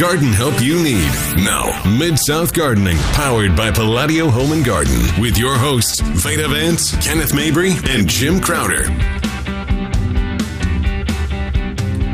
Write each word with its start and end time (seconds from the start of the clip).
garden 0.00 0.32
help 0.32 0.62
you 0.62 0.82
need. 0.82 1.12
Now, 1.44 1.82
Mid 1.98 2.18
South 2.18 2.54
Gardening, 2.54 2.96
powered 3.12 3.54
by 3.54 3.70
Palladio 3.70 4.30
Home 4.30 4.52
and 4.52 4.64
Garden, 4.64 4.98
with 5.20 5.36
your 5.36 5.58
hosts, 5.58 6.00
Veda 6.00 6.48
Vance, 6.48 6.96
Kenneth 7.06 7.34
Mabry, 7.34 7.72
and 7.86 8.08
Jim 8.08 8.40
Crowder. 8.40 8.84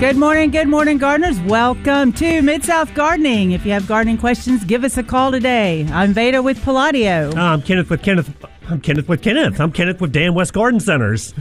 Good 0.01 0.17
morning, 0.17 0.51
good 0.51 0.67
morning, 0.67 0.99
gardeners. 0.99 1.39
Welcome 1.43 2.13
to 2.15 2.43
Mid 2.43 2.65
South 2.65 2.93
Gardening. 2.93 3.53
If 3.53 3.65
you 3.65 3.71
have 3.71 3.87
gardening 3.87 4.19
questions, 4.19 4.65
give 4.65 4.83
us 4.83 4.99
a 4.99 5.05
call 5.05 5.31
today. 5.31 5.87
I'm 5.93 6.13
Veda 6.13 6.43
with 6.43 6.61
Palladio. 6.65 7.33
I'm 7.37 7.63
Kenneth 7.63 7.89
with 7.89 8.03
Kenneth. 8.03 8.29
I'm 8.69 8.81
Kenneth 8.81 9.09
with 9.09 9.23
Kenneth. 9.23 9.61
I'm 9.61 9.71
Kenneth 9.71 10.01
with 10.01 10.11
Dan 10.11 10.35
West 10.35 10.53
Garden 10.53 10.81
Centers. 10.81 11.35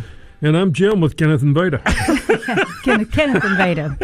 And 0.45 0.55
I'm 0.55 0.73
Jim 0.73 1.01
with 1.01 1.17
Kenneth 1.17 1.41
and 1.41 1.55
Veda. 1.55 1.79
Kenneth, 2.83 3.11
Kenneth 3.11 3.43
and 3.43 3.57
Veda. 3.57 3.97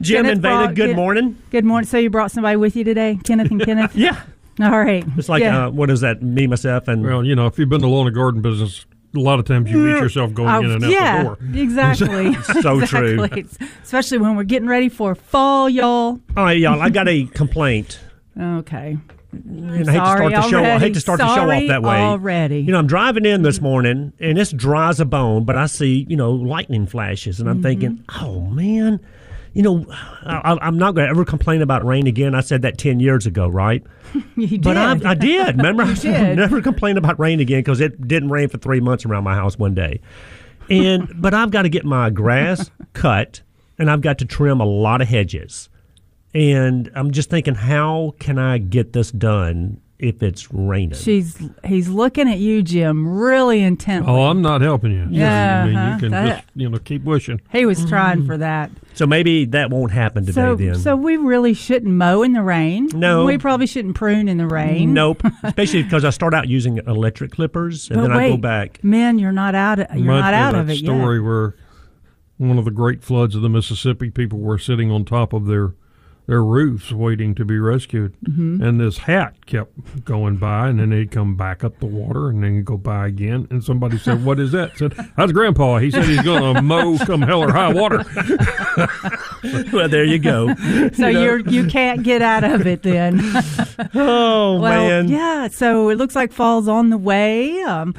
Jim 0.00 0.24
Kenneth 0.24 0.32
and 0.34 0.40
Veda, 0.40 0.40
brought- 0.40 0.74
good 0.76 0.86
Ken- 0.90 0.96
morning. 0.96 1.36
Good 1.50 1.64
morning. 1.64 1.88
So 1.88 1.98
you 1.98 2.10
brought 2.10 2.30
somebody 2.30 2.56
with 2.56 2.76
you 2.76 2.84
today, 2.84 3.18
Kenneth 3.24 3.50
and 3.50 3.60
Kenneth? 3.60 3.96
Yeah. 4.00 4.20
All 4.60 4.78
right. 4.78 5.04
It's 5.16 5.28
like, 5.28 5.40
Yeah. 5.42 5.66
uh, 5.66 5.70
what 5.70 5.90
is 5.90 6.02
that? 6.02 6.22
Me, 6.22 6.46
myself, 6.46 6.86
and. 6.86 7.02
well, 7.02 7.24
you 7.24 7.34
know, 7.34 7.46
if 7.48 7.58
you've 7.58 7.68
been 7.68 7.80
to 7.80 7.88
lawn 7.88 8.06
and 8.06 8.14
garden 8.14 8.40
business, 8.40 8.86
a 9.16 9.18
lot 9.18 9.40
of 9.40 9.46
times 9.46 9.68
you 9.68 9.78
meet 9.78 9.98
yourself 10.00 10.32
going 10.32 10.48
Oh, 10.48 10.60
in 10.60 10.70
and 10.70 10.84
out 10.84 10.90
yeah, 10.92 11.18
the 11.18 11.24
door. 11.24 11.38
exactly. 11.60 12.34
So 12.62 12.80
true. 12.86 13.24
Exactly. 13.24 13.68
Especially 13.82 14.18
when 14.18 14.36
we're 14.36 14.44
getting 14.44 14.68
ready 14.68 14.88
for 14.90 15.16
fall, 15.16 15.68
y'all. 15.68 16.20
All 16.36 16.44
right, 16.44 16.56
y'all, 16.58 16.80
I 16.80 16.90
got 16.90 17.08
a 17.08 17.24
complaint. 17.26 17.98
Okay. 18.40 18.96
And 19.32 19.70
I 19.88 19.92
hate 19.92 19.98
to 19.98 20.06
start 20.06 20.32
the 20.32 20.42
show. 20.48 20.64
I 20.64 20.78
hate 20.78 20.94
to 20.94 21.00
start 21.00 21.18
the 21.20 21.28
show 21.28 21.34
Sorry 21.36 21.56
off 21.64 21.68
that 21.68 21.82
way. 21.82 21.96
already. 22.00 22.60
You 22.60 22.72
know, 22.72 22.78
I'm 22.78 22.86
driving 22.86 23.24
in 23.24 23.42
this 23.42 23.60
morning, 23.60 24.12
and 24.18 24.38
it's 24.38 24.52
dry 24.52 24.88
as 24.88 24.98
a 25.00 25.04
bone, 25.04 25.44
but 25.44 25.56
I 25.56 25.66
see, 25.66 26.04
you 26.08 26.16
know, 26.16 26.32
lightning 26.32 26.86
flashes, 26.86 27.40
and 27.40 27.48
I'm 27.48 27.56
Mm-hmm. 27.56 27.62
thinking, 27.62 28.04
oh 28.20 28.40
man, 28.42 28.98
you 29.52 29.62
know, 29.62 29.84
I, 29.90 30.58
I'm 30.60 30.78
not 30.78 30.94
going 30.94 31.06
to 31.06 31.10
ever 31.10 31.24
complain 31.24 31.62
about 31.62 31.84
rain 31.84 32.06
again. 32.06 32.34
I 32.34 32.40
said 32.40 32.62
that 32.62 32.76
ten 32.78 32.98
years 33.00 33.26
ago, 33.26 33.48
right? 33.48 33.82
You 34.36 34.46
did. 34.48 34.62
But 34.62 34.76
I, 34.76 35.10
I 35.10 35.14
did. 35.14 35.56
Remember, 35.58 35.82
I 35.86 35.90
I'd 35.92 36.00
did. 36.00 36.36
never 36.36 36.60
complain 36.60 36.96
about 36.98 37.18
rain 37.20 37.38
again 37.40 37.60
because 37.60 37.80
it 37.80 38.06
didn't 38.08 38.30
rain 38.30 38.48
for 38.48 38.58
three 38.58 38.80
months 38.80 39.04
around 39.06 39.22
my 39.24 39.34
house 39.34 39.56
one 39.56 39.72
day. 39.74 40.00
And 40.68 41.08
but 41.22 41.32
I've 41.34 41.50
got 41.52 41.62
to 41.62 41.68
get 41.68 41.84
my 41.84 42.10
grass 42.10 42.70
cut, 42.92 43.40
and 43.78 43.88
I've 43.90 44.00
got 44.02 44.18
to 44.18 44.24
trim 44.24 44.60
a 44.60 44.64
lot 44.66 45.00
of 45.00 45.08
hedges. 45.08 45.68
And 46.34 46.90
I'm 46.94 47.10
just 47.10 47.28
thinking, 47.30 47.54
how 47.54 48.14
can 48.20 48.38
I 48.38 48.58
get 48.58 48.92
this 48.92 49.10
done 49.10 49.80
if 49.98 50.22
it's 50.22 50.52
raining? 50.52 50.96
She's 50.96 51.36
he's 51.64 51.88
looking 51.88 52.28
at 52.28 52.38
you, 52.38 52.62
Jim, 52.62 53.18
really 53.18 53.60
intently. 53.62 54.12
Oh, 54.12 54.26
I'm 54.26 54.40
not 54.40 54.60
helping 54.60 54.92
you. 54.92 55.08
Yeah, 55.10 55.62
I 55.62 55.66
mean, 55.66 55.76
uh-huh. 55.76 55.94
you 55.94 56.00
can 56.00 56.10
That- 56.12 56.26
just, 56.36 56.48
you 56.54 56.70
know, 56.70 56.78
keep 56.78 57.02
wishing. 57.02 57.40
He 57.50 57.66
was 57.66 57.84
trying 57.84 58.26
for 58.26 58.38
that. 58.38 58.70
so 58.94 59.06
maybe 59.08 59.44
that 59.46 59.70
won't 59.70 59.90
happen 59.90 60.24
today. 60.24 60.40
So, 60.40 60.54
then 60.54 60.74
so 60.76 60.94
we 60.94 61.16
really 61.16 61.52
shouldn't 61.52 61.92
mow 61.92 62.22
in 62.22 62.32
the 62.32 62.42
rain. 62.42 62.88
No. 62.94 63.24
we 63.24 63.36
probably 63.36 63.66
shouldn't 63.66 63.96
prune 63.96 64.28
in 64.28 64.38
the 64.38 64.46
rain. 64.46 64.94
nope. 64.94 65.24
Especially 65.42 65.82
because 65.82 66.04
I 66.04 66.10
start 66.10 66.32
out 66.32 66.46
using 66.48 66.78
electric 66.86 67.32
clippers, 67.32 67.90
and 67.90 67.96
But 68.00 68.08
then 68.08 68.12
I 68.16 68.28
go 68.30 68.36
back. 68.36 68.84
Men, 68.84 69.18
you're 69.18 69.32
not 69.32 69.56
out. 69.56 69.80
Of, 69.80 69.96
you're 69.96 70.04
Might 70.06 70.20
not 70.20 70.30
be 70.30 70.34
out 70.36 70.52
that 70.52 70.60
of 70.60 70.70
it 70.70 70.76
story 70.76 71.18
yet. 71.18 71.24
where 71.24 71.56
one 72.36 72.56
of 72.56 72.64
the 72.64 72.70
great 72.70 73.02
floods 73.02 73.34
of 73.34 73.42
the 73.42 73.48
Mississippi, 73.50 74.10
people 74.10 74.38
were 74.38 74.58
sitting 74.58 74.92
on 74.92 75.04
top 75.04 75.32
of 75.32 75.46
their 75.46 75.74
their 76.30 76.44
roofs 76.44 76.92
waiting 76.92 77.34
to 77.34 77.44
be 77.44 77.58
rescued, 77.58 78.14
Mm-hmm. 78.24 78.62
and 78.62 78.80
this 78.80 78.98
hat 78.98 79.34
kept 79.46 80.04
going 80.04 80.36
by, 80.36 80.68
and 80.68 80.78
then 80.78 80.92
he'd 80.92 81.10
come 81.10 81.34
back 81.36 81.64
up 81.64 81.80
the 81.80 81.86
water, 81.86 82.28
and 82.28 82.44
then 82.44 82.62
go 82.62 82.76
by 82.76 83.08
again, 83.08 83.48
and 83.50 83.64
somebody 83.64 83.98
said, 83.98 84.24
"What 84.24 84.38
is 84.38 84.52
that?" 84.52 84.78
said, 84.78 84.92
"That's 85.16 85.32
Grandpa. 85.32 85.78
He 85.78 85.90
said 85.90 86.04
he's 86.04 86.22
going 86.22 86.54
to 86.54 86.62
mow 86.62 86.96
come 86.98 87.22
hell 87.22 87.42
or 87.42 87.52
high 87.52 87.72
water." 87.72 88.04
Well, 89.72 89.88
there 89.88 90.04
you 90.04 90.18
go. 90.18 90.54
So 90.92 91.08
you're 91.08 91.38
you 91.38 91.66
can't 91.66 92.02
get 92.02 92.20
out 92.22 92.44
of 92.44 92.66
it 92.66 92.82
then. 92.82 93.20
Oh 93.94 94.60
well, 94.60 94.88
man. 94.88 95.08
yeah. 95.08 95.48
So 95.48 95.88
it 95.88 95.96
looks 95.96 96.14
like 96.14 96.32
fall's 96.32 96.68
on 96.68 96.90
the 96.90 96.98
way, 96.98 97.60
um, 97.62 97.94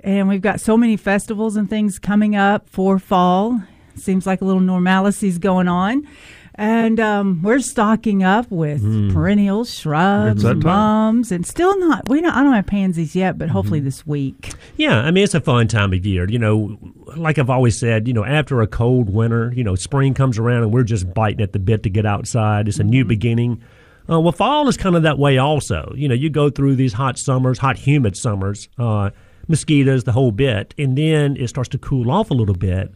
and 0.00 0.28
we've 0.28 0.40
got 0.40 0.60
so 0.60 0.76
many 0.76 0.96
festivals 0.96 1.54
and 1.56 1.68
things 1.68 1.98
coming 1.98 2.34
up 2.34 2.68
for 2.68 2.98
fall. 2.98 3.60
Seems 3.94 4.26
like 4.26 4.40
a 4.40 4.44
little 4.44 4.60
normality's 4.62 5.38
going 5.38 5.68
on. 5.68 6.08
And 6.60 6.98
um, 6.98 7.40
we're 7.42 7.60
stocking 7.60 8.24
up 8.24 8.50
with 8.50 8.82
perennials, 9.14 9.72
shrubs, 9.72 10.42
mums, 10.42 11.30
and 11.30 11.46
still 11.46 11.78
not. 11.78 12.08
We 12.08 12.20
don't. 12.20 12.34
I 12.34 12.42
don't 12.42 12.52
have 12.52 12.66
pansies 12.66 13.14
yet, 13.14 13.38
but 13.38 13.48
hopefully 13.48 13.78
this 13.78 14.04
week. 14.04 14.54
Yeah, 14.76 14.98
I 14.98 15.12
mean 15.12 15.22
it's 15.22 15.34
a 15.34 15.40
fun 15.40 15.68
time 15.68 15.92
of 15.92 16.04
year. 16.04 16.28
You 16.28 16.40
know, 16.40 16.76
like 17.16 17.38
I've 17.38 17.48
always 17.48 17.78
said, 17.78 18.08
you 18.08 18.12
know, 18.12 18.24
after 18.24 18.60
a 18.60 18.66
cold 18.66 19.08
winter, 19.08 19.52
you 19.54 19.62
know, 19.62 19.76
spring 19.76 20.14
comes 20.14 20.36
around 20.36 20.64
and 20.64 20.72
we're 20.72 20.82
just 20.82 21.14
biting 21.14 21.42
at 21.42 21.52
the 21.52 21.60
bit 21.60 21.84
to 21.84 21.90
get 21.90 22.04
outside. 22.04 22.66
It's 22.66 22.80
a 22.80 22.84
new 22.84 23.04
beginning. 23.04 23.62
Uh, 24.10 24.18
well, 24.18 24.32
fall 24.32 24.66
is 24.66 24.76
kind 24.76 24.96
of 24.96 25.04
that 25.04 25.18
way 25.18 25.38
also. 25.38 25.92
You 25.96 26.08
know, 26.08 26.14
you 26.14 26.28
go 26.28 26.50
through 26.50 26.74
these 26.74 26.94
hot 26.94 27.18
summers, 27.18 27.58
hot 27.58 27.76
humid 27.76 28.16
summers, 28.16 28.68
uh, 28.78 29.10
mosquitoes, 29.46 30.02
the 30.04 30.12
whole 30.12 30.32
bit, 30.32 30.74
and 30.76 30.98
then 30.98 31.36
it 31.36 31.48
starts 31.48 31.68
to 31.70 31.78
cool 31.78 32.10
off 32.10 32.32
a 32.32 32.34
little 32.34 32.54
bit. 32.56 32.92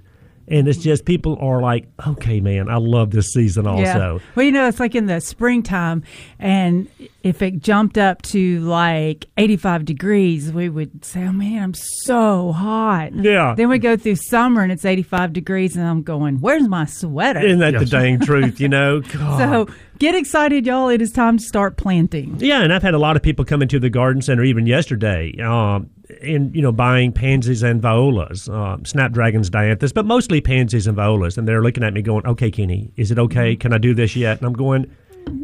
And 0.52 0.68
it's 0.68 0.78
just 0.78 1.06
people 1.06 1.38
are 1.40 1.62
like, 1.62 1.88
okay, 2.06 2.40
man, 2.40 2.68
I 2.68 2.76
love 2.76 3.10
this 3.10 3.32
season 3.32 3.66
also. 3.66 3.82
Yeah. 3.82 4.18
Well, 4.34 4.44
you 4.44 4.52
know, 4.52 4.68
it's 4.68 4.78
like 4.78 4.94
in 4.94 5.06
the 5.06 5.20
springtime, 5.20 6.02
and 6.38 6.88
if 7.22 7.40
it 7.40 7.60
jumped 7.60 7.96
up 7.96 8.20
to 8.22 8.60
like 8.60 9.26
85 9.38 9.84
degrees, 9.86 10.52
we 10.52 10.68
would 10.68 11.04
say, 11.04 11.24
oh 11.24 11.32
man, 11.32 11.62
I'm 11.62 11.74
so 11.74 12.52
hot. 12.52 13.14
Yeah. 13.14 13.54
Then 13.56 13.70
we 13.70 13.78
go 13.78 13.96
through 13.96 14.16
summer 14.16 14.62
and 14.62 14.70
it's 14.70 14.84
85 14.84 15.32
degrees, 15.32 15.74
and 15.74 15.86
I'm 15.86 16.02
going, 16.02 16.40
where's 16.40 16.68
my 16.68 16.84
sweater? 16.84 17.40
Isn't 17.40 17.60
that 17.60 17.78
the 17.78 17.86
dang 17.86 18.20
truth, 18.26 18.60
you 18.60 18.68
know? 18.68 19.00
God. 19.00 19.38
so 19.38 19.74
get 19.98 20.14
excited, 20.14 20.66
y'all. 20.66 20.88
It 20.90 21.00
is 21.00 21.12
time 21.12 21.38
to 21.38 21.44
start 21.44 21.76
planting. 21.78 22.36
Yeah, 22.40 22.62
and 22.62 22.74
I've 22.74 22.82
had 22.82 22.92
a 22.94 22.98
lot 22.98 23.16
of 23.16 23.22
people 23.22 23.44
come 23.44 23.62
into 23.62 23.80
the 23.80 23.88
garden 23.90 24.20
center 24.20 24.44
even 24.44 24.66
yesterday, 24.66 25.34
um, 25.40 25.88
and 26.22 26.54
you 26.54 26.62
know, 26.62 26.72
buying 26.72 27.12
pansies 27.12 27.62
and 27.62 27.80
violas, 27.80 28.48
uh, 28.48 28.76
snapdragons, 28.84 29.48
dianthus, 29.50 29.94
but 29.94 30.04
mostly 30.04 30.40
pansies 30.40 30.86
and 30.86 30.96
violas. 30.96 31.38
And 31.38 31.46
they're 31.48 31.62
looking 31.62 31.82
at 31.84 31.92
me 31.94 32.02
going, 32.02 32.26
"Okay, 32.26 32.50
Kenny, 32.50 32.92
is 32.96 33.10
it 33.10 33.18
okay? 33.18 33.56
Can 33.56 33.72
I 33.72 33.78
do 33.78 33.94
this 33.94 34.14
yet?" 34.16 34.38
And 34.38 34.46
I'm 34.46 34.52
going, 34.52 34.86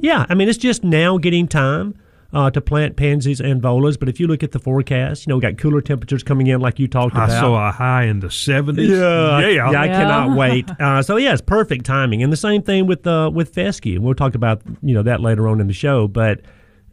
"Yeah." 0.01 0.27
I 0.29 0.35
mean, 0.35 0.49
it's 0.49 0.59
just 0.59 0.85
now 0.85 1.19
getting 1.19 1.47
time. 1.49 1.95
Uh, 2.31 2.51
to 2.51 2.61
plant 2.61 2.95
pansies 2.95 3.41
and 3.41 3.63
violas, 3.63 3.97
but 3.97 4.07
if 4.07 4.21
you 4.21 4.27
look 4.27 4.43
at 4.43 4.53
the 4.53 4.59
forecast, 4.59 5.27
you 5.27 5.31
know 5.31 5.37
we 5.37 5.41
got 5.41 5.57
cooler 5.57 5.81
temperatures 5.81 6.23
coming 6.23 6.47
in, 6.49 6.61
like 6.61 6.79
you 6.79 6.87
talked 6.87 7.17
I 7.17 7.25
about. 7.25 7.41
saw 7.41 7.69
a 7.69 7.73
high 7.73 8.03
in 8.05 8.21
the 8.21 8.27
70s. 8.27 8.87
Yeah, 8.87 9.39
yeah. 9.41 9.71
yeah, 9.71 9.81
I 9.81 9.87
Yeah. 9.87 9.93
cannot 9.99 10.37
wait. 10.37 10.71
Uh, 10.79 11.01
so 11.01 11.17
yeah, 11.17 11.33
it's 11.33 11.41
perfect 11.41 11.87
timing, 11.87 12.23
and 12.23 12.31
the 12.31 12.37
same 12.37 12.61
thing 12.61 12.87
with 12.87 13.07
uh, 13.07 13.31
with 13.33 13.55
fescue. 13.55 13.95
And 13.97 14.05
we'll 14.05 14.15
talk 14.15 14.35
about 14.35 14.61
you 14.83 14.93
know 14.93 15.03
that 15.05 15.23
later 15.23 15.49
on 15.49 15.59
in 15.59 15.69
the 15.69 15.73
show. 15.73 16.07
But 16.07 16.43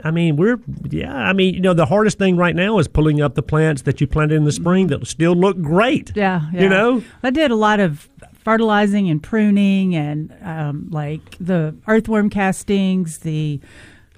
I 0.03 0.11
mean, 0.11 0.35
we're 0.35 0.59
yeah. 0.89 1.13
I 1.15 1.33
mean, 1.33 1.53
you 1.53 1.61
know, 1.61 1.73
the 1.73 1.85
hardest 1.85 2.17
thing 2.17 2.37
right 2.37 2.55
now 2.55 2.77
is 2.79 2.87
pulling 2.87 3.21
up 3.21 3.35
the 3.35 3.41
plants 3.41 3.83
that 3.83 4.01
you 4.01 4.07
planted 4.07 4.35
in 4.35 4.43
the 4.43 4.51
spring 4.51 4.87
that 4.87 5.05
still 5.07 5.33
look 5.33 5.59
great. 5.61 6.11
Yeah, 6.15 6.49
yeah. 6.53 6.61
you 6.61 6.69
know. 6.69 7.03
I 7.23 7.29
did 7.29 7.51
a 7.51 7.55
lot 7.55 7.79
of 7.79 8.09
fertilizing 8.33 9.09
and 9.09 9.23
pruning 9.23 9.95
and 9.95 10.35
um, 10.43 10.87
like 10.91 11.37
the 11.39 11.75
earthworm 11.87 12.29
castings, 12.29 13.19
the 13.19 13.59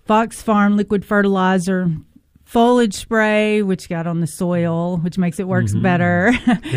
Fox 0.06 0.42
Farm 0.42 0.76
liquid 0.76 1.06
fertilizer, 1.06 1.90
foliage 2.44 2.94
spray, 2.94 3.62
which 3.62 3.88
got 3.88 4.08
on 4.08 4.20
the 4.20 4.28
soil, 4.28 4.98
which 4.98 5.18
makes 5.18 5.40
it 5.40 5.48
works 5.48 5.74
better. 5.74 6.32
Let 6.48 6.64
me 6.64 6.68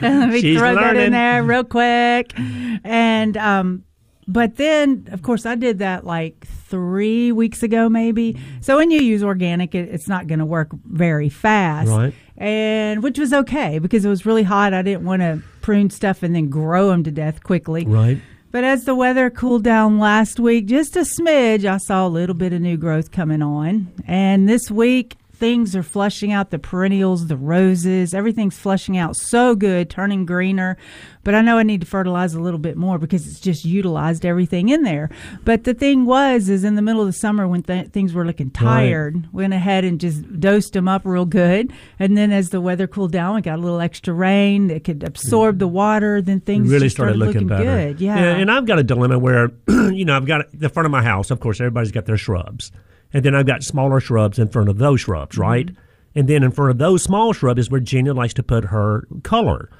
Mm-hmm. 0.00 0.36
She's 0.38 0.58
throw 0.58 0.74
that 0.74 0.96
in 0.96 1.12
there 1.12 1.42
real 1.42 1.64
quick. 1.64 2.32
And 2.38 3.36
um, 3.36 3.84
but 4.30 4.56
then, 4.56 5.08
of 5.10 5.22
course, 5.22 5.44
I 5.44 5.56
did 5.56 5.80
that 5.80 6.06
like 6.06 6.46
three 6.46 7.32
weeks 7.32 7.64
ago, 7.64 7.88
maybe. 7.88 8.40
So 8.60 8.76
when 8.76 8.92
you 8.92 9.00
use 9.00 9.24
organic, 9.24 9.74
it, 9.74 9.88
it's 9.88 10.08
not 10.08 10.28
going 10.28 10.38
to 10.38 10.44
work 10.44 10.68
very 10.84 11.28
fast, 11.28 11.88
Right. 11.88 12.14
And 12.36 13.02
which 13.02 13.18
was 13.18 13.34
okay 13.34 13.78
because 13.80 14.04
it 14.04 14.08
was 14.08 14.24
really 14.24 14.44
hot. 14.44 14.72
I 14.72 14.80
didn't 14.80 15.04
want 15.04 15.20
to 15.20 15.42
prune 15.60 15.90
stuff 15.90 16.22
and 16.22 16.34
then 16.34 16.48
grow 16.48 16.88
them 16.88 17.04
to 17.04 17.10
death 17.10 17.42
quickly. 17.42 17.84
Right. 17.84 18.18
But 18.52 18.64
as 18.64 18.84
the 18.84 18.94
weather 18.94 19.30
cooled 19.30 19.62
down 19.62 19.98
last 19.98 20.40
week, 20.40 20.66
just 20.66 20.96
a 20.96 21.00
smidge, 21.00 21.64
I 21.64 21.76
saw 21.76 22.06
a 22.06 22.08
little 22.08 22.34
bit 22.34 22.52
of 22.52 22.60
new 22.60 22.76
growth 22.76 23.10
coming 23.10 23.42
on. 23.42 23.92
And 24.06 24.48
this 24.48 24.70
week, 24.70 25.16
things 25.40 25.74
are 25.74 25.82
flushing 25.82 26.30
out 26.30 26.50
the 26.50 26.58
perennials, 26.58 27.26
the 27.26 27.36
roses, 27.36 28.14
everything's 28.14 28.56
flushing 28.58 28.96
out 28.96 29.16
so 29.16 29.56
good, 29.56 29.90
turning 29.90 30.26
greener. 30.26 30.76
But 31.24 31.34
I 31.34 31.40
know 31.42 31.58
I 31.58 31.64
need 31.64 31.80
to 31.80 31.86
fertilize 31.86 32.34
a 32.34 32.40
little 32.40 32.58
bit 32.58 32.76
more 32.76 32.98
because 32.98 33.26
it's 33.26 33.40
just 33.40 33.64
utilized 33.64 34.24
everything 34.24 34.68
in 34.68 34.82
there. 34.82 35.10
But 35.44 35.64
the 35.64 35.74
thing 35.74 36.06
was, 36.06 36.48
is 36.48 36.64
in 36.64 36.76
the 36.76 36.82
middle 36.82 37.00
of 37.02 37.06
the 37.06 37.12
summer 37.12 37.46
when 37.48 37.62
th- 37.62 37.88
things 37.88 38.14
were 38.14 38.24
looking 38.24 38.50
tired, 38.50 39.28
went 39.32 39.52
ahead 39.52 39.84
and 39.84 40.00
just 40.00 40.40
dosed 40.40 40.72
them 40.72 40.88
up 40.88 41.02
real 41.04 41.26
good. 41.26 41.72
And 41.98 42.16
then 42.16 42.32
as 42.32 42.50
the 42.50 42.60
weather 42.60 42.86
cooled 42.86 43.12
down, 43.12 43.34
we 43.34 43.40
got 43.42 43.58
a 43.58 43.62
little 43.62 43.80
extra 43.80 44.14
rain 44.14 44.68
that 44.68 44.84
could 44.84 45.02
absorb 45.02 45.58
the 45.58 45.68
water. 45.68 46.22
Then 46.22 46.40
things 46.40 46.70
really 46.70 46.86
just 46.86 46.96
started, 46.96 47.16
looking, 47.16 47.46
better. 47.46 47.64
good. 47.64 48.00
Yeah. 48.00 48.16
and 48.16 48.50
I've 48.50 48.66
got 48.66 48.78
a 48.78 48.82
dilemma 48.84 49.18
where, 49.18 49.50
you 49.68 50.04
know, 50.04 50.16
I've 50.16 50.26
got 50.26 50.46
the 50.52 50.68
front 50.68 50.86
of 50.86 50.90
my 50.92 51.02
house. 51.02 51.30
Of 51.30 51.40
course, 51.40 51.60
everybody's 51.60 51.92
got 51.92 52.06
their 52.06 52.16
shrubs, 52.16 52.72
and 53.12 53.24
then 53.24 53.34
I've 53.34 53.46
got 53.46 53.62
smaller 53.62 54.00
shrubs 54.00 54.38
in 54.38 54.48
front 54.48 54.68
of 54.68 54.78
those 54.78 55.00
shrubs, 55.00 55.36
right? 55.38 55.70
And 56.14 56.28
then 56.28 56.42
in 56.42 56.50
front 56.50 56.70
of 56.72 56.78
those 56.78 57.02
small 57.02 57.32
shrubs 57.32 57.60
is 57.60 57.70
where 57.70 57.80
Gina 57.80 58.12
likes 58.14 58.34
to 58.34 58.42
put 58.42 58.64
her 58.66 59.06
color. 59.22 59.70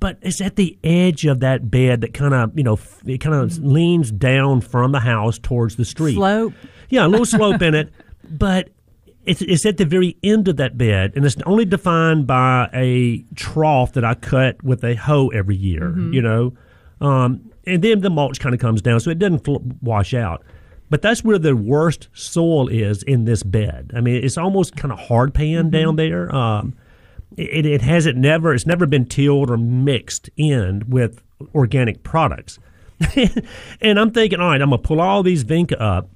but 0.00 0.18
it's 0.20 0.40
at 0.40 0.56
the 0.56 0.76
edge 0.82 1.24
of 1.26 1.40
that 1.40 1.70
bed 1.70 2.00
that 2.00 2.12
kind 2.12 2.34
of 2.34 2.56
you 2.58 2.64
know 2.64 2.78
it 3.06 3.18
kind 3.18 3.36
of 3.36 3.56
leans 3.58 4.10
down 4.10 4.60
from 4.60 4.92
the 4.92 5.00
house 5.00 5.38
towards 5.38 5.76
the 5.76 5.84
street. 5.84 6.14
Slope. 6.14 6.52
Yeah, 6.90 7.06
a 7.06 7.08
little 7.08 7.24
slope 7.38 7.62
in 7.62 7.74
it, 7.74 7.92
but 8.28 8.70
it's, 9.24 9.40
it's 9.42 9.64
at 9.64 9.76
the 9.76 9.84
very 9.84 10.16
end 10.24 10.48
of 10.48 10.56
that 10.56 10.76
bed, 10.76 11.12
and 11.14 11.24
it's 11.24 11.36
only 11.46 11.64
defined 11.64 12.26
by 12.26 12.68
a 12.74 13.24
trough 13.36 13.92
that 13.92 14.04
I 14.04 14.14
cut 14.14 14.60
with 14.64 14.82
a 14.82 14.96
hoe 14.96 15.28
every 15.28 15.54
year. 15.56 15.90
Mm-hmm. 15.90 16.12
You 16.12 16.22
know, 16.22 16.52
um, 17.00 17.50
and 17.64 17.80
then 17.82 18.00
the 18.00 18.10
mulch 18.10 18.40
kind 18.40 18.54
of 18.54 18.60
comes 18.60 18.82
down, 18.82 18.98
so 18.98 19.10
it 19.10 19.20
doesn't 19.20 19.44
fl- 19.44 19.58
wash 19.80 20.12
out. 20.14 20.44
But 20.92 21.00
that's 21.00 21.24
where 21.24 21.38
the 21.38 21.56
worst 21.56 22.08
soil 22.12 22.68
is 22.68 23.02
in 23.02 23.24
this 23.24 23.42
bed. 23.42 23.92
I 23.96 24.02
mean, 24.02 24.22
it's 24.22 24.36
almost 24.36 24.76
kind 24.76 24.92
of 24.92 24.98
hard 24.98 25.32
pan 25.32 25.64
Mm-hmm. 25.64 25.70
down 25.70 25.96
there. 25.96 26.32
Um, 26.34 26.74
it, 27.38 27.64
it 27.64 27.80
hasn't 27.80 28.18
never 28.18 28.52
it's 28.52 28.66
never 28.66 28.84
been 28.84 29.06
tilled 29.06 29.50
or 29.50 29.56
mixed 29.56 30.28
in 30.36 30.84
with 30.86 31.22
organic 31.54 32.02
products. 32.02 32.58
and 33.80 33.98
I'm 33.98 34.10
thinking, 34.10 34.38
all 34.38 34.48
right, 34.50 34.60
I'm 34.60 34.68
gonna 34.68 34.82
pull 34.82 35.00
all 35.00 35.22
these 35.22 35.44
vinca 35.44 35.80
up, 35.80 36.10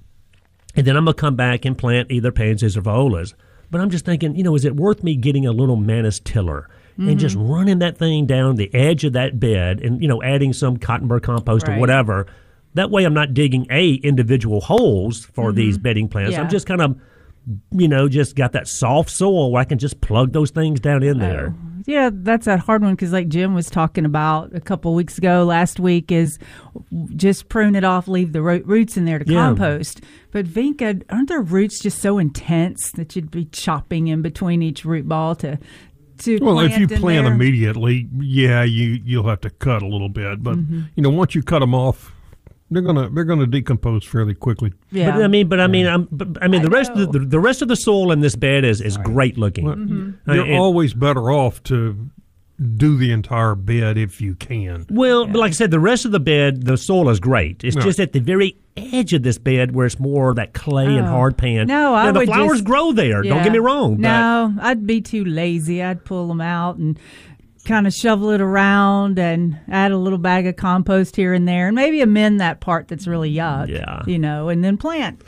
and 0.75 0.87
then 0.87 0.95
I'm 0.95 1.07
gonna 1.07 1.15
come 1.15 1.37
back 1.37 1.65
and 1.65 1.77
plant 1.77 2.11
either 2.11 2.31
pansies 2.31 2.77
or 2.77 2.83
violas. 2.83 3.35
But 3.71 3.81
I'm 3.81 3.89
just 3.91 4.05
thinking, 4.05 4.37
you 4.37 4.43
know, 4.45 4.55
is 4.55 4.65
it 4.67 4.77
worth 4.77 5.03
me 5.03 5.17
getting 5.17 5.47
a 5.47 5.53
little 5.53 5.77
Mantis 5.77 6.21
tiller 6.21 6.69
and 6.99 7.19
just 7.19 7.35
Mm-hmm. 7.37 7.51
running 7.51 7.79
that 7.81 7.99
thing 7.99 8.27
down 8.27 8.57
the 8.57 8.73
edge 8.75 9.05
of 9.05 9.13
that 9.15 9.41
bed 9.41 9.81
and 9.81 10.01
you 10.03 10.09
know 10.09 10.23
adding 10.23 10.53
some 10.53 10.77
cottonburr 10.77 11.23
compost 11.23 11.67
or 11.69 11.77
whatever? 11.79 12.27
That 12.77 12.91
way, 12.91 13.05
I'm 13.05 13.15
not 13.15 13.35
digging 13.35 13.67
a 13.71 13.95
individual 13.95 14.61
holes 14.61 15.25
for 15.35 15.53
these 15.53 15.77
bedding 15.79 16.09
plants. 16.09 16.31
Mm-hmm. 16.31 16.39
Yeah. 16.41 16.45
I'm 16.45 16.51
just 16.51 16.67
kind 16.67 16.81
of, 16.81 16.99
you 17.73 17.89
know, 17.89 18.09
just 18.09 18.37
got 18.37 18.53
that 18.53 18.69
soft 18.69 19.11
soil 19.11 19.51
where 19.53 19.61
I 19.61 19.65
can 19.65 19.79
just 19.79 20.01
plug 20.01 20.33
those 20.33 20.51
things 20.51 20.79
down 20.81 21.03
in 21.03 21.19
there. 21.19 21.55
Yeah, 21.87 22.11
that's 22.13 22.47
that 22.47 22.59
hard 22.59 22.83
one 22.83 22.95
because, 22.97 23.13
like 23.13 23.29
Jim 23.29 23.55
was 23.55 23.71
talking 23.71 24.05
about 24.05 24.53
a 24.55 24.61
couple 24.61 24.93
weeks 24.95 25.19
ago, 25.19 25.45
last 25.45 25.79
week, 25.79 26.11
is 26.11 26.39
just 27.15 27.49
prune 27.49 27.77
it 27.77 27.85
off, 27.85 28.09
leave 28.09 28.33
the 28.33 28.43
ro- 28.43 28.63
roots 28.65 28.97
in 28.97 29.05
there 29.05 29.21
to 29.21 29.25
Yeah. 29.33 29.47
compost. 29.47 30.01
But 30.33 30.47
Vinca, 30.47 31.03
aren't 31.11 31.29
their 31.29 31.41
roots 31.43 31.79
just 31.81 32.01
so 32.01 32.19
intense 32.19 32.91
that 32.93 33.15
you'd 33.15 33.31
be 33.31 33.45
chopping 33.47 34.09
in 34.09 34.21
between 34.21 34.63
each 34.63 34.85
root 34.85 35.07
ball 35.09 35.35
to 35.37 35.59
to 36.19 36.39
Well, 36.43 36.59
if 36.61 36.77
you 36.79 36.89
plant 36.89 37.03
plant 37.03 37.25
there? 37.27 37.35
immediately, 37.35 38.09
yeah, 38.19 38.65
you 38.65 38.99
you'll 39.05 39.29
have 39.29 39.43
to 39.43 39.51
cut 39.51 39.83
a 39.83 39.87
little 39.87 40.09
bit, 40.09 40.43
but 40.43 40.57
Mm-hmm. 40.57 40.81
you 40.97 41.03
know 41.03 41.11
once 41.11 41.35
you 41.37 41.43
cut 41.43 41.61
them 41.61 41.75
off, 41.75 42.13
they're 42.71 42.83
gonna 42.83 43.09
they're 43.11 43.25
gonna 43.25 43.47
decompose 43.47 44.05
fairly 44.05 44.35
quickly. 44.35 44.73
Yeah, 44.91 45.13
But 45.13 45.23
I 45.25 45.29
mean, 45.29 45.49
but 45.49 45.61
I 45.61 45.67
mean, 45.67 45.87
I'm, 45.87 46.09
but, 46.11 46.43
I 46.43 46.49
mean, 46.49 46.63
the 46.63 46.69
I 46.69 46.73
rest 46.73 46.91
of 46.93 47.13
the, 47.13 47.19
the 47.21 47.41
rest 47.41 47.63
of 47.63 47.69
the 47.69 47.77
soil 47.77 48.11
in 48.13 48.21
this 48.21 48.37
bed 48.37 48.65
is 48.65 48.81
is 48.81 48.97
great 48.99 49.39
looking. 49.39 49.65
Well, 49.67 49.77
Mm-hmm. 49.77 50.33
You're 50.33 50.45
and- 50.45 50.59
always 50.59 50.95
better 50.95 51.31
off 51.31 51.63
to 51.65 52.09
do 52.77 52.97
the 52.97 53.13
entire 53.13 53.55
bed 53.55 53.99
if 53.99 54.19
you 54.21 54.35
can. 54.35 54.87
Well, 54.89 55.27
but 55.27 55.37
like 55.37 55.51
I 55.51 55.53
said, 55.53 55.71
the 55.71 55.79
rest 55.79 56.07
of 56.07 56.13
the 56.13 56.21
bed, 56.21 56.65
the 56.65 56.79
soil 56.79 57.11
is 57.11 57.21
great. 57.21 57.63
It's 57.63 57.77
Yeah. 57.77 57.83
just 57.83 58.01
at 58.01 58.15
the 58.15 58.19
very 58.21 58.57
edge 58.79 59.13
of 59.13 59.23
this 59.23 59.37
bed 59.37 59.75
where 59.75 59.85
it's 59.85 60.01
more 60.01 60.33
that 60.35 60.55
clay 60.55 60.97
and 60.97 61.07
Oh. 61.07 61.11
hard 61.11 61.37
pan. 61.37 61.67
No, 61.67 61.95
I 61.95 62.07
Now, 62.07 62.13
the 62.13 62.19
would 62.21 62.29
flowers 62.29 62.53
just- 62.53 62.65
grow 62.65 62.93
there. 62.93 63.21
Don't 63.23 63.43
get 63.43 63.53
me 63.53 63.59
wrong. 63.59 63.97
but- 63.97 64.01
No, 64.09 64.55
I'd 64.63 64.87
be 64.87 65.03
too 65.03 65.25
lazy. 65.27 65.83
I'd 65.83 66.05
pull 66.07 66.29
them 66.29 66.41
out 66.41 66.79
and 66.79 66.99
kind 67.67 67.87
of 67.87 67.93
shovel 67.93 68.31
it 68.31 68.41
around 68.41 69.19
and 69.19 69.59
add 69.69 69.93
a 69.93 69.99
little 69.99 70.19
bag 70.19 70.47
of 70.47 70.57
compost 70.57 71.17
here 71.17 71.35
and 71.35 71.47
there, 71.47 71.67
and 71.67 71.75
maybe 71.75 72.01
amend 72.01 72.41
that 72.41 72.61
part 72.61 72.89
that's 72.89 73.07
really 73.07 73.33
yuck. 73.33 73.69
Yeah. 73.69 74.03
you 74.07 74.19
know, 74.19 74.49
and 74.49 74.65
then 74.65 74.77
plant. 74.77 75.21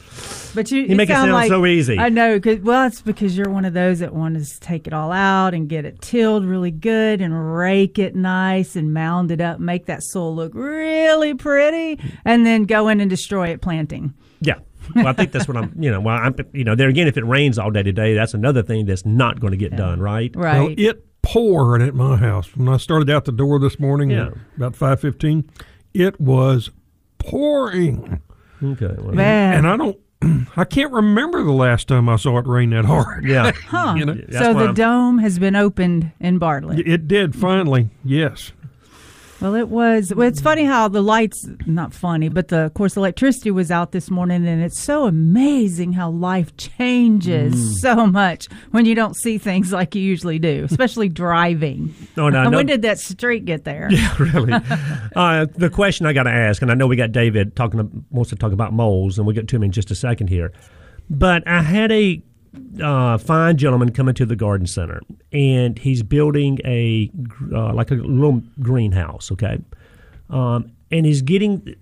But 0.55 0.71
you, 0.71 0.83
You 0.83 0.97
make 0.97 1.11
it 1.11 1.13
sound 1.13 1.25
sound 1.29 1.33
like, 1.33 1.49
so 1.49 1.67
easy. 1.67 1.99
I 1.99 2.09
know, 2.09 2.41
cause, 2.41 2.59
well, 2.61 2.87
it's 2.87 3.03
because 3.03 3.37
you're 3.37 3.51
one 3.51 3.65
of 3.65 3.75
those 3.75 3.99
that 3.99 4.15
want 4.15 4.43
to 4.43 4.61
take 4.61 4.87
it 4.87 4.93
all 4.93 5.13
out 5.13 5.53
and 5.53 5.69
get 5.69 5.85
it 5.85 6.01
tilled 6.01 6.45
really 6.45 6.71
good 6.71 7.21
and 7.21 7.57
rake 7.57 7.99
it 7.99 8.15
nice 8.15 8.77
and 8.77 8.95
mound 8.95 9.31
it 9.31 9.41
up, 9.41 9.61
make 9.61 9.87
that 9.87 10.03
soil 10.03 10.35
look 10.35 10.55
really 10.55 11.35
pretty, 11.35 11.99
and 12.25 12.47
then 12.47 12.65
go 12.65 12.89
in 12.89 13.01
and 13.01 13.11
destroy 13.11 13.49
it 13.49 13.61
planting. 13.61 14.15
yeah. 14.41 14.55
Well, 14.95 15.07
I 15.09 15.13
think 15.13 15.33
that's 15.33 15.47
what 15.47 15.57
I'm. 15.59 15.75
You 15.79 15.91
know, 15.91 16.01
well, 16.01 16.17
I'm. 16.17 16.35
You 16.55 16.65
know, 16.65 16.75
there 16.75 16.89
again, 16.89 17.09
if 17.09 17.19
it 17.19 17.25
rains 17.25 17.59
all 17.59 17.71
day 17.71 17.83
today, 17.83 18.15
that's 18.15 18.33
another 18.33 18.63
thing 18.63 18.87
that's 18.87 19.05
not 19.05 19.39
going 19.39 19.51
to 19.51 19.57
get 19.59 19.77
done. 19.77 20.01
Right. 20.01 20.35
Right. 20.35 20.59
Well, 20.61 20.75
it 20.79 21.05
poured 21.23 21.83
at 21.83 21.95
my 21.95 22.17
house 22.17 22.57
when 22.57 22.69
I 22.69 22.77
started 22.77 23.11
out 23.11 23.25
the 23.25 23.33
door 23.33 23.59
this 23.59 23.79
morning. 23.79 24.11
Yeah. 24.11 24.29
at 24.29 24.35
about 24.57 24.77
five 24.77 25.01
fifteen, 25.01 25.49
it 25.95 26.21
was 26.21 26.71
pouring, 27.19 28.21
Okay. 28.63 28.95
well, 28.99 29.15
Man. 29.15 29.59
and 29.59 29.67
I 29.69 29.77
don't. 29.77 29.99
I 30.57 30.65
can't 30.65 30.93
remember 30.93 31.45
the 31.45 31.53
last 31.53 31.87
time 31.87 32.09
I 32.09 32.17
saw 32.17 32.39
it 32.39 32.47
rain 32.47 32.71
that 32.71 32.85
hard. 32.85 33.25
yeah. 33.25 33.53
Huh. 33.69 33.95
You 33.99 34.05
know? 34.07 34.17
So 34.33 34.53
the 34.55 34.65
I'm- 34.67 34.75
dome 34.75 35.19
has 35.19 35.39
been 35.39 35.55
opened 35.55 36.11
in 36.19 36.39
Bartlett. 36.39 36.87
It 36.89 37.07
did 37.07 37.37
finally. 37.37 37.91
Yes. 38.05 38.53
Well, 39.41 39.55
it 39.55 39.69
was. 39.69 40.13
Well, 40.13 40.27
it's 40.27 40.41
funny 40.41 40.65
how 40.65 40.89
the 40.89 41.01
lights, 41.01 41.49
not 41.65 41.95
funny, 41.95 42.29
but 42.29 42.49
the, 42.49 42.61
of 42.63 42.75
course, 42.75 42.97
electricity 42.97 43.53
was 43.53 43.71
out 43.71 43.93
this 43.93 44.11
morning, 44.11 44.45
and 44.49 44.61
it's 44.63 44.79
so 44.79 45.07
amazing 45.07 45.93
how 45.93 46.11
life 46.11 46.57
changes 46.57 47.55
Mm. 47.55 47.75
so 47.81 48.07
much 48.07 48.49
when 48.73 48.85
you 48.85 48.95
don't 48.97 49.15
see 49.17 49.39
things 49.39 49.73
like 49.73 49.95
you 49.95 50.03
usually 50.03 50.39
do, 50.41 50.65
especially 50.69 51.09
driving. 51.25 51.95
No, 52.17 52.29
no, 52.29 52.43
and 52.43 52.51
no. 52.51 52.57
when 52.59 52.67
did 52.67 52.83
that 52.83 52.99
street 52.99 53.45
get 53.45 53.65
there? 53.65 53.89
Yeah, 53.99 54.15
really. 54.19 54.53
Uh, 55.17 55.47
the 55.57 55.71
question 55.71 56.07
I 56.07 56.13
got 56.13 56.25
to 56.25 56.31
ask, 56.31 56.61
and 56.63 56.71
I 56.71 56.75
know 56.75 56.87
we 56.87 56.95
got 56.97 57.13
David 57.13 57.57
talking 57.57 58.05
wants 58.11 58.31
to 58.31 58.37
talk 58.37 58.53
about 58.53 58.73
moles, 58.73 59.19
and 59.19 59.27
we'll 59.27 59.35
get 59.35 59.49
to 59.49 59.57
him 59.57 59.63
in 59.63 59.73
just 59.73 59.91
a 59.91 59.95
second 59.95 60.29
here. 60.29 60.53
But 61.11 61.47
I 61.49 61.63
had 61.63 61.91
a 61.91 62.23
uh, 62.83 63.19
fine 63.19 63.57
gentleman 63.57 63.93
coming 63.93 64.15
to 64.15 64.27
the 64.27 64.37
garden 64.37 64.67
center, 64.67 65.01
and 65.33 65.79
he's 65.79 66.03
building 66.03 66.59
a 66.65 67.11
uh, 67.53 67.73
like 67.73 67.91
a 67.91 67.95
little 67.95 68.43
greenhouse. 68.61 69.31
Okay, 69.33 69.59
um, 70.31 70.73
and 70.91 71.07
he's 71.07 71.23
getting 71.23 71.75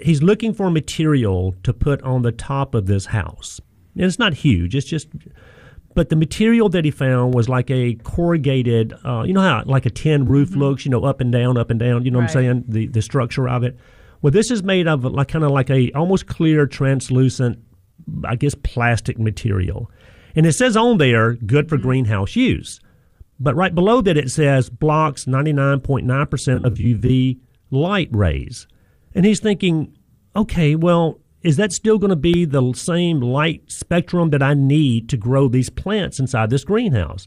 he's 0.00 0.22
looking 0.22 0.54
for 0.54 0.70
material 0.70 1.54
to 1.62 1.72
put 1.72 2.02
on 2.02 2.22
the 2.22 2.32
top 2.32 2.74
of 2.74 2.86
this 2.86 3.06
house. 3.06 3.60
And 3.94 4.04
it's 4.04 4.18
not 4.18 4.32
huge. 4.32 4.74
It's 4.74 4.86
just 4.86 5.08
but 5.94 6.08
the 6.08 6.16
material 6.16 6.68
that 6.70 6.84
he 6.84 6.90
found 6.90 7.34
was 7.34 7.48
like 7.48 7.70
a 7.70 7.94
corrugated, 8.02 8.94
uh, 9.04 9.22
you 9.22 9.32
know 9.32 9.40
how 9.40 9.62
like 9.66 9.86
a 9.86 9.90
tin 9.90 10.24
roof 10.24 10.54
looks, 10.54 10.84
you 10.84 10.90
know, 10.90 11.04
up 11.04 11.20
and 11.20 11.30
down, 11.30 11.58
up 11.58 11.70
and 11.70 11.78
down. 11.78 12.04
You 12.04 12.10
know 12.10 12.18
what 12.18 12.24
I'm 12.24 12.30
saying? 12.30 12.64
The 12.68 12.86
the 12.86 13.02
structure 13.02 13.48
of 13.48 13.62
it. 13.62 13.76
Well, 14.22 14.30
this 14.30 14.50
is 14.50 14.62
made 14.62 14.86
of 14.88 15.04
like 15.04 15.28
kind 15.28 15.44
of 15.44 15.50
like 15.50 15.70
a 15.70 15.90
almost 15.92 16.26
clear, 16.26 16.66
translucent, 16.66 17.58
I 18.24 18.36
guess, 18.36 18.54
plastic 18.54 19.18
material, 19.18 19.90
and 20.34 20.46
it 20.46 20.52
says 20.52 20.76
on 20.76 20.98
there, 20.98 21.34
good 21.34 21.68
for 21.68 21.76
greenhouse 21.78 22.36
use. 22.36 22.80
But 23.40 23.56
right 23.56 23.74
below 23.74 24.00
that, 24.02 24.16
it 24.16 24.30
says 24.30 24.70
blocks 24.70 25.24
99.9 25.24 26.30
percent 26.30 26.64
of 26.64 26.74
UV 26.74 27.38
light 27.70 28.08
rays, 28.12 28.66
and 29.14 29.24
he's 29.24 29.40
thinking, 29.40 29.96
okay, 30.36 30.74
well, 30.76 31.18
is 31.42 31.56
that 31.56 31.72
still 31.72 31.98
going 31.98 32.10
to 32.10 32.16
be 32.16 32.44
the 32.44 32.72
same 32.74 33.20
light 33.20 33.64
spectrum 33.70 34.30
that 34.30 34.42
I 34.42 34.54
need 34.54 35.08
to 35.08 35.16
grow 35.16 35.48
these 35.48 35.70
plants 35.70 36.20
inside 36.20 36.50
this 36.50 36.62
greenhouse? 36.64 37.26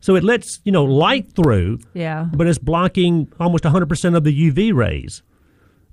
So 0.00 0.14
it 0.16 0.24
lets 0.24 0.60
you 0.64 0.72
know 0.72 0.84
light 0.84 1.32
through, 1.32 1.78
Yeah. 1.94 2.26
but 2.34 2.46
it's 2.46 2.58
blocking 2.58 3.32
almost 3.38 3.64
100% 3.64 4.16
of 4.16 4.24
the 4.24 4.50
UV 4.50 4.74
rays. 4.74 5.22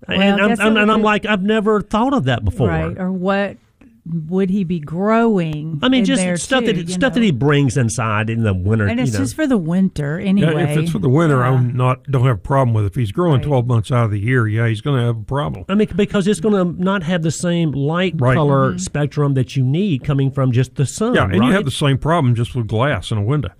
Well, 0.07 0.19
and 0.19 0.41
I'm, 0.41 0.59
I'm- 0.59 0.77
and 0.77 0.91
I'm 0.91 1.01
like, 1.01 1.25
I've 1.25 1.43
never 1.43 1.79
thought 1.81 2.13
of 2.13 2.25
that 2.25 2.43
before. 2.43 2.67
Right. 2.67 2.97
Or 2.97 3.11
what 3.11 3.57
would 4.05 4.49
he 4.49 4.63
be 4.65 4.79
growing? 4.79 5.79
I 5.81 5.87
mean, 5.87 5.99
in 5.99 6.05
just 6.05 6.21
there 6.21 6.35
stuff 6.35 6.61
too, 6.65 6.73
that 6.73 6.75
you 6.75 6.87
stuff 6.93 7.13
that 7.13 7.23
he 7.23 7.31
brings 7.31 7.77
inside 7.77 8.29
in 8.29 8.43
the 8.43 8.53
winter. 8.53 8.85
And 8.87 8.99
it's 8.99 9.11
you 9.13 9.17
know. 9.19 9.23
just 9.23 9.35
for 9.35 9.47
the 9.47 9.57
winter 9.57 10.19
anyway. 10.19 10.53
Yeah, 10.53 10.69
if 10.71 10.77
it's 10.77 10.91
for 10.91 10.99
the 10.99 11.07
winter, 11.09 11.37
Yeah. 11.37 11.51
I'm 11.51 11.75
not 11.77 12.03
don't 12.11 12.25
have 12.25 12.35
a 12.35 12.39
problem 12.39 12.73
with 12.73 12.83
it. 12.83 12.87
If 12.87 12.95
he's 12.95 13.11
growing 13.13 13.35
Right. 13.37 13.43
12 13.47 13.67
months 13.67 13.91
out 13.91 14.05
of 14.05 14.11
the 14.11 14.19
year, 14.19 14.45
yeah, 14.47 14.67
he's 14.67 14.81
going 14.81 14.99
to 14.99 15.05
have 15.05 15.17
a 15.17 15.23
problem. 15.23 15.63
I 15.69 15.75
mean, 15.75 15.87
because 15.95 16.27
it's 16.27 16.39
going 16.41 16.53
to 16.75 16.83
not 16.83 17.03
have 17.03 17.21
the 17.23 17.31
same 17.31 17.71
light 17.71 18.15
Right. 18.17 18.35
color 18.35 18.69
Mm-hmm. 18.71 18.77
spectrum 18.79 19.33
that 19.35 19.55
you 19.55 19.63
need 19.63 20.03
coming 20.03 20.31
from 20.31 20.51
just 20.51 20.75
the 20.75 20.85
sun. 20.85 21.15
Yeah, 21.15 21.23
and 21.23 21.39
right? 21.39 21.47
you 21.47 21.53
have 21.53 21.65
the 21.65 21.71
same 21.71 21.97
problem 21.97 22.35
just 22.35 22.55
with 22.55 22.67
glass 22.67 23.09
in 23.11 23.17
a 23.17 23.23
window. 23.23 23.51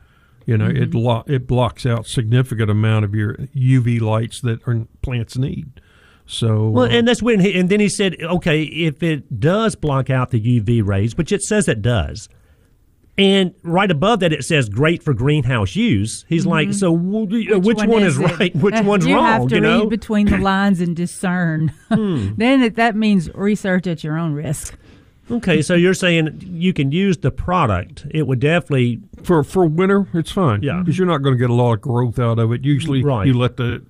You 0.46 0.58
know, 0.58 0.68
Mm-hmm. 0.68 0.84
it 0.84 0.94
lo- 0.94 1.24
it 1.26 1.48
blocks 1.48 1.86
out 1.86 2.06
significant 2.06 2.70
amount 2.70 3.06
of 3.06 3.16
your 3.16 3.36
UV 3.56 4.02
lights 4.02 4.42
that 4.42 4.60
our 4.68 4.88
plants 5.02 5.38
need. 5.38 5.80
So 6.26 6.70
Well, 6.70 6.86
uh, 6.86 6.90
and 6.90 7.08
that's 7.08 7.22
when, 7.22 7.40
he, 7.42 7.58
and 7.60 7.70
then 7.70 7.80
he 7.80 7.90
said, 7.90 8.16
okay, 8.22 8.64
if 8.64 9.04
it 9.04 9.40
does 9.40 9.76
block 9.76 10.10
out 10.10 10.32
the 10.32 10.40
UV 10.40 10.86
rays, 10.86 11.18
which 11.18 11.32
it 11.32 11.42
says 11.44 11.68
it 11.68 11.82
does, 11.82 12.30
and 13.18 13.54
right 13.62 13.92
above 13.92 14.22
that 14.22 14.34
it 14.34 14.44
says 14.44 14.70
great 14.70 15.04
for 15.04 15.14
greenhouse 15.14 15.76
use. 15.76 16.26
He's 16.28 16.48
like, 16.48 16.74
so 16.74 16.96
w- 16.98 17.60
which, 17.60 17.84
one, 17.84 18.02
is, 18.04 18.18
it? 18.18 18.40
right? 18.40 18.56
Which 18.56 18.74
one's 18.84 19.06
you 19.06 19.16
wrong? 19.16 19.26
have 19.26 19.48
to 19.50 19.56
you 19.58 19.62
read 19.62 19.68
know? 19.68 19.84
Hmm. 19.84 19.90
between 19.90 20.26
the 20.28 20.38
lines 20.40 20.82
and 20.82 20.96
discern. 20.96 21.72
then 21.90 22.64
it, 22.64 22.76
that 22.76 22.96
means 22.96 23.30
research 23.36 23.86
at 23.86 24.04
your 24.04 24.18
own 24.18 24.34
risk. 24.34 24.76
Okay, 25.30 25.62
so 25.62 25.74
you're 25.76 25.94
saying 25.94 26.42
you 26.44 26.74
can 26.74 26.92
use 26.92 27.18
the 27.18 27.32
product. 27.32 28.06
It 28.12 28.26
would 28.28 28.40
definitely 28.40 29.00
for 29.24 29.44
for 29.44 29.66
winter, 29.66 30.08
it's 30.14 30.32
fine. 30.32 30.64
Yeah. 30.64 30.80
because 30.80 30.98
you're 30.98 31.08
not 31.08 31.20
going 31.20 31.36
to 31.36 31.40
get 31.40 31.50
a 31.50 31.54
lot 31.54 31.74
of 31.74 31.82
growth 31.82 32.18
out 32.20 32.40
of 32.40 32.52
it. 32.52 32.66
Usually, 32.66 33.04
Right. 33.04 33.26
you 33.28 33.34
let 33.38 33.56
the 33.58 33.84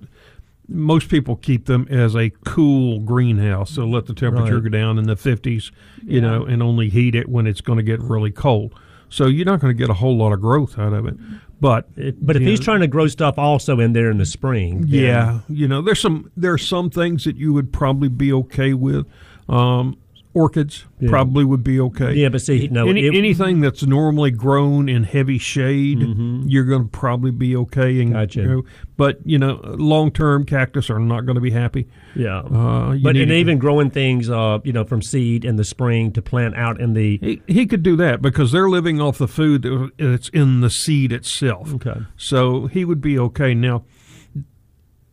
most 0.68 1.08
people 1.08 1.36
keep 1.36 1.66
them 1.66 1.86
as 1.90 2.14
a 2.16 2.30
cool 2.44 3.00
greenhouse. 3.00 3.70
So 3.70 3.86
let 3.86 4.06
the 4.06 4.14
temperature 4.14 4.54
Right. 4.54 4.64
go 4.64 4.68
down 4.70 4.98
in 4.98 5.04
the 5.06 5.16
50s, 5.16 5.70
you 6.02 6.20
know, 6.20 6.44
and 6.44 6.62
only 6.62 6.88
heat 6.88 7.14
it 7.14 7.28
when 7.28 7.46
it's 7.46 7.60
going 7.60 7.76
to 7.78 7.82
get 7.82 8.00
really 8.00 8.30
cold. 8.30 8.74
So 9.10 9.26
you're 9.26 9.44
not 9.46 9.60
going 9.60 9.74
to 9.74 9.78
get 9.78 9.90
a 9.90 9.94
whole 9.94 10.16
lot 10.16 10.32
of 10.32 10.40
growth 10.40 10.78
out 10.78 10.92
of 10.92 11.06
it. 11.06 11.14
But 11.60 11.88
But 12.24 12.36
if 12.36 12.42
he's 12.42 12.58
know, 12.60 12.64
trying 12.64 12.80
to 12.80 12.86
grow 12.86 13.06
stuff 13.06 13.38
also 13.38 13.78
in 13.78 13.92
there 13.92 14.10
in 14.10 14.18
the 14.18 14.26
spring, 14.26 14.84
yeah, 14.88 15.40
you 15.48 15.68
know, 15.68 15.82
there's 15.82 16.00
some 16.00 16.30
there 16.36 16.52
are 16.52 16.58
some 16.58 16.90
things 16.90 17.24
that 17.24 17.36
you 17.36 17.52
would 17.52 17.72
probably 17.72 18.08
be 18.08 18.32
okay 18.32 18.74
with. 18.74 19.06
Um, 19.48 19.96
orchids 20.34 20.84
Yeah. 21.00 21.08
probably 21.10 21.44
would 21.44 21.62
be 21.64 21.78
okay. 21.80 22.12
yeah. 22.14 22.28
But 22.28 22.42
see, 22.42 22.68
no, 22.70 22.88
Any, 22.88 23.06
it- 23.06 23.14
anything 23.14 23.60
that's 23.60 23.84
normally 23.84 24.30
grown 24.32 24.88
in 24.88 25.04
heavy 25.04 25.38
shade, 25.38 26.00
you're 26.46 26.64
going 26.64 26.82
to 26.84 26.88
probably 26.88 27.30
be 27.30 27.56
okay. 27.56 28.00
And 28.00 28.10
Mm-hmm. 28.10 28.12
Gotcha. 28.12 28.40
you 28.40 28.46
know, 28.48 28.62
but 28.96 29.18
you 29.24 29.38
know, 29.38 29.60
long 29.62 30.10
term 30.10 30.44
cactus 30.44 30.90
are 30.90 30.98
not 30.98 31.24
going 31.24 31.36
to 31.36 31.40
be 31.40 31.50
happy. 31.52 31.88
yeah. 32.16 32.38
Uh, 32.40 32.96
but 33.02 33.16
and 33.16 33.30
even 33.32 33.58
growing 33.58 33.90
things, 33.90 34.28
uh, 34.28 34.58
you 34.64 34.72
know, 34.72 34.84
from 34.84 35.00
seed 35.02 35.44
in 35.44 35.56
the 35.56 35.64
spring 35.64 36.12
to 36.12 36.20
plant 36.22 36.56
out 36.56 36.80
in 36.80 36.92
the 36.94 37.18
He, 37.22 37.42
he 37.46 37.66
could 37.66 37.82
do 37.82 37.96
that 37.96 38.20
because 38.20 38.50
they're 38.52 38.68
living 38.68 39.00
off 39.00 39.18
the 39.18 39.28
food 39.28 39.62
that's 39.98 40.28
in 40.30 40.60
the 40.60 40.70
seed 40.70 41.12
itself. 41.12 41.72
Okay. 41.74 42.00
So 42.16 42.66
he 42.66 42.84
would 42.84 43.00
be 43.00 43.18
okay. 43.18 43.54
Now, 43.54 43.84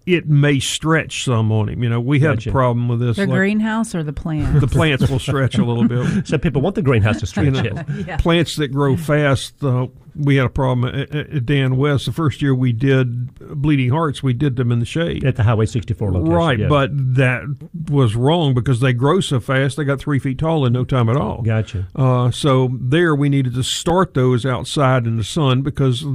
it 0.05 0.27
may 0.27 0.59
stretch 0.59 1.25
some 1.25 1.51
on 1.51 1.69
him. 1.69 1.83
You 1.83 1.89
know, 1.89 1.99
we 1.99 2.19
had 2.19 2.37
Gotcha. 2.37 2.49
a 2.49 2.51
problem 2.51 2.87
with 2.87 2.99
this. 2.99 3.17
The 3.17 3.27
like, 3.27 3.35
greenhouse 3.35 3.93
or 3.93 4.03
the 4.03 4.13
plants? 4.13 4.59
the 4.59 4.67
plants 4.67 5.09
will 5.09 5.19
stretch 5.19 5.57
a 5.57 5.65
little 5.65 5.87
bit. 5.87 6.27
so 6.27 6.37
people 6.37 6.61
want 6.61 6.75
the 6.75 6.81
greenhouse 6.81 7.19
to 7.19 7.27
stretch 7.27 7.45
You 7.45 7.51
know. 7.51 7.83
Yeah. 8.07 8.17
Plants 8.17 8.55
that 8.55 8.69
grow 8.69 8.97
fast, 8.97 9.63
uh, 9.63 9.87
we 10.15 10.35
had 10.35 10.45
a 10.45 10.49
problem 10.49 10.93
at, 10.93 11.13
at 11.15 11.29
at 11.31 11.45
Dan 11.45 11.77
West. 11.77 12.05
The 12.05 12.11
first 12.11 12.41
year 12.41 12.53
we 12.53 12.73
did 12.73 13.33
Bleeding 13.61 13.89
Hearts, 13.89 14.21
we 14.21 14.33
did 14.33 14.55
them 14.55 14.71
in 14.71 14.79
the 14.79 14.85
shade. 14.85 15.23
At 15.23 15.35
the 15.35 15.43
Highway 15.43 15.65
64 15.65 16.11
location. 16.11 16.33
Right, 16.33 16.59
yeah. 16.59 16.67
but 16.67 16.89
that 16.93 17.43
was 17.89 18.15
wrong 18.15 18.53
because 18.53 18.79
they 18.79 18.93
grow 18.93 19.19
so 19.19 19.39
fast 19.39 19.77
they 19.77 19.83
got 19.83 19.99
three 19.99 20.19
feet 20.19 20.39
tall 20.39 20.65
in 20.65 20.73
no 20.73 20.83
time 20.83 21.09
at 21.09 21.17
all. 21.17 21.41
Gotcha. 21.41 21.87
Uh, 21.95 22.31
so 22.31 22.69
there, 22.79 23.15
we 23.15 23.29
needed 23.29 23.53
to 23.55 23.63
start 23.63 24.13
those 24.13 24.45
outside 24.45 25.05
in 25.05 25.17
the 25.17 25.23
sun 25.23 25.61
because 25.61 26.05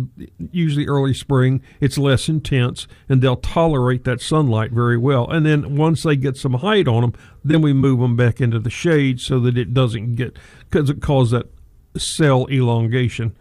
usually 0.50 0.87
early 0.87 1.15
spring 1.15 1.62
it's 1.81 1.99
less 1.99 2.29
intense 2.29 2.87
and 3.09 3.23
they'll 3.23 3.37
tolerate 3.37 4.05
that 4.05 4.21
sunlight 4.21 4.73
very 4.73 4.99
well. 4.99 5.29
And 5.31 5.45
then 5.47 5.76
once 5.76 6.03
they 6.03 6.17
get 6.17 6.37
some 6.37 6.55
height 6.55 6.88
on 6.88 7.03
them, 7.03 7.12
then 7.45 7.62
we 7.62 7.73
move 7.73 8.00
them 8.00 8.17
back 8.17 8.41
into 8.41 8.59
the 8.59 8.71
shade 8.71 9.21
so 9.21 9.41
that 9.41 9.57
it 9.57 9.73
doesn't 9.73 10.17
get 10.17 10.37
because 10.69 10.91
it 10.91 11.00
causes 11.00 11.31
that 11.33 11.47
cell 12.00 12.47
elongation. 12.50 13.37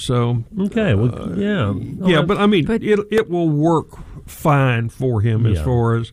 So 0.00 0.44
Okay. 0.58 0.94
Well, 0.94 1.14
uh, 1.14 1.34
yeah. 1.36 1.74
yeah, 2.06 2.22
but 2.22 2.38
I 2.38 2.46
mean, 2.46 2.64
But- 2.64 2.82
it 2.82 2.98
it 3.10 3.30
will 3.30 3.48
work 3.48 3.88
fine 4.26 4.88
for 4.88 5.20
him 5.20 5.46
as 5.46 5.60
far 5.60 5.96
as 5.96 6.12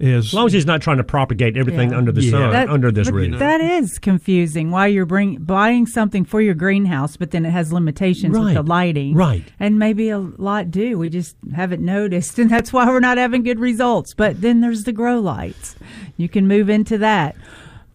as 0.00 0.26
as 0.26 0.32
long 0.34 0.46
as 0.46 0.52
he's 0.52 0.64
not 0.64 0.80
trying 0.80 0.98
to 0.98 1.02
propagate 1.04 1.56
everything 1.56 1.90
Yeah. 1.90 1.98
under 1.98 2.12
the 2.12 2.22
Yeah. 2.22 2.30
sun, 2.30 2.50
That- 2.52 2.68
under 2.68 2.92
this 2.92 3.08
but 3.10 3.16
roof. 3.16 3.38
That 3.40 3.60
is 3.60 3.98
confusing. 3.98 4.70
Why 4.70 4.86
you're 4.86 5.04
bring, 5.06 5.38
buying 5.38 5.86
something 5.86 6.24
for 6.24 6.40
your 6.40 6.54
greenhouse, 6.54 7.16
but 7.16 7.32
then 7.32 7.44
it 7.44 7.50
has 7.50 7.72
limitations 7.72 8.38
with 8.38 8.54
the 8.54 8.62
lighting. 8.62 9.14
Right. 9.14 9.42
And 9.58 9.76
maybe 9.76 10.08
a 10.10 10.18
lot 10.20 10.70
do. 10.70 10.98
We 10.98 11.08
just 11.08 11.34
haven't 11.52 11.84
noticed, 11.84 12.38
and 12.38 12.48
that's 12.48 12.72
why 12.72 12.86
we're 12.86 13.00
not 13.00 13.18
having 13.18 13.42
good 13.42 13.58
results. 13.58 14.14
But 14.14 14.40
then 14.40 14.60
there's 14.60 14.84
the 14.84 14.92
grow 14.92 15.18
lights. 15.18 15.74
You 16.16 16.28
can 16.28 16.46
move 16.46 16.70
into 16.70 16.96
that, 16.98 17.34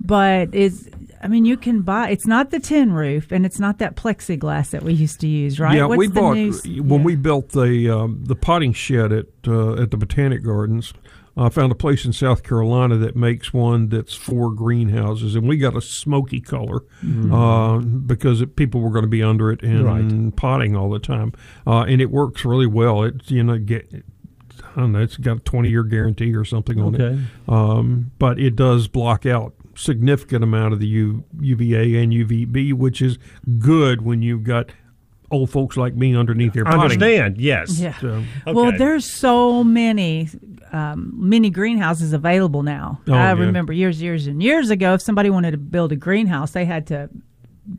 but 0.06 0.54
is 0.54 0.90
I 1.24 1.28
mean, 1.30 1.46
you 1.46 1.56
can 1.58 1.82
buy. 1.82 2.10
It's 2.10 2.28
not 2.28 2.52
the 2.52 2.60
tin 2.60 2.92
roof, 2.92 3.32
and 3.32 3.46
it's 3.46 3.60
not 3.60 3.80
that 3.80 3.96
plexiglass 3.96 4.72
that 4.72 4.84
we 4.84 4.94
used 4.94 5.22
to 5.22 5.28
use, 5.28 5.60
right? 5.60 5.78
Yeah, 5.78 5.86
What's 5.86 5.98
we 5.98 6.08
the 6.08 6.14
bought 6.14 6.34
new- 6.36 6.84
when 6.84 7.00
yeah. 7.00 7.06
we 7.06 7.16
built 7.16 7.50
the 7.50 7.90
um, 7.90 8.24
the 8.26 8.36
potting 8.36 8.74
shed 8.74 9.12
at 9.12 9.28
uh, 9.48 9.74
at 9.82 9.92
the 9.92 9.98
Botanic 9.98 10.44
Gardens. 10.44 10.94
I 11.36 11.50
found 11.50 11.72
a 11.72 11.76
place 11.76 12.06
in 12.06 12.14
South 12.14 12.44
Carolina 12.44 12.96
that 12.98 13.16
makes 13.16 13.52
one 13.52 13.90
that's 13.90 14.14
for 14.14 14.52
greenhouses, 14.52 15.34
and 15.36 15.48
we 15.50 15.58
got 15.58 15.76
a 15.76 15.82
smoky 15.82 16.40
color 16.40 16.84
uh, 17.32 17.80
because 17.80 18.40
it, 18.40 18.56
people 18.56 18.82
were 18.82 18.92
going 18.92 19.02
to 19.06 19.10
be 19.10 19.24
under 19.24 19.52
it 19.52 19.64
and 19.64 19.84
Mm-hmm. 19.84 20.24
Right. 20.26 20.36
potting 20.36 20.76
all 20.76 20.92
the 20.92 21.00
time, 21.00 21.34
uh, 21.66 21.86
and 21.88 22.02
it 22.02 22.12
works 22.12 22.46
really 22.46 22.68
well. 22.68 23.02
It 23.04 23.32
you 23.32 23.44
know 23.44 23.58
get. 23.58 23.88
I 24.76 24.82
don't 24.82 24.92
know. 24.92 25.00
It's 25.02 25.18
got 25.18 25.38
a 25.38 25.40
twenty 25.40 25.70
year 25.70 25.84
guarantee 25.84 26.36
or 26.36 26.46
something 26.46 26.80
on 26.80 26.96
Okay. 26.96 27.18
it, 27.20 27.50
um, 27.52 28.12
but 28.20 28.40
it 28.40 28.56
does 28.56 28.88
block 28.88 29.26
out 29.26 29.54
significant 29.76 30.44
amount 30.44 30.74
of 30.74 30.80
the 30.80 30.88
U, 30.88 31.24
UVA 31.40 32.02
and 32.02 32.12
UVB, 32.12 32.74
which 32.74 33.02
is 33.02 33.18
good 33.60 34.02
when 34.04 34.22
you've 34.22 34.44
got 34.44 34.70
old 35.32 35.50
folks 35.50 35.76
like 35.76 35.96
me 35.96 36.16
underneath 36.16 36.54
their 36.54 36.64
potting. 36.64 36.82
understand. 36.82 37.38
Yes. 37.38 37.80
Yeah. 37.80 37.98
So, 38.00 38.24
Well, 38.46 38.72
there's 38.78 39.06
so 39.06 39.64
many 39.64 40.30
um, 40.72 41.12
mini 41.16 41.50
greenhouses 41.50 42.14
available 42.14 42.64
now. 42.64 43.02
Oh, 43.08 43.14
I 43.14 43.34
yeah. 43.34 43.40
remember 43.40 43.74
years, 43.74 44.02
years, 44.02 44.28
and 44.28 44.42
years 44.44 44.70
ago, 44.70 44.94
if 44.94 45.02
somebody 45.02 45.30
wanted 45.30 45.52
to 45.52 45.58
build 45.58 45.92
a 45.92 45.96
greenhouse, 45.96 46.52
they 46.52 46.66
had 46.66 46.86
to 46.88 47.10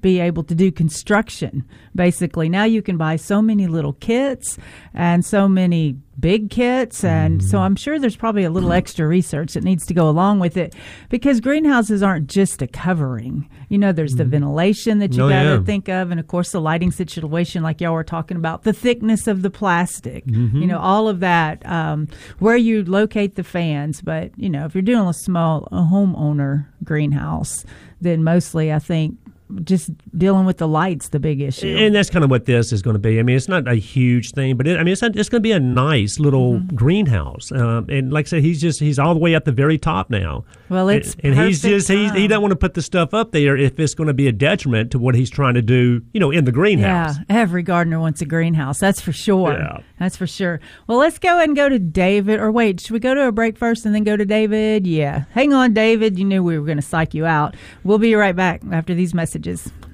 be 0.01 0.19
able 0.19 0.43
to 0.45 0.55
do 0.55 0.73
construction. 0.73 1.65
Basically, 1.95 2.49
now 2.49 2.65
you 2.65 2.83
can 2.83 2.97
buy 2.97 3.17
so 3.17 3.43
many 3.43 3.67
little 3.67 3.93
kits 3.95 4.59
and 4.95 5.25
so 5.25 5.49
many 5.49 5.97
big 6.19 6.51
kits, 6.51 7.03
and 7.05 7.43
so 7.43 7.57
Mm-hmm. 7.57 7.65
I'm 7.65 7.77
sure 7.77 7.99
there's 7.99 8.17
probably 8.17 8.45
a 8.45 8.51
little 8.51 8.73
extra 8.73 9.07
research 9.07 9.55
that 9.55 9.65
needs 9.65 9.85
to 9.87 9.95
go 9.95 10.09
along 10.09 10.41
with 10.41 10.57
it 10.57 10.75
because 11.09 11.41
greenhouses 11.41 12.03
aren't 12.03 12.29
just 12.29 12.63
a 12.63 12.67
covering. 12.67 13.49
You 13.69 13.79
know, 13.79 13.93
there's 13.93 14.15
the 14.17 14.25
ventilation 14.25 14.99
that 15.01 15.15
you 15.15 15.25
Oh, 15.25 15.29
got 15.29 15.43
to 15.43 15.49
yeah. 15.51 15.63
think 15.63 15.89
of, 15.89 16.11
and 16.11 16.21
of 16.21 16.27
course 16.29 16.53
the 16.53 16.61
lighting 16.61 16.93
situation, 16.93 17.63
like 17.63 17.81
y'all 17.81 17.93
were 17.95 18.05
talking 18.05 18.37
about, 18.37 18.63
the 18.63 18.73
thickness 18.73 19.27
of 19.27 19.43
the 19.43 19.51
plastic, 19.51 20.25
Mm-hmm. 20.27 20.59
you 20.61 20.67
know, 20.67 20.79
all 20.79 21.09
of 21.09 21.21
that, 21.21 21.65
um, 21.67 22.09
where 22.39 22.57
you 22.57 22.85
locate 22.85 23.35
the 23.35 23.45
fans. 23.45 24.01
But 24.01 24.31
you 24.37 24.49
know, 24.51 24.65
if 24.67 24.75
you're 24.75 24.83
doing 24.83 25.09
a 25.09 25.13
small 25.15 25.69
a 25.73 25.83
homeowner 25.83 26.67
greenhouse, 26.85 27.65
then 28.01 28.23
mostly 28.25 28.73
I 28.73 28.79
think 28.79 29.17
just 29.65 29.91
dealing 30.17 30.45
with 30.47 30.59
the 30.59 30.67
lights 30.69 31.09
the 31.11 31.21
big 31.21 31.41
issue. 31.41 31.77
And 31.77 31.95
that's 31.95 32.11
kind 32.11 32.25
of 32.25 32.31
what 32.31 32.47
this 32.47 32.73
is 32.73 32.83
going 32.83 32.95
to 32.95 32.99
be. 33.01 33.19
I 33.21 33.23
mean, 33.23 33.37
it's 33.37 33.49
not 33.49 33.69
a 33.69 33.75
huge 33.75 34.33
thing, 34.33 34.57
but 34.57 34.67
it, 34.67 34.79
I 34.79 34.83
mean, 34.83 34.93
it's, 34.93 35.03
not- 35.03 35.15
it's 35.17 35.29
going 35.29 35.41
to 35.43 35.47
be 35.47 35.53
a 35.53 35.61
nice 35.61 36.19
little 36.19 36.55
Mm-hmm. 36.55 36.77
greenhouse. 36.77 37.53
Um, 37.53 37.87
and 37.89 38.13
like 38.13 38.27
I 38.27 38.29
said, 38.29 38.43
he's 38.43 38.61
just 38.61 38.81
he's 38.81 38.99
all 38.99 39.15
the 39.15 39.21
way 39.21 39.35
at 39.35 39.45
the 39.45 39.53
very 39.53 39.79
top 39.79 40.11
now. 40.11 40.45
Well, 40.69 40.89
it's 40.89 41.15
and, 41.23 41.35
and 41.35 41.47
he's 41.47 41.63
just 41.63 41.89
he, 41.89 42.09
he 42.11 42.27
don't 42.29 42.43
want 42.43 42.53
to 42.53 42.57
put 42.57 42.75
the 42.75 42.83
stuff 42.83 43.13
up 43.15 43.33
there 43.33 43.57
if 43.57 43.79
it's 43.79 43.95
going 43.95 44.07
to 44.09 44.15
be 44.15 44.27
a 44.29 44.33
detriment 44.33 44.91
to 44.93 44.99
what 44.99 45.15
he's 45.15 45.31
trying 45.31 45.55
to 45.55 45.63
do. 45.63 46.03
You 46.13 46.21
know, 46.21 46.31
in 46.31 46.45
the 46.45 46.53
greenhouse. 46.53 47.17
Yeah, 47.19 47.25
every 47.29 47.63
gardener 47.63 47.99
wants 48.01 48.21
a 48.21 48.25
greenhouse. 48.25 48.79
That's 48.81 49.01
for 49.01 49.13
sure. 49.13 49.53
Yeah. 49.53 49.79
That's 49.99 50.17
for 50.17 50.27
sure. 50.27 50.61
Well, 50.87 50.99
let's 50.99 51.19
go 51.19 51.39
and 51.39 51.55
go 51.57 51.69
to 51.69 51.79
David. 51.79 52.41
Or 52.41 52.51
wait, 52.51 52.81
should 52.81 52.91
we 52.93 52.99
go 53.01 53.15
to 53.15 53.27
a 53.29 53.33
break 53.33 53.57
first 53.59 53.85
and 53.87 53.95
then 53.95 54.05
go 54.05 54.17
to 54.17 54.25
David? 54.25 54.87
Yeah. 54.87 55.25
Hang 55.31 55.53
on, 55.53 55.73
David. 55.75 56.19
You 56.19 56.25
knew 56.25 56.43
we 56.43 56.59
were 56.59 56.67
going 56.67 56.79
to 56.79 56.83
psych 56.83 57.15
you 57.15 57.27
out. 57.27 57.55
We'll 57.85 57.99
be 57.99 58.15
right 58.15 58.35
back 58.37 58.63
after 58.73 58.95
these 58.95 59.15
messages. 59.15 59.44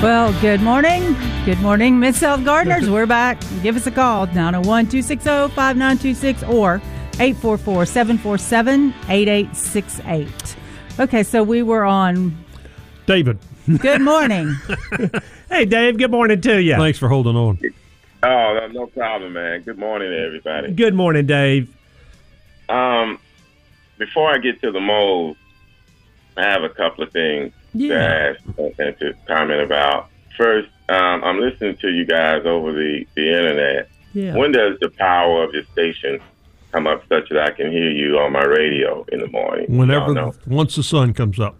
Well, 0.00 0.32
good 0.40 0.60
morning. 0.60 1.16
Good 1.44 1.58
morning, 1.58 1.98
Mid 1.98 2.14
South 2.14 2.44
Gardeners. 2.44 2.88
We're 2.90 3.04
back. 3.04 3.40
Give 3.64 3.74
us 3.74 3.88
a 3.88 3.90
call, 3.90 4.26
901 4.26 4.86
260 4.86 5.52
5926 5.56 6.44
or 6.44 6.80
844 7.20 7.84
747 7.86 8.94
8868. 9.08 10.56
Okay, 11.00 11.22
so 11.22 11.42
we 11.42 11.62
were 11.62 11.84
on 11.84 12.36
David, 13.06 13.38
Good 13.78 14.00
Morning. 14.02 14.54
Hey, 15.50 15.64
Dave. 15.64 15.96
Good 15.96 16.10
morning 16.10 16.42
to 16.42 16.60
you. 16.62 16.76
thanks 16.76 16.98
for 16.98 17.08
holding 17.08 17.34
on. 17.34 17.58
Oh, 18.22 18.58
no, 18.60 18.66
no 18.66 18.86
problem, 18.88 19.32
man. 19.32 19.62
Good 19.62 19.78
morning, 19.78 20.12
everybody. 20.12 20.72
Good 20.72 20.92
morning, 20.94 21.24
Dave. 21.24 21.74
Um, 22.68 23.18
before 23.96 24.30
I 24.30 24.36
get 24.36 24.60
to 24.60 24.70
the 24.70 24.80
mold, 24.80 25.38
I 26.36 26.42
have 26.42 26.64
a 26.64 26.68
couple 26.68 27.02
of 27.02 27.12
things 27.12 27.54
Yeah. 27.72 27.96
to 27.96 28.36
ask 28.36 28.78
and 28.78 28.98
to 28.98 29.14
comment 29.26 29.62
about. 29.62 30.10
First, 30.36 30.68
um, 30.90 31.24
I'm 31.24 31.40
listening 31.40 31.76
to 31.78 31.88
you 31.88 32.04
guys 32.04 32.42
over 32.44 32.72
the, 32.72 33.06
the 33.16 33.26
internet. 33.26 33.88
Yeah. 34.12 34.34
When 34.36 34.52
does 34.52 34.78
the 34.80 34.90
power 34.90 35.42
of 35.44 35.54
your 35.54 35.64
station 35.72 36.20
come 36.72 36.86
up 36.86 37.02
such 37.08 37.28
that 37.30 37.38
I 37.40 37.50
can 37.50 37.70
hear 37.72 37.90
you 37.90 38.18
on 38.18 38.32
my 38.32 38.44
radio 38.44 39.04
in 39.12 39.20
the 39.20 39.28
morning? 39.28 39.76
Whenever, 39.76 40.12
Y'all 40.12 40.34
once 40.46 40.76
the 40.76 40.82
sun 40.82 41.14
comes 41.14 41.38
up. 41.40 41.56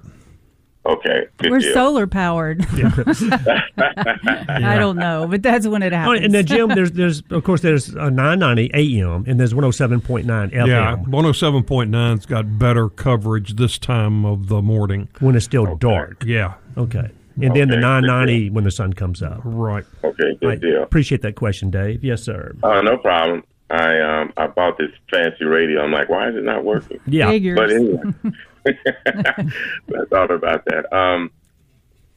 Okay, 0.86 1.26
good 1.36 1.50
We're 1.50 1.58
deal. 1.58 1.74
solar 1.74 2.06
powered. 2.06 2.64
I 3.78 4.76
don't 4.78 4.96
know, 4.96 5.26
but 5.28 5.42
that's 5.42 5.66
when 5.66 5.82
it 5.82 5.92
happens. 5.92 6.20
and 6.24 6.32
then 6.34 6.46
Jim, 6.46 6.68
there's 6.70 6.92
there's 7.00 7.22
of 7.30 7.44
course 7.44 7.60
there's 7.60 7.90
a 7.90 8.10
990 8.10 8.70
AM 8.74 9.24
and 9.26 9.38
there's 9.38 9.52
107.9 9.52 10.24
FM 10.24 10.66
Yeah, 10.66 10.96
107.9's 10.96 12.26
got 12.26 12.58
better 12.58 12.88
coverage 12.88 13.56
this 13.56 13.78
time 13.78 14.24
of 14.24 14.48
the 14.48 14.62
morning. 14.62 15.08
when 15.20 15.36
it's 15.36 15.44
still 15.44 15.76
dark. 15.76 16.24
Yeah, 16.26 16.54
Okay. 16.76 17.10
And 17.40 17.54
then 17.54 17.68
the 17.68 17.74
Okay. 17.74 17.82
990 17.82 18.50
when 18.50 18.64
the 18.64 18.70
sun 18.72 18.92
comes 18.94 19.22
up. 19.22 19.40
Right. 19.44 19.84
okay, 20.02 20.36
good 20.40 20.42
Right. 20.48 20.60
deal. 20.60 20.82
Appreciate 20.82 21.22
that 21.22 21.36
question, 21.36 21.70
Dave. 21.70 22.02
Yes, 22.02 22.22
sir. 22.24 22.56
Uh, 22.64 22.80
no 22.82 22.96
problem. 22.96 23.44
I 23.70 24.00
um 24.00 24.32
I 24.36 24.46
bought 24.46 24.78
this 24.78 24.90
fancy 25.10 25.44
radio. 25.44 25.82
I'm 25.82 25.92
like, 25.92 26.08
why 26.08 26.28
is 26.28 26.36
it 26.36 26.44
not 26.44 26.64
working? 26.64 27.00
Yeah. 27.06 27.28
Figures. 27.30 27.56
But 27.56 27.70
anyway, 27.70 28.02
I 29.06 30.04
thought 30.10 30.30
about 30.30 30.64
that. 30.66 30.92
Um, 30.96 31.30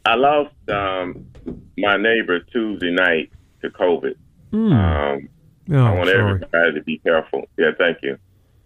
I 0.06 0.16
lost 0.16 0.54
um 0.70 1.26
my 1.78 1.98
neighbor 1.98 2.40
Tuesday 2.40 2.92
night 2.92 3.32
to 3.62 3.70
COVID. 3.70 4.16
Hmm. 4.52 4.72
Um, 4.74 5.30
Oh, 5.74 5.78
I 5.78 5.94
want 5.94 6.10
sorry. 6.10 6.20
everybody 6.20 6.74
to 6.74 6.82
be 6.82 6.98
careful. 6.98 7.48
Yeah, 7.58 7.72
thank 7.78 8.00
you. 8.02 8.18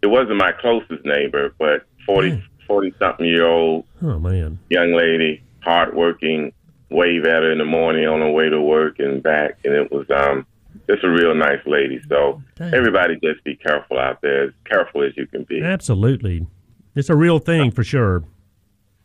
It 0.02 0.08
wasn't 0.08 0.38
my 0.38 0.52
closest 0.54 1.06
neighbor, 1.06 1.54
but 1.60 1.86
40, 2.06 2.42
40 2.66 2.94
something 2.98 3.26
year 3.28 3.46
old 3.46 3.86
Oh 4.02 4.18
man. 4.18 4.58
young 4.72 4.94
lady, 4.94 5.44
hardworking, 5.60 6.52
wave 6.90 7.26
at 7.26 7.44
her 7.44 7.52
in 7.52 7.60
the 7.60 7.66
morning 7.66 8.08
on 8.08 8.22
her 8.22 8.32
way 8.32 8.50
to 8.50 8.60
work 8.60 8.98
and 9.00 9.22
back, 9.22 9.60
and 9.66 9.74
it 9.76 9.92
was 9.92 10.10
um 10.10 10.48
just 10.88 11.04
a 11.04 11.10
real 11.10 11.34
nice 11.36 11.62
lady. 11.66 12.00
So 12.10 12.42
Dang. 12.56 12.74
everybody 12.74 13.16
just 13.24 13.44
be 13.44 13.56
careful 13.56 14.00
out 14.00 14.22
there, 14.22 14.46
as 14.46 14.54
careful 14.66 15.04
as 15.04 15.16
you 15.18 15.28
can 15.28 15.44
be. 15.44 15.62
Absolutely. 15.62 16.48
It's 16.96 17.10
a 17.10 17.16
real 17.16 17.40
thing 17.40 17.72
for 17.72 17.84
sure. 17.84 18.24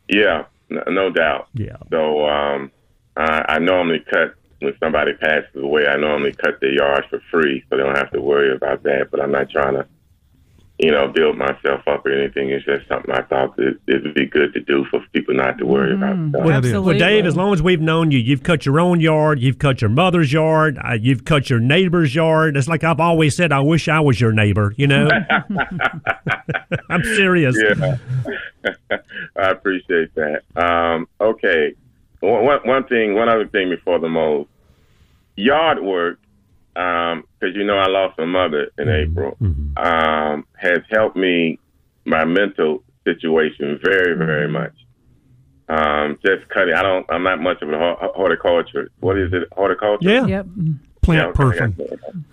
Yeah, 0.08 0.44
no, 0.68 0.82
no 0.88 1.10
doubt. 1.10 1.48
Yeah. 1.54 1.76
So 1.90 2.26
um, 2.26 2.70
I, 3.16 3.44
I 3.48 3.58
normally 3.58 4.04
cut 4.10 4.34
when 4.60 4.74
somebody 4.78 5.14
passes 5.14 5.48
away. 5.56 5.86
I 5.86 5.96
normally 5.96 6.32
cut 6.32 6.60
their 6.60 6.72
yards 6.72 7.06
for 7.08 7.20
free, 7.30 7.64
so 7.68 7.76
they 7.76 7.82
don't 7.82 7.96
have 7.96 8.10
to 8.12 8.20
worry 8.20 8.54
about 8.54 8.82
that. 8.84 9.08
But 9.10 9.20
I'm 9.20 9.32
not 9.32 9.50
trying 9.50 9.74
to, 9.74 9.86
you 10.82 10.90
know, 10.90 11.06
build 11.08 11.36
myself 11.36 11.86
up 11.86 12.06
or 12.06 12.10
anything. 12.12 12.48
It's 12.50 12.64
just 12.64 12.88
something 12.88 13.10
I 13.14 13.20
thought 13.22 13.54
that 13.56 13.78
it 13.86 14.02
would 14.02 14.14
be 14.14 14.24
good 14.24 14.54
to 14.54 14.60
do 14.60 14.84
for 14.90 15.00
people 15.12 15.34
not 15.34 15.58
to 15.58 15.66
worry 15.66 15.92
about. 15.92 16.16
stuff. 16.30 16.44
Well. 16.44 16.50
Absolutely. 16.52 16.94
Well, 16.94 16.98
Dave, 16.98 17.26
as 17.26 17.36
long 17.36 17.52
as 17.52 17.62
we've 17.62 17.80
known 17.82 18.10
you, 18.10 18.18
you've 18.18 18.42
cut 18.42 18.64
your 18.64 18.80
own 18.80 18.98
yard, 19.00 19.40
you've 19.40 19.58
cut 19.58 19.82
your 19.82 19.90
mother's 19.90 20.32
yard, 20.32 20.78
uh, 20.82 20.94
you've 20.94 21.24
cut 21.26 21.50
your 21.50 21.60
neighbor's 21.60 22.14
yard. 22.14 22.56
It's 22.56 22.66
like 22.66 22.82
I've 22.82 22.98
always 23.00 23.36
said, 23.36 23.52
I 23.52 23.60
wish 23.60 23.88
I 23.88 24.00
was 24.00 24.18
your 24.20 24.32
neighbor, 24.32 24.72
you 24.78 24.86
know? 24.86 25.10
I'm 26.88 27.04
serious. 27.04 27.56
yeah, 27.62 27.96
I 29.36 29.50
appreciate 29.50 30.14
that. 30.14 30.42
Um, 30.56 31.08
okay, 31.20 31.74
one, 32.20 32.44
one- 32.44 32.60
one 32.64 32.84
thing, 32.84 33.14
one 33.14 33.28
other 33.28 33.46
thing 33.46 33.68
before 33.68 33.98
the 33.98 34.08
mold, 34.08 34.48
yard 35.36 35.82
work, 35.82 36.18
because 36.74 37.54
you 37.54 37.64
know 37.64 37.78
I 37.78 37.86
lost 37.88 38.18
my 38.18 38.24
mother 38.24 38.70
in 38.78 38.88
April, 38.88 39.36
um, 39.76 40.46
has 40.56 40.78
helped 40.90 41.16
me 41.16 41.58
my 42.04 42.24
mental 42.24 42.82
situation 43.04 43.78
very, 43.82 44.16
very 44.16 44.48
much. 44.48 44.72
Um, 45.68 46.18
just 46.24 46.48
cutting. 46.48 46.74
I 46.74 46.82
don't. 46.82 47.06
I'm 47.10 47.22
not 47.22 47.40
much 47.40 47.62
of 47.62 47.72
a 47.72 47.78
hor- 47.78 48.12
horticulture. 48.14 48.90
What 49.00 49.16
is 49.18 49.32
it? 49.32 49.48
Horticulture. 49.52 50.08
Yeah. 50.08 50.26
Yep. 50.26 50.46
Plant 51.02 51.28
Yeah, 51.28 51.32
person. 51.32 51.76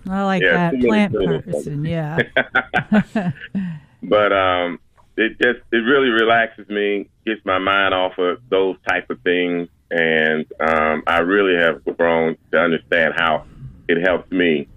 I 0.10 0.24
like 0.24 0.42
Yeah, 0.42 0.72
that. 0.72 0.82
Plant 0.82 1.14
person. 1.14 1.86
Yeah. 1.86 2.18
but 4.04 4.34
um, 4.34 4.80
it 5.18 5.40
just 5.42 5.60
it 5.72 5.78
really 5.78 6.10
relaxes 6.10 6.68
me, 6.68 7.10
gets 7.26 7.42
my 7.46 7.60
mind 7.60 7.94
off 7.94 8.18
of 8.18 8.40
those 8.50 8.76
type 8.88 9.10
of 9.10 9.22
things, 9.22 9.70
and 9.92 10.46
um, 10.60 11.04
I 11.08 11.20
really 11.20 11.56
have 11.62 11.84
grown 11.98 12.38
to 12.52 12.60
understand 12.60 13.14
how 13.18 13.46
it 13.88 14.02
helps 14.06 14.32
me 14.32 14.68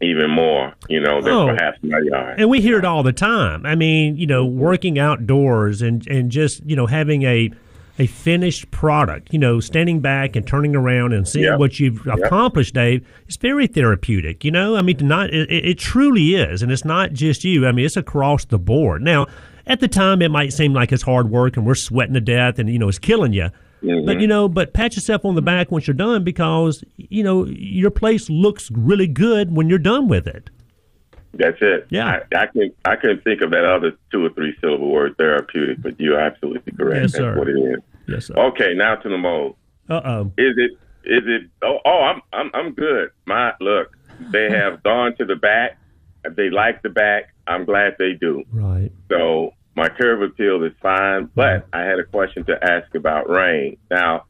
even 0.00 0.30
more, 0.30 0.74
you 0.88 1.00
know, 1.00 1.20
than 1.22 1.32
Oh. 1.32 1.46
perhaps 1.56 1.78
my 1.82 1.98
yard. 2.00 2.38
And 2.38 2.50
we 2.50 2.60
hear 2.60 2.78
it 2.78 2.84
all 2.84 3.02
the 3.02 3.12
time. 3.12 3.64
I 3.64 3.74
mean, 3.74 4.16
you 4.16 4.26
know, 4.26 4.44
working 4.44 4.98
outdoors 4.98 5.80
and, 5.82 6.06
and 6.08 6.30
just, 6.30 6.62
you 6.66 6.76
know, 6.76 6.86
having 6.86 7.22
a 7.22 7.50
a 7.96 8.06
finished 8.08 8.68
product, 8.72 9.32
you 9.32 9.38
know, 9.38 9.60
standing 9.60 10.00
back 10.00 10.34
and 10.34 10.44
turning 10.44 10.74
around 10.74 11.12
and 11.12 11.28
seeing 11.28 11.44
Yep. 11.44 11.58
what 11.60 11.78
you've 11.78 12.04
accomplished, 12.08 12.74
Dave, 12.74 13.06
it's 13.28 13.36
very 13.36 13.68
therapeutic. 13.68 14.44
You 14.44 14.50
know, 14.50 14.74
I 14.74 14.82
mean, 14.82 14.96
not 15.02 15.30
it, 15.32 15.48
it 15.48 15.78
truly 15.78 16.34
is, 16.34 16.60
and 16.60 16.72
it's 16.72 16.84
not 16.84 17.12
just 17.12 17.44
you. 17.44 17.68
I 17.68 17.70
mean, 17.72 17.84
it's 17.86 17.96
across 17.96 18.46
the 18.46 18.58
board. 18.58 19.00
Now, 19.00 19.26
at 19.68 19.78
the 19.78 19.86
time, 19.86 20.22
it 20.22 20.32
might 20.32 20.52
seem 20.52 20.72
like 20.74 20.90
it's 20.90 21.04
hard 21.04 21.30
work 21.30 21.56
and 21.56 21.64
we're 21.64 21.76
sweating 21.76 22.14
to 22.14 22.20
death, 22.20 22.58
and 22.58 22.68
you 22.68 22.80
know, 22.80 22.88
it's 22.88 22.98
killing 22.98 23.32
you. 23.32 23.50
But 23.84 24.20
you 24.20 24.26
know, 24.26 24.48
but 24.48 24.72
pat 24.72 24.94
yourself 24.94 25.24
on 25.24 25.34
the 25.34 25.42
back 25.42 25.70
once 25.70 25.86
you're 25.86 25.94
done 25.94 26.24
because 26.24 26.84
you 26.96 27.22
know 27.22 27.46
your 27.46 27.90
place 27.90 28.30
looks 28.30 28.70
really 28.70 29.06
good 29.06 29.54
when 29.54 29.68
you're 29.68 29.78
done 29.78 30.08
with 30.08 30.26
it. 30.26 30.50
That's 31.36 31.58
it. 31.60 31.86
Yeah. 31.90 32.20
I, 32.32 32.42
I 32.42 32.46
can 32.46 32.72
I 32.84 32.96
couldn't 32.96 33.24
think 33.24 33.40
of 33.40 33.50
that 33.50 33.64
other 33.64 33.92
two 34.10 34.24
or 34.24 34.30
three 34.30 34.56
syllable 34.60 34.90
word 34.90 35.16
therapeutic, 35.16 35.82
but 35.82 35.98
you're 36.00 36.18
absolutely 36.18 36.72
correct. 36.72 37.02
Yes, 37.02 37.12
That's 37.12 37.22
sir. 37.22 37.38
what 37.38 37.48
it 37.48 37.58
is. 37.58 37.78
Yes, 38.06 38.26
sir. 38.26 38.34
Okay, 38.36 38.74
now 38.74 38.96
to 38.96 39.08
the 39.08 39.18
mold. 39.18 39.56
Uh 39.88 40.00
oh. 40.04 40.32
Is 40.38 40.54
it? 40.56 40.72
Is 41.04 41.22
it? 41.26 41.50
Oh, 41.62 41.78
oh 41.84 42.00
I'm 42.02 42.22
I'm 42.32 42.50
I'm 42.54 42.72
good. 42.72 43.10
My 43.26 43.52
look, 43.60 43.96
they 44.30 44.50
have 44.50 44.82
gone 44.82 45.16
to 45.16 45.24
the 45.24 45.36
back. 45.36 45.78
They 46.36 46.50
like 46.50 46.82
the 46.82 46.88
back. 46.88 47.34
I'm 47.46 47.64
glad 47.64 47.96
they 47.98 48.12
do. 48.12 48.44
Right. 48.50 48.90
So 49.10 49.52
my 49.76 49.88
curve 49.88 50.22
appeal 50.22 50.62
is 50.64 50.72
fine, 50.80 51.30
but 51.34 51.66
I 51.72 51.80
had 51.80 51.98
a 51.98 52.04
question 52.04 52.44
to 52.44 52.58
ask 52.62 52.94
about 52.94 53.28
rain. 53.28 53.76
Now, 53.90 54.24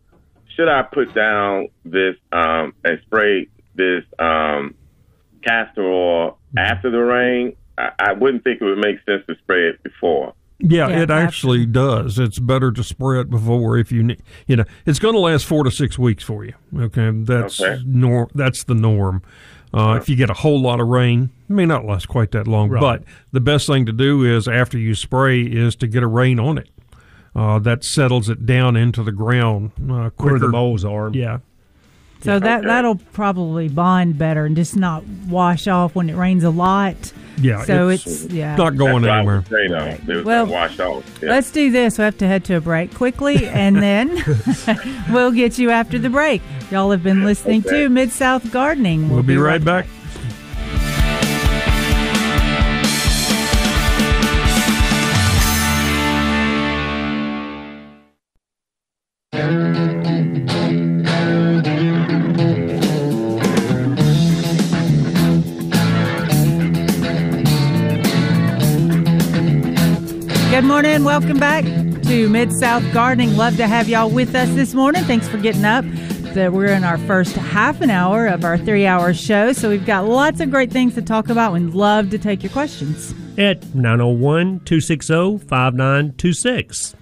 should 0.57 0.68
I 0.68 0.83
put 0.83 1.14
down 1.14 1.68
this 1.85 2.16
um, 2.33 2.74
and 2.85 2.98
spray 3.07 3.48
this 3.74 4.04
um, 4.18 4.74
castor 5.42 5.83
oil 5.90 6.38
after 6.57 6.90
the 6.90 6.98
rain? 6.98 7.57
I, 7.76 7.90
I 7.98 8.12
wouldn't 8.12 8.44
think 8.44 8.61
it 8.61 8.64
would 8.64 8.78
make 8.78 8.96
sense 9.04 9.24
to 9.26 9.35
spray 9.42 9.68
it 9.68 9.83
before. 9.83 10.35
Yeah, 10.61 10.88
Yeah, 10.88 11.02
it 11.02 11.11
actually 11.11 11.66
does. 11.66 12.18
It's 12.18 12.38
better 12.38 12.70
to 12.70 12.85
spray 12.85 13.20
it 13.20 13.28
before 13.28 13.76
if 13.76 13.90
you 13.90 14.04
need. 14.04 14.22
You 14.46 14.57
know, 14.57 14.64
it's 14.87 15.00
going 15.00 15.14
to 15.14 15.20
last 15.20 15.44
four 15.44 15.64
to 15.64 15.70
six 15.70 15.98
weeks 15.98 16.22
for 16.22 16.44
you. 16.44 16.54
Okay, 16.78 17.11
that's 17.12 17.61
Okay. 17.61 17.83
nor 17.85 18.30
that's 18.35 18.64
the 18.64 18.74
norm. 18.74 19.22
Uh, 19.74 19.96
if 20.00 20.08
you 20.08 20.14
get 20.14 20.30
a 20.30 20.34
whole 20.34 20.60
lot 20.60 20.80
of 20.80 20.87
rain, 20.87 21.30
it 21.48 21.52
may 21.52 21.66
not 21.66 21.84
last 21.84 22.06
quite 22.06 22.30
that 22.30 22.46
long. 22.46 22.70
Right. 22.70 22.80
But 22.80 23.02
the 23.32 23.40
best 23.40 23.66
thing 23.66 23.87
to 23.87 23.92
do 23.92 24.24
is 24.24 24.46
after 24.46 24.78
you 24.78 24.94
spray 24.94 25.42
is 25.42 25.74
to 25.76 25.88
get 25.88 26.02
a 26.02 26.06
rain 26.06 26.38
on 26.38 26.58
it. 26.58 26.68
Uh, 27.34 27.58
that 27.58 27.82
settles 27.82 28.28
it 28.28 28.46
down 28.46 28.76
into 28.76 29.02
the 29.02 29.10
ground 29.10 29.72
uh, 29.90 30.10
quicker. 30.10 30.34
Where 30.34 30.38
the 30.38 30.48
moles 30.48 30.84
are. 30.84 31.10
Yeah, 31.12 31.40
So 32.24 32.38
that 32.38 32.58
Okay. 32.60 32.66
that'll 32.68 32.96
probably 33.12 33.68
bond 33.68 34.16
better 34.18 34.46
and 34.46 34.56
just 34.56 34.76
not 34.76 35.04
wash 35.28 35.68
off 35.68 35.94
when 35.94 36.08
it 36.10 36.16
rains 36.16 36.42
a 36.42 36.50
lot. 36.50 36.96
yeah. 37.37 37.62
So 37.64 37.88
it's, 37.88 38.06
it's, 38.06 38.32
yeah. 38.32 38.56
not 38.56 38.76
going 38.76 39.02
That's 39.02 39.18
anywhere. 39.18 39.44
say, 39.50 39.68
though. 40.06 40.12
It 40.20 40.24
Well, 40.24 40.46
wash 40.46 40.78
off. 40.80 41.04
Yeah. 41.22 41.30
Let's 41.30 41.50
do 41.50 41.70
this. 41.70 41.98
We 41.98 42.04
have 42.04 42.16
to 42.18 42.26
head 42.26 42.44
to 42.44 42.54
a 42.56 42.60
break 42.60 42.94
quickly, 42.94 43.46
and 43.46 43.76
then 43.76 44.08
we'll 45.10 45.32
get 45.32 45.58
you 45.58 45.70
after 45.70 45.98
the 45.98 46.08
break. 46.10 46.40
Y'all 46.70 46.90
have 46.90 47.02
been 47.02 47.24
listening 47.24 47.60
Okay. 47.66 47.82
to 47.84 47.88
Mid 47.90 48.10
South 48.10 48.50
Gardening. 48.50 49.10
We'll 49.10 49.22
be 49.22 49.37
right 49.37 49.62
back. 49.62 49.84
Good 49.87 50.04
Welcome 71.14 71.38
back 71.38 71.62
to 71.64 72.29
Mid 72.29 72.53
South 72.53 72.83
Gardening. 72.92 73.37
Love 73.37 73.57
to 73.59 73.68
have 73.68 73.88
y'all 73.88 74.11
with 74.11 74.35
us 74.35 74.48
this 74.57 74.74
morning. 74.74 75.05
Thanks 75.05 75.29
for 75.29 75.38
getting 75.38 75.64
up. 75.64 75.85
That 76.35 76.53
we're 76.53 76.72
in 76.72 76.83
our 76.83 76.98
first 76.98 77.37
half 77.37 77.81
an 77.83 77.88
hour 77.88 78.27
of 78.27 78.44
our 78.44 78.59
three 78.59 78.85
hour 78.85 79.14
show. 79.14 79.53
So 79.53 79.70
we've 79.70 79.87
got 79.87 80.09
lots 80.09 80.40
of 80.40 80.50
great 80.50 80.72
things 80.72 80.94
to 80.96 81.03
talk 81.03 81.29
about. 81.29 81.53
We'd 81.53 81.72
love 81.72 82.11
to 82.11 82.18
take 82.18 82.42
your 82.42 82.50
questions. 82.50 83.14
At 83.38 83.64
901 83.77 84.62
260 84.64 85.38
5926. 85.46 86.96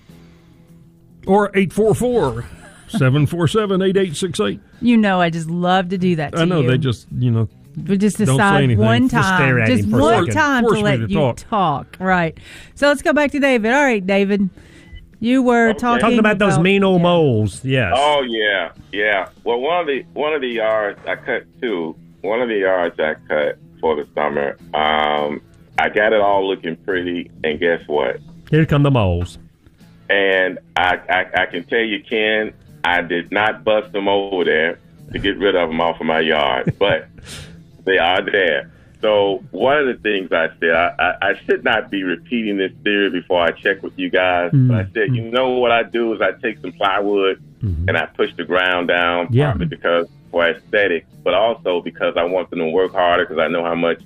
Or 1.27 1.47
844 1.57 2.45
747 2.89 3.81
8868. 3.81 4.61
You 4.83 4.99
know, 4.99 5.23
I 5.23 5.31
just 5.31 5.49
love 5.49 5.89
to 5.89 5.97
do 5.97 6.17
that 6.17 6.35
to 6.35 6.41
I 6.41 6.45
know 6.45 6.61
you. 6.61 6.69
they 6.69 6.77
just, 6.77 7.07
you 7.13 7.31
know, 7.31 7.49
We 7.87 7.97
just 7.97 8.19
Don't 8.19 8.27
say 8.27 8.33
decide 8.35 8.65
anything. 8.65 8.85
one 8.85 9.09
Just 9.09 9.27
stare 9.29 9.57
time, 9.59 9.63
at 9.63 9.69
just 9.69 9.85
him 9.85 9.91
for 9.91 9.99
a 9.99 10.03
one 10.03 10.25
second. 10.27 10.35
time 10.35 10.65
Force 10.65 10.79
to 10.79 10.85
let 10.85 10.97
to 10.99 11.09
you 11.09 11.15
talk. 11.17 11.37
talk. 11.49 11.97
Right. 11.99 12.39
So 12.75 12.89
let's 12.89 13.03
go 13.03 13.13
back 13.13 13.31
to 13.33 13.41
David. 13.41 13.73
All 13.73 13.83
right, 13.83 14.07
David. 14.07 14.49
You 15.21 15.43
were 15.43 15.69
Okay. 15.71 15.79
talking, 15.79 16.01
Talking 16.01 16.19
about 16.19 16.39
those 16.39 16.59
mean 16.59 16.83
old 16.85 17.01
yeah. 17.01 17.03
moles. 17.05 17.65
Yes. 17.65 17.93
Oh 17.97 18.23
yeah, 18.29 18.73
yeah. 18.93 19.29
Well, 19.45 19.61
one 19.61 19.81
of 19.81 19.87
the 19.87 20.05
one 20.15 20.33
of 20.35 20.41
the 20.41 20.49
yards 20.49 20.99
I 21.07 21.15
cut 21.17 21.45
two. 21.61 21.95
One 22.23 22.41
of 22.43 22.49
the 22.49 22.59
yards 22.59 22.99
I 23.01 23.15
cut 23.29 23.57
for 23.81 23.97
the 23.97 24.07
summer. 24.15 24.57
Um, 24.75 25.41
I 25.79 25.89
got 25.89 26.13
it 26.13 26.21
all 26.21 26.47
looking 26.47 26.77
pretty, 26.77 27.31
and 27.45 27.59
guess 27.61 27.83
what? 27.87 28.19
Here 28.51 28.67
come 28.67 28.83
the 28.83 28.91
moles. 28.91 29.39
And 30.11 30.59
I, 30.77 30.97
I 31.09 31.43
I 31.43 31.47
can 31.47 31.65
tell 31.65 31.81
you, 31.81 32.03
Ken, 32.03 32.53
I 32.85 33.01
did 33.01 33.31
not 33.33 33.65
bust 33.65 33.93
them 33.93 34.09
over 34.09 34.45
there 34.45 34.79
to 35.13 35.19
get 35.19 35.39
rid 35.39 35.55
of 35.57 35.69
them 35.69 35.81
off 35.81 36.01
of 36.01 36.07
my 36.07 36.21
yard, 36.21 36.75
but 36.79 37.07
they 37.85 37.99
are 37.99 38.23
there. 38.23 38.71
So 39.01 39.43
one 39.51 39.79
of 39.79 39.87
the 39.87 40.01
things 40.01 40.31
I 40.31 40.49
said, 40.61 40.71
I, 40.71 40.95
I, 40.99 41.31
I 41.31 41.33
should 41.45 41.65
not 41.65 41.91
be 41.91 42.05
repeating 42.05 42.57
this 42.57 42.71
theory 42.85 43.11
before 43.11 43.43
I 43.43 43.51
check 43.51 43.83
with 43.83 43.99
you 43.99 44.09
guys. 44.11 44.51
But 44.53 44.77
I 44.77 44.85
said, 44.85 44.95
mm-hmm. 44.95 45.15
you 45.15 45.31
know 45.31 45.51
what 45.51 45.73
I 45.73 45.83
do 45.83 46.15
is 46.15 46.21
I 46.21 46.31
take 46.41 46.61
some 46.61 46.73
plywood 46.73 47.43
mm-hmm. 47.61 47.89
and 47.89 47.99
I 47.99 48.07
push 48.07 48.31
the 48.37 48.45
ground 48.45 48.89
down, 48.89 49.27
Yeah. 49.33 49.47
partly 49.47 49.67
because 49.67 50.07
for 50.31 50.47
aesthetics, 50.47 51.09
but 51.25 51.35
also 51.35 51.83
because 51.83 52.17
I 52.17 52.23
want 52.25 52.51
them 52.51 52.61
to 52.61 52.69
work 52.69 52.93
harder 52.93 53.27
because 53.27 53.41
I 53.41 53.49
know 53.49 53.65
how 53.65 53.75
much 53.75 54.01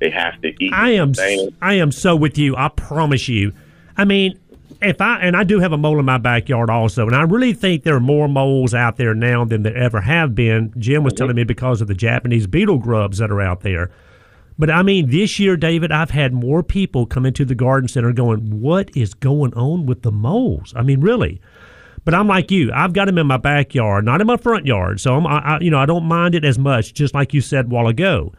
they 0.00 0.10
have 0.10 0.40
to 0.42 0.48
eat. 0.62 0.72
I 0.72 0.90
am. 0.90 1.12
I 1.62 1.74
am 1.74 1.92
so 1.92 2.16
with 2.16 2.36
you. 2.36 2.56
I 2.56 2.68
promise 2.68 3.28
you. 3.28 3.52
I 3.96 4.04
mean, 4.04 4.38
if 4.82 5.00
I 5.00 5.20
and 5.20 5.36
I 5.36 5.44
do 5.44 5.60
have 5.60 5.72
a 5.72 5.78
mole 5.78 5.98
in 5.98 6.04
my 6.04 6.18
backyard 6.18 6.70
also, 6.70 7.06
and 7.06 7.14
I 7.14 7.22
really 7.22 7.52
think 7.52 7.82
there 7.82 7.96
are 7.96 8.00
more 8.00 8.28
moles 8.28 8.74
out 8.74 8.96
there 8.96 9.14
now 9.14 9.44
than 9.44 9.62
there 9.62 9.76
ever 9.76 10.00
have 10.00 10.34
been. 10.34 10.72
Jim 10.78 11.02
was 11.02 11.12
mm-hmm. 11.12 11.18
telling 11.18 11.36
me 11.36 11.44
because 11.44 11.80
of 11.80 11.88
the 11.88 11.94
Japanese 11.94 12.46
beetle 12.46 12.78
grubs 12.78 13.18
that 13.18 13.30
are 13.30 13.40
out 13.40 13.60
there. 13.60 13.90
But 14.58 14.70
I 14.70 14.82
mean, 14.82 15.10
this 15.10 15.38
year, 15.38 15.56
David, 15.56 15.90
I've 15.90 16.10
had 16.10 16.32
more 16.32 16.62
people 16.62 17.06
come 17.06 17.24
into 17.24 17.44
the 17.44 17.54
garden 17.54 17.88
center 17.88 18.12
going, 18.12 18.60
"What 18.60 18.94
is 18.96 19.14
going 19.14 19.54
on 19.54 19.86
with 19.86 20.02
the 20.02 20.12
moles?" 20.12 20.72
I 20.76 20.82
mean, 20.82 21.00
really. 21.00 21.40
But 22.04 22.14
I'm 22.14 22.28
like 22.28 22.50
you. 22.50 22.72
I've 22.72 22.94
got 22.94 23.06
them 23.06 23.18
in 23.18 23.26
my 23.26 23.36
backyard, 23.36 24.04
not 24.04 24.20
in 24.20 24.26
my 24.26 24.38
front 24.38 24.66
yard. 24.66 25.00
So 25.00 25.14
I'm, 25.14 25.26
I, 25.26 25.38
I, 25.38 25.60
you 25.60 25.70
know, 25.70 25.78
I 25.78 25.86
don't 25.86 26.04
mind 26.04 26.34
it 26.34 26.44
as 26.44 26.58
much. 26.58 26.94
Just 26.94 27.14
like 27.14 27.34
you 27.34 27.40
said 27.40 27.66
a 27.66 27.68
while 27.68 27.88
ago. 27.88 28.32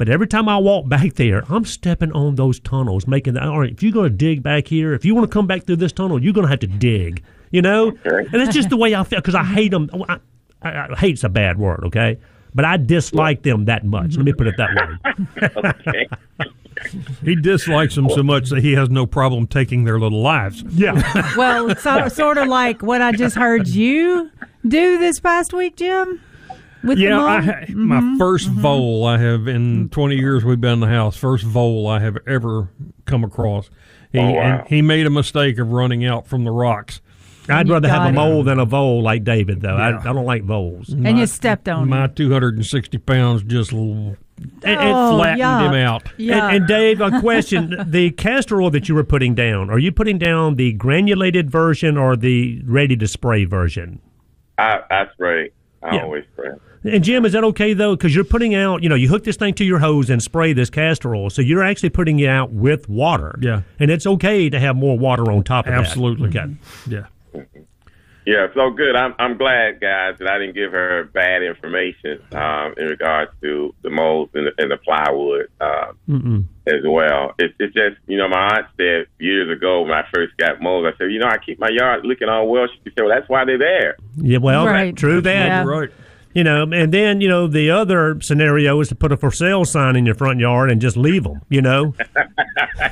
But 0.00 0.08
every 0.08 0.26
time 0.26 0.48
I 0.48 0.56
walk 0.56 0.88
back 0.88 1.12
there, 1.16 1.44
I'm 1.50 1.66
stepping 1.66 2.10
on 2.12 2.36
those 2.36 2.58
tunnels, 2.58 3.06
making 3.06 3.34
that. 3.34 3.42
All 3.42 3.60
right, 3.60 3.70
if 3.70 3.82
you're 3.82 3.92
going 3.92 4.08
to 4.08 4.16
dig 4.16 4.42
back 4.42 4.66
here, 4.66 4.94
if 4.94 5.04
you 5.04 5.14
want 5.14 5.30
to 5.30 5.30
come 5.30 5.46
back 5.46 5.64
through 5.64 5.76
this 5.76 5.92
tunnel, 5.92 6.18
you're 6.24 6.32
going 6.32 6.46
to 6.46 6.48
have 6.48 6.60
to 6.60 6.66
dig. 6.66 7.22
You 7.50 7.60
know, 7.60 7.88
Okay. 7.88 8.26
and 8.32 8.36
it's 8.36 8.54
just 8.54 8.70
the 8.70 8.78
way 8.78 8.94
I 8.94 9.04
feel 9.04 9.18
because 9.18 9.34
I 9.34 9.44
hate 9.44 9.72
them. 9.72 9.90
Oh, 9.92 10.06
I, 10.08 10.18
I, 10.62 10.86
I, 10.90 10.96
hate's 10.96 11.22
a 11.22 11.28
bad 11.28 11.58
word, 11.58 11.84
okay? 11.84 12.18
But 12.54 12.64
I 12.64 12.78
dislike 12.78 13.42
them 13.42 13.66
that 13.66 13.84
much. 13.84 14.16
Let 14.16 14.24
me 14.24 14.32
put 14.32 14.46
it 14.46 14.54
that 14.56 14.98
way. 15.84 16.08
He 17.22 17.36
dislikes 17.36 17.94
them 17.94 18.08
so 18.08 18.22
much 18.22 18.48
that 18.48 18.62
he 18.62 18.72
has 18.72 18.88
no 18.88 19.04
problem 19.04 19.46
taking 19.46 19.84
their 19.84 20.00
little 20.00 20.22
lives. 20.22 20.64
Yeah. 20.70 20.94
Well, 21.36 21.68
it's 21.68 21.82
so, 21.82 22.08
sort 22.08 22.38
of 22.38 22.48
like 22.48 22.80
what 22.80 23.02
I 23.02 23.12
just 23.12 23.36
heard 23.36 23.68
you 23.68 24.30
do 24.66 24.96
this 24.96 25.20
past 25.20 25.52
week, 25.52 25.76
Jim. 25.76 26.22
With 26.82 26.98
the 26.98 27.04
Yeah, 27.04 27.16
mole. 27.16 27.26
I, 27.26 27.40
ha- 27.40 27.64
my 27.74 27.96
mm-hmm. 28.00 28.16
first 28.18 28.48
mm-hmm. 28.48 28.60
vole 28.60 29.06
I 29.06 29.18
have 29.18 29.46
in 29.48 29.88
20 29.90 30.16
years 30.16 30.44
we've 30.44 30.60
been 30.60 30.74
in 30.74 30.80
the 30.80 30.86
house. 30.86 31.16
First 31.16 31.44
vole 31.44 31.86
I 31.86 32.00
have 32.00 32.16
ever 32.26 32.68
come 33.06 33.24
across. 33.24 33.70
He, 34.12 34.18
Oh, 34.18 34.30
wow. 34.32 34.40
and 34.60 34.68
he 34.68 34.82
made 34.82 35.06
a 35.06 35.10
mistake 35.10 35.58
of 35.58 35.70
running 35.72 36.04
out 36.04 36.26
from 36.26 36.44
the 36.44 36.50
rocks. 36.50 37.00
I'd 37.48 37.68
rather 37.68 37.88
have 37.88 38.08
a 38.08 38.12
mole 38.12 38.44
than 38.44 38.58
a 38.60 38.64
vole 38.64 39.02
like 39.02 39.24
David, 39.24 39.60
though. 39.60 39.76
I, 39.76 39.98
I 39.98 40.12
don't 40.12 40.24
like 40.24 40.44
voles. 40.44 40.90
and 40.90 41.18
you 41.18 41.26
stepped 41.26 41.68
on 41.68 41.88
My 41.88 42.04
it. 42.04 42.14
260 42.16 42.98
pounds 42.98 43.42
just 43.42 43.72
l- 43.72 44.16
And, 44.62 44.78
Oh, 44.80 45.16
flattened 45.16 45.40
yuck. 45.40 45.66
him 45.68 45.74
out. 45.74 46.02
Yeah. 46.16 46.46
and, 46.46 46.56
and 46.58 46.66
Dave, 46.68 47.00
a 47.00 47.18
question: 47.20 47.74
the 47.86 48.10
castor 48.12 48.60
oil 48.62 48.70
that 48.70 48.88
you 48.88 48.94
were 48.94 49.04
putting 49.04 49.34
down, 49.34 49.68
are 49.68 49.78
you 49.80 49.90
putting 49.90 50.16
down 50.18 50.56
the 50.56 50.72
granulated 50.74 51.50
version 51.50 51.96
or 51.96 52.14
the 52.16 52.62
ready 52.64 52.96
to 52.96 53.08
spray 53.08 53.44
version? 53.46 54.00
I, 54.58 54.80
I 54.90 55.06
spray. 55.14 55.50
I 55.82 55.96
Yeah. 55.96 56.02
always 56.04 56.24
spray. 56.32 56.50
And 56.82 57.04
Jim, 57.04 57.24
is 57.26 57.32
that 57.32 57.44
okay 57.44 57.74
though? 57.74 57.94
Because 57.96 58.14
you're 58.14 58.24
putting 58.24 58.54
out, 58.54 58.82
you 58.82 58.88
know, 58.88 58.94
you 58.94 59.08
hook 59.08 59.24
this 59.24 59.36
thing 59.36 59.54
to 59.54 59.64
your 59.64 59.78
hose 59.80 60.08
and 60.08 60.22
spray 60.22 60.52
this 60.54 60.70
castor 60.70 61.14
oil, 61.14 61.28
so 61.30 61.42
you're 61.42 61.62
actually 61.62 61.90
putting 61.90 62.18
it 62.20 62.28
out 62.28 62.52
with 62.52 62.88
water. 62.88 63.38
Yeah. 63.40 63.62
and 63.78 63.90
it's 63.90 64.06
okay 64.06 64.48
to 64.48 64.58
have 64.58 64.76
more 64.76 64.98
water 64.98 65.30
on 65.30 65.42
top 65.44 65.66
of 65.66 65.72
that. 65.72 65.80
Absolutely. 65.80 66.28
Okay. 66.30 66.54
Yeah. 66.88 67.06
Yeah, 68.26 68.46
so 68.54 68.70
good. 68.70 68.94
I'm 68.96 69.14
I'm 69.18 69.38
glad, 69.38 69.80
guys, 69.80 70.16
that 70.18 70.28
I 70.30 70.38
didn't 70.38 70.54
give 70.54 70.72
her 70.72 71.04
bad 71.04 71.42
information 71.42 72.20
um, 72.32 72.74
in 72.76 72.86
regards 72.86 73.32
to 73.40 73.74
the 73.82 73.88
molds 73.90 74.30
and 74.34 74.46
the, 74.46 74.52
and 74.62 74.70
the 74.70 74.76
plywood 74.76 75.48
uh, 75.60 75.92
as 76.66 76.82
well. 76.84 77.32
It, 77.38 77.54
it's 77.58 77.74
just, 77.74 77.96
you 78.06 78.18
know, 78.18 78.28
my 78.28 78.50
aunt 78.56 78.66
said 78.76 79.06
years 79.18 79.50
ago 79.50 79.82
when 79.82 79.92
I 79.92 80.04
first 80.14 80.36
got 80.36 80.60
molds, 80.60 80.86
I 80.94 80.96
said, 80.98 81.10
you 81.10 81.18
know, 81.18 81.28
I 81.28 81.38
keep 81.38 81.58
my 81.58 81.70
yard 81.70 82.04
looking 82.04 82.28
all 82.28 82.46
well. 82.46 82.66
She 82.68 82.90
said, 82.94 83.04
well, 83.04 83.08
that's 83.18 83.28
why 83.28 83.44
they're 83.46 83.58
there. 83.58 83.96
Yeah, 84.16 84.38
well, 84.38 84.66
Right. 84.66 84.94
true 84.94 85.22
that. 85.22 85.46
Yeah. 85.46 85.64
Right. 85.64 85.90
You 86.32 86.44
know, 86.44 86.62
and 86.62 86.94
then 86.94 87.20
you 87.20 87.28
know 87.28 87.46
the 87.48 87.70
other 87.72 88.20
scenario 88.20 88.78
is 88.80 88.88
to 88.88 88.94
put 88.94 89.10
a 89.10 89.16
for 89.16 89.32
sale 89.32 89.64
sign 89.64 89.96
in 89.96 90.06
your 90.06 90.14
front 90.14 90.38
yard 90.38 90.70
and 90.70 90.80
just 90.80 90.96
leave 90.96 91.24
them. 91.24 91.40
You 91.48 91.60
know, 91.62 91.86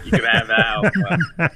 you 0.04 0.10
can 0.10 0.24
have 0.24 0.48
the 0.48 0.54
house. 0.54 1.50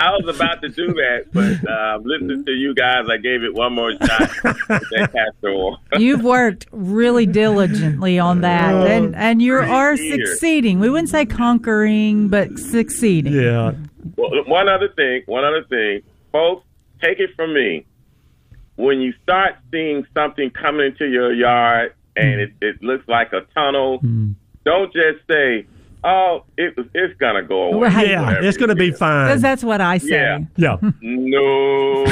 I 0.00 0.10
was 0.10 0.34
about 0.34 0.60
to 0.62 0.68
do 0.68 0.88
that, 0.88 1.26
but 1.32 1.68
um, 1.70 2.02
listening 2.04 2.44
to 2.44 2.52
you 2.52 2.74
guys, 2.74 3.06
I 3.08 3.16
gave 3.16 3.42
it 3.44 3.54
one 3.54 3.74
more 3.74 3.92
shot 3.92 4.30
with 4.44 4.56
that 4.68 5.10
castor 5.12 5.48
oil. 5.50 5.78
You've 5.98 6.22
worked 6.22 6.66
really 6.72 7.26
diligently 7.26 8.18
on 8.18 8.40
that, 8.42 8.74
and 8.88 9.14
and 9.16 9.40
you 9.42 9.54
are 9.54 9.94
years. 9.94 10.30
succeeding. 10.30 10.78
We 10.80 10.90
wouldn't 10.90 11.08
say 11.10 11.26
conquering, 11.26 12.28
but 12.28 12.58
succeeding. 12.58 13.32
yeah, 13.34 13.72
Well, 14.16 14.30
one 14.46 14.68
other 14.68 14.88
thing, 14.88 15.22
one 15.26 15.44
other 15.44 15.64
thing, 15.64 16.02
folks, 16.32 16.64
take 17.00 17.18
it 17.20 17.30
from 17.36 17.54
me. 17.54 17.86
When 18.76 19.00
you 19.00 19.12
start 19.22 19.56
seeing 19.70 20.06
something 20.14 20.50
coming 20.50 20.86
into 20.86 21.06
your 21.06 21.32
yard 21.32 21.94
and 22.16 22.34
hmm. 22.34 22.40
it, 22.40 22.52
it 22.60 22.82
looks 22.82 23.06
like 23.08 23.32
a 23.32 23.42
tunnel, 23.54 23.98
hmm. 23.98 24.32
don't 24.64 24.92
just 24.92 25.26
say, 25.28 25.66
"Oh, 26.04 26.44
it 26.56 26.74
it's 26.94 27.18
gonna 27.18 27.42
go 27.42 27.72
away." 27.72 27.88
Right. 27.88 28.08
yeah, 28.08 28.40
it's 28.42 28.56
going 28.56 28.68
to 28.68 28.76
it 28.76 28.78
be 28.78 28.90
fine. 28.92 29.26
Because 29.28 29.42
that's 29.42 29.64
what 29.64 29.80
I 29.80 29.98
say. 29.98 30.08
Yeah. 30.56 30.76
yeah. 30.80 30.90
No, 31.00 32.04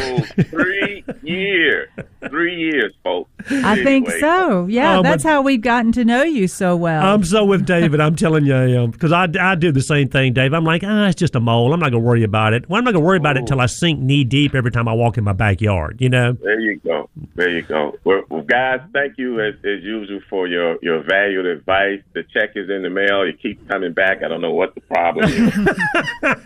three 0.51 1.05
years, 1.23 1.89
three 2.29 2.57
years, 2.57 2.93
folks. 3.03 3.31
I 3.51 3.83
think 3.83 4.11
so. 4.11 4.67
Yeah, 4.67 4.99
Oh, 4.99 5.03
that's 5.03 5.25
how 5.25 5.43
we've 5.43 5.61
gotten 5.61 5.93
to 5.93 6.05
know 6.05 6.23
you 6.23 6.47
so 6.49 6.77
well. 6.77 7.03
I'm 7.03 7.25
so 7.25 7.45
with 7.45 7.65
David. 7.67 8.01
I'm 8.01 8.17
telling 8.17 8.45
you, 8.45 8.55
I 8.55 8.69
am 8.83 8.91
because 8.91 9.13
I, 9.13 9.29
I 9.41 9.55
do 9.55 9.73
the 9.73 9.81
same 9.81 10.09
thing, 10.09 10.33
Dave. 10.33 10.53
I'm 10.53 10.65
like, 10.65 10.83
ah, 10.85 11.07
it's 11.07 11.17
just 11.19 11.35
a 11.35 11.41
mole. 11.41 11.73
I'm 11.73 11.81
not 11.81 11.91
going 11.91 12.03
to 12.03 12.07
worry 12.09 12.23
about 12.23 12.53
it. 12.53 12.69
Well, 12.69 12.79
I'm 12.79 12.85
not 12.85 12.93
going 12.93 13.03
to 13.03 13.07
worry 13.07 13.17
about 13.19 13.37
it 13.37 13.41
until 13.41 13.61
I 13.61 13.67
sink 13.67 14.01
knee 14.01 14.25
deep 14.25 14.55
every 14.55 14.71
time 14.71 14.89
I 14.89 14.93
walk 14.93 15.17
in 15.19 15.25
my 15.25 15.33
backyard. 15.33 16.01
You 16.01 16.09
know. 16.09 16.33
There 16.33 16.61
you 16.61 16.79
go. 16.81 17.09
There 17.35 17.51
you 17.51 17.63
go. 17.63 17.95
Well, 18.05 18.23
well, 18.29 18.43
guys, 18.43 18.81
thank 18.93 19.19
you 19.19 19.41
as, 19.41 19.55
as 19.65 19.83
usual 19.83 20.21
for 20.29 20.47
your, 20.47 20.77
your 20.83 21.03
valued 21.03 21.47
advice. 21.47 22.01
The 22.13 22.23
check 22.33 22.51
is 22.57 22.69
in 22.69 22.83
the 22.83 22.91
mail. 22.91 23.23
It 23.23 23.41
keeps 23.41 23.63
coming 23.81 23.95
back. 23.95 24.23
I 24.23 24.29
don't 24.29 24.41
know 24.43 24.53
what 24.53 24.75
the 24.75 24.81
problem 24.83 25.25
is. 25.25 25.55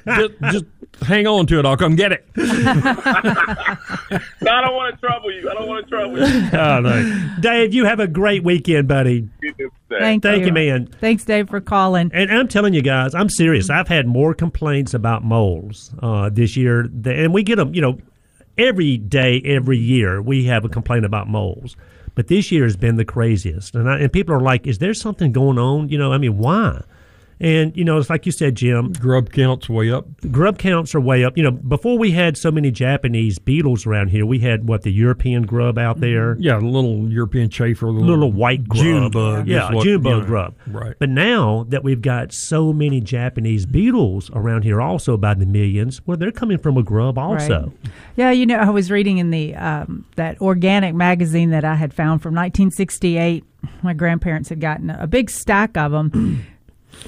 just, 0.41 0.53
just 0.53 0.65
hang 1.03 1.27
on 1.27 1.47
to 1.49 1.59
it. 1.59 1.67
I'll 1.67 1.77
come 1.77 1.97
get 1.97 2.13
it. 2.13 2.27
No, 4.41 4.51
I 4.51 4.61
don't 4.61 4.75
want 4.75 4.95
to 4.95 5.01
trouble 5.01 5.33
you. 5.33 5.51
I 5.51 5.55
don't 5.55 5.67
want 5.67 5.85
to 5.85 5.91
trouble 5.91 6.19
you. 6.19 6.49
Oh, 6.53 6.81
no. 6.81 7.35
Dave, 7.41 7.73
you 7.73 7.85
have 7.87 7.99
a 7.99 8.07
great 8.07 8.45
weekend, 8.45 8.87
buddy. 8.87 9.29
You 9.41 9.55
do 9.55 9.71
the 9.89 9.95
same. 9.95 10.01
Thank, 10.01 10.23
Thank 10.23 10.47
you, 10.47 10.53
man. 10.53 10.87
Thanks, 11.01 11.25
Dave, 11.25 11.49
for 11.49 11.61
calling. 11.61 12.11
And 12.13 12.31
I'm 12.31 12.47
telling 12.47 12.75
you 12.75 12.83
guys, 12.83 13.15
I'm 13.15 13.29
serious. 13.31 13.71
I've 13.71 13.89
had 13.89 14.07
more 14.07 14.35
complaints 14.35 14.93
about 14.95 15.25
moles 15.25 15.93
uh, 16.01 16.29
this 16.31 16.57
year, 16.57 16.85
th- 17.03 17.19
and 17.19 17.33
we 17.33 17.43
get 17.43 17.57
them, 17.57 17.75
you 17.75 17.81
know, 17.81 17.99
every 18.59 18.99
day, 18.99 19.41
every 19.45 19.79
year. 19.79 20.21
We 20.21 20.45
have 20.45 20.65
a 20.65 20.69
complaint 20.69 21.07
about 21.07 21.27
moles, 21.29 21.77
but 22.15 22.29
this 22.29 22.53
year 22.53 22.65
has 22.65 22.77
been 22.77 22.97
the 22.97 23.05
craziest. 23.05 23.75
And 23.75 23.91
I, 23.91 23.99
and 24.01 24.13
people 24.13 24.35
are 24.35 24.41
like, 24.41 24.67
"Is 24.67 24.79
there 24.79 24.95
something 24.95 25.33
going 25.33 25.59
on?" 25.59 25.89
You 25.89 25.99
know, 25.99 26.13
I 26.13 26.19
mean, 26.19 26.37
why? 26.39 26.83
And 27.41 27.77
you 27.77 27.85
know, 27.85 27.99
it's 27.99 28.11
like 28.11 28.27
you 28.27 28.33
said, 28.33 28.55
Jim. 28.55 28.93
Grub 28.93 29.31
counts 29.33 29.69
way 29.69 29.91
up. 29.91 30.07
Grub 30.31 30.59
counts 30.59 30.95
are 30.95 31.01
way 31.01 31.25
up. 31.25 31.37
You 31.37 31.43
know, 31.43 31.51
before 31.51 31.99
we 31.99 32.13
had 32.13 32.37
so 32.37 32.51
many 32.51 32.71
Japanese 32.71 33.39
beetles 33.39 33.87
around 33.87 34.09
here, 34.09 34.25
we 34.25 34.39
had 34.39 34.69
what 34.69 34.83
the 34.83 34.93
European 34.93 35.43
grub 35.43 35.79
out 35.79 36.01
there. 36.01 36.37
Yeah, 36.39 36.59
the 36.59 36.67
little 36.67 37.09
European 37.11 37.51
chafer, 37.51 37.87
the 37.87 37.93
little, 37.93 38.09
little 38.09 38.33
white 38.33 38.69
grub. 38.69 38.83
June 38.83 39.11
bug. 39.11 39.49
Yeah, 39.49 39.73
what- 39.73 39.85
June 39.85 40.03
bug 40.03 40.23
yeah, 40.23 40.27
grub. 40.27 40.55
Right. 40.67 40.95
But 40.99 41.11
now 41.11 41.65
that 41.69 41.83
we've 41.83 42.03
got 42.03 42.33
so 42.33 42.73
many 42.73 43.01
Japanese 43.01 43.67
beetles 43.67 44.31
around 44.35 44.63
here, 44.63 44.81
also 44.81 45.17
by 45.17 45.35
the 45.35 45.47
millions, 45.47 46.01
well, 46.07 46.17
they're 46.17 46.33
coming 46.33 46.59
from 46.59 46.77
a 46.77 46.83
grub 46.83 47.19
also. 47.19 47.73
Right. 47.83 47.93
Yeah, 48.17 48.31
you 48.31 48.47
know, 48.47 48.57
I 48.57 48.71
was 48.71 48.91
reading 48.91 49.19
in 49.19 49.31
the 49.31 49.55
um, 49.57 50.05
that 50.17 50.41
organic 50.41 50.95
magazine 50.95 51.51
that 51.51 51.65
I 51.65 51.75
had 51.75 51.93
found 51.93 52.23
from 52.23 52.35
1968. 52.35 53.45
My 53.83 53.95
grandparents 53.95 54.49
had 54.49 54.61
gotten 54.61 54.91
a 54.91 55.07
big 55.07 55.31
stack 55.31 55.77
of 55.77 55.93
them. 55.93 56.47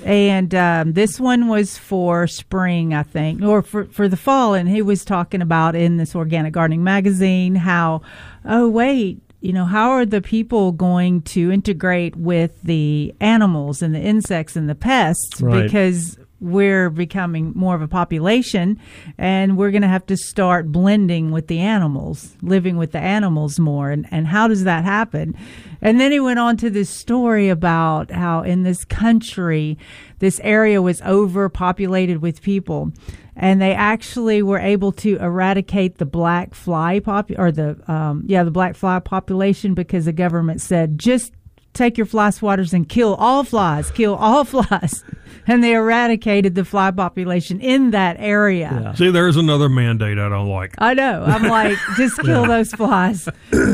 And 0.05 0.55
um, 0.55 0.92
this 0.92 1.18
one 1.18 1.49
was 1.49 1.79
for 1.79 2.27
spring, 2.27 2.94
I 2.94 3.03
think, 3.03 3.42
or 3.42 3.62
for, 3.62 3.87
for 3.87 4.09
the 4.09 4.16
fall. 4.16 4.55
And 4.55 4.68
he 4.68 4.83
was 4.83 5.05
talking 5.05 5.42
about 5.42 5.75
in 5.75 5.96
this 5.96 6.14
organic 6.14 6.53
gardening 6.53 6.85
magazine 6.85 7.55
how, 7.55 8.03
oh, 8.44 8.68
wait, 8.68 9.20
you 9.40 9.53
know, 9.53 9.64
how 9.64 9.90
are 9.90 10.07
the 10.07 10.20
people 10.20 10.72
going 10.72 11.22
to 11.22 11.53
integrate 11.53 12.16
with 12.16 12.61
the 12.62 13.14
animals 13.20 13.83
and 13.83 13.94
the 13.94 14.01
insects 14.01 14.57
and 14.57 14.68
the 14.68 14.75
pests? 14.75 15.40
Right. 15.40 15.62
Because 15.62 16.18
we're 16.40 16.90
becoming 16.90 17.53
more 17.55 17.75
of 17.75 17.83
a 17.83 17.88
population 17.88 18.79
and 19.16 19.57
we're 19.57 19.70
going 19.70 19.83
to 19.83 19.88
have 19.88 20.05
to 20.07 20.16
start 20.16 20.70
blending 20.70 21.31
with 21.31 21.46
the 21.46 21.59
animals, 21.59 22.37
living 22.42 22.77
with 22.77 22.92
the 22.92 22.99
animals 22.99 23.59
more. 23.59 23.90
And, 23.90 24.07
and 24.11 24.27
how 24.27 24.46
does 24.49 24.64
that 24.64 24.85
happen? 24.85 25.35
And 25.81 25.99
then 25.99 26.12
he 26.12 26.20
went 26.20 26.38
on 26.38 26.57
to 26.59 26.70
this 26.70 26.90
story 26.90 27.49
about 27.49 28.11
how 28.11 28.42
in 28.42 28.64
this 28.64 28.85
country, 28.85 29.79
this 30.18 30.40
area 30.42 30.83
was 30.83 31.01
overpopulated 31.03 32.20
with 32.20 32.42
people. 32.42 32.92
And 33.38 33.61
they 33.61 33.75
actually 33.75 34.42
were 34.42 34.59
able 34.59 34.92
to 34.92 35.16
eradicate 35.16 35.99
the 35.99 36.07
black 36.07 36.55
fly 36.55 37.01
pop 37.01 37.31
or 37.37 37.53
the 37.53 37.79
um, 37.87 38.25
yeah 38.27 38.42
the 38.42 38.51
black 38.51 38.75
fly 38.75 38.99
population 38.99 39.75
because 39.75 40.07
the 40.07 40.12
government 40.12 40.62
said 40.62 40.99
just 40.99 41.33
take 41.77 41.97
your 41.97 42.07
fly 42.07 42.29
swatters 42.31 42.73
and 42.73 42.89
kill 42.89 43.15
all 43.17 43.45
flies, 43.45 43.91
kill 43.91 44.15
all 44.17 44.45
flies. 44.55 45.05
And 45.49 45.62
they 45.62 45.75
eradicated 45.75 46.57
the 46.57 46.65
fly 46.65 46.91
population 46.91 47.61
in 47.61 47.93
that 47.93 48.17
area. 48.19 48.93
See, 48.97 49.11
there's 49.12 49.37
another 49.37 49.69
mandate 49.69 50.19
I 50.19 50.29
don't 50.29 50.49
like. 50.49 50.75
I 50.79 50.93
know. 50.95 51.23
I'm 51.23 51.45
like, 51.45 51.79
just 51.97 52.19
kill 52.21 52.47
those 52.47 52.73
flies. 52.73 53.29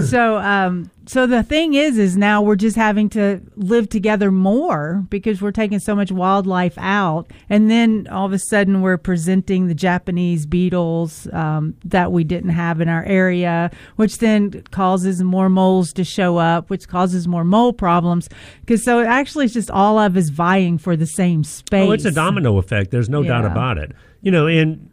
So, 0.06 0.36
um, 0.36 0.90
so 1.06 1.26
the 1.26 1.42
thing 1.42 1.74
is, 1.74 1.98
is 1.98 2.16
now 2.16 2.42
we're 2.42 2.56
just 2.56 2.76
having 2.76 3.08
to 3.10 3.40
live 3.56 3.88
together 3.88 4.30
more 4.30 5.04
because 5.08 5.42
we're 5.42 5.52
taking 5.52 5.78
so 5.78 5.94
much 5.94 6.12
wildlife 6.12 6.76
out, 6.78 7.30
and 7.48 7.70
then 7.70 8.06
all 8.10 8.26
of 8.26 8.32
a 8.32 8.38
sudden 8.38 8.82
we're 8.82 8.96
presenting 8.96 9.66
the 9.66 9.74
Japanese 9.74 10.46
beetles 10.46 11.26
um, 11.32 11.74
that 11.84 12.12
we 12.12 12.24
didn't 12.24 12.50
have 12.50 12.80
in 12.80 12.88
our 12.88 13.04
area, 13.04 13.70
which 13.96 14.18
then 14.18 14.62
causes 14.70 15.22
more 15.22 15.48
moles 15.48 15.92
to 15.94 16.04
show 16.04 16.36
up, 16.36 16.70
which 16.70 16.88
causes 16.88 17.26
more 17.26 17.44
mole 17.44 17.72
problems. 17.72 18.28
Because 18.60 18.84
so 18.84 19.00
actually, 19.00 19.46
it's 19.46 19.54
just 19.54 19.70
all 19.70 19.98
of 19.98 20.16
us 20.16 20.28
vying 20.28 20.78
for 20.78 20.96
the 20.96 21.06
same 21.06 21.44
space. 21.44 21.88
Oh, 21.88 21.92
it's 21.92 22.04
a 22.04 22.12
domino 22.12 22.58
effect. 22.58 22.90
There's 22.90 23.08
no 23.08 23.22
doubt 23.22 23.44
about 23.44 23.78
it. 23.78 23.92
You 24.20 24.30
know, 24.30 24.46
and 24.46 24.88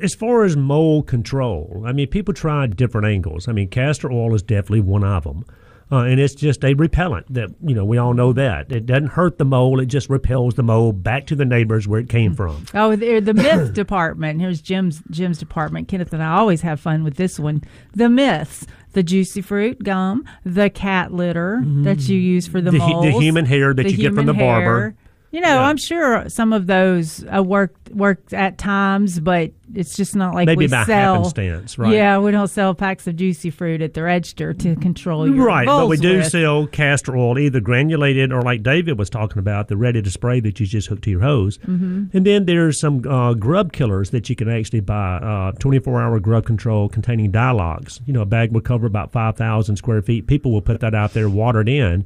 as 0.00 0.14
far 0.14 0.44
as 0.44 0.56
mole 0.56 1.02
control, 1.02 1.82
I 1.86 1.92
mean, 1.92 2.08
people 2.08 2.34
try 2.34 2.66
different 2.66 3.06
angles. 3.06 3.48
I 3.48 3.52
mean, 3.52 3.68
castor 3.68 4.10
oil 4.10 4.34
is 4.34 4.42
definitely 4.42 4.80
one 4.80 5.04
of 5.04 5.24
them. 5.24 5.44
Uh, 5.92 6.04
and 6.04 6.20
it's 6.20 6.36
just 6.36 6.64
a 6.64 6.72
repellent 6.74 7.26
that, 7.34 7.50
you 7.60 7.74
know, 7.74 7.84
we 7.84 7.98
all 7.98 8.14
know 8.14 8.32
that. 8.32 8.70
It 8.70 8.86
doesn't 8.86 9.08
hurt 9.08 9.38
the 9.38 9.44
mole, 9.44 9.80
it 9.80 9.86
just 9.86 10.08
repels 10.08 10.54
the 10.54 10.62
mole 10.62 10.92
back 10.92 11.26
to 11.26 11.34
the 11.34 11.44
neighbors 11.44 11.88
where 11.88 11.98
it 11.98 12.08
came 12.08 12.34
from. 12.34 12.64
Oh, 12.74 12.94
the, 12.94 13.18
the 13.18 13.34
myth 13.34 13.72
department. 13.74 14.40
Here's 14.40 14.60
Jim's 14.60 15.02
Jim's 15.10 15.38
department. 15.38 15.88
Kenneth 15.88 16.12
and 16.12 16.22
I 16.22 16.38
always 16.38 16.60
have 16.60 16.78
fun 16.78 17.02
with 17.02 17.16
this 17.16 17.40
one. 17.40 17.64
The 17.92 18.08
myths: 18.08 18.68
the 18.92 19.02
juicy 19.02 19.42
fruit 19.42 19.82
gum, 19.82 20.24
the 20.44 20.70
cat 20.70 21.12
litter 21.12 21.60
that 21.82 22.08
you 22.08 22.16
use 22.16 22.46
for 22.46 22.60
the 22.60 22.70
The 22.70 22.78
the 22.78 23.18
human 23.18 23.46
hair 23.46 23.74
that 23.74 23.82
the 23.82 23.90
you 23.90 23.96
get 23.96 24.14
from 24.14 24.26
the 24.26 24.34
barber. 24.34 24.94
You 25.32 25.40
know, 25.40 25.48
Yeah. 25.48 25.62
I'm 25.62 25.76
sure 25.76 26.28
some 26.28 26.52
of 26.52 26.66
those 26.66 27.24
uh, 27.24 27.42
work 27.42 27.74
worked 27.92 28.32
at 28.32 28.58
times, 28.58 29.18
but 29.20 29.52
it's 29.74 29.96
just 29.96 30.14
not 30.16 30.34
like 30.34 30.46
Maybe 30.46 30.58
we 30.58 30.66
by 30.68 30.84
sell. 30.84 31.14
happenstance, 31.16 31.78
right? 31.78 31.92
Yeah, 31.92 32.18
we 32.18 32.30
don't 32.32 32.48
sell 32.48 32.74
packs 32.74 33.06
of 33.06 33.16
juicy 33.16 33.50
fruit 33.50 33.80
at 33.82 33.94
the 33.94 34.02
register 34.02 34.52
to 34.52 34.76
control 34.76 35.28
your 35.28 35.44
Right, 35.44 35.66
but 35.66 35.88
we 35.88 35.96
do 35.96 36.18
with. 36.18 36.26
sell 36.28 36.66
castor 36.66 37.16
oil, 37.16 37.38
either 37.38 37.60
granulated 37.60 38.32
or 38.32 38.42
like 38.42 38.62
David 38.62 38.98
was 38.98 39.10
talking 39.10 39.38
about, 39.38 39.68
the 39.68 39.76
ready 39.76 40.02
to 40.02 40.10
spray 40.10 40.40
that 40.40 40.58
you 40.58 40.66
just 40.66 40.88
hook 40.88 41.00
to 41.02 41.10
your 41.10 41.20
hose. 41.20 41.58
Mm-hmm. 41.58 42.16
And 42.16 42.26
then 42.26 42.46
there's 42.46 42.80
some 42.80 43.06
uh, 43.06 43.34
grub 43.34 43.72
killers 43.72 44.10
that 44.10 44.28
you 44.28 44.36
can 44.36 44.48
actually 44.48 44.80
buy, 44.80 45.16
uh, 45.16 45.52
24 45.52 46.00
hour 46.00 46.18
grub 46.20 46.44
control 46.46 46.88
containing 46.88 47.30
Dylox. 47.32 48.00
You 48.06 48.12
know, 48.12 48.22
a 48.22 48.26
bag 48.26 48.52
will 48.52 48.60
cover 48.60 48.86
about 48.86 49.12
5,000 49.12 49.76
square 49.76 50.02
feet. 50.02 50.26
People 50.26 50.52
will 50.52 50.62
put 50.62 50.80
that 50.80 50.94
out 50.94 51.12
there 51.12 51.28
watered 51.28 51.68
in. 51.68 52.04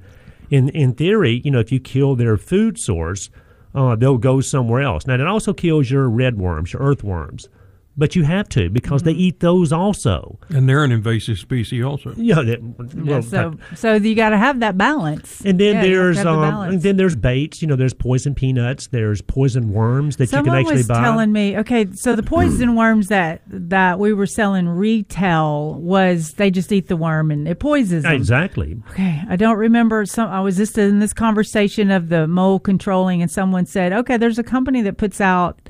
In, 0.51 0.69
in 0.71 0.95
theory, 0.95 1.41
you 1.45 1.51
know, 1.51 1.61
if 1.61 1.73
you 1.73 1.81
kill 1.81 2.17
their 2.17 2.37
food 2.37 2.79
source, 2.79 3.31
uh, 3.75 3.97
they'll 3.97 4.19
go 4.19 4.41
somewhere 4.41 4.83
else. 4.83 5.07
Now, 5.07 5.15
it 5.15 5.21
also 5.23 5.53
kills 5.53 5.91
your 5.91 6.09
red 6.09 6.39
worms, 6.39 6.73
your 6.73 6.83
earthworms. 6.83 7.49
But 7.97 8.17
you 8.17 8.25
have 8.25 8.49
to 8.51 8.69
because 8.71 9.05
they 9.05 9.13
eat 9.13 9.39
those 9.39 9.73
also. 9.73 10.41
And 10.49 10.69
they're 10.69 10.83
an 10.83 10.91
invasive 10.91 11.39
species 11.39 11.85
also. 11.85 12.13
Yeah, 12.17 12.43
that, 12.43 12.61
Yeah, 12.97 13.03
well, 13.05 13.23
so 13.23 13.57
so 13.77 13.95
you 13.95 14.17
got 14.17 14.31
to 14.31 14.37
have 14.39 14.59
that 14.61 14.77
balance. 14.77 15.41
and 15.45 15.61
then 15.61 15.77
Yeah, 15.77 15.83
you 15.85 15.85
have 15.85 15.85
to 15.85 15.91
there's 15.91 16.17
have 16.17 16.25
the 16.27 16.31
um, 16.33 16.69
and 16.71 16.83
then 16.83 16.97
there's 16.97 17.15
baits. 17.15 17.63
You 17.63 17.69
know, 17.69 17.77
there's 17.77 17.95
poison 17.95 18.35
peanuts. 18.35 18.89
There's 18.89 19.23
poison 19.23 19.73
worms 19.73 20.17
that 20.17 20.29
Someone 20.29 20.45
you 20.47 20.51
can 20.51 20.61
actually 20.61 20.77
was 20.79 20.89
buy. 20.89 21.01
telling 21.03 21.31
me, 21.31 21.57
okay, 21.59 21.87
so 21.93 22.17
the 22.17 22.25
poison 22.25 22.75
worms 22.83 23.07
that 23.09 23.43
that 23.47 24.01
we 24.01 24.13
were 24.13 24.27
selling 24.27 24.67
retail 24.69 25.75
was 25.75 26.33
they 26.33 26.51
just 26.51 26.73
eat 26.73 26.89
the 26.89 26.97
worm 26.97 27.31
and 27.31 27.47
it 27.47 27.61
poisons 27.61 28.03
them. 28.03 28.13
exactly. 28.13 28.77
Okay, 28.91 29.23
I 29.29 29.37
don't 29.37 29.57
remember. 29.59 30.05
Some 30.05 30.29
I 30.31 30.41
was 30.41 30.57
just 30.57 30.77
in 30.79 30.99
this 30.99 31.13
conversation 31.13 31.93
of 31.93 32.09
the 32.09 32.27
mole 32.27 32.59
controlling, 32.59 33.23
and 33.23 33.31
someone 33.31 33.67
said, 33.67 33.93
okay, 33.93 34.17
there's 34.17 34.39
a 34.39 34.43
company 34.45 34.83
that 34.83 34.97
puts 34.97 35.21
out. 35.21 35.61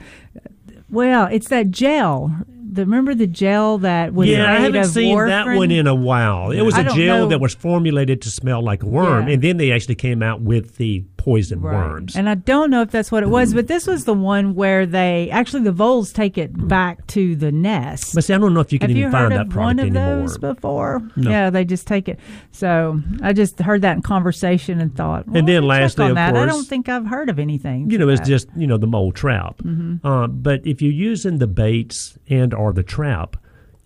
Well, 0.94 1.28
it's 1.30 1.48
that 1.48 1.70
gel. 1.70 2.34
The 2.72 2.82
remember 2.86 3.14
the 3.14 3.26
gel 3.26 3.78
that 3.78 4.14
was 4.14 4.28
yeah, 4.28 4.50
I 4.52 4.56
haven't 4.58 4.84
seen 4.86 5.16
that 5.26 5.46
one 5.46 5.70
in 5.70 5.86
a 5.86 5.94
while. 5.94 6.50
It 6.50 6.62
was 6.62 6.74
I 6.74 6.80
a 6.80 6.84
gel 6.84 7.18
know. 7.20 7.26
that 7.28 7.40
was 7.40 7.54
formulated 7.54 8.20
to 8.22 8.30
smell 8.30 8.62
like 8.62 8.82
a 8.82 8.86
worm, 8.86 9.28
Yeah. 9.28 9.34
and 9.34 9.42
then 9.42 9.58
they 9.58 9.70
actually 9.70 9.94
came 9.94 10.22
out 10.22 10.40
with 10.40 10.76
the 10.76 11.04
poison 11.24 11.60
Right. 11.62 11.74
worms. 11.74 12.16
And 12.16 12.28
I 12.28 12.34
don't 12.34 12.68
know 12.70 12.82
if 12.82 12.90
that's 12.90 13.10
what 13.10 13.22
it 13.22 13.30
was, 13.30 13.54
but 13.54 13.66
this 13.66 13.86
was 13.86 14.04
the 14.04 14.12
one 14.14 14.54
where 14.54 14.84
they 14.84 15.30
actually 15.32 15.62
the 15.62 15.72
voles 15.72 16.12
take 16.12 16.36
it 16.36 16.68
back 16.68 17.06
to 17.08 17.34
the 17.34 17.50
nest. 17.50 18.14
but 18.14 18.24
see, 18.24 18.34
I 18.34 18.38
don't 18.38 18.52
know 18.52 18.60
if 18.60 18.72
you 18.72 18.78
can 18.78 18.90
Have 18.90 18.96
even 18.98 19.08
you 19.08 19.10
find 19.10 19.32
heard 19.32 19.38
that 19.40 19.46
of 19.48 19.56
one 19.56 19.78
of 19.78 19.86
anymore. 19.86 20.16
those 20.20 20.36
before? 20.38 21.00
Yeah, 21.16 21.48
they 21.48 21.64
just 21.64 21.86
take 21.86 22.08
it. 22.08 22.20
So 22.52 23.00
I 23.22 23.32
just 23.32 23.58
heard 23.58 23.80
that 23.82 23.96
in 23.96 24.02
conversation 24.02 24.80
and 24.80 24.94
thought. 24.94 25.26
Well, 25.26 25.38
And 25.38 25.48
then 25.48 25.62
lastly, 25.64 26.08
of 26.08 26.14
that. 26.16 26.36
I 26.36 26.44
don't 26.44 26.66
think 26.66 26.88
I've 26.90 27.06
heard 27.06 27.30
of 27.30 27.38
anything. 27.38 27.90
you 27.90 27.96
know, 27.98 28.08
it's 28.10 28.20
that. 28.20 28.26
just 28.28 28.48
you 28.56 28.66
know 28.66 28.76
the 28.76 28.86
mole 28.86 29.12
trap. 29.12 29.58
Mm-hmm. 29.58 30.06
Uh, 30.06 30.26
but 30.26 30.66
if 30.66 30.82
you're 30.82 30.92
using 30.92 31.38
the 31.38 31.46
baits 31.46 32.18
and 32.28 32.52
or 32.52 32.72
the 32.74 32.82
trap, 32.82 33.36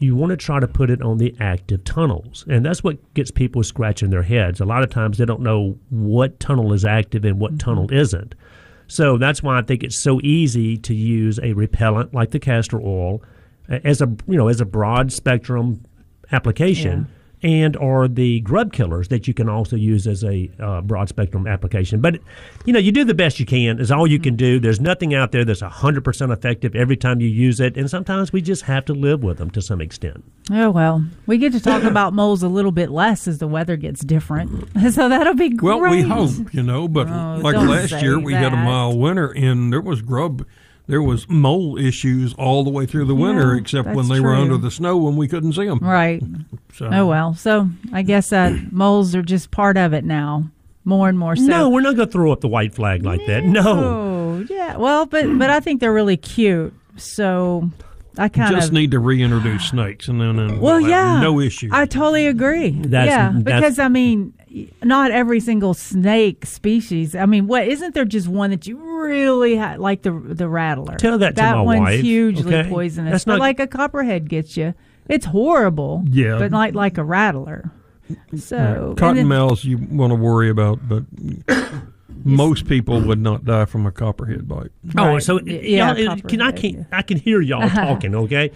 you 0.01 0.15
want 0.15 0.31
to 0.31 0.37
try 0.37 0.61
to 0.61 0.69
put 0.69 0.91
it 0.91 1.03
on 1.03 1.19
the 1.19 1.35
active 1.41 1.85
tunnels, 1.85 2.45
and 2.49 2.65
that's 2.65 2.85
what 2.85 2.99
gets 3.15 3.31
people 3.31 3.63
scratching 3.63 4.11
their 4.11 4.23
heads. 4.23 4.61
A 4.61 4.65
lot 4.65 4.83
of 4.83 4.91
times 4.91 5.19
they 5.19 5.25
don't 5.25 5.43
know 5.43 5.79
what 5.91 6.39
tunnel 6.39 6.73
is 6.73 6.85
active 6.85 7.25
and 7.25 7.41
what 7.41 7.59
tunnel 7.59 7.87
mm-hmm. 7.87 7.97
isn't. 7.97 8.35
So 8.87 9.19
that's 9.19 9.43
why 9.43 9.59
I 9.59 9.63
think 9.63 9.83
it's 9.83 9.99
so 9.99 10.21
easy 10.23 10.77
to 10.79 10.95
use 10.95 11.39
a 11.43 11.53
repellent 11.53 12.15
like 12.15 12.31
the 12.31 12.39
castor 12.39 12.81
oil 12.81 13.23
as 13.69 14.01
a 14.01 14.07
you 14.27 14.37
know 14.37 14.49
as 14.49 14.61
a 14.61 14.65
broad 14.65 15.13
spectrum 15.13 15.85
application. 16.33 17.07
And 17.43 17.77
or 17.77 18.09
the 18.09 18.41
grub 18.41 18.73
killers 18.73 19.09
that 19.09 19.29
you 19.29 19.35
can 19.35 19.49
also 19.49 19.77
use 19.77 20.07
as 20.09 20.25
a 20.25 20.51
uh, 20.59 20.81
broad 20.81 21.09
spectrum 21.09 21.47
application. 21.47 22.01
But 22.01 22.19
you 22.65 22.73
know, 22.73 22.81
you 22.81 22.91
do 22.91 23.05
the 23.05 23.15
best 23.15 23.39
you 23.39 23.47
can. 23.47 23.79
Is 23.79 23.93
all 23.93 24.07
you 24.07 24.19
can 24.19 24.35
do. 24.35 24.59
There's 24.59 24.81
nothing 24.81 25.15
out 25.15 25.31
there 25.31 25.45
that's 25.45 25.61
hundred 25.61 26.03
percent 26.03 26.33
effective 26.33 26.75
every 26.75 26.97
time 26.97 27.21
you 27.21 27.29
use 27.29 27.61
it. 27.61 27.77
And 27.77 27.89
sometimes 27.89 28.33
we 28.33 28.43
just 28.43 28.63
have 28.63 28.85
to 28.87 28.93
live 28.93 29.23
with 29.23 29.39
them 29.39 29.51
to 29.51 29.63
some 29.63 29.81
extent. 29.81 30.25
Oh 30.51 30.71
well, 30.71 31.05
we 31.27 31.39
get 31.39 31.53
to 31.53 31.61
talk 31.61 31.83
about 31.85 32.13
moles 32.13 32.43
a 32.43 32.49
little 32.49 32.73
bit 32.73 32.91
less 32.91 33.29
as 33.29 33.39
the 33.39 33.47
weather 33.47 33.77
gets 33.77 34.01
different, 34.01 34.69
so 34.93 35.09
that'll 35.09 35.35
be 35.35 35.51
great. 35.51 35.81
Well, 35.81 35.91
we 35.91 36.03
hope, 36.03 36.53
you 36.53 36.63
know, 36.63 36.89
but 36.89 37.09
Oh, 37.09 37.39
like 37.43 37.55
last 37.57 37.91
say 37.91 38.01
year, 38.01 38.19
we 38.19 38.33
had 38.33 38.53
a 38.53 38.57
mild 38.57 38.99
winter, 38.99 39.31
and 39.31 39.73
there 39.73 39.81
was 39.81 40.03
grub, 40.03 40.45
there 40.89 41.03
was 41.03 41.29
mole 41.29 41.79
issues 41.79 42.35
all 42.35 42.65
the 42.65 42.71
way 42.71 42.87
through 42.87 43.05
the 43.05 43.15
winter, 43.15 43.55
Yeah, 43.55 43.61
except 43.61 43.87
when 43.89 43.97
that's 43.97 44.09
they 44.09 44.21
were 44.21 44.35
under 44.35 44.57
the 44.57 44.71
snow 44.71 44.97
when 44.97 45.15
we 45.17 45.29
couldn't 45.29 45.53
see 45.53 45.67
them. 45.67 45.79
Right. 45.81 46.23
So, 46.75 46.89
Oh 46.93 47.07
well. 47.07 47.35
So 47.35 47.69
I 47.93 48.03
guess 48.03 48.33
uh, 48.33 48.59
moles 48.73 49.15
are 49.15 49.23
just 49.23 49.51
part 49.53 49.77
of 49.77 49.93
it 49.93 50.05
now, 50.05 50.51
more 50.85 51.09
and 51.09 51.19
more 51.19 51.37
so. 51.37 51.43
no, 51.43 51.69
we're 51.69 51.83
not 51.83 51.95
going 51.97 52.09
to 52.09 52.13
throw 52.13 52.33
up 52.33 52.41
the 52.41 52.49
white 52.49 52.75
flag 52.75 53.05
like 53.05 53.25
that. 53.27 53.45
No. 53.45 53.63
Oh 54.41 54.47
yeah. 54.49 54.77
Well, 54.77 55.07
but 55.07 55.39
but 55.39 55.51
I 55.51 55.61
think 55.61 55.81
they're 55.81 55.93
really 55.93 56.17
cute. 56.17 56.73
So 56.97 57.71
I 58.19 58.29
kind 58.29 58.55
just 58.55 58.69
of 58.69 58.75
need 58.75 58.91
to 58.91 58.99
reintroduce 58.99 59.67
snakes, 59.69 60.09
and 60.09 60.21
then, 60.21 60.37
then 60.37 60.61
Well, 60.61 60.81
we'll 60.81 60.89
yeah, 60.91 61.21
no 61.21 61.41
issue. 61.41 61.69
I 61.73 61.87
totally 61.87 62.27
agree. 62.27 62.71
That's- 62.71 63.07
yeah, 63.09 63.31
that's- 63.33 63.43
because 63.45 63.79
I 63.79 63.89
mean, 63.89 64.35
not 64.83 65.11
every 65.13 65.41
single 65.41 65.73
snake 65.75 66.45
species. 66.45 67.15
I 67.15 67.27
mean, 67.27 67.47
what 67.47 67.67
isn't 67.69 67.95
there 67.95 68.05
just 68.05 68.27
one 68.29 68.51
that 68.51 68.67
you 68.67 68.77
really 68.77 69.57
ha- 69.57 69.77
like 69.79 70.03
the 70.03 70.11
the 70.13 70.49
rattler? 70.49 70.97
Tell 70.97 71.19
that 71.19 71.31
to 71.37 71.43
that 71.43 71.57
one's 71.65 71.81
wife, 71.81 72.01
hugely 72.01 72.55
okay? 72.57 72.69
poisonous. 72.69 73.13
That's 73.13 73.27
not- 73.27 73.39
like 73.39 73.61
a 73.61 73.67
copperhead 73.67 74.29
gets 74.29 74.57
you. 74.57 74.75
It's 75.09 75.27
horrible. 75.27 76.03
Yeah. 76.09 76.39
but 76.39 76.51
like 76.51 76.75
like 76.75 76.99
a 76.99 77.05
rattler. 77.05 77.71
Mm, 78.11 78.17
mm, 78.33 78.41
so 78.41 78.57
and 78.57 78.97
then- 79.17 79.27
Cottonmouths 79.27 79.65
you 79.65 79.77
want 79.79 80.11
to 80.11 80.15
worry 80.17 80.49
about, 80.51 80.81
but 80.89 81.05
most 82.25 82.67
people 82.69 83.01
would 83.01 83.21
not 83.21 83.45
die 83.45 83.65
from 83.65 83.87
a 83.87 83.93
copperhead 83.93 84.47
bite. 84.49 84.71
Oh, 84.97 85.07
Right. 85.15 85.23
so 85.23 85.37
Y- 85.37 85.61
yeah, 85.63 85.95
y'all, 85.97 86.17
can 86.21 86.41
I 86.41 86.53
can 86.53 86.75
yeah. 86.75 86.85
I 86.93 87.03
can 87.03 87.19
hear 87.19 87.41
y'all 87.41 87.69
talking? 87.69 88.15
Okay. 88.15 88.51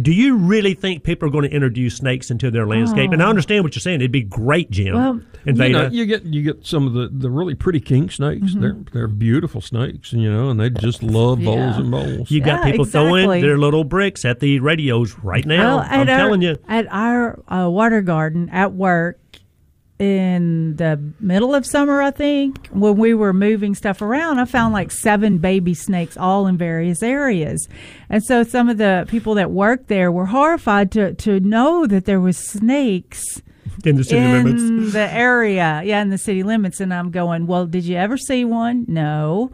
Do 0.00 0.12
you 0.12 0.36
really 0.36 0.74
think 0.74 1.02
people 1.02 1.26
are 1.28 1.32
going 1.32 1.48
to 1.48 1.50
introduce 1.50 1.96
snakes 1.96 2.30
into 2.30 2.50
their 2.50 2.66
landscape? 2.66 3.10
And 3.10 3.22
I 3.22 3.28
understand 3.28 3.64
what 3.64 3.74
you're 3.74 3.80
saying. 3.80 3.96
It'd 4.00 4.12
be 4.12 4.22
great, 4.22 4.70
Jim 4.70 4.94
Oh. 4.94 4.98
Well, 4.98 5.20
and 5.46 5.56
You, 5.58 5.68
know, 5.70 5.88
you 5.88 6.04
get 6.06 6.24
you 6.24 6.42
get 6.42 6.64
some 6.66 6.86
of 6.86 6.92
the, 6.92 7.08
the 7.10 7.30
really 7.30 7.54
pretty 7.54 7.80
king 7.80 8.10
snakes. 8.10 8.52
Mm-hmm. 8.52 8.60
They're 8.60 8.76
they're 8.92 9.08
beautiful 9.08 9.60
snakes, 9.60 10.12
you 10.12 10.30
know, 10.30 10.50
and 10.50 10.60
they 10.60 10.68
just 10.70 11.02
love 11.02 11.38
bowls 11.42 11.56
Yeah. 11.76 11.80
and 11.80 11.90
bowls. 11.90 12.30
You 12.30 12.40
got 12.40 12.60
Yeah, 12.64 12.70
people 12.70 12.84
exactly. 12.84 13.22
throwing 13.24 13.40
their 13.40 13.56
little 13.58 13.82
bricks 13.82 14.24
at 14.26 14.40
the 14.40 14.60
radios 14.60 15.18
right 15.20 15.44
now. 15.46 15.78
Well, 15.78 15.86
I'm 15.88 16.00
at 16.02 16.08
our, 16.10 16.18
telling 16.18 16.42
you. 16.42 16.56
at 16.68 16.86
our 16.90 17.42
uh, 17.48 17.68
water 17.70 18.02
garden 18.02 18.50
at 18.50 18.74
work 18.74 19.18
in 19.98 20.76
the 20.76 21.00
middle 21.18 21.54
of 21.54 21.66
summer, 21.66 22.00
I 22.00 22.10
think, 22.12 22.68
when 22.68 22.96
we 22.96 23.14
were 23.14 23.32
moving 23.32 23.74
stuff 23.74 24.00
around, 24.00 24.38
I 24.38 24.44
found 24.44 24.72
like 24.72 24.90
seven 24.92 25.38
baby 25.38 25.74
snakes 25.74 26.16
all 26.16 26.46
in 26.46 26.56
various 26.56 27.02
areas. 27.02 27.68
And 28.08 28.22
so 28.22 28.44
some 28.44 28.68
of 28.68 28.78
the 28.78 29.06
people 29.08 29.34
that 29.34 29.50
worked 29.50 29.88
there 29.88 30.12
were 30.12 30.26
horrified 30.26 30.92
to, 30.92 31.14
to 31.14 31.40
know 31.40 31.86
that 31.86 32.04
there 32.04 32.20
was 32.20 32.36
snakes 32.38 33.42
In 33.84 33.96
the 33.96 34.04
city 34.04 34.18
in 34.24 34.44
limits. 34.44 34.92
the 34.92 35.12
area. 35.12 35.82
Yeah, 35.84 36.00
in 36.02 36.10
the 36.10 36.18
city 36.18 36.42
limits. 36.44 36.80
And 36.80 36.94
I'm 36.94 37.10
going, 37.10 37.46
well, 37.48 37.66
did 37.66 37.84
you 37.84 37.96
ever 37.96 38.16
see 38.16 38.44
one? 38.44 38.84
No. 38.86 39.50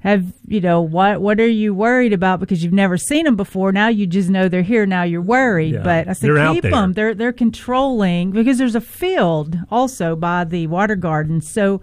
Have 0.00 0.32
you 0.46 0.60
know 0.60 0.80
what? 0.80 1.20
What 1.20 1.40
are 1.40 1.48
you 1.48 1.74
worried 1.74 2.12
about? 2.12 2.38
Because 2.38 2.62
you've 2.62 2.72
never 2.72 2.96
seen 2.96 3.24
them 3.24 3.34
before. 3.34 3.72
Now 3.72 3.88
you 3.88 4.06
just 4.06 4.30
know 4.30 4.48
they're 4.48 4.62
here. 4.62 4.86
Now 4.86 5.02
you're 5.02 5.20
worried. 5.20 5.74
Yeah, 5.74 5.82
But 5.82 6.08
I 6.08 6.12
said, 6.12 6.28
they're 6.28 6.52
keep 6.54 6.62
them. 6.62 6.92
They're 6.92 7.14
they're 7.14 7.32
controlling 7.32 8.30
because 8.30 8.58
there's 8.58 8.76
a 8.76 8.80
field 8.80 9.58
also 9.70 10.14
by 10.14 10.44
the 10.44 10.68
water 10.68 10.94
garden. 10.94 11.40
So, 11.40 11.80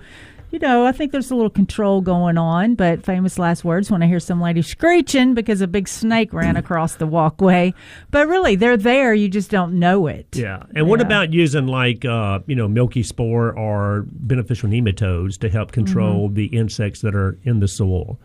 you 0.56 0.60
know, 0.60 0.86
I 0.86 0.94
think 0.94 1.12
there's 1.12 1.32
a 1.32 1.36
little 1.36 1.50
control 1.50 2.00
going 2.00 2.38
on. 2.38 2.76
But 2.76 3.04
famous 3.04 3.38
last 3.38 3.66
words 3.66 3.92
when 3.92 4.02
I 4.02 4.08
hear 4.08 4.22
some 4.22 4.40
lady 4.40 4.62
screeching 4.62 5.34
because 5.34 5.60
a 5.60 5.68
big 5.68 5.90
snake 5.90 6.32
ran 6.32 6.56
across 6.64 6.96
the 6.96 7.06
walkway. 7.06 7.74
But 8.10 8.30
really, 8.30 8.56
they're 8.56 8.78
there. 8.78 9.14
You 9.14 9.28
just 9.28 9.52
don't 9.52 9.78
know 9.80 10.08
it. 10.08 10.28
Yeah. 10.34 10.64
And 10.74 10.88
what 10.88 11.02
about 11.02 11.34
using 11.34 11.68
like 11.68 12.06
uh, 12.06 12.40
you 12.48 12.56
know 12.56 12.70
milky 12.70 13.04
spore 13.04 13.52
or 13.52 14.06
beneficial 14.08 14.70
nematodes 14.70 15.38
to 15.40 15.50
help 15.50 15.74
control 15.74 16.28
Mm-hmm. 16.28 16.36
the 16.36 16.46
insects 16.46 17.02
that 17.02 17.16
are 17.16 17.38
in 17.44 17.60
the 17.60 17.68
soil? 17.68 18.18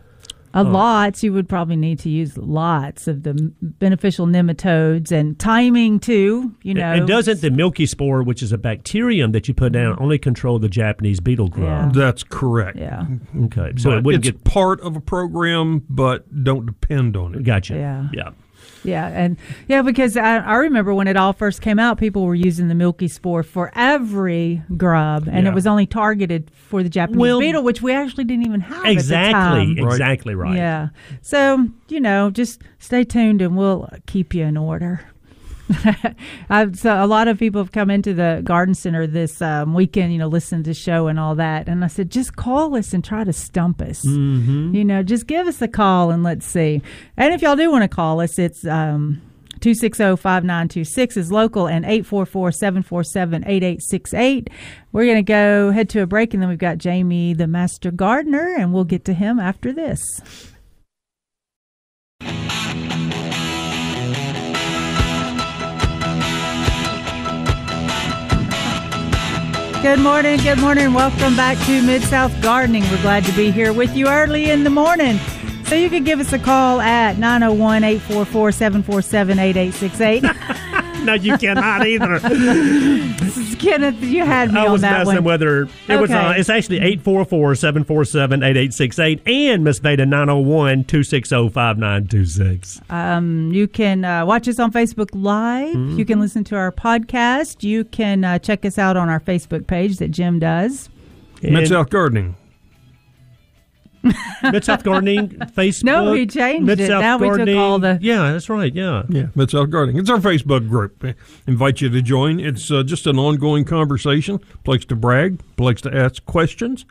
A 0.53 0.59
oh. 0.59 0.63
lots, 0.63 1.23
you 1.23 1.31
would 1.33 1.47
probably 1.47 1.75
need 1.75 1.99
to 1.99 2.09
use 2.09 2.37
lots 2.37 3.07
of 3.07 3.23
the 3.23 3.33
beneficial 3.61 4.27
nematodes 4.27 5.11
and 5.11 5.39
timing 5.39 5.99
too. 5.99 6.53
You 6.63 6.73
know, 6.73 6.91
And 6.91 7.07
doesn't 7.07 7.41
the 7.41 7.51
milky 7.51 7.85
spore, 7.85 8.23
which 8.23 8.43
is 8.43 8.51
a 8.51 8.57
bacterium 8.57 9.31
that 9.31 9.47
you 9.47 9.53
put 9.53 9.71
down, 9.71 9.95
mm. 9.95 10.01
only 10.01 10.17
control 10.17 10.59
the 10.59 10.69
Japanese 10.69 11.19
beetle 11.19 11.47
grub? 11.47 11.95
Yeah. 11.95 12.01
That's 12.01 12.23
correct. 12.23 12.77
yeah, 12.77 13.05
Okay. 13.45 13.73
So 13.77 13.91
But 13.91 13.97
it 13.99 14.03
wouldn't 14.03 14.25
it's 14.25 14.37
get. 14.37 14.43
part 14.43 14.81
of 14.81 14.95
a 14.95 15.01
program, 15.01 15.85
but 15.89 16.43
don't 16.43 16.65
depend 16.65 17.15
on 17.15 17.35
it. 17.35 17.43
Gotcha. 17.43 17.75
Yeah. 17.75 18.09
Yeah. 18.13 18.31
Yeah, 18.83 19.07
and 19.07 19.37
yeah, 19.67 19.81
because 19.81 20.17
I, 20.17 20.37
I 20.37 20.55
remember 20.55 20.93
when 20.93 21.07
it 21.07 21.17
all 21.17 21.33
first 21.33 21.61
came 21.61 21.79
out, 21.79 21.97
people 21.97 22.25
were 22.25 22.35
using 22.35 22.67
the 22.67 22.75
milky 22.75 23.07
spore 23.07 23.43
for 23.43 23.71
every 23.75 24.61
grub, 24.77 25.27
and 25.31 25.45
Yeah. 25.45 25.51
it 25.51 25.55
was 25.55 25.67
only 25.67 25.85
targeted 25.85 26.51
for 26.53 26.83
the 26.83 26.89
Japanese 26.89 27.19
Well, 27.19 27.39
beetle, 27.39 27.63
which 27.63 27.81
we 27.81 27.93
actually 27.93 28.23
didn't 28.23 28.45
even 28.45 28.61
have 28.61 28.85
Exactly. 28.85 29.19
At 29.19 29.67
the 29.67 29.75
time. 29.75 29.75
Right. 29.85 29.91
Exactly 29.93 30.35
right. 30.35 30.55
Yeah. 30.57 30.89
So, 31.21 31.67
you 31.89 31.99
know, 31.99 32.29
just 32.31 32.61
stay 32.79 33.03
tuned 33.03 33.41
and 33.41 33.55
we'll 33.57 33.89
keep 34.07 34.33
you 34.33 34.43
in 34.45 34.57
order. 34.57 35.01
I've, 36.49 36.77
so 36.77 37.03
a 37.03 37.07
lot 37.07 37.27
of 37.27 37.39
people 37.39 37.61
have 37.61 37.71
come 37.71 37.89
into 37.89 38.13
the 38.13 38.41
garden 38.43 38.75
center 38.75 39.07
this 39.07 39.41
um, 39.41 39.73
weekend, 39.73 40.13
you 40.13 40.19
know, 40.19 40.27
listen 40.27 40.63
to 40.63 40.69
the 40.69 40.73
show 40.73 41.07
and 41.07 41.19
all 41.19 41.35
that. 41.35 41.67
And 41.67 41.83
I 41.83 41.87
said, 41.87 42.11
just 42.11 42.35
call 42.35 42.75
us 42.75 42.93
and 42.93 43.03
try 43.03 43.23
to 43.23 43.33
stump 43.33 43.81
us. 43.81 44.05
Mm-hmm. 44.05 44.75
You 44.75 44.85
know, 44.85 45.01
just 45.03 45.27
give 45.27 45.47
us 45.47 45.61
a 45.61 45.67
call 45.67 46.11
and 46.11 46.23
let's 46.23 46.45
see. 46.45 46.81
And 47.17 47.33
if 47.33 47.41
y'all 47.41 47.55
do 47.55 47.71
want 47.71 47.83
to 47.83 47.87
call 47.87 48.21
us, 48.21 48.37
it's 48.39 48.65
um, 48.65 49.21
260-5926 49.61 51.17
is 51.17 51.31
local 51.31 51.67
and 51.67 51.85
844-747-8868. 51.85 54.49
We're 54.91 55.05
going 55.05 55.17
to 55.17 55.23
go 55.23 55.69
head 55.71 55.87
to 55.89 56.01
a 56.01 56.07
break 56.07 56.33
and 56.33 56.41
then 56.41 56.49
we've 56.49 56.57
got 56.57 56.79
Jamie 56.79 57.33
the 57.33 57.47
master 57.47 57.91
gardener 57.91 58.55
and 58.57 58.73
we'll 58.73 58.83
get 58.83 59.05
to 59.05 59.13
him 59.13 59.39
after 59.39 59.71
this. 59.71 60.50
Good 69.81 69.99
morning, 69.99 70.37
good 70.37 70.59
morning. 70.59 70.93
Welcome 70.93 71.35
back 71.35 71.57
to 71.65 71.81
Mid 71.81 72.03
South 72.03 72.39
Gardening. 72.39 72.83
We're 72.83 73.01
glad 73.01 73.25
to 73.25 73.31
be 73.31 73.49
here 73.49 73.73
with 73.73 73.95
you 73.95 74.07
early 74.07 74.51
in 74.51 74.63
the 74.63 74.69
morning. 74.69 75.17
So 75.65 75.73
you 75.73 75.89
can 75.89 76.03
give 76.03 76.19
us 76.19 76.31
a 76.33 76.37
call 76.37 76.79
at 76.81 77.17
901 77.17 77.83
844 77.83 78.51
747 78.51 79.39
8868. 79.39 80.81
No, 81.03 81.13
you 81.13 81.37
cannot 81.37 81.85
either. 81.87 82.19
Kenneth, 83.59 84.01
you 84.01 84.25
had 84.25 84.51
me 84.53 84.59
I 84.59 84.65
on 84.65 84.71
was 84.73 84.81
that 84.81 85.05
messing 85.05 85.23
one. 85.23 85.25
with 85.25 85.41
her. 85.41 85.63
It 85.87 85.99
was. 85.99 86.11
Uh, 86.11 86.33
it's 86.37 86.49
actually 86.49 86.79
844-747-8868 86.97 89.21
and 89.27 89.63
Miss 89.63 89.79
Veda 89.79 90.05
901-260-5926. 90.05 92.91
Um, 92.91 93.51
you 93.53 93.67
can 93.67 94.03
uh, 94.05 94.25
watch 94.25 94.47
us 94.47 94.59
on 94.59 94.71
Facebook 94.71 95.09
Live. 95.13 95.75
Mm-hmm. 95.75 95.97
You 95.99 96.05
can 96.05 96.19
listen 96.19 96.43
to 96.45 96.55
our 96.55 96.71
podcast. 96.71 97.63
You 97.63 97.83
can 97.85 98.23
uh, 98.23 98.37
check 98.39 98.65
us 98.65 98.77
out 98.77 98.97
on 98.97 99.09
our 99.09 99.19
Facebook 99.19 99.67
page 99.67 99.97
that 99.97 100.09
Jim 100.11 100.39
does. 100.39 100.89
Mid 101.41 101.53
And 101.55 101.67
South 101.67 101.89
Gardening. 101.89 102.35
Mid 104.51 104.63
South 104.63 104.83
Gardening 104.83 105.29
Facebook. 105.29 105.83
No, 105.83 106.13
he 106.13 106.25
changed 106.25 106.63
it. 106.69 106.77
Mid-South 106.79 107.01
Now 107.01 107.17
we 107.17 107.29
took 107.29 107.55
all 107.55 107.79
the- 107.79 107.99
Yeah, 108.01 108.31
that's 108.31 108.49
right. 108.49 108.73
Yeah. 108.73 109.03
Yeah, 109.09 109.27
Mid 109.35 109.51
South 109.51 109.69
Gardening. 109.69 109.99
It's 109.99 110.09
our 110.09 110.17
Facebook 110.17 110.67
group. 110.67 111.03
I 111.03 111.13
invite 111.47 111.81
you 111.81 111.89
to 111.89 112.01
join. 112.01 112.39
It's 112.39 112.71
uh, 112.71 112.83
just 112.83 113.05
an 113.07 113.19
ongoing 113.19 113.63
conversation, 113.65 114.39
place 114.63 114.85
to 114.85 114.95
brag, 114.95 115.39
place 115.55 115.81
to 115.81 115.95
ask 115.95 116.25
questions. 116.25 116.85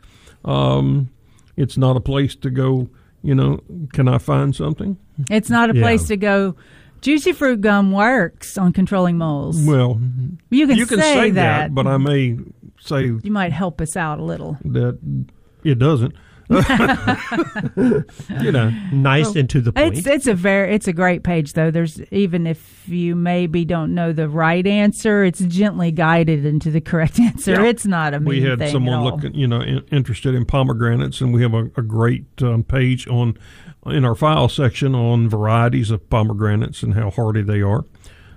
Um, 0.45 1.09
it's 1.57 1.77
not 1.77 1.97
a 1.97 1.99
place 2.01 2.35
to 2.37 2.49
go, 2.49 2.89
you 3.23 3.35
know, 3.35 3.59
can 3.93 4.07
I 4.07 4.17
find 4.17 4.55
something? 4.55 4.97
It's 5.29 5.49
not 5.49 5.69
a 5.69 5.75
Yeah. 5.75 5.81
place 5.81 6.07
to 6.07 6.17
go. 6.17 6.55
Juicy 7.01 7.31
fruit 7.33 7.61
gum 7.61 7.91
works 7.91 8.57
on 8.57 8.71
controlling 8.73 9.17
moles. 9.17 9.59
Well, 9.65 9.99
you 10.51 10.67
can, 10.67 10.77
you 10.77 10.85
can 10.85 10.99
say, 10.99 11.13
say, 11.15 11.29
that, 11.31 11.73
but 11.73 11.87
I 11.87 11.97
may 11.97 12.37
say 12.79 13.05
you 13.05 13.31
might 13.31 13.51
help 13.51 13.81
us 13.81 13.97
out 13.97 14.19
a 14.19 14.23
little. 14.23 14.57
that 14.65 14.99
it 15.63 15.79
doesn't. 15.79 16.13
you 18.41 18.51
know, 18.51 18.69
Nice 18.91 19.35
and 19.35 19.49
to 19.49 19.61
the 19.61 19.71
point. 19.71 19.97
It's 19.97 20.05
it's 20.07 20.27
a 20.27 20.33
very 20.33 20.75
it's 20.75 20.87
a 20.87 20.93
great 20.93 21.23
page 21.23 21.53
though. 21.53 21.71
There's 21.71 22.01
even 22.11 22.45
if 22.45 22.87
you 22.89 23.15
maybe 23.15 23.63
don't 23.63 23.95
know 23.95 24.11
the 24.11 24.27
right 24.27 24.65
answer, 24.67 25.23
it's 25.23 25.39
gently 25.39 25.91
guided 25.91 26.45
into 26.45 26.69
the 26.69 26.81
correct 26.81 27.19
answer. 27.21 27.53
Yeah. 27.53 27.65
It's 27.65 27.85
not 27.85 28.13
a 28.13 28.19
mean 28.19 28.27
we 28.27 28.41
had 28.41 28.69
someone 28.69 29.03
looking, 29.03 29.33
you 29.33 29.47
know, 29.47 29.61
in, 29.61 29.79
interested 29.91 30.35
in 30.35 30.45
pomegranates, 30.45 31.21
and 31.21 31.33
we 31.33 31.41
have 31.41 31.53
a, 31.53 31.71
a 31.77 31.81
great 31.81 32.25
um, 32.41 32.63
page 32.63 33.07
on 33.07 33.37
in 33.85 34.03
our 34.03 34.15
file 34.15 34.49
section 34.49 34.93
on 34.93 35.29
varieties 35.29 35.89
of 35.89 36.07
pomegranates 36.09 36.83
and 36.83 36.93
how 36.95 37.09
hardy 37.09 37.41
they 37.41 37.61
are. 37.61 37.85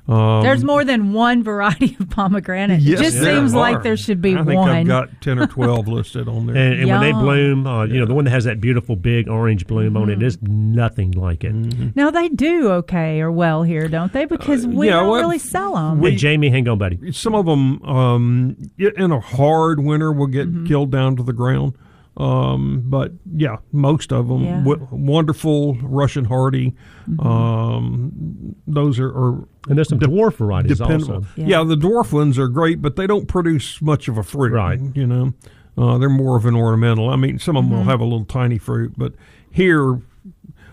Um, 0.07 0.43
There's 0.43 0.63
more 0.63 0.85
than 0.85 1.15
one 1.15 1.43
variety 1.43 1.97
of 1.99 2.11
pomegranate. 2.11 2.81
yes, 2.83 3.01
it 3.01 3.03
just 3.05 3.21
there 3.21 3.37
seems 3.37 3.55
like 3.55 3.83
there 3.83 3.97
should 3.97 4.21
be 4.21 4.35
I 4.37 4.45
think 4.45 4.61
one. 4.61 4.69
I've 4.69 4.87
got 4.87 5.09
ten 5.23 5.39
or 5.39 5.47
twelve 5.47 5.89
listed 5.97 6.29
on 6.29 6.45
there. 6.47 6.57
and, 6.57 6.81
and 6.83 6.91
when 6.91 7.01
they 7.01 7.13
bloom, 7.13 7.67
uh, 7.67 7.85
you 7.85 7.99
know, 8.01 8.05
the 8.05 8.13
one 8.15 8.27
that 8.27 8.31
has 8.33 8.45
that 8.45 8.61
beautiful 8.61 8.97
big 8.97 9.29
orange 9.31 9.67
bloom 9.67 9.97
on 9.97 10.11
it 10.11 10.19
Mm-hmm. 10.19 10.75
nothing 10.75 11.13
like 11.13 11.43
it. 11.43 11.55
now 11.97 12.11
they 12.11 12.29
do 12.29 12.71
okay 12.73 13.21
or 13.23 13.33
well 13.33 13.63
here, 13.63 13.89
don't 13.89 14.13
they? 14.13 14.27
Because 14.27 14.67
we 14.67 14.91
Uh, 14.91 14.95
yeah, 14.97 15.01
don't 15.01 15.09
well, 15.09 15.21
really 15.23 15.39
sell 15.39 15.75
them. 15.75 16.03
Hey, 16.03 16.15
Jamie, 16.17 16.51
hang 16.51 16.69
on, 16.69 16.77
buddy. 16.77 17.11
Some 17.13 17.35
of 17.35 17.47
them, 17.47 17.83
um, 17.85 18.57
in 18.79 19.11
a 19.11 19.21
hard 19.21 19.81
winter, 19.81 20.13
will 20.13 20.27
get 20.27 20.49
Mm-hmm. 20.49 20.67
killed 20.67 20.91
down 20.93 21.17
to 21.17 21.23
the 21.23 21.33
ground. 21.33 21.75
Um, 22.17 22.83
but 22.87 23.11
yeah, 23.35 23.57
most 23.73 24.13
of 24.13 24.29
them, 24.29 24.45
Yeah. 24.45 24.59
w- 24.61 24.87
wonderful 24.93 25.75
Russian 25.83 26.25
hardy. 26.27 26.75
Mm-hmm. 27.11 27.27
Um, 27.27 28.55
those 28.69 29.01
are, 29.01 29.09
are 29.09 29.49
And 29.69 29.77
there's 29.77 29.89
some 29.89 29.99
dwarf 29.99 30.35
varieties 30.37 30.79
dependable. 30.79 31.15
also. 31.17 31.27
Yeah. 31.37 31.47
Yeah. 31.61 31.65
the 31.65 31.77
dwarf 31.77 32.13
ones 32.13 32.39
are 32.39 32.47
great, 32.49 32.81
but 32.81 32.95
they 32.97 33.07
don't 33.09 33.27
produce 33.27 33.83
much 33.83 34.07
of 34.09 34.17
a 34.17 34.23
fruit. 34.23 34.53
Right. 34.53 34.79
You 34.95 35.07
know, 35.09 35.33
uh, 35.77 35.99
they're 35.99 36.09
more 36.09 36.37
of 36.37 36.47
an 36.47 36.55
ornamental. 36.55 37.11
I 37.11 37.17
mean, 37.17 37.39
some 37.41 37.57
of 37.57 37.65
them 37.65 37.71
Mm-hmm. 37.73 37.79
will 37.79 37.91
have 37.91 38.01
a 38.01 38.05
little 38.05 38.25
tiny 38.27 38.59
fruit, 38.59 38.93
but 38.97 39.15
here, 39.51 40.01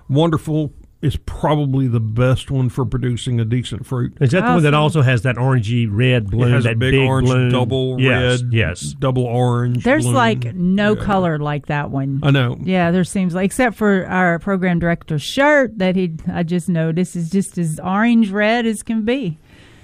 wonderful 0.10 0.74
is 1.02 1.18
probably 1.18 1.88
the 1.88 2.00
best 2.00 2.52
one 2.52 2.70
for 2.70 2.86
producing 2.86 3.40
a 3.40 3.46
decent 3.46 3.86
fruit. 3.86 4.16
Is 4.22 4.32
that 4.32 4.42
the 4.42 4.50
oh, 4.50 4.54
one 4.56 4.64
that 4.64 4.74
also 4.74 5.02
has 5.02 5.24
that 5.24 5.36
orangey 5.36 5.88
red 5.90 6.30
bloom? 6.30 6.50
it 6.50 6.52
has 6.52 6.64
that 6.66 6.74
a 6.74 6.76
big, 6.76 6.94
orange, 6.96 7.28
bloom? 7.28 7.50
double 7.50 8.00
yes, 8.00 8.42
red, 8.44 8.54
Yes. 8.54 8.82
double 9.00 9.24
orange. 9.24 9.84
There's 9.84 10.04
bloom. 10.04 10.16
like 10.16 10.54
no 10.54 10.96
Yeah. 10.96 11.04
color 11.04 11.40
like 11.40 11.66
that 11.68 11.90
one. 11.90 12.20
I 12.22 12.30
know. 12.32 12.58
Yeah, 12.62 12.92
there 12.92 13.04
seems 13.04 13.34
like 13.34 13.46
except 13.46 13.76
for 13.78 14.06
our 14.08 14.38
program 14.40 14.80
director's 14.80 15.22
shirt 15.24 15.78
that 15.80 15.96
he 15.96 16.14
I 16.32 16.44
just 16.44 16.70
noticed 16.70 17.16
is 17.16 17.30
just 17.30 17.58
as 17.58 17.80
orange 17.84 18.30
red 18.30 18.66
as 18.66 18.84
can 18.84 19.04
be. 19.04 19.40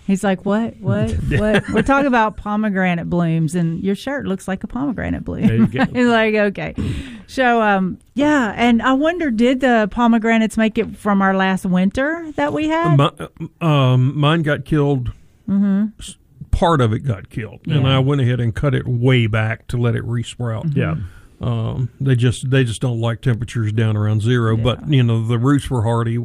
He's 0.07 0.23
like, 0.23 0.45
"What? 0.45 0.77
What? 0.77 1.11
what?" 1.29 1.69
We're 1.69 1.81
talking 1.83 2.07
about 2.07 2.37
pomegranate 2.37 3.09
blooms, 3.09 3.53
and 3.55 3.83
your 3.83 3.93
shirt 3.95 4.25
looks 4.25 4.47
like 4.47 4.63
a 4.63 4.67
pomegranate 4.67 5.23
bloom. 5.25 5.45
There 5.45 5.55
you 5.57 5.67
go. 5.67 5.85
He's 5.93 6.07
like, 6.07 6.33
"Okay." 6.33 6.73
So, 7.27 7.61
um, 7.61 7.99
yeah, 8.13 8.53
and 8.55 8.81
I 8.81 8.93
wonder, 8.93 9.29
did 9.29 9.59
the 9.59 9.89
pomegranates 9.91 10.55
make 10.57 10.77
it 10.77 10.95
from 10.95 11.21
our 11.21 11.35
last 11.35 11.65
winter 11.65 12.31
that 12.37 12.53
we 12.53 12.69
had? 12.69 12.95
Mi- 12.95 13.47
um, 13.59 14.17
mine 14.17 14.43
got 14.43 14.63
killed. 14.65 15.11
s- 15.99 16.15
Part 16.51 16.81
of 16.81 16.91
it 16.91 16.99
got 16.99 17.29
killed, 17.29 17.59
and 17.65 17.75
Mm-hmm. 17.75 17.85
I 17.85 17.99
went 17.99 18.19
ahead 18.21 18.39
and 18.39 18.55
cut 18.55 18.73
it 18.73 18.87
way 18.87 19.27
back 19.27 19.67
to 19.67 19.77
let 19.77 19.95
it 19.95 20.03
resprout. 20.03 20.75
Yeah. 20.75 20.95
Um, 21.39 21.89
they 22.01 22.15
just 22.15 22.49
they 22.49 22.63
just 22.63 22.81
don't 22.81 22.99
like 22.99 23.21
temperatures 23.21 23.71
down 23.71 23.95
around 23.95 24.23
zero. 24.23 24.57
But 24.57 24.87
you 24.89 25.03
know 25.03 25.23
the 25.27 25.37
roots 25.37 25.69
were 25.69 25.83
hardy. 25.83 26.17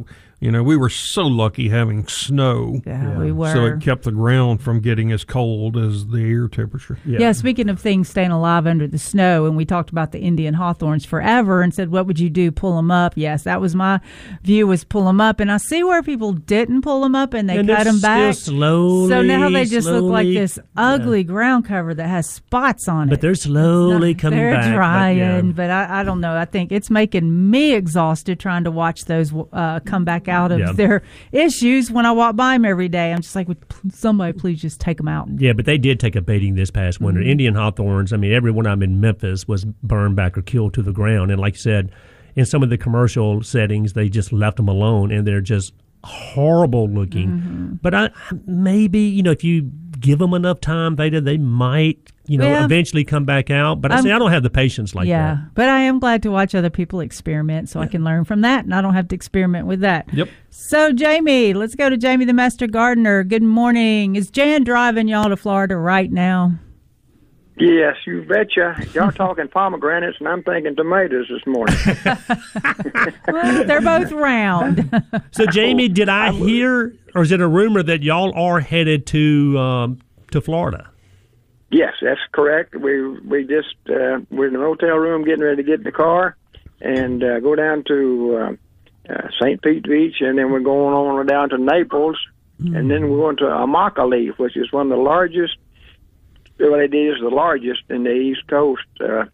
You 0.43 0.51
know 0.51 0.61
we 0.61 0.75
were 0.75 0.89
so 0.89 1.21
lucky 1.21 1.69
having 1.69 2.05
snow, 2.09 2.81
yeah, 2.85 3.17
we 3.17 3.31
were. 3.31 3.53
so 3.53 3.65
it 3.65 3.79
kept 3.79 4.03
the 4.03 4.11
ground 4.11 4.61
from 4.61 4.81
getting 4.81 5.13
as 5.13 5.23
cold 5.23 5.77
as 5.77 6.07
the 6.07 6.21
air 6.21 6.49
temperature. 6.49 6.99
Yeah. 7.05 7.31
speaking 7.31 7.69
of 7.69 7.79
things 7.79 8.09
staying 8.09 8.31
alive 8.31 8.67
under 8.67 8.85
the 8.85 8.97
snow, 8.97 9.45
and 9.45 9.55
we 9.55 9.63
talked 9.63 9.89
about 9.89 10.11
the 10.11 10.19
Indian 10.19 10.53
hawthorns 10.53 11.05
forever 11.05 11.61
and 11.61 11.73
said, 11.73 11.91
what 11.91 12.07
would 12.07 12.19
you 12.19 12.29
do? 12.29 12.51
Pull 12.51 12.75
them 12.75 12.91
up? 12.91 13.13
Yes, 13.15 13.43
that 13.43 13.61
was 13.61 13.73
my 13.73 14.01
view 14.43 14.67
was 14.67 14.83
pull 14.83 15.05
them 15.05 15.21
up. 15.21 15.39
And 15.39 15.49
I 15.49 15.55
see 15.55 15.81
where 15.81 16.03
people 16.03 16.33
didn't 16.33 16.81
pull 16.81 16.99
them 16.99 17.15
up 17.15 17.33
and 17.33 17.49
they 17.49 17.59
And 17.59 17.69
cut 17.69 17.85
them 17.85 18.01
back. 18.01 18.35
slowly, 18.35 19.07
so 19.11 19.21
now 19.21 19.49
they 19.49 19.63
just 19.63 19.87
look 19.87 20.03
like 20.03 20.27
this 20.27 20.59
ugly 20.75 21.23
ground 21.23 21.63
cover 21.63 21.93
that 21.93 22.07
has 22.09 22.29
spots 22.29 22.89
on 22.89 23.07
it. 23.07 23.11
But 23.11 23.21
they're 23.21 23.35
slowly 23.35 24.13
coming 24.13 24.39
they're 24.39 24.55
back. 24.55 24.71
but 24.71 24.75
drying, 24.75 25.17
yeah. 25.19 25.41
but 25.53 25.69
I, 25.69 26.01
I 26.01 26.03
don't 26.03 26.19
know. 26.19 26.35
I 26.35 26.43
think 26.43 26.73
it's 26.73 26.89
making 26.89 27.49
me 27.49 27.73
exhausted 27.73 28.41
trying 28.41 28.65
to 28.65 28.71
watch 28.71 29.05
those 29.05 29.33
uh, 29.53 29.79
come 29.79 30.03
back 30.03 30.27
out 30.33 30.51
of 30.51 30.59
Yeah. 30.59 30.71
their 30.73 31.03
issues 31.31 31.89
when 31.91 32.05
I 32.05 32.11
walk 32.11 32.35
by 32.35 32.53
them 32.53 32.65
every 32.65 32.89
day. 32.89 33.13
I'm 33.13 33.21
just 33.21 33.35
like, 33.35 33.47
would 33.47 33.63
somebody 33.91 34.33
please 34.33 34.61
just 34.61 34.81
take 34.81 34.97
them 34.97 35.07
out? 35.07 35.29
Yeah, 35.37 35.53
but 35.53 35.65
they 35.65 35.77
did 35.77 35.99
take 35.99 36.15
a 36.15 36.21
beating 36.21 36.55
this 36.55 36.71
past 36.71 36.99
winter. 36.99 37.21
Mm-hmm. 37.21 37.29
Indian 37.29 37.55
hawthorns, 37.55 38.11
I 38.11 38.17
mean, 38.17 38.33
every 38.33 38.51
one 38.51 38.65
of 38.65 38.71
them 38.79 38.83
in 38.83 38.99
Memphis 38.99 39.47
was 39.47 39.65
burned 39.65 40.15
back 40.15 40.37
or 40.37 40.41
killed 40.41 40.73
to 40.73 40.81
the 40.81 40.91
ground. 40.91 41.31
And 41.31 41.39
like 41.39 41.53
you 41.53 41.59
said, 41.59 41.91
in 42.35 42.45
some 42.45 42.63
of 42.63 42.69
the 42.69 42.77
commercial 42.77 43.43
settings, 43.43 43.93
they 43.93 44.09
just 44.09 44.33
left 44.33 44.57
them 44.57 44.67
alone 44.67 45.11
and 45.11 45.25
they're 45.25 45.41
just 45.41 45.73
horrible 46.03 46.89
looking. 46.89 47.29
Mm-hmm. 47.29 47.73
But 47.81 47.93
I 47.93 48.09
maybe, 48.45 48.99
you 48.99 49.23
know, 49.23 49.31
if 49.31 49.43
you 49.43 49.71
give 50.03 50.19
them 50.19 50.33
enough 50.35 50.59
time, 50.61 50.95
Veda, 50.95 51.19
they 51.21 51.37
might, 51.37 51.97
you 52.27 52.37
know, 52.37 52.47
Yeah. 52.47 52.65
eventually 52.65 53.03
come 53.03 53.25
back 53.25 53.49
out. 53.49 53.81
But 53.81 53.91
I 53.91 53.95
Um, 53.97 54.03
say 54.03 54.11
I 54.11 54.19
don't 54.19 54.31
have 54.31 54.43
the 54.43 54.49
patience 54.51 54.93
like 54.93 55.07
yeah, 55.07 55.17
that. 55.17 55.37
Yeah, 55.39 55.45
but 55.55 55.69
I 55.69 55.79
am 55.79 55.97
glad 55.97 56.21
to 56.23 56.29
watch 56.29 56.53
other 56.53 56.69
people 56.69 56.99
experiment 56.99 57.69
so 57.69 57.79
I 57.79 57.87
can 57.87 58.03
learn 58.03 58.25
from 58.25 58.41
that 58.41 58.65
and 58.65 58.75
I 58.75 58.81
don't 58.81 58.93
have 58.93 59.07
to 59.07 59.15
experiment 59.15 59.65
with 59.65 59.79
that. 59.79 60.05
Yep. 60.13 60.29
So, 60.51 60.91
Jamie, 60.93 61.53
let's 61.53 61.73
go 61.73 61.89
to 61.89 61.97
Jamie 61.97 62.25
the 62.25 62.33
Master 62.33 62.67
Gardener. 62.67 63.23
Good 63.23 63.41
morning. 63.43 64.15
Is 64.15 64.29
Jan 64.29 64.63
driving 64.63 65.07
y'all 65.07 65.29
to 65.29 65.37
Florida 65.37 65.75
right 65.77 66.11
now? 66.11 66.51
Yes, 67.55 67.95
you 68.07 68.23
betcha. 68.23 68.75
Y'all 68.93 69.11
talking 69.15 69.47
pomegranates, 69.47 70.17
and 70.19 70.27
I'm 70.27 70.43
thinking 70.43 70.75
tomatoes 70.75 71.27
this 71.29 71.45
morning. 71.45 71.75
Well, 73.27 73.63
they're 73.63 73.81
both 73.81 74.11
round. 74.11 74.89
So, 75.31 75.45
Jamie, 75.47 75.89
did 75.89 76.09
I 76.09 76.31
hear, 76.31 76.93
or 77.15 77.23
is 77.23 77.31
it 77.31 77.41
a 77.41 77.47
rumor 77.47 77.81
that 77.83 78.03
y'all 78.03 78.33
are 78.37 78.59
headed 78.59 79.07
to 79.07 79.57
um, 79.57 79.99
to 80.31 80.41
Florida? 80.41 80.89
yes, 81.71 81.93
that's 82.01 82.19
correct. 82.31 82.75
We 82.75 83.07
we 83.19 83.43
just 83.45 83.75
uh, 83.89 84.19
we're 84.29 84.47
in 84.47 84.53
the 84.53 84.59
hotel 84.59 84.95
room 84.97 85.25
getting 85.25 85.43
ready 85.43 85.57
to 85.57 85.63
get 85.63 85.79
in 85.79 85.83
the 85.83 85.91
car 85.91 86.37
and 86.81 87.23
uh, 87.23 87.39
go 87.39 87.55
down 87.55 87.83
to 87.87 88.37
uh, 89.09 89.11
uh, 89.13 89.27
St. 89.41 89.61
Pete 89.61 89.83
Beach, 89.83 90.17
and 90.19 90.37
then 90.37 90.51
we're 90.51 90.59
going 90.59 90.93
on 90.93 91.25
down 91.25 91.49
to 91.49 91.57
Naples, 91.57 92.17
and 92.59 92.89
then 92.89 93.09
we're 93.09 93.17
going 93.17 93.37
to 93.37 93.45
Immokalee, 93.45 94.37
which 94.37 94.55
is 94.55 94.71
one 94.71 94.91
of 94.91 94.97
the 94.97 95.03
largest. 95.03 95.57
Well, 96.59 96.79
it 96.79 96.93
is 96.93 97.19
the 97.19 97.29
largest 97.29 97.83
in 97.89 98.03
the 98.03 98.11
East 98.11 98.47
Coast 98.47 98.83
uh, 99.01 99.25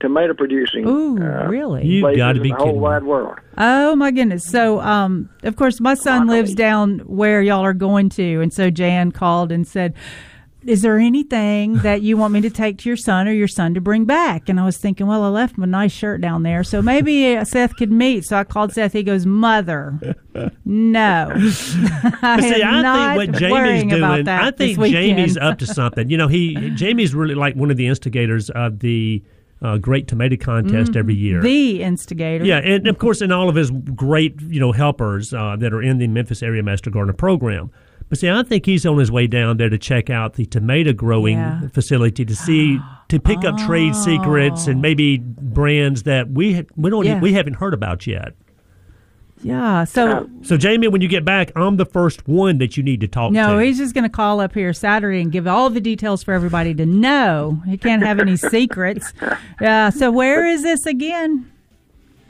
tomato 0.00 0.34
producing. 0.34 0.86
Ooh, 0.86 1.16
uh, 1.22 1.46
really? 1.46 1.86
You've 1.86 2.16
got 2.16 2.32
to 2.34 2.40
be 2.40 2.48
in 2.48 2.54
the 2.54 2.56
whole 2.56 2.66
kidding 2.66 2.80
me. 2.80 2.82
wide 2.82 3.04
world. 3.04 3.38
Oh 3.56 3.94
my 3.96 4.10
goodness! 4.10 4.44
So, 4.44 4.80
um, 4.80 5.30
of 5.42 5.56
course, 5.56 5.80
my 5.80 5.94
son 5.94 6.26
lives 6.26 6.54
down 6.54 7.00
where 7.00 7.42
y'all 7.42 7.64
are 7.64 7.74
going 7.74 8.08
to, 8.10 8.40
and 8.40 8.52
so 8.52 8.70
Jan 8.70 9.12
called 9.12 9.52
and 9.52 9.66
said, 9.66 9.94
"Is 10.66 10.82
there 10.82 10.98
anything 10.98 11.78
that 11.78 12.02
you 12.02 12.16
want 12.16 12.32
me 12.34 12.40
to 12.40 12.50
take 12.50 12.78
to 12.78 12.88
your 12.88 12.96
son 12.96 13.28
or 13.28 13.32
your 13.32 13.48
son 13.48 13.74
to 13.74 13.80
bring 13.80 14.04
back?" 14.04 14.48
And 14.48 14.60
I 14.60 14.64
was 14.64 14.76
thinking, 14.76 15.06
well, 15.06 15.22
I 15.22 15.28
left 15.28 15.56
him 15.56 15.64
a 15.64 15.66
nice 15.66 15.92
shirt 15.92 16.20
down 16.20 16.42
there, 16.42 16.64
so 16.64 16.82
maybe 16.82 17.36
uh, 17.36 17.44
Seth 17.44 17.76
could 17.76 17.92
meet. 17.92 18.24
So 18.24 18.36
I 18.36 18.44
called 18.44 18.72
Seth. 18.72 18.92
He 18.92 19.02
goes, 19.02 19.26
"Mother, 19.26 19.98
no." 20.64 21.32
I 21.34 22.40
see, 22.40 22.62
I 22.62 23.16
think 23.16 23.32
what 23.32 23.38
Jamie's 23.38 23.92
doing, 23.92 24.28
I 24.28 24.50
think 24.50 24.78
Jamie's 24.78 25.36
up 25.36 25.58
to 25.58 25.66
something. 25.72 26.08
You 26.10 26.16
know, 26.16 26.28
he 26.28 26.70
Jamie's 26.70 27.14
really 27.14 27.34
like 27.34 27.54
one 27.56 27.70
of 27.70 27.76
the 27.76 27.86
instigators 27.86 28.50
of 28.50 28.80
the 28.80 29.22
uh, 29.62 29.78
Great 29.78 30.08
Tomato 30.08 30.36
Contest 30.36 30.96
every 30.96 31.14
year. 31.14 31.38
Mm-hmm. 31.38 31.46
the 31.46 31.82
instigator. 31.82 32.44
yeah, 32.44 32.58
and 32.58 32.86
of 32.86 32.98
course, 32.98 33.22
in 33.22 33.30
all 33.30 33.48
of 33.48 33.54
his 33.54 33.70
great, 33.94 34.40
you 34.42 34.60
know, 34.60 34.72
helpers 34.72 35.32
uh, 35.32 35.56
that 35.58 35.72
are 35.72 35.82
in 35.82 35.98
the 35.98 36.08
Memphis 36.08 36.42
Area 36.42 36.62
Master 36.62 36.90
Gardener 36.90 37.12
program. 37.12 37.70
But 38.12 38.18
see, 38.18 38.28
I 38.28 38.42
think 38.42 38.66
he's 38.66 38.84
on 38.84 38.98
his 38.98 39.10
way 39.10 39.26
down 39.26 39.56
there 39.56 39.70
to 39.70 39.78
check 39.78 40.10
out 40.10 40.34
the 40.34 40.44
tomato 40.44 40.92
growing 40.92 41.38
Yeah. 41.38 41.68
facility 41.68 42.26
to 42.26 42.36
see 42.36 42.78
to 43.08 43.18
pick 43.18 43.42
up 43.42 43.56
trade 43.56 43.96
secrets 43.96 44.66
and 44.66 44.82
maybe 44.82 45.18
oh. 45.18 45.34
brands 45.40 46.02
that 46.02 46.28
we 46.30 46.66
we 46.76 46.90
don't 46.90 47.06
Yeah. 47.06 47.20
we 47.20 47.32
haven't 47.32 47.54
heard 47.54 47.72
about 47.72 48.06
yet. 48.06 48.34
yeah. 49.42 49.84
So. 49.84 50.28
So, 50.42 50.58
Jamie, 50.58 50.88
when 50.88 51.00
you 51.00 51.08
get 51.08 51.24
back, 51.24 51.52
I'm 51.56 51.78
the 51.78 51.86
first 51.86 52.28
one 52.28 52.58
that 52.58 52.76
you 52.76 52.82
need 52.82 53.00
to 53.00 53.08
talk 53.08 53.30
to. 53.30 53.34
No, 53.34 53.58
he's 53.58 53.78
just 53.78 53.94
going 53.94 54.04
to 54.04 54.10
call 54.10 54.40
up 54.40 54.52
here 54.52 54.74
Saturday 54.74 55.22
and 55.22 55.32
give 55.32 55.46
all 55.46 55.70
the 55.70 55.80
details 55.80 56.22
for 56.22 56.34
everybody 56.34 56.74
to 56.74 56.84
know. 56.84 57.62
He 57.66 57.78
can't 57.78 58.02
have 58.02 58.18
any 58.20 58.36
secrets. 58.36 59.10
Yeah. 59.58 59.88
So 59.88 60.10
where 60.10 60.44
is 60.46 60.62
this 60.62 60.84
again? 60.84 61.50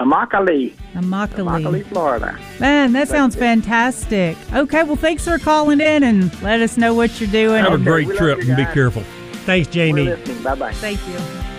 Amacale, 0.01 0.73
Immokalee. 0.95 1.63
Amacale, 1.63 1.87
Florida. 1.87 2.39
Man, 2.59 2.93
that 2.93 3.09
sounds 3.09 3.37
fantastic. 3.37 4.37
Okay, 4.53 4.83
well, 4.83 4.97
thanks 4.97 5.25
for 5.25 5.39
calling 5.39 5.81
in 5.81 6.03
and 6.03 6.43
let 6.43 6.61
us 6.61 6.77
know 6.77 6.95
what 6.95 7.21
you're 7.21 7.31
doing. 7.31 7.63
Have 7.63 7.73
a 7.73 7.75
Okay, 7.77 7.85
great 7.85 8.17
trip 8.17 8.41
and 8.41 8.57
be 8.57 8.65
careful. 8.67 9.03
Thanks, 9.45 9.69
Jamie. 9.69 10.15
Bye 10.43 10.55
bye. 10.55 10.73
Thank 10.73 11.01
you. 11.09 11.52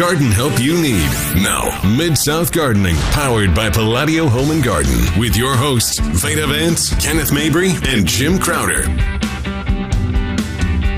Garden 0.00 0.30
help 0.30 0.58
you 0.58 0.80
need. 0.80 1.10
Now, 1.42 1.78
Mid 1.94 2.16
South 2.16 2.52
Gardening, 2.52 2.96
powered 3.12 3.54
by 3.54 3.68
Palladio 3.68 4.28
Home 4.28 4.50
and 4.50 4.64
Garden, 4.64 4.98
with 5.18 5.36
your 5.36 5.54
hosts, 5.54 5.98
Veda 5.98 6.46
Vance, 6.46 6.94
Kenneth 7.04 7.30
Mabry, 7.34 7.72
and 7.86 8.06
Jim 8.06 8.38
Crowder. 8.38 8.84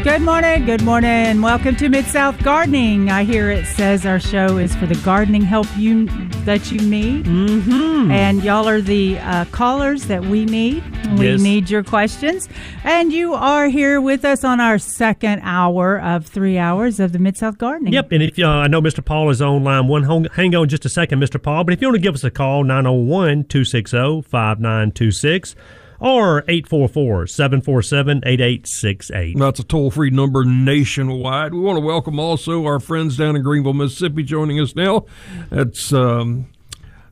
Good 0.05 0.23
morning. 0.23 0.67
Good 0.67 0.85
morning. 0.85 1.43
Welcome 1.43 1.75
to 1.77 1.89
Mid 1.89 2.05
South 2.05 2.41
Gardening. 2.45 3.11
I 3.11 3.25
hear 3.25 3.51
it 3.51 3.67
says 3.67 4.07
our 4.07 4.21
show 4.21 4.59
is 4.59 4.73
for 4.77 4.87
the 4.87 4.95
gardening 5.03 5.43
help 5.43 5.67
you 5.77 6.07
that 6.45 6.71
you 6.73 6.81
need, 6.81 7.25
mm-hmm. 7.25 8.11
and 8.11 8.43
y'all 8.43 8.69
are 8.69 8.81
the 8.81 9.19
uh, 9.19 9.45
callers 9.47 10.05
that 10.07 10.25
we 10.25 10.45
need. 10.45 10.83
We 11.19 11.31
Yes. 11.31 11.41
need 11.41 11.71
your 11.71 11.83
questions, 11.83 12.49
and 12.85 13.13
you 13.13 13.35
are 13.35 13.69
here 13.69 14.01
with 14.01 14.25
us 14.25 14.45
on 14.45 14.61
our 14.61 14.79
second 14.79 15.41
hour 15.43 16.01
of 16.01 16.27
three 16.27 16.59
hours 16.59 16.99
of 17.01 17.13
the 17.13 17.19
Mid 17.19 17.37
South 17.37 17.59
Gardening. 17.59 17.93
Yep, 17.93 18.13
and 18.13 18.23
if 18.23 18.39
uh, 18.39 18.47
I 18.47 18.67
know 18.69 18.81
Mr. 18.81 19.05
Paul 19.05 19.31
is 19.31 19.43
on 19.43 19.63
line 19.65 19.89
one, 19.89 20.05
hang, 20.05 20.27
hang 20.35 20.55
on 20.55 20.69
just 20.69 20.85
a 20.85 20.89
second, 20.89 21.21
Mr. 21.21 21.43
Paul. 21.43 21.65
But 21.65 21.75
if 21.75 21.81
you 21.81 21.89
want 21.89 21.97
to 21.97 22.03
give 22.03 22.15
us 22.15 22.25
a 22.25 22.31
call, 22.31 22.65
901 22.65 23.45
260 23.45 24.23
5926 24.23 25.55
or 26.03 26.41
844 26.49 27.29
747 27.29 28.23
8868. 28.27 29.39
That's 29.39 29.61
a 29.61 29.65
toll 29.65 29.91
free 29.91 30.11
number 30.11 30.45
nationwide. 30.45 31.55
We 31.55 31.61
want 31.61 31.77
to 31.77 31.81
welcome 31.81 32.19
also 32.19 32.67
our 32.67 32.81
friends 32.81 33.17
down 33.17 33.37
in 33.37 33.43
Greenville, 33.43 33.73
Mississippi, 33.73 34.25
joining 34.25 34.59
us 34.61 34.75
now. 34.75 35.07
It's 35.53 35.93
um, 35.93 36.47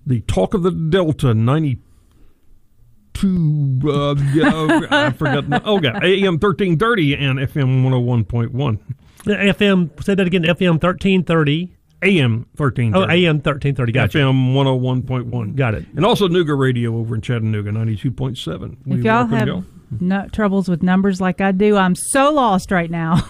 the 0.05 0.21
Talk 0.23 0.55
of 0.55 0.65
the 0.65 0.73
Delta 0.73 1.33
92. 1.35 1.81
Uh, 3.89 4.15
yeah, 4.35 4.87
I 4.91 5.11
forgot. 5.11 5.63
Oh, 5.65 5.81
yeah, 5.81 6.01
AM 6.03 6.35
1330 6.35 7.15
and 7.15 7.39
FM 7.39 7.85
101.1. 7.85 8.81
FM, 9.25 10.03
say 10.03 10.15
that 10.15 10.27
again, 10.27 10.43
FM 10.43 10.83
1330. 10.83 11.77
AM 12.03 12.47
1330. 12.57 12.97
Oh, 12.97 13.03
AM 13.03 13.37
1330. 13.37 13.93
Gotcha. 13.93 14.19
FM 14.19 14.55
101.1. 14.55 15.55
Got 15.57 15.75
it. 15.75 15.87
And 15.97 16.05
also 16.05 16.29
Nooga 16.29 16.59
Radio 16.59 16.97
over 16.97 17.15
in 17.15 17.21
Chattanooga, 17.21 17.71
92.7. 17.71 18.77
If 18.87 19.05
y'all 19.05 19.27
have 19.27 19.47
y'all. 19.47 19.65
no 20.01 20.27
troubles 20.33 20.69
with 20.69 20.83
numbers 20.83 21.21
like 21.21 21.41
I 21.41 21.53
do, 21.53 21.77
I'm 21.77 21.95
so 21.95 22.33
lost 22.33 22.71
right 22.71 22.91
now. 22.91 23.29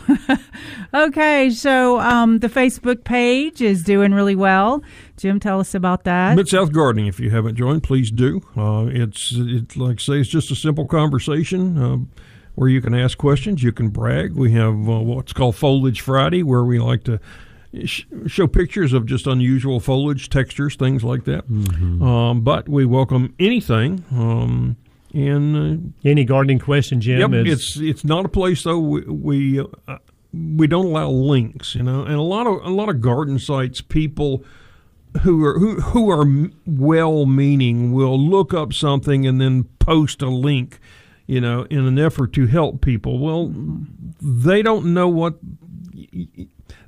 okay, 0.94 1.50
so 1.50 1.98
um, 1.98 2.38
the 2.38 2.48
Facebook 2.48 3.02
page 3.02 3.60
is 3.60 3.82
doing 3.82 4.12
really 4.12 4.36
well. 4.36 4.82
Jim, 5.16 5.40
tell 5.40 5.58
us 5.58 5.74
about 5.74 6.04
that. 6.04 6.36
Mid 6.36 6.48
South 6.48 6.72
Gardening, 6.72 7.08
if 7.08 7.18
you 7.18 7.30
haven't 7.30 7.56
joined, 7.56 7.82
please 7.82 8.10
do. 8.10 8.40
Uh, 8.56 8.86
it's 8.88 9.32
it, 9.34 9.76
like 9.76 9.98
I 9.98 10.02
say, 10.02 10.12
it's 10.20 10.28
just 10.28 10.50
a 10.52 10.56
simple 10.56 10.86
conversation 10.86 11.76
uh, 11.76 11.96
where 12.54 12.68
you 12.68 12.80
can 12.80 12.94
ask 12.94 13.18
questions, 13.18 13.62
you 13.64 13.72
can 13.72 13.88
brag. 13.88 14.34
We 14.34 14.52
have 14.52 14.88
uh, 14.88 15.00
what's 15.00 15.32
called 15.32 15.56
Foliage 15.56 16.00
Friday, 16.00 16.44
where 16.44 16.62
we 16.62 16.78
like 16.78 17.02
to 17.04 17.18
sh- 17.84 18.04
show 18.26 18.46
pictures 18.46 18.92
of 18.92 19.06
just 19.06 19.26
unusual 19.26 19.80
foliage 19.80 20.28
textures, 20.28 20.76
things 20.76 21.02
like 21.04 21.24
that. 21.24 21.44
Um, 21.48 22.42
but 22.42 22.68
we 22.68 22.84
welcome 22.84 23.34
anything. 23.38 24.04
Um, 24.12 24.76
and 25.12 25.92
uh, 26.04 26.08
Any 26.08 26.24
gardening 26.24 26.58
question, 26.60 27.00
Jim? 27.00 27.32
Yep, 27.32 27.46
is- 27.46 27.52
it's 27.52 27.76
it's 27.78 28.04
not 28.04 28.24
a 28.24 28.28
place 28.28 28.62
though. 28.62 28.78
We 28.78 29.00
we, 29.02 29.60
uh, 29.60 29.98
we 30.32 30.66
don't 30.68 30.86
allow 30.86 31.10
links, 31.10 31.74
you 31.74 31.82
know, 31.82 32.02
and 32.04 32.14
a 32.14 32.22
lot 32.22 32.46
of 32.46 32.64
a 32.64 32.70
lot 32.70 32.88
of 32.88 33.00
garden 33.00 33.38
sites 33.38 33.80
people 33.80 34.44
who 35.22 35.44
are 35.44 35.58
who 35.58 35.80
who 35.80 36.08
are 36.10 36.24
well-meaning 36.66 37.92
will 37.92 38.16
look 38.18 38.54
up 38.54 38.72
something 38.72 39.26
and 39.26 39.40
then 39.40 39.64
post 39.80 40.22
a 40.22 40.28
link, 40.28 40.78
you 41.26 41.40
know, 41.40 41.62
in 41.70 41.84
an 41.86 41.98
effort 41.98 42.32
to 42.34 42.46
help 42.46 42.80
people. 42.80 43.18
Well, 43.18 43.52
they 44.22 44.62
don't 44.62 44.94
know 44.94 45.08
what. 45.08 45.38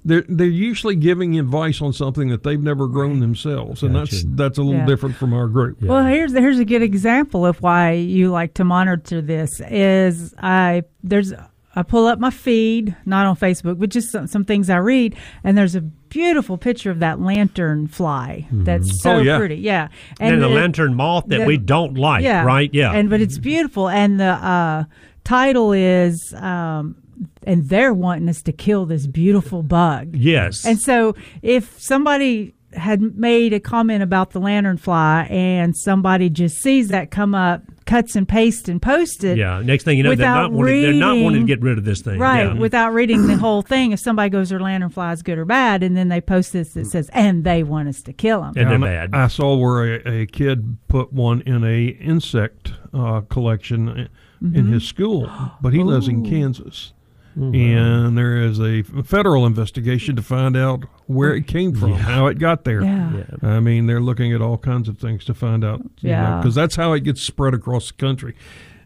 They're 0.04 0.24
they're 0.28 0.46
usually 0.48 0.96
giving 0.96 1.38
advice 1.38 1.80
on 1.80 1.92
something 1.92 2.28
that 2.30 2.42
they've 2.42 2.60
never 2.62 2.88
grown 2.88 3.20
themselves, 3.20 3.82
and 3.84 3.94
that's 3.94 4.10
Gotcha. 4.22 4.26
that's 4.34 4.58
a 4.58 4.62
little 4.62 4.80
Yeah. 4.80 4.86
different 4.86 5.14
from 5.16 5.32
our 5.32 5.46
group. 5.46 5.80
Well, 5.80 6.04
here's 6.04 6.32
here's 6.32 6.58
a 6.58 6.64
good 6.64 6.82
example 6.82 7.46
of 7.46 7.62
why 7.62 7.92
you 7.92 8.30
like 8.30 8.54
to 8.54 8.64
monitor 8.64 9.20
this. 9.20 9.60
Is 9.70 10.34
I 10.42 10.82
there's 11.04 11.32
I 11.74 11.82
pull 11.84 12.06
up 12.06 12.18
my 12.18 12.30
feed, 12.30 12.94
not 13.06 13.26
on 13.26 13.34
Facebook, 13.36 13.78
but 13.78 13.88
just 13.90 14.10
some, 14.10 14.26
some 14.26 14.44
things 14.44 14.68
I 14.68 14.76
read, 14.76 15.16
and 15.42 15.56
there's 15.56 15.74
a 15.74 15.80
beautiful 15.80 16.58
picture 16.58 16.90
of 16.90 16.98
that 16.98 17.18
lantern 17.18 17.86
fly. 17.86 18.46
That's 18.52 19.00
so 19.02 19.12
Oh, 19.12 19.18
yeah. 19.20 19.38
pretty. 19.38 19.54
Yeah, 19.56 19.88
And, 20.20 20.42
the 20.42 20.48
it- 20.50 20.54
lantern 20.54 20.94
moth 20.94 21.28
that 21.28 21.38
the- 21.38 21.46
we 21.46 21.56
don't 21.56 21.96
like, 21.96 22.24
yeah, 22.24 22.44
right? 22.44 22.68
Yeah. 22.74 22.92
and 22.92 23.08
but 23.08 23.22
it's 23.22 23.38
beautiful, 23.38 23.88
and 23.88 24.20
the 24.20 24.24
uh, 24.26 24.84
title 25.24 25.72
is, 25.72 26.34
um, 26.34 26.96
and 27.44 27.68
they're 27.68 27.94
wanting 27.94 28.28
us 28.28 28.42
to 28.42 28.52
kill 28.52 28.86
this 28.86 29.06
beautiful 29.06 29.62
bug. 29.62 30.14
yes. 30.16 30.64
And 30.64 30.80
so 30.80 31.14
if 31.42 31.78
somebody 31.80 32.54
had 32.74 33.02
made 33.18 33.52
a 33.52 33.60
comment 33.60 34.02
about 34.02 34.30
the 34.30 34.40
lanternfly 34.40 35.30
and 35.30 35.76
somebody 35.76 36.30
just 36.30 36.56
sees 36.62 36.88
that 36.88 37.10
come 37.10 37.34
up, 37.34 37.62
cuts 37.84 38.16
and 38.16 38.26
pastes 38.26 38.66
and 38.66 38.80
posts 38.80 39.22
it. 39.24 39.36
yeah. 39.36 39.60
Next 39.62 39.84
thing 39.84 39.98
you 39.98 40.02
know, 40.04 40.10
they're 40.10 40.16
without 40.16 40.42
not, 40.42 40.52
wanting, 40.52 40.80
they're 40.82 40.92
not 40.94 41.18
wanting 41.18 41.42
to 41.42 41.46
get 41.46 41.60
rid 41.60 41.76
of 41.76 41.84
this 41.84 42.00
thing. 42.00 42.18
Right, 42.18 42.44
Yeah. 42.46 42.54
without 42.54 42.94
reading 42.94 43.26
the 43.26 43.36
whole 43.36 43.60
thing, 43.60 43.92
if 43.92 44.00
somebody 44.00 44.30
goes, 44.30 44.48
their 44.48 44.58
lanternfly 44.60 45.12
is 45.12 45.22
good 45.22 45.36
or 45.36 45.44
bad, 45.44 45.82
and 45.82 45.94
then 45.94 46.08
they 46.08 46.22
post 46.22 46.54
this 46.54 46.72
that 46.72 46.86
says, 46.86 47.10
and 47.12 47.44
they 47.44 47.62
want 47.62 47.88
us 47.90 48.00
to 48.02 48.12
kill 48.14 48.40
them. 48.40 48.54
And 48.56 48.68
they're 48.68 48.74
And 48.76 48.84
bad. 48.84 49.14
I 49.14 49.26
saw 49.26 49.54
where 49.54 49.96
a, 50.06 50.22
a 50.22 50.26
kid 50.26 50.78
put 50.88 51.12
one 51.12 51.42
in 51.42 51.64
a 51.64 51.88
insect 51.88 52.72
uh, 52.94 53.20
collection 53.22 54.08
Mm-hmm. 54.42 54.56
in 54.56 54.66
his 54.72 54.82
school, 54.82 55.30
but 55.60 55.72
he 55.72 55.84
lives 55.84 56.08
in 56.08 56.28
Kansas. 56.28 56.92
And 57.34 58.16
there 58.18 58.36
is 58.36 58.60
a 58.60 58.82
federal 58.82 59.46
investigation 59.46 60.16
to 60.16 60.22
find 60.22 60.56
out 60.56 60.84
where 61.06 61.34
it 61.34 61.46
came 61.46 61.74
from, 61.74 61.92
how 61.94 62.26
it 62.26 62.38
got 62.38 62.64
there. 62.64 62.82
Yeah. 62.82 63.24
I 63.42 63.60
mean, 63.60 63.86
they're 63.86 64.00
looking 64.00 64.32
at 64.32 64.42
all 64.42 64.58
kinds 64.58 64.88
of 64.88 64.98
things 64.98 65.24
to 65.26 65.34
find 65.34 65.64
out. 65.64 65.80
Yeah. 66.00 66.38
Because 66.38 66.54
that's 66.54 66.76
how 66.76 66.92
it 66.92 67.00
gets 67.04 67.22
spread 67.22 67.54
across 67.54 67.88
the 67.88 67.94
country. 67.94 68.34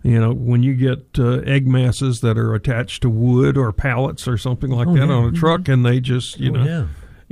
You 0.03 0.21
know, 0.21 0.33
when 0.33 0.63
you 0.63 0.75
get 0.75 1.19
uh, 1.19 1.39
egg 1.41 1.67
masses 1.67 2.21
that 2.21 2.39
are 2.39 2.55
attached 2.55 3.03
to 3.03 3.11
wood 3.11 3.57
or 3.57 3.73
pallets 3.73 4.29
or 4.29 4.39
something 4.39 4.71
like 4.71 4.87
that 4.95 5.11
on 5.11 5.25
a 5.25 5.37
truck, 5.37 5.67
and 5.69 5.85
they 5.85 5.99
just, 5.99 6.39
you 6.39 6.51
Oh, 6.51 6.55
know, 6.63 6.65
yeah. 6.65 6.87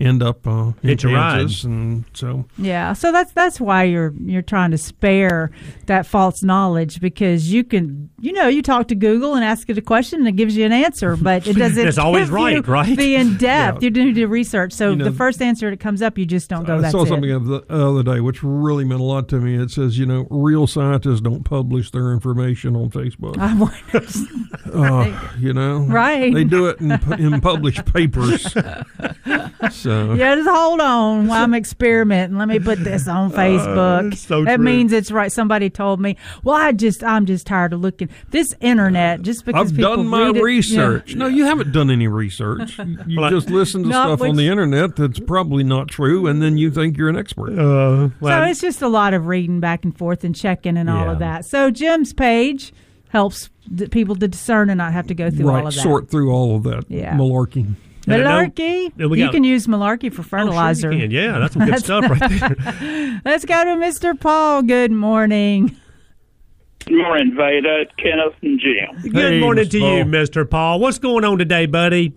end 0.06 0.20
up 0.24 0.44
uh, 0.44 0.72
in 0.82 0.88
Hitch. 0.88 1.02
Kansas, 1.02 1.62
and 1.62 2.04
so 2.14 2.46
Yeah, 2.58 2.92
so 2.94 3.12
that's 3.12 3.30
that's 3.30 3.60
why 3.60 3.84
you're 3.84 4.12
you're 4.20 4.42
trying 4.42 4.72
to 4.72 4.78
spare 4.78 5.52
that 5.86 6.04
false 6.04 6.42
knowledge 6.42 7.00
because 7.00 7.52
you 7.52 7.62
can 7.62 8.10
you 8.24 8.32
know 8.32 8.48
you 8.48 8.62
talk 8.62 8.88
to 8.88 8.94
Google 8.94 9.34
and 9.34 9.44
ask 9.44 9.68
it 9.68 9.76
a 9.78 9.82
question 9.82 10.20
and 10.20 10.28
it 10.28 10.32
gives 10.36 10.56
you 10.56 10.64
an 10.64 10.72
answer, 10.72 11.16
but 11.16 11.46
it 11.46 11.56
doesn't. 11.58 11.86
It's 11.86 11.98
always 11.98 12.26
give 12.28 12.32
right, 12.34 12.54
you 12.54 12.60
right? 12.62 12.96
The 12.96 13.16
in 13.16 13.36
depth, 13.36 13.82
Yeah. 13.82 13.86
you 13.86 13.90
do 13.90 14.12
the 14.14 14.24
research. 14.26 14.72
So 14.72 14.90
You 14.90 14.96
know, 14.96 15.04
the 15.04 15.12
first 15.12 15.42
answer 15.42 15.70
that 15.70 15.80
comes 15.80 16.02
up, 16.02 16.16
you 16.18 16.24
just 16.26 16.48
don't 16.48 16.64
go. 16.64 16.76
I 16.78 16.80
That's 16.80 16.92
saw 16.92 17.02
it. 17.02 17.08
something 17.08 17.30
the 17.44 17.64
other 17.68 18.02
day 18.02 18.20
which 18.20 18.42
really 18.42 18.84
meant 18.84 19.00
a 19.00 19.04
lot 19.04 19.28
to 19.28 19.36
me. 19.40 19.56
It 19.56 19.70
says, 19.70 19.98
you 19.98 20.06
know, 20.06 20.26
real 20.30 20.66
scientists 20.66 21.20
don't 21.20 21.44
publish 21.44 21.90
their 21.90 22.12
information 22.12 22.74
on 22.76 22.90
Facebook. 22.90 23.36
I 23.38 23.54
wonder- 23.54 24.06
Uh, 24.74 25.30
you 25.38 25.52
know, 25.52 25.80
Right. 25.84 26.32
They 26.34 26.42
do 26.44 26.66
it 26.66 26.80
in, 26.80 26.90
in 27.20 27.40
published 27.40 27.84
papers. 27.92 28.52
So 29.70 30.14
yeah, 30.14 30.34
just 30.34 30.48
hold 30.48 30.80
on 30.80 31.26
while 31.28 31.42
I'm 31.42 31.54
experimenting. 31.54 32.36
Let 32.38 32.48
me 32.48 32.58
put 32.58 32.82
this 32.82 33.06
on 33.08 33.30
Facebook. 33.32 34.12
it's 34.12 34.22
so 34.22 34.44
that 34.44 34.56
true. 34.56 34.64
means 34.64 34.92
it's 34.92 35.10
right. 35.10 35.30
Somebody 35.32 35.70
told 35.70 36.00
me. 36.00 36.16
Well, 36.42 36.56
I 36.56 36.72
just 36.72 37.02
I'm 37.04 37.24
just 37.26 37.46
tired 37.46 37.72
of 37.72 37.80
looking 37.80 38.08
this 38.30 38.54
internet. 38.60 39.22
Just 39.22 39.44
because 39.44 39.70
I've 39.70 39.76
people 39.76 39.96
done 39.96 40.06
my 40.08 40.26
read 40.26 40.36
it- 40.36 40.42
research. 40.42 41.10
Yeah. 41.12 41.18
No, 41.18 41.26
you 41.26 41.44
haven't 41.44 41.72
done 41.72 41.90
any 41.90 42.08
research. 42.08 42.78
You, 42.78 42.98
you 43.06 43.16
Well, 43.20 43.26
I- 43.26 43.30
just 43.30 43.50
listen 43.50 43.82
to 43.84 43.88
Not 43.90 44.18
stuff 44.18 44.28
on 44.28 44.36
the 44.36 44.48
internet 44.48 44.96
that's 44.96 45.20
probably 45.20 45.64
not 45.64 45.88
true, 45.88 46.26
and 46.26 46.42
then 46.42 46.58
you 46.58 46.70
think 46.70 46.96
you're 46.96 47.08
an 47.08 47.16
expert. 47.16 47.58
Uh, 47.58 48.08
So 48.20 48.42
it's 48.44 48.60
just 48.60 48.82
a 48.82 48.88
lot 48.88 49.14
of 49.14 49.26
reading 49.26 49.60
back 49.60 49.84
and 49.84 49.96
forth 49.96 50.24
and 50.24 50.34
checking 50.34 50.76
and 50.76 50.88
all 50.90 51.10
of 51.10 51.18
that. 51.20 51.44
So 51.44 51.70
Jim's 51.70 52.12
page 52.12 52.72
helps 53.08 53.48
d- 53.72 53.86
people 53.88 54.16
to 54.16 54.26
discern 54.28 54.68
and 54.70 54.78
not 54.78 54.92
have 54.92 55.06
to 55.06 55.14
go 55.14 55.30
through 55.30 55.48
all 55.48 55.54
right, 55.54 55.66
of 55.66 55.74
that. 55.74 55.80
sort 55.80 56.10
through 56.10 56.32
all 56.32 56.56
of 56.56 56.64
that 56.64 56.84
Yeah. 56.88 57.14
malarkey. 57.16 57.74
And 58.06 58.14
I 58.14 58.18
know- 58.18 58.48
Malarkey. 58.50 58.92
and 58.98 59.16
you 59.16 59.30
can 59.30 59.44
use 59.44 59.66
malarkey 59.66 60.12
for 60.12 60.20
oh, 60.20 60.24
sure 60.24 60.24
fertilizer. 60.24 60.92
you 60.92 61.00
can. 61.02 61.10
Yeah, 61.10 61.38
that's 61.38 61.54
some 61.54 61.64
good 61.64 61.78
stuff 61.84 62.04
right 62.10 62.30
there. 62.40 63.20
Let's 63.24 63.44
go 63.46 63.64
to 63.64 63.70
Mr. 63.80 64.18
Paul. 64.18 64.62
Good 64.62 64.90
morning. 64.92 65.76
Good 66.86 66.96
morning, 66.98 67.34
Veda, 67.36 67.84
Kenneth, 67.98 68.34
and 68.42 68.60
Jim. 68.60 69.12
Good 69.12 69.32
Hey, 69.32 69.40
morning 69.40 69.64
Mr. 69.64 69.70
to 69.72 69.78
you, 69.78 70.04
Mr. 70.04 70.48
Paul. 70.48 70.80
What's 70.80 70.98
going 70.98 71.24
on 71.24 71.38
today, 71.38 71.66
buddy? 71.66 72.12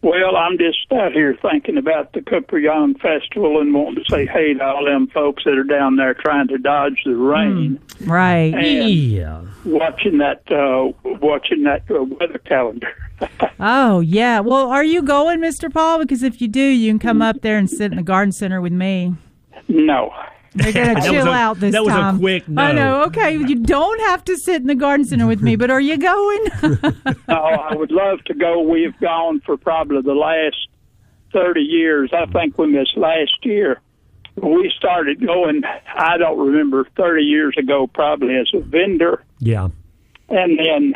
Well, 0.00 0.36
I'm 0.36 0.56
just 0.58 0.78
out 0.92 1.10
here 1.12 1.36
thinking 1.42 1.76
about 1.76 2.12
the 2.12 2.22
Cooper 2.22 2.56
Young 2.58 2.94
Festival 2.94 3.60
and 3.60 3.74
wanting 3.74 3.96
to 3.96 4.04
say 4.08 4.26
hey 4.26 4.54
to 4.54 4.64
all 4.64 4.84
them 4.84 5.08
folks 5.08 5.42
that 5.44 5.58
are 5.58 5.64
down 5.64 5.96
there 5.96 6.14
trying 6.14 6.46
to 6.48 6.58
dodge 6.58 7.00
the 7.04 7.16
rain. 7.16 7.80
Right. 8.06 8.54
And 8.54 8.88
Yeah. 8.88 9.40
watching 9.64 10.18
that, 10.18 10.42
uh, 10.52 10.92
watching 11.20 11.64
that 11.64 11.82
uh, 11.90 12.04
weather 12.04 12.38
calendar. 12.38 12.88
Oh 13.60 13.98
yeah. 13.98 14.38
Well, 14.38 14.68
are 14.70 14.84
you 14.84 15.02
going, 15.02 15.40
Mr. 15.40 15.72
Paul? 15.72 15.98
Because 15.98 16.22
if 16.22 16.40
you 16.40 16.46
do, 16.46 16.60
you 16.62 16.92
can 16.92 17.00
come 17.00 17.20
up 17.20 17.40
there 17.42 17.58
and 17.58 17.68
sit 17.68 17.90
in 17.90 17.96
the 17.96 18.04
garden 18.04 18.30
center 18.30 18.60
with 18.60 18.72
me. 18.72 19.16
no, 19.66 20.14
They're 20.58 20.72
gonna 20.72 21.00
chill 21.10 21.28
a- 21.28 21.32
out 21.32 21.60
this 21.60 21.72
that 21.72 21.84
was 21.84 21.94
a 21.94 21.96
time. 21.96 22.18
quick 22.18 22.44
I 22.56 22.72
know. 22.72 23.02
Okay, 23.04 23.32
you 23.32 23.56
don't 23.56 24.00
have 24.02 24.24
to 24.26 24.36
sit 24.36 24.56
in 24.60 24.66
the 24.66 24.74
garden 24.74 25.04
center 25.06 25.26
with 25.26 25.40
me, 25.42 25.56
but 25.56 25.70
are 25.70 25.80
you 25.80 25.96
going? 25.96 26.44
no, 26.62 26.78
oh, 27.28 27.34
I 27.34 27.74
would 27.74 27.90
love 27.90 28.22
to 28.24 28.34
go. 28.34 28.60
We've 28.62 28.98
gone 29.00 29.40
for 29.40 29.56
probably 29.56 30.02
the 30.02 30.14
last 30.14 30.56
thirty 31.32 31.62
years. 31.62 32.10
I 32.12 32.26
think 32.26 32.58
we 32.58 32.66
missed 32.68 32.96
last 32.96 33.32
year. 33.42 33.80
We 34.36 34.72
started 34.76 35.24
going. 35.24 35.62
I 35.94 36.16
don't 36.18 36.38
remember 36.38 36.86
thirty 36.96 37.24
years 37.24 37.54
ago, 37.58 37.86
probably 37.86 38.36
as 38.36 38.48
a 38.54 38.60
vendor. 38.60 39.24
Yeah. 39.40 39.68
and 40.28 40.58
then 40.58 40.94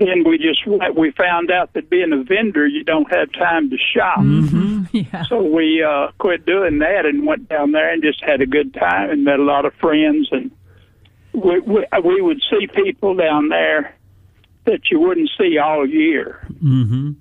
then 0.00 0.24
we 0.24 0.38
just 0.38 0.66
we 0.96 1.10
found 1.12 1.50
out 1.50 1.72
that 1.74 1.90
being 1.90 2.12
a 2.12 2.22
vendor 2.24 2.66
you 2.66 2.82
don't 2.82 3.10
have 3.12 3.30
time 3.32 3.70
to 3.70 3.76
shop. 3.76 4.20
Yeah. 4.92 5.22
so 5.26 5.40
we 5.40 5.84
uh 5.84 6.08
quit 6.18 6.44
doing 6.44 6.80
that 6.80 7.06
and 7.06 7.24
went 7.24 7.48
down 7.48 7.70
there 7.70 7.92
and 7.92 8.02
just 8.02 8.24
had 8.24 8.40
a 8.40 8.46
good 8.46 8.74
time 8.74 9.10
and 9.10 9.24
met 9.24 9.38
a 9.38 9.44
lot 9.44 9.64
of 9.64 9.72
friends. 9.74 10.28
And 10.32 10.50
we 11.32 11.60
we, 11.60 11.86
we 12.02 12.20
would 12.20 12.42
see 12.50 12.66
people 12.66 13.14
down 13.14 13.50
there 13.50 13.94
that 14.64 14.90
you 14.90 14.98
wouldn't 14.98 15.30
see 15.38 15.58
all 15.58 15.86
year. 15.88 16.44
Mm-hmm. 16.54 17.12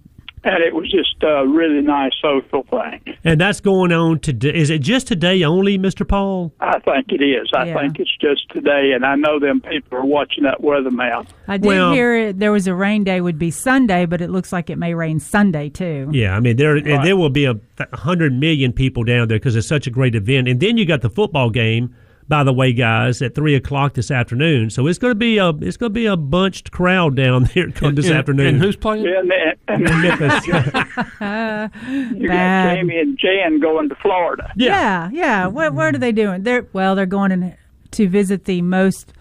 And 0.44 0.64
it 0.64 0.74
was 0.74 0.90
just 0.90 1.22
a 1.24 1.46
really 1.48 1.82
nice 1.82 2.12
social 2.22 2.64
thing 2.70 3.16
And 3.24 3.40
that's 3.42 3.60
going 3.60 3.92
on 3.92 4.20
today. 4.20 4.54
Is 4.54 4.70
it 4.70 4.80
just 4.80 5.08
today 5.08 5.44
only, 5.44 5.78
Mr. 5.78 6.08
Paul? 6.08 6.54
i 6.60 6.80
think 6.80 7.12
it 7.12 7.22
is 7.24 7.50
i 7.54 7.66
Yeah. 7.66 7.80
think 7.80 8.00
it's 8.00 8.16
just 8.22 8.50
today 8.50 8.92
and 8.96 9.06
i 9.06 9.16
know 9.16 9.40
them 9.40 9.62
people 9.62 9.98
are 9.98 10.06
watching 10.06 10.44
that 10.46 10.62
weather 10.62 10.92
map 10.92 11.28
I 11.48 11.58
did 11.58 11.66
Well- 11.68 11.94
hear 11.94 12.16
it. 12.16 12.40
There 12.40 12.52
was 12.52 12.68
a 12.68 12.76
rain 12.76 13.04
day 13.04 13.22
would 13.22 13.40
be 13.40 13.50
Sunday, 13.52 14.06
but 14.06 14.22
it 14.22 14.30
looks 14.30 14.54
like 14.54 14.70
it 14.70 14.78
may 14.78 14.94
rain 14.94 15.20
Sunday 15.20 15.70
too. 15.70 16.10
Yeah, 16.12 16.36
I 16.36 16.40
mean 16.40 16.58
there 16.58 16.76
and 16.76 17.04
there 17.04 17.18
will 17.18 17.30
be 17.32 17.46
a 17.46 17.56
hundred 17.94 18.34
million 18.34 18.72
people 18.72 19.04
down 19.04 19.28
there 19.28 19.40
because 19.40 19.56
it's 19.56 19.68
such 19.68 19.88
a 19.88 19.90
great 19.90 20.14
event. 20.16 20.48
And 20.48 20.60
then 20.60 20.78
you 20.78 20.86
got 20.86 21.02
the 21.02 21.10
football 21.10 21.50
game, 21.50 21.94
by 22.30 22.44
the 22.44 22.54
way, 22.54 22.72
guys, 22.72 23.24
at 23.24 23.34
three 23.34 23.56
o'clock 23.56 23.96
this 23.96 24.12
afternoon. 24.12 24.70
So 24.70 24.86
it's 24.86 25.00
going 25.00 25.12
to 25.12 25.16
be 25.16 25.40
a 25.40 25.50
it's 25.50 25.78
going 25.78 25.90
to 25.90 25.94
be 25.94 26.06
a 26.06 26.16
bunched 26.16 26.72
crowd 26.72 27.16
down 27.16 27.44
there 27.56 27.72
come 27.72 27.96
this 27.96 28.08
and, 28.08 28.16
afternoon. 28.16 28.48
And 28.48 28.60
who's 28.60 28.76
playing? 28.78 29.08
and, 29.08 29.32
and, 29.68 29.88
in 29.88 30.02
Memphis. 30.02 30.48
You 30.48 30.54
got 30.54 31.74
Jamie 32.76 33.00
and 33.00 33.18
Jan 33.18 33.60
going 33.60 33.90
to 33.90 33.96
Florida. 33.96 34.54
Yeah, 34.56 35.10
yeah. 35.12 35.48
What 35.48 35.74
what 35.74 35.96
are 35.96 35.98
they 35.98 36.12
doing? 36.12 36.44
They're 36.44 36.68
well, 36.72 36.96
they're 36.96 37.08
going 37.08 37.32
in 37.32 37.58
to 37.92 38.08
visit 38.08 38.46
the 38.46 38.62
most 38.62 39.12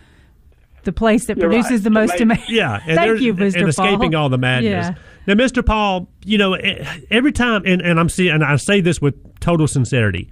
the 0.84 0.92
place 0.92 1.24
that 1.26 1.38
You're 1.38 1.48
produces 1.48 1.72
right. 1.72 1.82
the 1.84 1.90
most 1.90 2.18
Tomato- 2.18 2.42
Yeah, 2.48 2.80
and 2.86 2.96
Thank 2.98 3.20
you, 3.20 3.34
Mr. 3.34 3.60
And 3.60 3.68
escaping 3.68 4.12
Paul. 4.12 4.22
all 4.22 4.28
the 4.28 4.38
madness. 4.38 4.88
Yeah. 4.88 4.94
Now, 5.26 5.34
Mr. 5.34 5.64
Paul, 5.64 6.08
you 6.24 6.38
know, 6.38 6.54
every 7.10 7.32
time, 7.32 7.62
and, 7.66 7.82
and 7.82 8.00
I'm 8.00 8.08
seeing, 8.08 8.32
and 8.32 8.44
I 8.44 8.56
say 8.56 8.80
this 8.80 9.00
with 9.00 9.14
total 9.40 9.66
sincerity, 9.66 10.30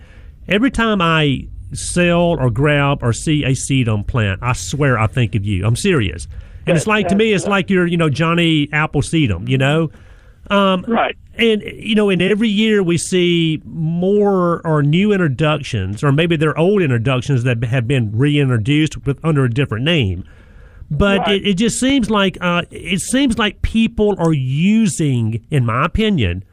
every 0.48 0.70
time 0.70 1.02
I 1.02 1.48
sell 1.72 2.36
or 2.38 2.50
grab 2.50 3.02
or 3.02 3.12
see 3.12 3.44
a 3.44 3.50
sedum 3.50 4.06
plant, 4.06 4.40
I 4.42 4.52
swear 4.52 4.98
I 4.98 5.06
think 5.06 5.34
of 5.34 5.44
you. 5.44 5.66
I'm 5.66 5.76
serious, 5.76 6.28
and 6.66 6.76
it's 6.76 6.86
like 6.86 7.08
to 7.08 7.14
me, 7.16 7.32
it's 7.32 7.46
like 7.46 7.70
you're, 7.70 7.86
you 7.86 7.96
know, 7.96 8.08
Johnny 8.08 8.68
Apple 8.72 9.02
Seedum, 9.02 9.48
you 9.48 9.58
know. 9.58 9.90
Um, 10.48 10.84
Right. 10.86 11.16
and 11.34 11.60
you 11.62 11.96
know, 11.96 12.08
and 12.08 12.22
every 12.22 12.48
year 12.48 12.80
we 12.82 12.98
see 12.98 13.60
more 13.64 14.64
or 14.64 14.82
new 14.82 15.12
introductions, 15.12 16.04
or 16.04 16.12
maybe 16.12 16.36
they're 16.36 16.56
old 16.56 16.82
introductions 16.82 17.42
that 17.42 17.62
have 17.64 17.88
been 17.88 18.16
reintroduced 18.16 19.04
with 19.04 19.18
under 19.24 19.44
a 19.44 19.50
different 19.50 19.84
name. 19.84 20.24
But 20.88 21.22
Right. 21.22 21.42
it, 21.42 21.46
it 21.48 21.54
just 21.54 21.80
seems 21.80 22.10
like 22.10 22.38
uh, 22.40 22.62
it 22.70 23.00
seems 23.00 23.38
like 23.38 23.60
people 23.62 24.14
are 24.18 24.32
using, 24.32 25.44
in 25.50 25.66
my 25.66 25.84
opinion, 25.84 26.44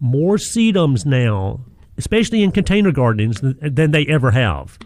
more 0.00 0.36
sedums 0.38 1.06
now, 1.06 1.60
especially 1.98 2.42
in 2.42 2.52
container 2.52 2.92
gardens, 2.92 3.40
than, 3.40 3.90
they 3.90 4.06
ever 4.06 4.30
have. 4.32 4.78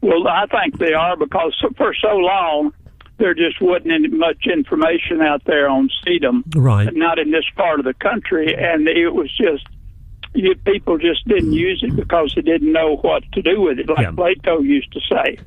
Well, 0.00 0.26
I 0.28 0.46
think 0.46 0.78
they 0.78 0.92
are 0.94 1.16
because 1.16 1.54
for 1.76 1.94
so 1.94 2.16
long 2.16 2.72
there 3.18 3.34
just 3.34 3.60
wasn't 3.60 3.92
any 3.92 4.08
much 4.08 4.46
information 4.52 5.20
out 5.20 5.44
there 5.44 5.68
on 5.68 5.88
sedum, 6.04 6.42
Right. 6.56 6.88
not 6.94 7.18
in 7.20 7.30
this 7.30 7.44
part 7.54 7.78
of 7.78 7.84
the 7.84 7.94
country, 7.94 8.52
and 8.56 8.88
it 8.88 9.10
was 9.10 9.30
just 9.36 9.64
you, 10.34 10.54
people 10.64 10.96
just 10.98 11.28
didn't 11.28 11.52
use 11.52 11.82
it 11.86 11.94
because 11.94 12.32
they 12.34 12.40
didn't 12.42 12.72
know 12.72 12.96
what 12.96 13.22
to 13.32 13.42
do 13.42 13.60
with 13.60 13.78
it. 13.78 13.88
Like 13.88 13.98
Yeah. 14.00 14.10
Plato 14.12 14.60
used 14.60 14.90
to 14.92 15.00
say, 15.00 15.38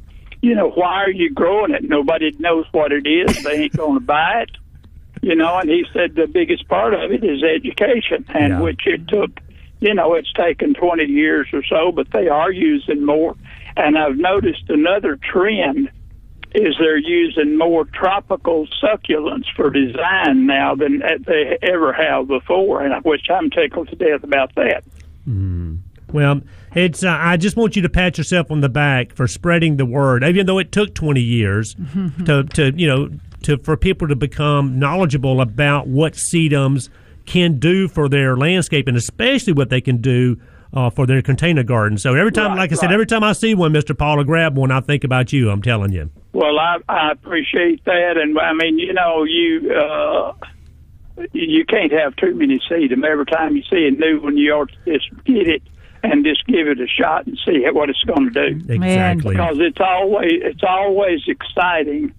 you 0.44 0.54
know, 0.54 0.70
why 0.70 1.04
are 1.04 1.10
you 1.12 1.32
growing 1.32 1.74
it? 1.74 1.90
Nobody 1.90 2.32
knows 2.38 2.66
what 2.72 2.92
it 2.92 3.08
is. 3.08 3.44
They 3.44 3.64
ain't 3.64 3.74
going 3.78 3.96
to 3.96 4.00
buy 4.06 4.44
it. 4.44 4.52
You 5.24 5.36
know, 5.36 5.58
and 5.58 5.70
he 5.70 5.86
said 5.92 6.14
the 6.16 6.28
biggest 6.28 6.68
part 6.68 6.94
of 6.94 7.12
it 7.12 7.24
is 7.24 7.42
education, 7.44 8.26
and 8.30 8.54
Yeah. 8.54 8.62
which 8.62 8.82
it 8.86 9.08
took. 9.08 9.40
You 9.80 9.94
know, 9.94 10.14
it's 10.14 10.32
taken 10.34 10.74
20 10.74 11.04
years 11.06 11.48
or 11.54 11.64
so, 11.64 11.92
but 11.92 12.12
they 12.12 12.28
are 12.28 12.52
using 12.52 13.06
more. 13.06 13.36
And 13.76 13.98
I've 13.98 14.18
noticed 14.18 14.64
another 14.70 15.18
trend 15.18 15.90
is 16.56 16.76
they're 16.80 16.98
using 16.98 17.58
more 17.58 17.86
tropical 17.86 18.68
succulents 18.82 19.46
for 19.56 19.70
design 19.70 20.46
now 20.46 20.74
than 20.76 21.02
they 21.26 21.58
ever 21.62 21.92
have 21.92 22.28
before, 22.28 22.82
and 22.82 23.04
which 23.04 23.30
I'm 23.30 23.50
tickled 23.50 23.90
to 23.90 23.96
death 23.96 24.24
about 24.24 24.56
that. 24.56 24.84
Well, 26.12 26.42
it's. 26.74 27.04
Uh, 27.04 27.18
I 27.20 27.36
just 27.36 27.58
want 27.58 27.76
you 27.76 27.82
to 27.82 27.90
pat 27.90 28.18
yourself 28.18 28.52
on 28.52 28.62
the 28.62 28.70
back 28.70 29.14
for 29.14 29.28
spreading 29.28 29.76
the 29.76 29.86
word, 29.86 30.24
even 30.24 30.46
though 30.46 30.60
it 30.60 30.72
took 30.72 30.96
twenty 30.96 31.22
years 31.22 31.76
to, 32.26 32.44
to 32.44 32.72
you 32.76 32.88
know 32.88 33.10
to 33.44 33.58
for 33.58 33.76
people 33.76 34.08
to 34.08 34.16
become 34.16 34.80
knowledgeable 34.80 35.42
about 35.42 35.88
what 35.88 36.14
sedums 36.14 36.90
can 37.26 37.60
do 37.60 37.88
for 37.88 38.08
their 38.08 38.38
landscape, 38.38 38.88
and 38.88 38.98
especially 38.98 39.54
what 39.54 39.70
they 39.70 39.82
can 39.82 39.98
do. 39.98 40.38
Uh, 40.74 40.90
for 40.90 41.06
their 41.06 41.22
container 41.22 41.64
garden. 41.64 41.98
So 41.98 42.16
every 42.16 42.34
time, 42.34 42.50
Right, 42.50 42.58
like 42.58 42.72
I 42.74 42.76
said, 42.76 42.92
every 42.92 43.06
time 43.06 43.24
I 43.24 43.32
see 43.32 43.56
one, 43.56 43.72
Mister 43.72 43.94
Paul, 43.94 44.20
I 44.20 44.24
grab 44.24 44.58
one. 44.58 44.72
I 44.72 44.82
think 44.82 45.06
about 45.06 45.32
you. 45.32 45.50
I'm 45.50 45.62
telling 45.62 45.94
you. 45.94 46.10
Well, 46.34 46.60
I, 46.60 46.80
I 46.90 47.12
appreciate 47.12 47.86
that, 47.86 48.18
and 48.18 48.38
I 48.38 48.52
mean, 48.52 48.78
you 48.78 48.92
know, 48.92 49.24
you 49.24 49.72
uh, 49.72 50.34
you 51.32 51.64
can't 51.64 51.94
have 51.94 52.14
too 52.18 52.36
many 52.36 52.60
sedum. 52.70 53.06
Every 53.06 53.26
time 53.26 53.56
you 53.56 53.64
see 53.70 53.88
a 53.88 53.92
new 53.92 54.20
one, 54.20 54.36
you 54.36 54.52
ought 54.52 54.70
to 54.70 54.98
just 54.98 55.10
get 55.24 55.48
it 55.48 55.64
and 56.04 56.26
just 56.26 56.46
give 56.46 56.68
it 56.68 56.82
a 56.82 56.88
shot 56.88 57.26
and 57.26 57.40
see 57.46 57.64
what 57.72 57.90
it's 57.90 58.04
going 58.04 58.34
to 58.34 58.52
do. 58.52 58.74
Exactly. 58.74 59.36
Because 59.36 59.58
it's 59.60 59.80
always 59.80 60.42
it's 60.44 60.64
always 60.68 61.22
exciting 61.26 62.14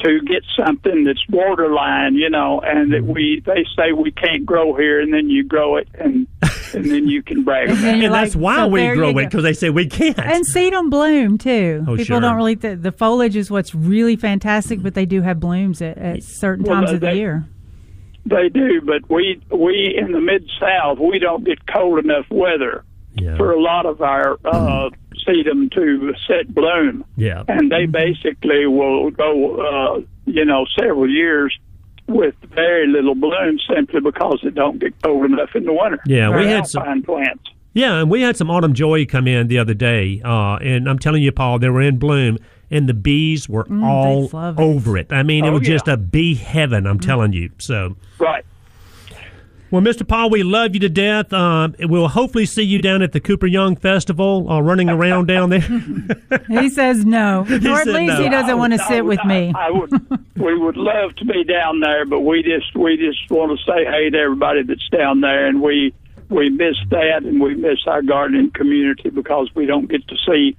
to 0.00 0.20
get 0.20 0.42
something 0.56 1.04
that's 1.04 1.22
borderline, 1.28 2.14
you 2.14 2.30
know, 2.30 2.60
and 2.60 2.92
that 2.92 3.04
we 3.04 3.42
they 3.44 3.64
say 3.76 3.92
we 3.92 4.10
can't 4.10 4.44
grow 4.46 4.74
here, 4.74 5.00
and 5.00 5.12
then 5.12 5.28
you 5.28 5.44
grow 5.44 5.76
it, 5.76 5.88
and 5.94 6.26
and 6.74 6.84
then 6.90 7.08
you 7.08 7.22
can 7.22 7.44
brag 7.44 7.68
about 7.70 7.78
it. 7.84 7.84
and 7.84 8.02
you're 8.02 8.10
that's 8.10 8.36
why 8.36 8.56
so 8.56 8.68
we 8.68 8.86
grow 8.94 9.10
it 9.10 9.24
because 9.26 9.42
they 9.42 9.52
say 9.52 9.70
we 9.70 9.86
can't. 9.86 10.18
And 10.18 10.44
sedum 10.46 10.90
bloom 10.90 11.38
too. 11.38 11.82
Oh, 11.86 11.92
People 11.92 12.04
sure. 12.04 12.20
don't 12.20 12.36
really. 12.36 12.56
Th- 12.56 12.78
the 12.78 12.92
foliage 12.92 13.36
is 13.36 13.50
what's 13.50 13.74
really 13.74 14.16
fantastic, 14.16 14.82
but 14.82 14.94
they 14.94 15.06
do 15.06 15.22
have 15.22 15.40
blooms 15.40 15.80
at, 15.82 15.98
at 15.98 16.22
certain 16.22 16.64
Well, 16.64 16.76
times 16.76 16.92
of 16.92 17.00
the 17.00 17.14
year. 17.14 17.46
They 18.26 18.48
do, 18.50 18.82
but 18.82 19.08
we 19.08 19.40
we 19.50 19.96
in 19.98 20.12
the 20.12 20.20
mid 20.20 20.48
South 20.60 20.98
we 20.98 21.18
don't 21.18 21.44
get 21.44 21.66
cold 21.66 21.98
enough 22.04 22.26
weather 22.30 22.84
yeah. 23.20 23.36
for 23.36 23.52
a 23.52 23.60
lot 23.60 23.86
of 23.86 24.00
our 24.02 24.38
uh, 24.44 24.90
sedum 25.26 25.70
to 25.72 26.14
set 26.26 26.54
bloom, 26.54 27.04
yeah. 27.16 27.44
and 27.48 27.70
they 27.70 27.86
basically 27.86 28.66
will 28.66 29.10
go, 29.10 29.60
uh, 29.96 30.00
you 30.26 30.44
know, 30.44 30.66
several 30.78 31.08
years 31.08 31.56
with 32.06 32.34
very 32.54 32.86
little 32.86 33.14
bloom 33.14 33.58
simply 33.74 34.00
because 34.00 34.40
it 34.42 34.54
don't 34.54 34.78
get 34.78 34.94
cold 35.02 35.24
enough 35.26 35.50
in 35.54 35.64
the 35.64 35.72
winter. 35.72 36.00
Yeah, 36.06 36.34
we 36.36 36.46
had 36.46 36.66
some- 36.66 36.82
alpine 36.82 37.02
plants. 37.02 37.44
Yeah, 37.74 38.00
and 38.00 38.10
we 38.10 38.22
had 38.22 38.36
some 38.36 38.50
autumn 38.50 38.72
joy 38.72 39.04
come 39.06 39.28
in 39.28 39.46
the 39.46 39.58
other 39.58 39.74
day, 39.74 40.20
uh, 40.24 40.56
and 40.56 40.88
I'm 40.88 40.98
telling 40.98 41.22
you, 41.22 41.30
Paul, 41.30 41.58
they 41.60 41.68
were 41.68 41.82
in 41.82 41.98
bloom, 41.98 42.38
and 42.70 42.88
the 42.88 42.94
bees 42.94 43.48
were 43.48 43.66
all 43.84 44.28
love 44.32 44.58
it. 44.58 44.62
over 44.62 44.96
it. 44.96 45.12
I 45.12 45.22
mean, 45.22 45.44
it 45.44 45.48
Oh, 45.50 45.52
was 45.58 45.62
just 45.68 45.86
a 45.86 45.96
bee 45.96 46.34
heaven. 46.34 46.86
I'm 46.86 46.98
telling 46.98 47.32
you. 47.34 47.50
So, 47.58 47.94
Right. 48.18 48.44
Well, 49.70 49.82
Mr. 49.82 50.06
Paul, 50.06 50.30
we 50.30 50.42
love 50.42 50.74
you 50.74 50.80
to 50.80 50.88
death. 50.88 51.32
Um, 51.32 51.74
we'll 51.80 52.08
hopefully 52.08 52.46
see 52.46 52.62
you 52.62 52.80
down 52.80 53.02
at 53.02 53.12
the 53.12 53.20
Cooper 53.20 53.46
Young 53.46 53.76
Festival, 53.76 54.50
uh, 54.50 54.60
running 54.60 54.88
around 54.88 55.26
down 55.26 55.50
there. 55.50 55.60
He 56.48 56.68
says 56.70 57.04
no, 57.04 57.40
or 57.48 57.52
at 57.80 57.86
least 57.86 58.14
no. 58.18 58.22
he 58.22 58.28
doesn't 58.28 58.56
want 58.58 58.72
to 58.74 58.82
I 58.82 58.88
sit 58.88 59.04
would- 59.04 59.18
with 59.18 59.24
me. 59.26 59.52
I, 59.54 59.66
I 59.68 59.70
would. 59.70 59.90
we 60.36 60.56
would 60.58 60.76
love 60.76 61.14
to 61.16 61.24
be 61.24 61.44
down 61.44 61.80
there, 61.80 62.04
but 62.06 62.20
we 62.20 62.42
just 62.42 62.74
we 62.74 62.96
just 62.96 63.30
want 63.30 63.58
to 63.58 63.64
say 63.64 63.84
hey 63.84 64.10
to 64.10 64.18
everybody 64.18 64.62
that's 64.62 64.88
down 64.90 65.20
there, 65.20 65.46
and 65.46 65.60
we 65.62 65.92
we 66.28 66.48
miss 66.50 66.76
that, 66.90 67.22
and 67.24 67.40
we 67.40 67.54
miss 67.54 67.78
our 67.86 68.02
gardening 68.02 68.50
community 68.50 69.10
because 69.10 69.50
we 69.54 69.66
don't 69.66 69.88
get 69.90 70.06
to 70.08 70.16
see 70.26 70.56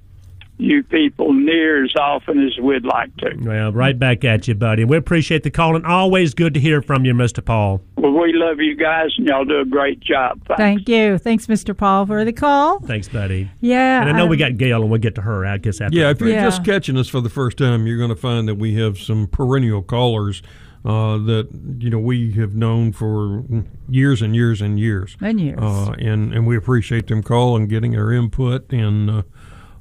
you 0.59 0.83
people 0.83 1.33
near 1.33 1.83
as 1.85 1.93
often 1.97 2.45
as 2.45 2.57
we'd 2.61 2.85
like 2.85 3.15
to. 3.17 3.35
well, 3.41 3.71
right 3.71 3.97
back 3.97 4.23
at 4.25 4.47
you, 4.47 4.55
buddy. 4.55 4.83
We 4.83 4.97
appreciate 4.97 5.43
the 5.43 5.49
call, 5.49 5.75
and 5.75 5.85
always 5.85 6.33
good 6.33 6.53
to 6.53 6.59
hear 6.59 6.81
from 6.81 7.05
you, 7.05 7.13
Mr. 7.13 7.43
Paul. 7.43 7.81
Well, 7.97 8.11
we 8.11 8.33
love 8.33 8.59
you 8.59 8.75
guys, 8.75 9.11
and 9.17 9.27
y'all 9.27 9.45
do 9.45 9.59
a 9.61 9.65
great 9.65 9.99
job. 10.01 10.39
Thanks. 10.45 10.59
Thank 10.59 10.89
you. 10.89 11.17
Thanks, 11.17 11.47
Mr. 11.47 11.75
Paul, 11.75 12.05
for 12.05 12.25
the 12.25 12.33
call. 12.33 12.79
Thanks, 12.79 13.07
buddy. 13.07 13.49
Yeah, 13.61 14.01
And 14.01 14.09
I 14.09 14.13
know 14.13 14.27
we 14.27 14.35
um, 14.35 14.51
got 14.51 14.57
Gail, 14.57 14.81
and 14.81 14.91
we'll 14.91 14.99
get 14.99 15.15
to 15.15 15.21
her, 15.21 15.45
I 15.45 15.57
guess, 15.57 15.79
after. 15.79 15.97
Yeah, 15.97 16.09
if 16.09 16.19
you're. 16.19 16.29
Yeah. 16.29 16.43
just 16.43 16.65
catching 16.65 16.97
us 16.97 17.07
for 17.07 17.21
the 17.21 17.29
first 17.29 17.57
time, 17.57 17.87
you're 17.87 17.97
going 17.97 18.09
to 18.09 18.15
find 18.15 18.47
that 18.47 18.55
we 18.55 18.75
have 18.75 18.99
some 18.99 19.27
perennial 19.27 19.81
callers 19.81 20.41
uh, 20.85 21.17
that 21.17 21.49
you 21.79 21.89
know 21.89 21.99
we 21.99 22.31
have 22.33 22.55
known 22.55 22.91
for 22.91 23.43
years 23.89 24.21
and 24.21 24.35
years 24.35 24.61
and 24.61 24.79
years. 24.79 25.17
And 25.21 25.39
years. 25.39 25.59
Uh, 25.59 25.91
and 25.99 26.33
and 26.33 26.47
we 26.47 26.55
appreciate 26.55 27.07
them 27.07 27.23
calling, 27.23 27.67
getting 27.67 27.97
our 27.97 28.11
input, 28.11 28.71
and 28.71 29.09
uh, 29.09 29.21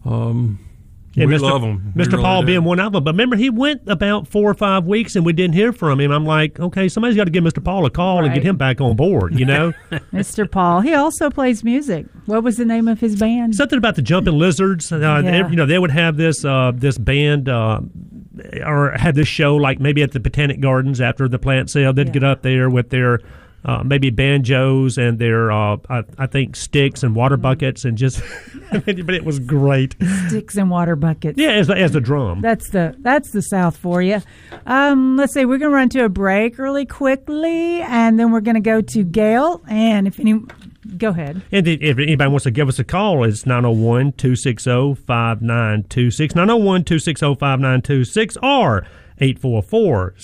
um, 0.05 0.59
Yeah, 1.19 1.27
we 1.27 1.35
Mr. 1.35 1.41
love 1.43 1.61
them. 1.63 1.93
Mr. 1.97 2.21
Paul 2.21 2.43
being 2.45 2.65
one 2.65 2.81
of 2.81 2.93
them. 2.93 3.05
But 3.05 3.13
remember, 3.13 3.37
he 3.37 3.51
went 3.51 3.83
about 3.87 4.27
four 4.29 4.51
or 4.51 4.55
five 4.55 4.85
weeks 4.85 5.17
and 5.17 5.25
we 5.27 5.33
didn't 5.33 5.55
hear 5.55 5.73
from 5.73 6.01
him. 6.01 6.11
I'm 6.11 6.25
like, 6.25 6.59
okay, 6.61 6.89
somebody's 6.89 7.17
got 7.17 7.25
to 7.25 7.31
give 7.31 7.45
Mr. 7.45 7.63
Paul 7.63 7.85
a 7.87 7.91
call 7.91 8.25
and 8.25 8.33
get 8.35 8.43
him 8.43 8.57
back 8.57 8.81
on 8.81 8.97
board, 8.97 9.39
you 9.39 9.45
know? 9.45 9.73
Mr. 10.13 10.51
Paul. 10.51 10.81
He 10.81 10.95
also 10.95 11.31
plays 11.31 11.63
music. 11.65 12.07
What 12.27 12.43
was 12.43 12.57
the 12.57 12.65
name 12.65 12.89
of 12.89 13.01
his 13.01 13.17
band? 13.17 13.55
Something 13.55 13.79
about 13.79 13.97
the 13.97 14.03
jumping 14.03 14.39
lizards. 14.39 14.91
Uh, 14.93 14.99
Yeah. 14.99 15.23
they, 15.23 15.39
you 15.51 15.57
know, 15.57 15.67
they 15.67 15.79
would 15.79 15.91
have 15.91 16.17
this 16.17 16.45
uh, 16.45 16.73
this 16.75 16.99
band 16.99 17.49
uh, 17.49 17.81
or 18.65 18.93
had 18.93 19.15
this 19.15 19.29
show 19.29 19.57
like 19.57 19.81
maybe 19.81 20.03
at 20.03 20.13
the 20.13 20.21
Botanic 20.21 20.61
Gardens 20.61 21.01
after 21.01 21.29
the 21.29 21.39
plant 21.39 21.71
sale. 21.71 21.93
They'd 21.93 22.07
Yeah. 22.09 22.13
get 22.13 22.25
up 22.25 22.43
there 22.43 22.71
with 22.71 22.91
their 22.91 23.21
uh, 23.69 23.83
maybe 23.85 24.09
banjos 24.09 24.97
and 24.97 25.19
their 25.19 25.53
uh, 25.53 25.77
I, 25.91 26.03
I 26.17 26.27
think 26.27 26.57
sticks 26.57 27.03
and 27.03 27.15
water 27.15 27.37
buckets 27.37 27.85
and 27.85 27.99
just 27.99 28.23
but 28.73 28.89
it 28.89 29.25
was 29.25 29.39
great. 29.39 29.95
Sticks 30.29 30.57
and 30.57 30.71
water 30.71 30.97
buckets. 30.97 31.39
Yeah, 31.39 31.51
as, 31.51 31.69
as 31.69 31.95
a 31.95 32.01
drum. 32.01 32.41
That's 32.41 32.71
the 32.71 32.97
that's 33.01 33.31
the 33.31 33.43
South 33.43 33.77
for 33.77 34.01
you. 34.01 34.23
Um, 34.65 35.19
let's 35.19 35.35
see, 35.35 35.45
we're 35.45 35.59
gonna 35.59 35.75
run 35.75 35.91
to 35.91 36.07
a 36.07 36.09
break 36.09 36.57
really 36.57 36.87
quickly, 36.87 37.83
and 37.83 38.19
then 38.19 38.33
we're 38.33 38.41
gonna 38.41 38.63
go 38.63 38.81
to 38.81 39.05
Gail. 39.05 39.63
And 39.69 40.07
if 40.07 40.19
any, 40.19 40.41
go 40.97 41.11
ahead. 41.11 41.43
And 41.53 41.69
if 41.69 41.99
anybody 41.99 42.31
wants 42.31 42.45
to 42.45 42.51
give 42.51 42.71
us 42.71 42.79
a 42.79 42.85
call, 42.85 43.23
it's 43.25 43.45
901 43.45 44.13
260 44.13 44.95
5926. 44.95 46.35
901 46.35 46.85
260 46.85 47.35
5926 47.35 48.39
or 48.43 48.87
844 49.21 50.15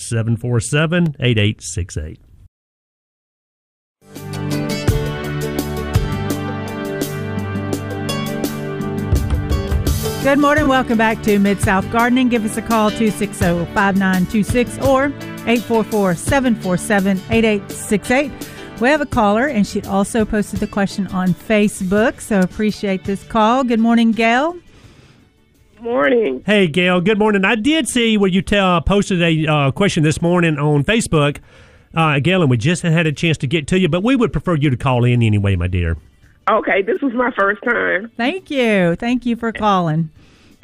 Good 10.25 10.39
morning. 10.39 10.67
Welcome 10.67 10.97
back 10.97 11.21
to 11.21 11.37
Mid 11.37 11.61
South 11.61 11.87
Gardening. 11.91 12.29
Give 12.29 12.43
us 12.45 12.57
a 12.57 12.61
call 12.63 12.89
260 12.89 13.71
5926 13.75 14.79
or 14.79 15.05
844 15.45 16.15
747 16.15 17.21
8868. 17.29 18.31
We 18.81 18.89
have 18.89 19.01
a 19.01 19.05
caller, 19.05 19.45
and 19.45 19.67
she 19.67 19.83
also 19.83 20.25
posted 20.25 20.61
the 20.61 20.65
question 20.65 21.05
on 21.09 21.35
Facebook, 21.35 22.21
so 22.21 22.39
appreciate 22.39 23.03
this 23.03 23.23
call. 23.23 23.63
Good 23.63 23.79
morning, 23.79 24.13
Gail. 24.13 24.57
Morning. 25.79 26.41
Hey, 26.43 26.65
Gail, 26.69 27.01
good 27.01 27.19
morning. 27.19 27.45
I 27.45 27.53
did 27.53 27.87
see 27.87 28.17
where 28.17 28.27
you 28.27 28.41
tell, 28.41 28.81
posted 28.81 29.21
a 29.21 29.45
uh, 29.45 29.71
question 29.73 30.01
this 30.01 30.23
morning 30.23 30.57
on 30.57 30.83
Facebook, 30.83 31.37
uh, 31.93 32.17
Gail, 32.17 32.41
and 32.41 32.49
we 32.49 32.57
just 32.57 32.81
had 32.81 33.05
a 33.05 33.11
chance 33.11 33.37
to 33.37 33.45
get 33.45 33.67
to 33.67 33.79
you, 33.79 33.89
but 33.89 34.01
we 34.01 34.15
would 34.15 34.33
prefer 34.33 34.55
you 34.55 34.71
to 34.71 34.77
call 34.77 35.03
in 35.03 35.21
anyway, 35.21 35.55
my 35.55 35.67
dear. 35.67 35.97
Okay, 36.49 36.81
this 36.83 37.01
was 37.01 37.13
my 37.13 37.31
first 37.37 37.61
time, 37.63 38.11
Thank 38.17 38.49
you. 38.51 38.95
Thank 38.95 39.25
you 39.25 39.35
for 39.35 39.51
calling. 39.51 40.09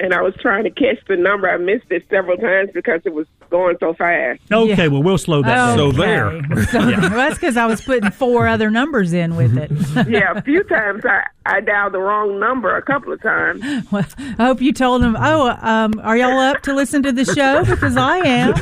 and 0.00 0.12
I 0.14 0.20
was 0.22 0.34
trying 0.40 0.64
to 0.64 0.70
catch 0.70 0.98
the 1.08 1.16
number. 1.16 1.48
I 1.48 1.56
missed 1.58 1.86
it 1.90 2.04
several 2.10 2.36
times 2.36 2.70
because 2.74 3.00
it 3.04 3.12
was 3.14 3.26
going 3.50 3.76
so 3.78 3.94
fast. 3.94 4.40
Okay, 4.50 4.84
Yeah. 4.84 4.88
well, 4.88 5.02
we'll 5.02 5.18
slow 5.18 5.42
that 5.42 5.54
down. 5.54 5.78
So 5.78 5.92
there. 5.92 6.40
So 6.70 6.78
well, 6.78 7.10
that's 7.10 7.34
because 7.36 7.56
I 7.56 7.66
was 7.66 7.80
putting 7.82 8.10
four 8.10 8.46
other 8.48 8.68
numbers 8.70 9.12
in 9.12 9.36
with 9.36 9.56
it. 9.58 9.70
Yeah, 10.08 10.32
a 10.36 10.42
few 10.42 10.62
times 10.64 11.04
I, 11.04 11.24
I 11.46 11.60
dialed 11.60 11.92
the 11.94 12.00
wrong 12.00 12.40
number 12.40 12.76
a 12.76 12.82
couple 12.82 13.12
of 13.12 13.20
times. 13.22 13.62
Well, 13.92 14.04
I 14.38 14.44
hope 14.46 14.60
you 14.60 14.72
told 14.72 15.02
them, 15.02 15.16
oh, 15.18 15.56
um, 15.60 16.00
are 16.02 16.16
y'all 16.16 16.38
up 16.38 16.62
to 16.62 16.74
listen 16.74 17.02
to 17.04 17.12
the 17.12 17.24
show? 17.24 17.64
Because 17.64 17.96
I 17.96 18.18
am. 18.18 18.54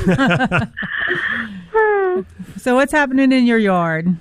so, 2.58 2.74
what's 2.74 2.92
happening 2.92 3.32
in 3.32 3.46
your 3.46 3.58
yard? 3.58 4.14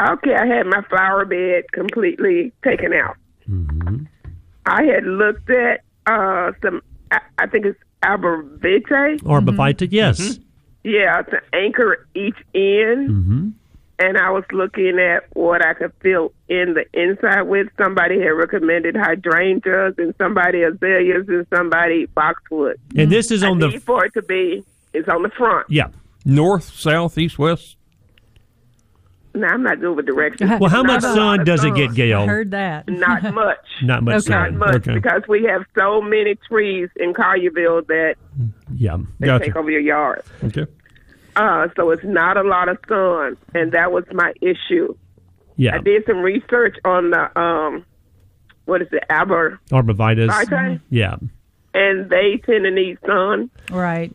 Okay, 0.00 0.34
I 0.34 0.46
had 0.46 0.66
my 0.66 0.82
flower 0.88 1.24
bed 1.24 1.70
completely 1.72 2.52
taken 2.64 2.92
out. 2.92 3.16
I 4.66 4.82
had 4.84 5.04
looked 5.04 5.50
at 5.50 5.82
uh, 6.06 6.52
some, 6.62 6.82
I, 7.10 7.20
I 7.38 7.46
think 7.46 7.66
it's 7.66 7.78
arborvitae. 8.02 9.20
Or 9.24 9.40
Bavita, 9.40 9.88
yes. 9.90 10.38
Yeah, 10.82 11.22
to 11.22 11.40
anchor 11.52 12.06
each 12.14 12.36
end. 12.54 13.10
Mm-hmm. 13.10 13.48
And 14.00 14.18
I 14.18 14.30
was 14.30 14.42
looking 14.52 14.98
at 14.98 15.24
what 15.34 15.64
I 15.64 15.74
could 15.74 15.92
fill 16.00 16.32
in 16.48 16.74
the 16.74 16.84
inside 16.92 17.42
with. 17.42 17.68
Somebody 17.78 18.18
had 18.18 18.30
recommended 18.30 18.96
hydrangeas 18.96 19.94
and 19.98 20.12
somebody 20.18 20.62
azaleas 20.62 21.28
and 21.28 21.46
somebody 21.48 22.06
boxwood. 22.06 22.80
And 22.96 23.12
this 23.12 23.30
is 23.30 23.44
I 23.44 23.50
on 23.50 23.60
the. 23.60 23.68
need 23.68 23.82
for 23.82 24.04
it 24.04 24.12
to 24.14 24.22
be, 24.22 24.64
it's 24.92 25.08
on 25.08 25.22
the 25.22 25.28
front. 25.28 25.70
Yeah. 25.70 25.88
North, 26.24 26.74
south, 26.74 27.16
east, 27.18 27.38
west. 27.38 27.76
No, 29.36 29.46
I'm 29.48 29.62
not 29.64 29.80
good 29.80 29.96
with 29.96 30.06
directions. 30.06 30.48
Well, 30.60 30.70
how 30.70 30.82
Not 30.82 31.02
much 31.02 31.04
a 31.04 31.08
lot 31.08 31.14
sun 31.38 31.44
does 31.44 31.64
it 31.64 31.74
get, 31.74 31.92
Gail? 31.94 32.20
I 32.20 32.26
heard 32.26 32.52
that. 32.52 32.88
Not 32.88 33.22
much. 33.34 33.58
Not 33.82 34.02
much 34.04 34.14
Okay. 34.28 34.30
Not 34.32 34.52
much 34.54 34.74
Okay. 34.76 34.94
because 34.94 35.22
we 35.28 35.42
have 35.44 35.62
so 35.76 36.00
many 36.00 36.36
trees 36.48 36.88
in 36.96 37.12
Collierville 37.14 37.86
that 37.88 38.14
Yeah. 38.72 38.98
they 39.18 39.26
Gotcha. 39.26 39.46
take 39.46 39.56
over 39.56 39.70
your 39.70 39.80
yard. 39.80 40.22
Okay. 40.44 40.66
Uh, 41.34 41.66
so 41.74 41.90
it's 41.90 42.04
not 42.04 42.36
a 42.36 42.42
lot 42.44 42.68
of 42.68 42.78
sun, 42.88 43.36
and 43.54 43.72
that 43.72 43.90
was 43.90 44.04
my 44.12 44.32
issue. 44.40 44.94
Yeah. 45.56 45.74
I 45.74 45.78
did 45.78 46.04
some 46.06 46.18
research 46.18 46.76
on 46.84 47.10
the 47.10 47.36
um, 47.40 47.84
what 48.66 48.82
is 48.82 48.88
it, 48.92 49.02
arbor 49.10 49.58
Arborvitae. 49.72 50.28
vitae, 50.28 50.80
Yeah. 50.90 51.16
and 51.74 52.08
they 52.08 52.40
tend 52.46 52.64
to 52.64 52.70
need 52.70 52.98
sun. 53.04 53.50
Right. 53.72 54.12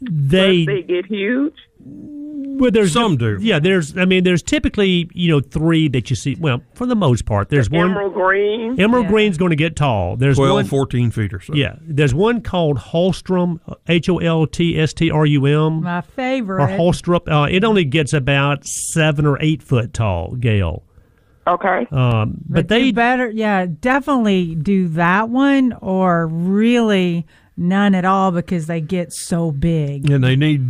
They, 0.00 0.64
They 0.64 0.82
get 0.82 1.04
huge. 1.06 1.54
Well, 2.58 2.70
there's 2.70 2.92
Some 2.92 3.16
do. 3.16 3.38
Yeah, 3.40 3.58
there's. 3.58 3.96
I 3.98 4.04
mean, 4.04 4.24
there's 4.24 4.42
typically 4.42 5.08
you 5.14 5.30
know 5.30 5.40
three 5.40 5.88
that 5.88 6.10
you 6.10 6.16
see. 6.16 6.36
Well, 6.38 6.62
for 6.74 6.86
the 6.86 6.96
most 6.96 7.24
part, 7.26 7.48
there's 7.48 7.68
one. 7.70 7.90
Emerald 7.90 8.14
green. 8.14 8.80
Emerald 8.80 9.06
Yeah. 9.06 9.10
green's 9.10 9.36
going 9.38 9.50
to 9.50 9.56
get 9.56 9.76
tall. 9.76 10.16
There's 10.16 10.36
12, 10.36 10.52
one. 10.54 10.64
14 10.64 11.10
feet 11.10 11.32
or 11.34 11.40
so. 11.40 11.54
Yeah, 11.54 11.76
there's 11.82 12.14
one 12.14 12.40
called 12.40 12.78
Holstrom, 12.78 13.60
H 13.88 14.08
O 14.08 14.18
L 14.18 14.46
T 14.46 14.78
S 14.80 14.92
T 14.92 15.10
R 15.10 15.26
U 15.26 15.46
M, 15.46 15.82
My 15.82 16.00
favorite. 16.00 16.62
or 16.62 16.66
favorite. 16.68 16.80
Holstrup. 16.80 17.28
Uh, 17.30 17.48
it 17.50 17.64
only 17.64 17.84
gets 17.84 18.12
about 18.12 18.64
seven 18.66 19.26
or 19.26 19.38
eight 19.40 19.62
foot 19.62 19.92
tall, 19.92 20.34
Gail. 20.36 20.82
Okay. 21.46 21.86
Um, 21.92 22.38
but, 22.48 22.54
but 22.54 22.68
they 22.68 22.90
better, 22.90 23.28
yeah, 23.28 23.66
definitely 23.66 24.54
do 24.54 24.88
that 24.88 25.28
one 25.28 25.74
or 25.82 26.26
really 26.26 27.26
none 27.56 27.94
at 27.94 28.04
all 28.04 28.30
because 28.30 28.66
they 28.66 28.80
get 28.80 29.12
so 29.12 29.50
big. 29.52 30.10
And 30.10 30.22
they 30.24 30.36
need 30.36 30.62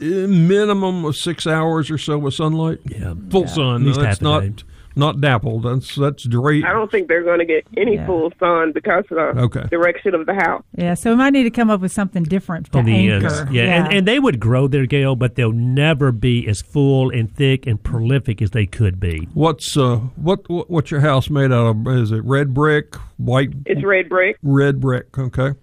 a 0.00 0.04
minimum 0.26 1.04
of 1.04 1.16
six 1.16 1.46
hours 1.46 1.90
or 1.90 1.98
so 1.98 2.24
of 2.26 2.34
sunlight. 2.34 2.78
Yeah. 2.86 3.14
Full 3.30 3.46
sun. 3.48 3.88
At 3.88 3.94
That's 3.96 4.06
half 4.06 4.22
not 4.22 4.40
day. 4.42 4.52
not 4.96 5.20
dappled. 5.20 5.64
That's 5.64 5.94
that's 5.96 6.24
great. 6.26 6.64
I 6.64 6.72
don't 6.72 6.90
think 6.90 7.08
they're 7.08 7.24
going 7.24 7.40
to 7.40 7.44
get 7.44 7.66
any 7.76 7.94
Yeah. 7.96 8.06
full 8.06 8.32
sun 8.38 8.70
because 8.72 9.04
of 9.10 9.16
the 9.36 9.42
Okay. 9.42 9.64
direction 9.70 10.14
of 10.14 10.24
the 10.26 10.34
house. 10.34 10.62
Yeah, 10.76 10.94
so 10.94 11.10
we 11.10 11.16
might 11.16 11.30
need 11.32 11.42
to 11.44 11.50
come 11.50 11.68
up 11.70 11.80
with 11.80 11.90
something 11.92 12.22
different 12.22 12.70
to 12.72 12.78
on 12.78 12.84
the 12.84 13.10
anchor. 13.10 13.26
ends. 13.26 13.52
Yeah, 13.52 13.84
And, 13.84 13.92
and 13.92 14.06
they 14.08 14.18
would 14.20 14.38
grow 14.38 14.68
there 14.68 14.86
Gail, 14.86 15.16
but 15.16 15.34
they'll 15.34 15.50
never 15.52 16.12
be 16.12 16.46
as 16.46 16.62
full 16.62 17.10
and 17.10 17.28
thick 17.34 17.66
and 17.66 17.82
prolific 17.82 18.40
as 18.40 18.52
they 18.52 18.66
could 18.66 19.00
be. 19.00 19.28
What's 19.34 19.76
uh 19.76 19.96
what, 20.16 20.48
what 20.48 20.70
what's 20.70 20.90
your 20.92 21.00
house 21.00 21.28
made 21.28 21.50
out 21.50 21.66
of? 21.66 21.88
Is 21.88 22.12
it 22.12 22.24
red 22.24 22.54
brick, 22.54 22.94
white 23.16 23.50
It's 23.66 23.84
red 23.84 24.08
brick. 24.08 24.36
red 24.44 24.80
brick? 24.80 25.16
Okay. 25.18 25.54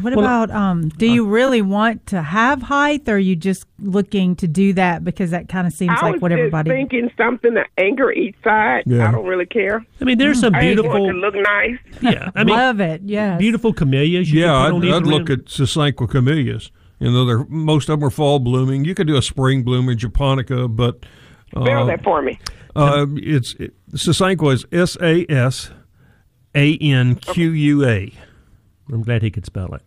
What 0.00 0.14
well, 0.14 0.24
about 0.44 0.50
um 0.50 0.88
do 0.90 1.06
you 1.06 1.26
really 1.26 1.62
want 1.62 2.06
to 2.06 2.22
have 2.22 2.62
height 2.62 3.08
or 3.08 3.14
are 3.14 3.18
you 3.18 3.34
just 3.36 3.66
looking 3.80 4.36
to 4.36 4.46
do 4.46 4.72
that 4.72 5.04
because 5.04 5.30
that 5.30 5.48
kind 5.48 5.66
of 5.66 5.72
seems 5.72 5.92
I 5.96 6.06
like 6.06 6.12
was 6.14 6.22
what 6.22 6.28
just 6.30 6.38
everybody 6.38 6.70
thinking 6.70 7.10
something 7.16 7.54
to 7.54 7.64
anchor 7.78 8.12
each 8.12 8.36
side. 8.42 8.84
Yeah. 8.86 9.08
I 9.08 9.10
don't 9.12 9.26
really 9.26 9.46
care. 9.46 9.84
I 10.00 10.04
mean, 10.04 10.18
there's 10.18 10.40
some 10.40 10.54
I 10.54 10.74
just 10.74 10.84
want 10.86 10.98
beautiful, 11.04 11.08
it 11.08 11.12
to 11.12 11.18
look 11.18 11.34
nice. 11.34 11.78
yeah. 12.14 12.30
I 12.34 12.44
mean, 12.44 12.56
love 12.56 12.80
it. 12.80 13.02
Yes. 13.04 13.38
beautiful 13.38 13.72
camellias. 13.72 14.30
You 14.32 14.42
Yeah, 14.42 14.56
I'd, 14.56 14.70
put 14.70 14.76
on 14.76 14.84
I'd 14.84 14.96
either 14.96 15.06
look 15.06 15.30
end. 15.30 15.40
at 15.40 15.44
Sasanqua 15.46 16.08
camellias. 16.08 16.70
You 17.00 17.12
know, 17.12 17.24
they're 17.24 17.44
most 17.48 17.88
of 17.88 17.98
them 18.00 18.06
are 18.06 18.10
fall 18.10 18.38
blooming. 18.40 18.84
You 18.84 18.94
could 18.94 19.06
do 19.06 19.16
a 19.16 19.22
spring 19.22 19.62
bloom 19.62 19.88
in 19.88 19.98
japonica, 19.98 20.66
but 20.68 21.04
Spell 21.50 21.82
uh, 21.82 21.86
that 21.86 22.02
for 22.02 22.22
me. 22.22 22.38
uh, 22.74 23.06
it's 23.16 23.54
it, 23.54 23.74
Sasanqua 23.92 24.52
is 24.54 24.66
S 24.72 24.96
A 25.00 25.24
S 25.30 25.70
A 26.54 26.76
N 26.78 27.14
Q 27.14 27.50
U 27.50 27.86
A. 27.86 28.12
I'm 28.90 29.02
glad 29.02 29.22
he 29.22 29.30
could 29.30 29.46
spell 29.46 29.74
it. 29.74 29.82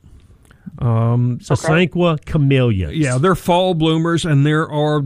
Um, 0.81 1.37
Sasanqua 1.39 2.25
camellias. 2.25 2.95
Yeah, 2.95 3.19
they're 3.19 3.35
fall 3.35 3.75
bloomers, 3.75 4.25
and 4.25 4.45
there 4.45 4.69
are 4.69 5.01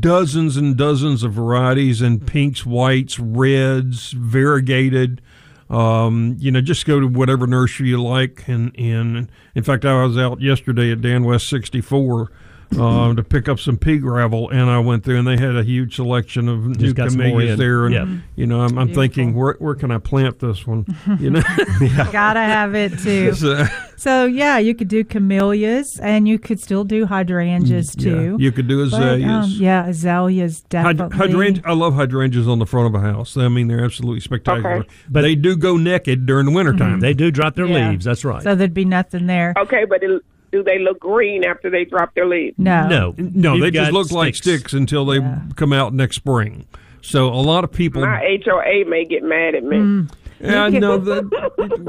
dozens 0.00 0.56
and 0.56 0.76
dozens 0.76 1.22
of 1.22 1.32
varieties 1.32 2.02
in 2.02 2.18
pinks, 2.18 2.66
whites, 2.66 3.20
reds, 3.20 4.10
variegated. 4.10 5.22
Um, 5.70 6.36
you 6.40 6.50
know, 6.50 6.60
just 6.60 6.84
go 6.84 6.98
to 6.98 7.06
whatever 7.06 7.46
nursery 7.46 7.88
you 7.88 8.02
like. 8.02 8.48
And, 8.48 8.76
and 8.78 9.30
in 9.54 9.62
fact, 9.62 9.84
I 9.84 10.04
was 10.04 10.18
out 10.18 10.40
yesterday 10.40 10.90
at 10.90 11.00
Dan 11.00 11.24
West 11.24 11.48
64 11.48 12.32
uh, 12.78 13.14
to 13.14 13.22
pick 13.22 13.48
up 13.48 13.58
some 13.60 13.76
pea 13.76 13.98
gravel, 13.98 14.48
and 14.50 14.68
I 14.70 14.78
went 14.78 15.04
there, 15.04 15.16
and 15.16 15.26
they 15.26 15.36
had 15.36 15.56
a 15.56 15.62
huge 15.62 15.96
selection 15.96 16.48
of 16.48 16.64
new 16.80 16.92
got 16.92 17.10
some 17.10 17.18
more 17.20 17.28
camellias 17.30 17.58
there. 17.58 17.86
And, 17.86 17.94
Yep. 17.94 18.08
you 18.36 18.46
know, 18.46 18.60
I'm, 18.62 18.78
I'm 18.78 18.92
thinking, 18.94 19.34
where, 19.34 19.54
where 19.58 19.74
can 19.74 19.90
I 19.90 19.98
plant 19.98 20.38
this 20.40 20.66
one? 20.66 20.86
You 21.20 21.30
know? 21.30 21.42
Gotta 22.12 22.40
have 22.40 22.74
it 22.74 22.98
too. 22.98 23.32
So, 23.44 23.66
So 23.96 24.24
yeah, 24.26 24.58
you 24.58 24.74
could 24.74 24.88
do 24.88 25.04
camellias 25.04 25.98
and 26.00 26.26
you 26.26 26.38
could 26.38 26.58
still 26.60 26.84
do 26.84 27.06
hydrangeas 27.06 27.94
too. 27.94 28.36
yeah, 28.38 28.44
you 28.44 28.52
could 28.52 28.66
do 28.68 28.78
But, 28.90 28.96
azaleas. 28.98 29.30
um, 29.30 29.50
yeah, 29.52 29.86
azaleas 29.86 30.62
Hyd- 30.62 30.68
definitely. 30.68 31.16
hydrangea, 31.16 31.62
I 31.64 31.72
love 31.72 31.94
hydrangeas 31.94 32.48
on 32.48 32.58
the 32.58 32.66
front 32.66 32.94
of 32.94 33.00
a 33.00 33.04
house. 33.04 33.36
I 33.36 33.48
mean, 33.48 33.68
they're 33.68 33.84
absolutely 33.84 34.20
spectacular. 34.20 34.76
Okay. 34.78 34.88
But 35.08 35.22
they 35.22 35.34
do 35.36 35.56
go 35.56 35.76
naked 35.76 36.26
during 36.26 36.46
the 36.46 36.52
wintertime. 36.52 37.00
They 37.00 37.14
do 37.14 37.30
drop 37.30 37.54
their 37.54 37.66
Yeah. 37.66 37.90
leaves. 37.90 38.04
That's 38.04 38.24
right. 38.24 38.42
So 38.42 38.54
there'd 38.54 38.74
be 38.74 38.84
nothing 38.84 39.26
there. 39.26 39.54
Okay, 39.56 39.84
but 39.84 40.02
it, 40.02 40.22
do 40.54 40.62
they 40.62 40.78
look 40.78 41.00
green 41.00 41.42
after 41.44 41.68
they 41.68 41.84
drop 41.84 42.14
their 42.14 42.26
leaves? 42.26 42.54
No. 42.58 42.86
no, 42.86 43.14
no, 43.18 43.54
You've 43.54 43.62
they 43.64 43.70
just 43.72 43.90
got 43.90 43.92
look 43.92 44.12
like 44.12 44.36
sticks 44.36 44.72
until 44.72 45.04
they 45.04 45.16
Yeah. 45.18 45.40
come 45.56 45.72
out 45.72 45.92
next 45.92 46.14
spring. 46.14 46.64
So 47.02 47.26
a 47.26 47.42
lot 47.42 47.64
of 47.64 47.72
people. 47.72 48.02
My 48.02 48.38
HOA 48.44 48.84
may 48.88 49.04
get 49.04 49.24
mad 49.24 49.56
at 49.56 49.64
me. 49.64 49.76
Mm. 49.76 50.10
Yeah, 50.40 50.68
no, 50.68 50.98
that, 50.98 51.24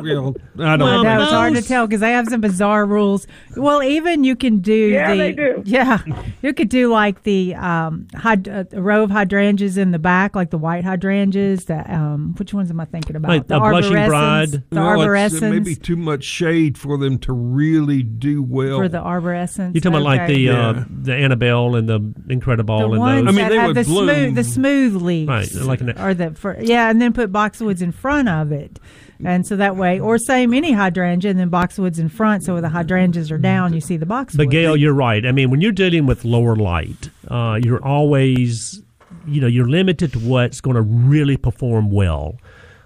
well, 0.04 0.36
I 0.66 0.78
don't. 0.78 0.80
Well, 0.88 1.04
No, 1.04 1.16
know. 1.18 1.22
it's 1.24 1.32
hard 1.32 1.56
to 1.56 1.62
tell 1.62 1.88
because 1.88 2.00
they 2.02 2.12
have 2.12 2.28
some 2.28 2.42
bizarre 2.42 2.86
rules. 2.86 3.28
Well, 3.58 3.82
even 3.84 4.24
you 4.24 4.36
can 4.36 4.60
do 4.60 4.74
Yeah, 4.74 5.12
the 5.12 5.18
they 5.18 5.32
do. 5.34 5.62
yeah, 5.66 6.00
you 6.42 6.54
could 6.54 6.70
do 6.70 6.92
like 6.92 7.24
the 7.24 7.56
um 7.56 8.08
hyd- 8.14 8.74
uh, 8.76 8.80
row 8.82 9.04
of 9.04 9.12
hydrangeas 9.12 9.78
in 9.78 9.92
the 9.92 10.00
back, 10.00 10.36
like 10.36 10.52
the 10.52 10.58
white 10.58 10.84
hydrangeas. 10.84 11.66
That 11.66 11.90
um, 11.90 12.36
which 12.38 12.54
ones 12.54 12.70
am 12.70 12.80
I 12.80 12.86
thinking 12.86 13.16
about? 13.16 13.30
Like 13.30 13.48
the 13.48 13.58
a 13.58 13.60
blushing 13.60 13.94
bride? 13.94 14.52
the 14.52 14.64
No, 14.72 14.94
it's- 15.02 15.08
arborescens 15.42 15.58
it 15.58 15.66
may 15.66 15.74
too 15.76 15.96
much 15.96 16.24
shade 16.24 16.78
for 16.78 16.98
them 16.98 17.18
to 17.20 17.34
really 17.34 18.04
do 18.04 18.44
well. 18.44 18.78
for 18.78 18.88
the 18.88 19.00
arborescens. 19.00 19.74
You're 19.74 19.82
talking 19.82 19.96
about 19.96 20.04
like 20.04 20.22
Okay. 20.22 20.36
the 20.46 20.50
uh, 20.50 20.84
the 20.90 21.16
Annabelle 21.16 21.76
and 21.76 21.90
the 21.90 22.00
Incrediball 22.00 22.80
the 22.80 22.90
and 22.92 23.00
ones 23.00 23.26
those. 23.26 23.28
I 23.28 23.38
mean, 23.38 23.44
that 23.46 23.50
they 23.50 23.58
have 23.58 23.68
would 23.68 23.76
the 23.78 23.84
bloom- 23.84 24.10
smooth 24.10 24.36
the 24.36 24.44
smooth 24.44 24.96
leaves, 25.02 25.28
Right, 25.30 25.54
like 25.66 25.82
an- 25.82 26.00
or 26.00 26.14
the 26.14 26.32
for, 26.32 26.58
yeah, 26.62 26.90
and 26.90 27.02
then 27.02 27.12
put 27.14 27.32
boxwoods 27.32 27.82
in 27.82 27.92
front 27.92 28.30
of 28.30 28.35
it, 28.52 28.80
and 29.24 29.46
so 29.48 29.56
that 29.56 29.76
way, 29.76 30.00
or 30.00 30.18
same 30.18 30.54
any 30.54 30.74
hydrangea 30.74 31.32
and 31.32 31.40
then 31.40 31.50
boxwoods 31.50 32.00
in 32.00 32.10
front, 32.10 32.44
so 32.44 32.60
the 32.60 32.70
hydrangeas 32.70 33.32
are 33.32 33.38
down, 33.38 33.74
you 33.74 33.82
see 33.82 33.98
the 33.98 34.06
boxwoods. 34.06 34.38
But 34.38 34.50
Gail, 34.50 34.76
you're 34.76 34.94
right. 34.94 35.26
I 35.26 35.32
mean, 35.32 35.50
when 35.50 35.62
you're 35.62 35.72
dealing 35.72 36.06
with 36.06 36.26
lower 36.26 36.56
light, 36.56 37.10
uh, 37.30 37.60
you're 37.64 37.84
always, 37.84 38.82
you 39.26 39.40
know, 39.40 39.48
you're 39.48 39.70
limited 39.70 40.12
to 40.14 40.20
what's 40.20 40.60
going 40.60 40.76
to 40.76 40.82
really 40.82 41.38
perform 41.38 41.92
well. 41.92 42.38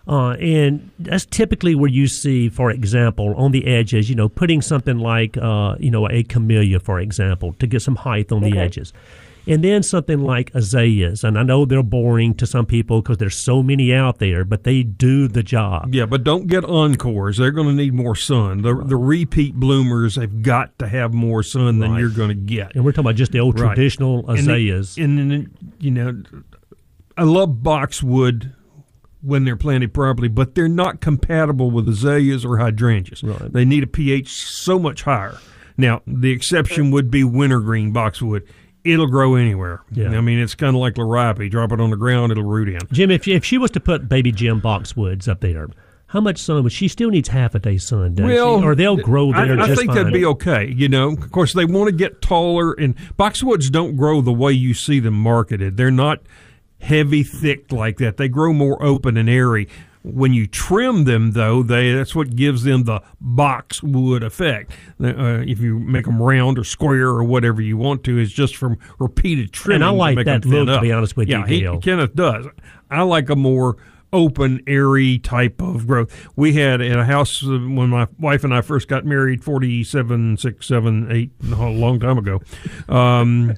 Uh, 0.08 0.32
and 0.34 0.89
that's 0.97 1.26
typically 1.26 1.76
where 1.76 1.89
you 1.89 2.08
see, 2.08 2.50
for 2.50 2.72
example, 2.72 3.36
on 3.36 3.52
the 3.52 3.68
edges, 3.68 4.10
you 4.10 4.16
know, 4.16 4.28
putting 4.28 4.60
something 4.60 4.97
like, 4.97 5.38
uh, 5.38 5.76
you 5.80 5.91
know, 5.91 6.10
a 6.10 6.24
camellia, 6.24 6.80
for 6.80 7.00
example, 7.00 7.54
to 7.54 7.68
get 7.68 7.82
some 7.82 7.95
height 7.95 8.32
on 8.32 8.41
the 8.41 8.58
edges. 8.58 8.91
And 9.50 9.64
then 9.64 9.84
something 9.84 10.20
like 10.20 10.52
azaleas. 10.54 11.24
And 11.24 11.38
I 11.38 11.43
know 11.43 11.66
they're 11.66 11.84
boring 11.84 12.36
to 12.36 12.45
some 12.45 12.66
people 12.66 13.02
because 13.02 13.18
there's 13.18 13.36
so 13.36 13.62
many 13.64 13.93
out 13.93 14.20
there, 14.20 14.45
but 14.45 14.64
they 14.64 14.84
do 14.84 15.28
the 15.28 15.43
job. 15.43 15.93
Yeah, 15.93 16.06
but 16.06 16.24
don't 16.24 16.47
get 16.47 16.64
encores. 16.64 17.38
They're 17.38 17.52
going 17.52 17.68
to 17.68 17.74
need 17.74 17.93
more 17.93 18.16
sun. 18.16 18.62
The 18.62 18.76
the 18.76 18.95
repeat 18.95 19.56
bloomers 19.56 20.16
have 20.16 20.41
got 20.43 20.78
to 20.80 20.88
have 20.88 21.14
more 21.14 21.41
sun 21.43 21.80
than 21.80 21.91
Right. 21.91 22.00
you're 22.00 22.10
going 22.10 22.30
to 22.30 22.36
get. 22.36 22.76
And 22.76 22.86
we're 22.86 22.91
talking 22.91 23.06
about 23.08 23.16
just 23.16 23.32
the 23.32 23.39
old 23.39 23.60
Right. 23.60 23.74
traditional 23.76 24.20
And 24.30 24.38
the- 24.38 24.41
azaleas. 24.41 24.97
And, 24.97 25.18
then, 25.18 25.50
you 25.80 25.91
know, 25.91 26.22
I 27.18 27.24
love 27.24 27.64
boxwood 27.64 28.54
when 29.22 29.43
they're 29.43 29.58
planted 29.58 29.93
properly, 29.93 30.30
but 30.30 30.56
they're 30.56 30.70
not 30.70 31.02
compatible 31.02 31.72
with 31.72 31.89
azaleas 31.89 32.45
or 32.45 32.58
hydrangeas. 32.60 33.22
Right. 33.24 33.52
They 33.52 33.66
need 33.66 33.84
a 33.84 33.88
pH 33.88 34.30
so 34.30 34.80
much 34.80 35.04
higher. 35.04 35.38
Now, 35.78 36.02
the 36.08 36.32
exception 36.32 36.91
would 36.91 37.10
be 37.10 37.24
wintergreen 37.24 37.91
boxwood. 37.91 38.43
It'll 38.84 39.07
grow 39.07 39.36
anywhere. 39.36 39.82
Yeah. 39.91 40.09
I 40.09 40.21
mean, 40.21 40.39
it's 40.39 40.55
kind 40.55 40.75
of 40.75 40.82
like 40.82 40.95
liriope. 40.95 41.51
Drop 41.51 41.71
it 41.71 41.82
on 41.82 41.89
the 41.89 41.97
ground, 41.97 42.32
it'll 42.32 42.43
root 42.43 42.69
in. 42.69 42.80
Jim, 42.91 43.11
if 43.11 43.27
if 43.27 43.43
she 43.43 43.57
was 43.57 43.71
to 43.71 43.80
put 43.80 44.07
baby 44.07 44.32
gem 44.32 44.61
Boxwoods 44.61 45.27
up 45.27 45.41
there, 45.41 45.67
how 46.07 46.21
much 46.21 46.39
sun 46.39 46.63
would 46.63 46.71
she 46.71 46.88
still 46.88 47.09
needs 47.09 47.30
half 47.30 47.53
a 47.55 47.59
day 47.59 47.77
sun, 47.77 48.15
doesn't 48.15 48.32
she? 48.32 48.39
Or 48.39 48.75
they'll 48.75 48.97
grow 48.97 49.32
I, 49.32 49.45
there 49.45 49.59
I 49.59 49.67
just 49.67 49.80
think 49.80 49.91
fine. 49.91 49.97
that'd 49.97 50.13
be 50.13 50.25
okay. 50.25 50.67
You 50.67 50.89
know, 50.89 51.11
of 51.11 51.32
course, 51.32 51.53
they 51.53 51.65
want 51.65 51.88
to 51.88 51.91
get 51.91 52.21
taller, 52.21 52.73
and 52.73 52.95
boxwoods 53.17 53.69
don't 53.69 53.95
grow 53.95 54.21
the 54.21 54.34
way 54.34 54.53
you 54.53 54.73
see 54.73 54.99
them 54.99 55.13
marketed. 55.13 55.77
They're 55.77 55.91
not 55.91 56.21
heavy, 56.82 57.23
thick 57.23 57.71
like 57.71 57.97
that. 57.97 58.17
They 58.17 58.30
grow 58.30 58.53
more 58.53 58.82
open 58.82 59.17
and 59.17 59.30
airy. 59.30 59.67
When 60.10 60.34
you 60.34 60.47
trim 60.47 61.03
them, 61.05 61.32
though, 61.32 61.64
they 61.64 61.93
that's 61.93 62.14
what 62.16 62.36
gives 62.36 62.64
them 62.64 62.84
the 62.84 63.01
boxwood 63.22 64.24
effect. 64.24 64.72
Uh, 65.01 65.43
if 65.45 65.60
you 65.60 65.80
make 65.80 66.05
them 66.05 66.22
round 66.22 66.57
or 66.60 66.64
square 66.64 67.07
or 67.07 67.24
whatever 67.24 67.62
you 67.62 67.78
want 67.78 68.03
to, 68.05 68.18
is 68.20 68.32
just 68.32 68.55
from 68.55 68.78
repeated 68.99 69.51
trimming. 69.53 69.82
And 69.82 69.86
I 69.86 69.89
like 69.89 70.16
that 70.26 70.45
look, 70.45 70.68
to 70.68 70.82
be 70.82 70.91
honest 70.91 71.16
with 71.18 71.30
you, 71.30 71.39
yeah, 71.39 71.45
he- 71.47 71.80
Kenneth 71.82 72.16
does. 72.16 72.45
I 72.91 73.03
like 73.03 73.30
a 73.30 73.36
more 73.36 73.78
open, 74.12 74.60
airy 74.66 75.20
type 75.20 75.62
of 75.62 75.86
growth. 75.86 76.30
We 76.36 76.53
had 76.53 76.82
in 76.82 76.97
a 76.97 77.05
house 77.05 77.43
uh, 77.43 77.49
when 77.49 77.89
my 77.89 78.07
wife 78.18 78.43
and 78.43 78.53
I 78.53 78.62
first 78.62 78.88
got 78.88 79.05
married, 79.05 79.43
47, 79.43 80.38
6, 80.38 80.66
7, 80.68 81.12
8, 81.12 81.32
a 81.53 81.55
long 81.70 81.99
time 81.99 82.18
ago. 82.18 82.41
Um, 82.88 83.55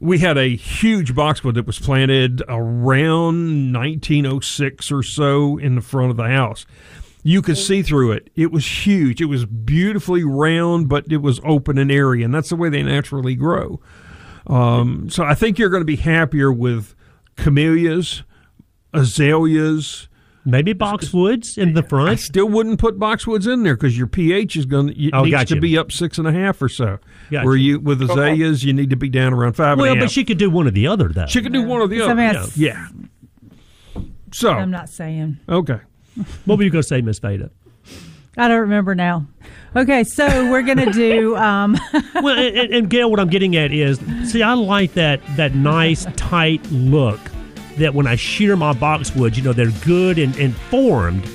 we 0.00 0.18
had 0.18 0.36
a 0.36 0.56
huge 0.56 1.14
boxwood 1.14 1.54
that 1.54 1.66
was 1.66 1.78
planted 1.78 2.42
around 2.48 3.72
1906 3.72 4.92
or 4.92 5.02
so 5.02 5.58
in 5.58 5.74
the 5.74 5.80
front 5.80 6.10
of 6.10 6.16
the 6.16 6.28
house. 6.28 6.66
You 7.22 7.40
could 7.40 7.56
see 7.56 7.82
through 7.82 8.12
it. 8.12 8.28
It 8.34 8.52
was 8.52 8.86
huge. 8.86 9.22
It 9.22 9.26
was 9.26 9.46
beautifully 9.46 10.24
round, 10.24 10.90
but 10.90 11.10
it 11.10 11.18
was 11.18 11.40
open 11.42 11.78
and 11.78 11.90
airy, 11.90 12.22
and 12.22 12.34
that's 12.34 12.50
the 12.50 12.56
way 12.56 12.68
they 12.68 12.82
naturally 12.82 13.34
grow. 13.34 13.80
Um, 14.46 15.08
so 15.08 15.24
I 15.24 15.34
think 15.34 15.58
you're 15.58 15.70
going 15.70 15.80
to 15.80 15.86
be 15.86 15.96
happier 15.96 16.52
with 16.52 16.94
camellias, 17.36 18.22
azaleas. 18.92 20.08
Maybe 20.46 20.74
boxwoods 20.74 21.56
in 21.56 21.72
the 21.72 21.82
I 21.82 21.88
front. 21.88 22.20
still 22.20 22.46
wouldn't 22.48 22.78
put 22.78 22.98
boxwoods 22.98 23.50
in 23.50 23.62
there 23.62 23.74
because 23.76 23.96
your 23.96 24.06
pH 24.06 24.56
is 24.56 24.66
going 24.66 24.88
to 24.94 25.10
Oh, 25.12 25.22
needs 25.22 25.30
gotcha. 25.34 25.54
to 25.54 25.60
be 25.60 25.78
up 25.78 25.90
six 25.90 26.18
and 26.18 26.28
a 26.28 26.32
half 26.32 26.60
or 26.60 26.68
so. 26.68 26.98
Gotcha. 27.30 27.46
Where 27.46 27.56
you 27.56 27.80
with 27.80 28.02
azaleas, 28.02 28.62
you 28.64 28.72
need 28.74 28.90
to 28.90 28.96
be 28.96 29.08
down 29.08 29.32
around 29.32 29.54
five 29.54 29.72
and 29.72 29.80
a 29.80 29.82
Well, 29.84 29.94
half. 29.94 30.04
but 30.04 30.10
she 30.10 30.22
could 30.24 30.36
do 30.38 30.50
one 30.50 30.66
or 30.66 30.70
the 30.70 30.86
other, 30.86 31.08
though. 31.08 31.26
She 31.26 31.40
could 31.40 31.52
do 31.54 31.62
one 31.62 31.80
or 31.80 31.88
the 31.88 31.98
So, 32.00 32.08
I 32.08 32.10
other. 32.10 32.40
mean, 32.40 32.50
yeah. 32.56 32.88
yeah. 33.96 34.02
So 34.32 34.50
I'm 34.50 34.70
not 34.70 34.88
saying. 34.88 35.38
okay. 35.48 35.80
What 36.44 36.58
were 36.58 36.64
you 36.64 36.70
going 36.70 36.82
to 36.82 36.88
say, 36.88 37.00
Miss 37.00 37.18
Veda? 37.18 37.50
I 38.36 38.48
don't 38.48 38.60
remember 38.60 38.94
now. 38.94 39.26
Okay, 39.76 40.02
so 40.04 40.26
we're 40.50 40.62
gonna 40.62 40.92
do. 40.92 41.36
Um, 41.36 41.76
well, 42.16 42.36
and, 42.38 42.56
and- 42.56 42.74
and 42.74 42.90
Gail, 42.90 43.08
what 43.10 43.18
I'm 43.20 43.28
getting 43.28 43.54
at 43.56 43.72
is, 43.72 43.98
see, 44.24 44.42
I 44.42 44.54
like 44.54 44.94
that 44.94 45.20
that 45.36 45.54
nice 45.54 46.04
tight 46.16 46.64
look. 46.72 47.20
That 47.78 47.94
when 47.94 48.06
I 48.06 48.16
shear 48.16 48.56
my 48.56 48.72
boxwoods, 48.72 49.36
you 49.36 49.42
know, 49.42 49.52
they're 49.52 49.70
good 49.84 50.18
and, 50.18 50.36
and 50.36 50.54
formed. 50.54 51.26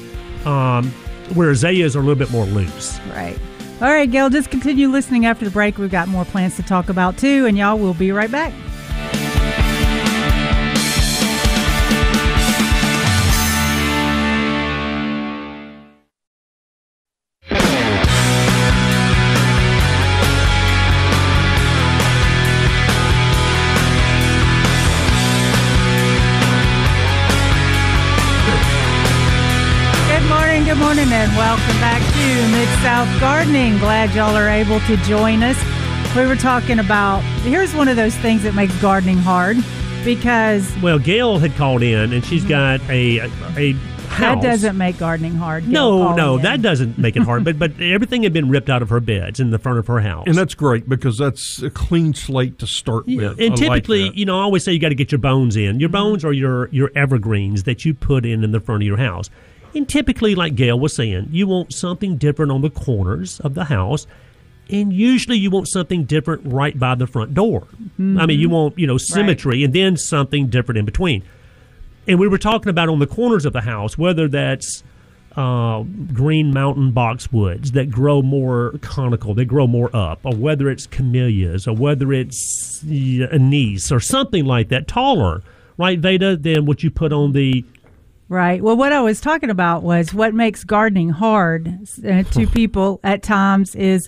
Um, 0.45 0.91
where 1.33 1.51
azaleas 1.51 1.95
are 1.95 1.99
a 1.99 2.01
little 2.01 2.15
bit 2.15 2.31
more 2.31 2.45
loose. 2.45 2.99
right. 3.09 3.37
All 3.81 3.87
right, 3.87 4.09
Gail. 4.09 4.29
Just 4.29 4.49
continue 4.49 4.89
listening 4.89 5.25
after 5.25 5.45
the 5.45 5.51
break. 5.51 5.77
We've 5.77 5.89
got 5.89 6.07
more 6.09 6.25
plants 6.25 6.57
to 6.57 6.63
talk 6.63 6.89
about 6.89 7.17
too, 7.17 7.45
and 7.45 7.57
y'all 7.57 7.77
will 7.77 7.93
be 7.93 8.11
right 8.11 8.29
back. 8.29 8.51
And 31.11 31.35
welcome 31.37 31.79
back 31.79 32.01
to 32.13 32.51
Mid 32.51 32.67
South 32.83 33.19
Gardening. 33.19 33.77
Glad 33.79 34.13
y'all 34.13 34.35
are 34.35 34.47
able 34.47 34.79
to 34.81 34.95
join 34.97 35.41
us. 35.41 35.57
We 36.15 36.25
were 36.27 36.35
talking 36.35 36.77
about 36.79 37.21
here's 37.41 37.73
one 37.73 37.87
of 37.87 37.95
those 37.95 38.15
things 38.17 38.43
that 38.43 38.53
makes 38.53 38.79
gardening 38.81 39.17
hard 39.17 39.57
because 40.03 40.71
Well, 40.83 40.99
Gail 40.99 41.39
had 41.39 41.55
called 41.55 41.81
in, 41.81 42.13
and 42.13 42.23
she's 42.23 42.41
mm-hmm. 42.41 42.49
got 42.49 42.81
a 42.89 43.19
a 43.57 43.73
house. 44.09 44.19
that 44.19 44.41
doesn't 44.41 44.77
make 44.77 44.99
gardening 44.99 45.33
hard. 45.33 45.63
Gail 45.63 45.71
No, 45.71 46.15
no, 46.15 46.35
in. 46.37 46.43
that 46.43 46.61
doesn't 46.61 46.97
make 46.99 47.15
it 47.15 47.23
hard. 47.23 47.43
but 47.43 47.57
but 47.57 47.79
everything 47.81 48.21
had 48.23 48.33
been 48.33 48.49
ripped 48.49 48.69
out 48.69 48.83
of 48.83 48.89
her 48.89 48.99
beds 48.99 49.39
in 49.39 49.49
the 49.49 49.57
front 49.59 49.79
of 49.79 49.87
her 49.87 50.01
house. 50.01 50.25
And 50.27 50.35
that's 50.35 50.53
great 50.53 50.87
because 50.87 51.17
that's 51.17 51.61
a 51.63 51.71
clean 51.71 52.13
slate 52.13 52.59
to 52.59 52.67
start 52.67 53.07
Yeah, 53.07 53.29
with. 53.29 53.39
and 53.39 53.53
I 53.53 53.55
typically, 53.55 54.09
that. 54.09 54.15
you 54.15 54.25
know, 54.25 54.37
I 54.39 54.43
always 54.43 54.63
say 54.63 54.73
you 54.73 54.79
got 54.79 54.89
to 54.89 54.95
get 54.95 55.11
your 55.11 55.19
bones 55.19 55.55
in. 55.55 55.79
Your 55.79 55.89
mm-hmm. 55.89 55.93
bones 55.93 56.23
are 56.25 56.33
your 56.33 56.69
your 56.69 56.91
evergreens 56.95 57.63
that 57.63 57.83
you 57.83 57.95
put 57.95 58.25
in 58.27 58.43
in 58.43 58.51
the 58.51 58.59
front 58.59 58.83
of 58.83 58.87
your 58.87 58.97
house. 58.97 59.31
And 59.75 59.87
typically, 59.87 60.35
like 60.35 60.55
Gail 60.55 60.79
was 60.79 60.93
saying, 60.93 61.29
you 61.31 61.47
want 61.47 61.73
something 61.73 62.17
different 62.17 62.51
on 62.51 62.61
the 62.61 62.69
corners 62.69 63.39
of 63.41 63.53
the 63.53 63.65
house, 63.65 64.07
and 64.69 64.93
usually 64.93 65.37
you 65.37 65.49
want 65.49 65.67
something 65.67 66.05
different 66.05 66.41
right 66.45 66.77
by 66.77 66.95
the 66.95 67.07
front 67.07 67.33
door. 67.33 67.67
I 68.19 68.25
mean, 68.25 68.39
you 68.39 68.49
want 68.49 68.77
you 68.77 68.87
know 68.87 68.97
symmetry, 68.97 69.63
and 69.63 69.73
then 69.73 69.97
something 69.97 70.47
different 70.47 70.77
in 70.77 70.85
between. 70.85 71.23
And 72.07 72.19
we 72.19 72.27
were 72.27 72.37
talking 72.37 72.69
about 72.69 72.89
on 72.89 72.99
the 72.99 73.07
corners 73.07 73.45
of 73.45 73.53
the 73.53 73.61
house, 73.61 73.97
whether 73.97 74.27
that's 74.27 74.83
uh, 75.35 75.83
green 76.13 76.51
mountain 76.51 76.91
boxwoods 76.91 77.71
that 77.73 77.89
grow 77.91 78.21
more 78.21 78.73
conical, 78.81 79.33
they 79.33 79.45
grow 79.45 79.67
more 79.67 79.95
up, 79.95 80.19
or 80.23 80.35
whether 80.35 80.69
it's 80.69 80.87
camellias, 80.87 81.67
or 81.67 81.75
whether 81.75 82.11
it's 82.11 82.83
anise 82.83 83.91
or 83.91 83.99
something 83.99 84.45
like 84.45 84.69
that, 84.69 84.87
taller, 84.87 85.43
right, 85.77 85.99
Veda, 85.99 86.35
than 86.35 86.65
what 86.65 86.83
you 86.83 86.91
put 86.91 87.13
on 87.13 87.33
the. 87.33 87.63
Right. 88.31 88.61
Well, 88.61 88.77
what 88.77 88.93
I 88.93 89.01
was 89.01 89.19
talking 89.19 89.49
about 89.49 89.81
was 89.81 90.13
what 90.13 90.35
makes 90.35 90.63
gardening 90.63 91.09
hard 91.09 91.79
uh, 92.07 92.21
to 92.21 92.45
people 92.45 92.99
at 93.03 93.23
times 93.23 93.73
is 93.73 94.07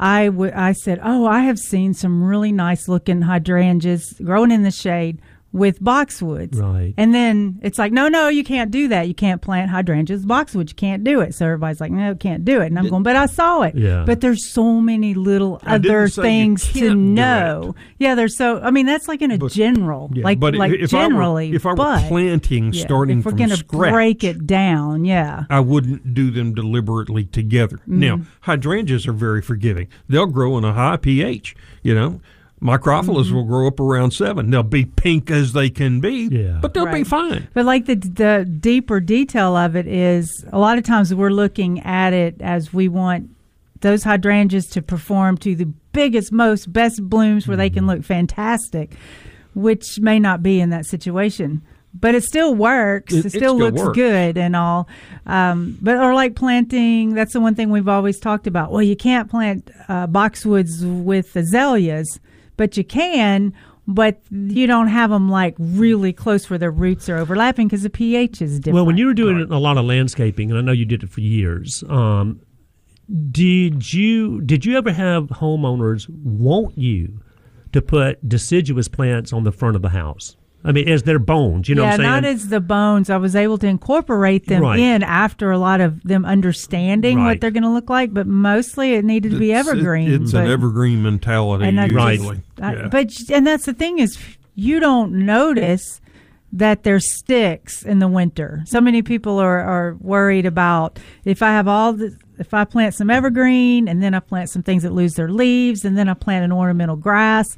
I 0.00 0.26
w- 0.26 0.52
I 0.54 0.72
said, 0.72 0.98
"Oh, 1.02 1.26
I 1.26 1.40
have 1.40 1.58
seen 1.58 1.92
some 1.92 2.24
really 2.24 2.52
nice 2.52 2.88
looking 2.88 3.20
hydrangeas 3.20 4.14
growing 4.24 4.50
in 4.50 4.62
the 4.62 4.70
shade 4.70 5.20
with 5.54 5.80
boxwoods." 5.82 6.60
Right. 6.60 6.92
And 6.98 7.14
then 7.14 7.58
it's 7.62 7.78
like, 7.78 7.92
"No, 7.92 8.08
no, 8.08 8.28
you 8.28 8.44
can't 8.44 8.70
do 8.70 8.88
that. 8.88 9.08
You 9.08 9.14
can't 9.14 9.40
plant 9.40 9.70
hydrangeas 9.70 10.26
boxwoods. 10.26 10.68
You 10.70 10.74
can't 10.74 11.02
do 11.02 11.20
it." 11.20 11.34
So 11.34 11.46
everybody's 11.46 11.80
like, 11.80 11.92
"No, 11.92 12.14
can't 12.14 12.44
do 12.44 12.60
it." 12.60 12.66
And 12.66 12.78
I'm 12.78 12.88
going, 12.90 13.02
"But 13.02 13.16
I 13.16 13.24
saw 13.26 13.62
it." 13.62 13.74
Yeah. 13.74 14.04
But 14.04 14.20
there's 14.20 14.46
so 14.52 14.80
many 14.80 15.14
little 15.14 15.60
I 15.64 15.76
other 15.76 16.08
things 16.08 16.70
to 16.74 16.94
know. 16.94 17.74
Yeah, 17.98 18.14
there's 18.14 18.36
so 18.36 18.60
I 18.60 18.70
mean, 18.70 18.84
that's 18.84 19.08
like 19.08 19.22
in 19.22 19.30
a 19.30 19.38
But- 19.38 19.52
general, 19.52 20.10
Yeah, 20.12 20.24
like 20.24 20.40
but 20.40 20.54
like 20.54 20.72
if 20.72 20.90
generally, 20.90 21.46
I 21.46 21.50
were, 21.50 21.56
if 21.56 21.66
I 21.66 21.70
were 21.70 21.76
but 21.76 22.08
planting 22.08 22.72
yeah, 22.72 22.82
starting 22.82 23.20
if 23.20 23.24
we're 23.24 23.32
gonna 23.32 23.56
break 23.70 24.24
it 24.24 24.46
down, 24.46 25.04
yeah. 25.04 25.44
I 25.48 25.60
wouldn't 25.60 26.12
do 26.14 26.30
them 26.30 26.52
deliberately 26.54 27.24
together. 27.24 27.76
Mm-hmm. 27.76 28.00
Now, 28.00 28.20
hydrangeas 28.42 29.06
are 29.06 29.12
very 29.12 29.40
forgiving. 29.40 29.88
They'll 30.08 30.26
grow 30.26 30.58
in 30.58 30.64
a 30.64 30.72
high 30.72 30.96
pH. 30.96 31.54
You 31.82 31.94
know, 31.94 32.20
macrophyllas 32.64 33.26
Mm-hmm. 33.26 33.34
will 33.34 33.44
grow 33.44 33.66
up 33.68 33.78
around 33.78 34.12
seven. 34.12 34.50
They'll 34.50 34.62
be 34.62 34.86
pink 34.86 35.30
as 35.30 35.52
they 35.52 35.68
can 35.70 36.00
be, 36.00 36.28
Yeah. 36.32 36.58
but 36.62 36.72
they'll 36.74 36.90
be 36.90 37.04
fine. 37.04 37.46
But 37.52 37.66
like 37.66 37.84
the 37.86 37.96
the 37.96 38.44
deeper 38.60 39.00
detail 39.00 39.54
of 39.56 39.76
it 39.76 39.86
is 39.86 40.44
a 40.52 40.58
lot 40.58 40.78
of 40.78 40.84
times 40.84 41.14
we're 41.14 41.30
looking 41.30 41.80
at 41.80 42.12
it 42.12 42.40
as 42.40 42.72
we 42.72 42.88
want 42.88 43.28
those 43.80 44.02
hydrangeas 44.02 44.66
to 44.68 44.80
perform 44.80 45.36
to 45.38 45.54
the 45.54 45.66
biggest, 45.92 46.32
most 46.32 46.72
best 46.72 47.02
blooms 47.08 47.46
where 47.46 47.56
they 47.56 47.68
Mm-hmm. 47.68 47.74
can 47.74 47.86
look 47.86 48.02
fantastic, 48.02 48.94
which 49.54 50.00
may 50.00 50.18
not 50.18 50.42
be 50.42 50.58
in 50.60 50.70
that 50.70 50.86
situation. 50.86 51.60
But 52.00 52.14
it 52.16 52.24
still 52.24 52.54
works. 52.56 53.12
It- 53.12 53.18
It, 53.18 53.26
it 53.26 53.30
still 53.30 53.40
still 53.40 53.58
looks 53.58 53.80
works. 53.80 53.94
good 53.96 54.36
and 54.38 54.56
all. 54.56 54.88
Um, 55.26 55.78
but 55.80 55.96
or 55.96 56.12
like 56.14 56.34
planting, 56.34 57.14
that's 57.14 57.34
the 57.34 57.40
one 57.40 57.54
thing 57.54 57.70
we've 57.70 57.86
always 57.88 58.18
talked 58.18 58.46
about. 58.48 58.72
Well, 58.72 58.82
you 58.82 58.96
can't 58.96 59.30
plant 59.30 59.70
uh, 59.88 60.06
boxwoods 60.08 60.82
with 61.04 61.36
azaleas, 61.36 62.18
but 62.56 62.76
you 62.76 62.84
can. 62.84 63.52
But 63.86 64.18
you 64.30 64.66
don't 64.66 64.88
have 64.88 65.10
them 65.10 65.28
like 65.28 65.54
really 65.58 66.12
close 66.12 66.48
where 66.48 66.58
their 66.58 66.70
roots 66.70 67.08
are 67.10 67.18
overlapping 67.18 67.68
because 67.68 67.82
the 67.82 67.90
pH 67.90 68.40
is 68.40 68.58
different. 68.58 68.76
Well, 68.76 68.86
when 68.86 68.96
you 68.96 69.06
were 69.06 69.14
doing 69.14 69.40
a 69.50 69.58
lot 69.58 69.76
of 69.76 69.84
landscaping, 69.84 70.50
and 70.50 70.58
I 70.58 70.62
know 70.62 70.72
you 70.72 70.86
did 70.86 71.02
it 71.02 71.10
for 71.10 71.20
years, 71.20 71.84
um, 71.90 72.40
did 73.30 73.92
you 73.92 74.40
did 74.40 74.64
you 74.64 74.78
ever 74.78 74.90
have 74.92 75.24
homeowners 75.24 76.08
want 76.08 76.78
you 76.78 77.20
to 77.72 77.82
put 77.82 78.26
deciduous 78.26 78.88
plants 78.88 79.32
on 79.32 79.44
the 79.44 79.52
front 79.52 79.76
of 79.76 79.82
the 79.82 79.90
house? 79.90 80.36
I 80.64 80.72
mean, 80.72 80.88
as 80.88 81.02
their 81.02 81.18
bones, 81.18 81.68
you 81.68 81.74
know 81.74 81.82
yeah, 81.82 81.90
what 81.90 82.00
I'm 82.00 82.00
saying? 82.00 82.10
not 82.10 82.24
as 82.24 82.48
the 82.48 82.60
bones. 82.60 83.10
I 83.10 83.18
was 83.18 83.36
able 83.36 83.58
to 83.58 83.66
incorporate 83.66 84.46
them 84.46 84.62
Right. 84.62 84.78
in 84.78 85.02
after 85.02 85.50
a 85.50 85.58
lot 85.58 85.80
of 85.82 86.02
them 86.04 86.24
understanding 86.24 87.18
Right. 87.18 87.24
what 87.32 87.40
they're 87.42 87.50
going 87.50 87.64
to 87.64 87.70
look 87.70 87.90
like, 87.90 88.14
but 88.14 88.26
mostly 88.26 88.94
it 88.94 89.04
needed 89.04 89.32
to 89.32 89.38
be 89.38 89.50
It's- 89.50 89.66
it- 89.66 89.70
evergreen. 89.70 90.10
it's 90.10 90.32
but, 90.32 90.44
an 90.46 90.50
evergreen 90.50 91.02
mentality 91.02 91.66
and 91.66 91.78
I 91.80 91.88
Right. 91.88 92.18
usually. 92.18 92.40
I- 92.62 92.74
Yeah. 92.74 92.88
but 92.90 93.12
and 93.30 93.46
that's 93.46 93.66
the 93.66 93.74
thing 93.74 93.98
is 93.98 94.16
you 94.54 94.80
don't 94.80 95.12
notice 95.12 96.00
that 96.52 96.84
there's 96.84 97.12
sticks 97.18 97.82
in 97.82 97.98
the 97.98 98.06
winter. 98.08 98.62
So 98.66 98.80
many 98.80 99.02
people 99.02 99.38
are, 99.40 99.58
are 99.60 99.96
worried 100.00 100.46
about 100.46 100.98
if 101.24 101.42
I 101.42 101.48
have 101.50 101.66
all 101.68 101.92
the 101.92 102.16
if 102.38 102.52
I 102.54 102.64
plant 102.64 102.94
some 102.94 103.10
evergreen 103.10 103.86
and 103.86 104.02
then 104.02 104.12
I 104.14 104.18
plant 104.20 104.48
some 104.50 104.62
things 104.62 104.82
that 104.82 104.92
lose 104.92 105.14
their 105.14 105.28
leaves 105.28 105.84
and 105.84 105.96
then 105.96 106.08
I 106.08 106.14
plant 106.14 106.44
an 106.44 106.50
ornamental 106.52 106.96
grass 106.96 107.56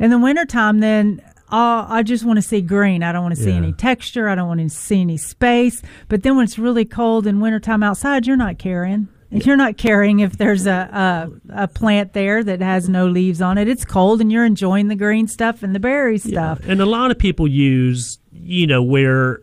in 0.00 0.10
the 0.10 0.18
wintertime 0.18 0.80
then 0.80 1.20
uh, 1.52 1.86
I 1.88 2.02
just 2.02 2.24
want 2.24 2.36
to 2.38 2.42
see 2.42 2.60
green. 2.60 3.02
I 3.02 3.12
don't 3.12 3.22
want 3.22 3.36
to 3.36 3.40
see 3.42 3.50
Yeah. 3.50 3.56
any 3.56 3.72
texture. 3.72 4.28
I 4.28 4.34
don't 4.34 4.48
want 4.48 4.60
to 4.60 4.68
see 4.68 5.00
any 5.00 5.16
space. 5.16 5.80
But 6.08 6.22
then 6.22 6.36
when 6.36 6.44
it's 6.44 6.58
really 6.58 6.84
cold 6.84 7.26
in 7.26 7.40
wintertime 7.40 7.82
outside, 7.82 8.26
you're 8.26 8.36
not 8.36 8.58
caring. 8.58 9.08
If 9.30 9.44
you're 9.44 9.56
not 9.56 9.76
caring 9.76 10.20
if 10.20 10.38
there's 10.38 10.66
a, 10.68 11.28
a 11.50 11.64
a 11.64 11.68
plant 11.68 12.12
there 12.12 12.44
that 12.44 12.60
has 12.60 12.88
no 12.88 13.06
leaves 13.08 13.42
on 13.42 13.58
it, 13.58 13.66
it's 13.68 13.84
cold 13.84 14.20
and 14.20 14.30
you're 14.30 14.44
enjoying 14.44 14.86
the 14.88 14.94
green 14.94 15.26
stuff 15.26 15.62
and 15.64 15.74
the 15.74 15.80
berry 15.80 16.16
stuff. 16.18 16.60
And 16.66 16.80
a 16.80 16.86
lot 16.86 17.10
of 17.10 17.18
people 17.18 17.48
use, 17.48 18.18
you 18.32 18.66
know, 18.68 18.82
where, 18.82 19.40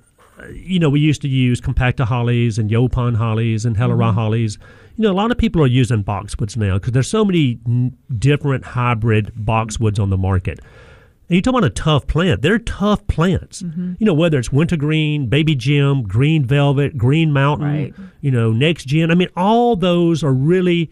you 0.53 0.79
know, 0.79 0.89
we 0.89 1.01
used 1.01 1.21
to 1.23 1.27
use 1.27 1.59
compacta 1.59 2.05
hollies 2.05 2.57
and 2.57 2.69
Yaupon 2.69 3.15
hollies 3.17 3.65
and 3.65 3.75
Helleri 3.75 3.97
Mm-hmm. 3.97 4.15
hollies. 4.17 4.57
You 4.95 5.03
know, 5.03 5.11
a 5.11 5.13
lot 5.19 5.31
of 5.31 5.37
people 5.37 5.61
are 5.61 5.67
using 5.67 6.01
boxwoods 6.03 6.55
now 6.55 6.75
because 6.75 6.93
there's 6.93 7.07
so 7.09 7.25
many 7.25 7.59
n- 7.67 7.95
different 8.17 8.63
hybrid 8.63 9.33
boxwoods 9.35 9.99
on 9.99 10.09
the 10.11 10.17
market. 10.17 10.59
And 11.29 11.35
you 11.37 11.41
talk 11.41 11.53
about 11.53 11.63
a 11.63 11.69
tough 11.69 12.05
plant. 12.07 12.41
They're 12.41 12.59
tough 12.59 13.05
plants. 13.07 13.61
Mm-hmm. 13.61 13.93
You 13.99 14.05
know, 14.05 14.13
whether 14.13 14.37
it's 14.37 14.51
wintergreen, 14.51 15.27
baby 15.27 15.55
gem, 15.55 16.03
green 16.03 16.45
velvet, 16.45 16.97
green 16.97 17.31
mountain, 17.31 17.67
Right. 17.67 17.93
you 18.21 18.29
know, 18.31 18.51
next 18.51 18.85
gen. 18.85 19.09
I 19.09 19.15
mean, 19.15 19.29
all 19.35 19.75
those 19.75 20.23
are 20.23 20.33
really 20.33 20.91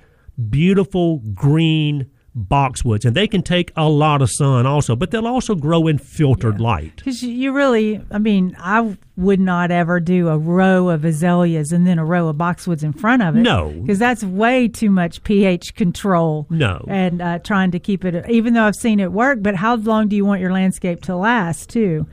beautiful 0.49 1.17
green 1.34 2.09
boxwoods, 2.38 3.03
and 3.03 3.15
they 3.15 3.27
can 3.27 3.41
take 3.41 3.71
a 3.75 3.89
lot 3.89 4.21
of 4.21 4.29
sun 4.29 4.65
also, 4.65 4.95
but 4.95 5.11
they'll 5.11 5.27
also 5.27 5.53
grow 5.55 5.88
in 5.88 5.97
filtered 5.97 6.61
light. 6.61 6.95
Because 6.97 7.21
you 7.21 7.51
really, 7.51 8.01
I 8.09 8.19
mean, 8.19 8.55
I 8.59 8.97
would 9.17 9.39
not 9.39 9.69
ever 9.69 9.99
do 9.99 10.29
a 10.29 10.38
row 10.38 10.89
of 10.89 11.03
azaleas 11.03 11.71
and 11.71 11.86
then 11.86 11.99
a 11.99 12.05
row 12.05 12.29
of 12.29 12.38
boxwoods 12.38 12.84
in 12.84 12.93
front 12.93 13.21
of 13.21 13.36
it. 13.36 13.41
No. 13.41 13.69
Because 13.69 13.99
that's 13.99 14.23
way 14.23 14.67
too 14.67 14.89
much 14.89 15.23
pH 15.23 15.75
control. 15.75 16.47
No. 16.49 16.86
And 16.88 17.21
uh, 17.21 17.39
trying 17.39 17.71
to 17.71 17.79
keep 17.79 18.05
it, 18.05 18.29
even 18.29 18.53
though 18.53 18.63
I've 18.63 18.75
seen 18.75 18.99
it 18.99 19.11
work, 19.11 19.39
but 19.41 19.55
how 19.55 19.75
long 19.75 20.07
do 20.07 20.15
you 20.15 20.25
want 20.25 20.41
your 20.41 20.53
landscape 20.53 21.01
to 21.03 21.15
last, 21.15 21.69
too? 21.69 22.07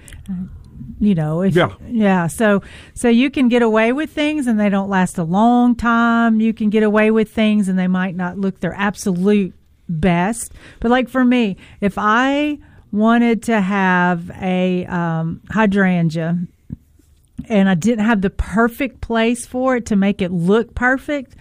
you 1.00 1.14
know 1.14 1.42
if 1.42 1.54
Yeah. 1.54 1.74
yeah 1.86 2.26
so 2.26 2.60
so 2.94 3.08
you 3.08 3.30
can 3.30 3.48
get 3.48 3.62
away 3.62 3.92
with 3.92 4.10
things 4.10 4.48
and 4.48 4.58
they 4.58 4.68
don't 4.68 4.88
last 4.88 5.16
a 5.16 5.22
long 5.22 5.76
time 5.76 6.40
you 6.40 6.52
can 6.52 6.70
get 6.70 6.82
away 6.82 7.12
with 7.12 7.30
things 7.30 7.68
and 7.68 7.78
they 7.78 7.86
might 7.86 8.16
not 8.16 8.36
look 8.36 8.58
their 8.58 8.74
absolute 8.74 9.54
best. 9.89 10.53
But 10.80 10.91
like 10.91 11.09
for 11.09 11.24
me 11.24 11.57
if 11.80 11.95
i 11.97 12.59
wanted 12.91 13.43
to 13.43 13.61
have 13.61 14.30
a 14.41 14.86
um, 14.86 15.41
hydrangea 15.51 16.39
and 17.49 17.68
i 17.68 17.74
didn't 17.74 18.05
have 18.05 18.22
the 18.22 18.30
perfect 18.30 19.01
place 19.01 19.47
for 19.47 19.76
it 19.76 19.86
to 19.86 19.97
make 19.97 20.22
it 20.22 20.30
look 20.30 20.74
perfect 20.74 21.36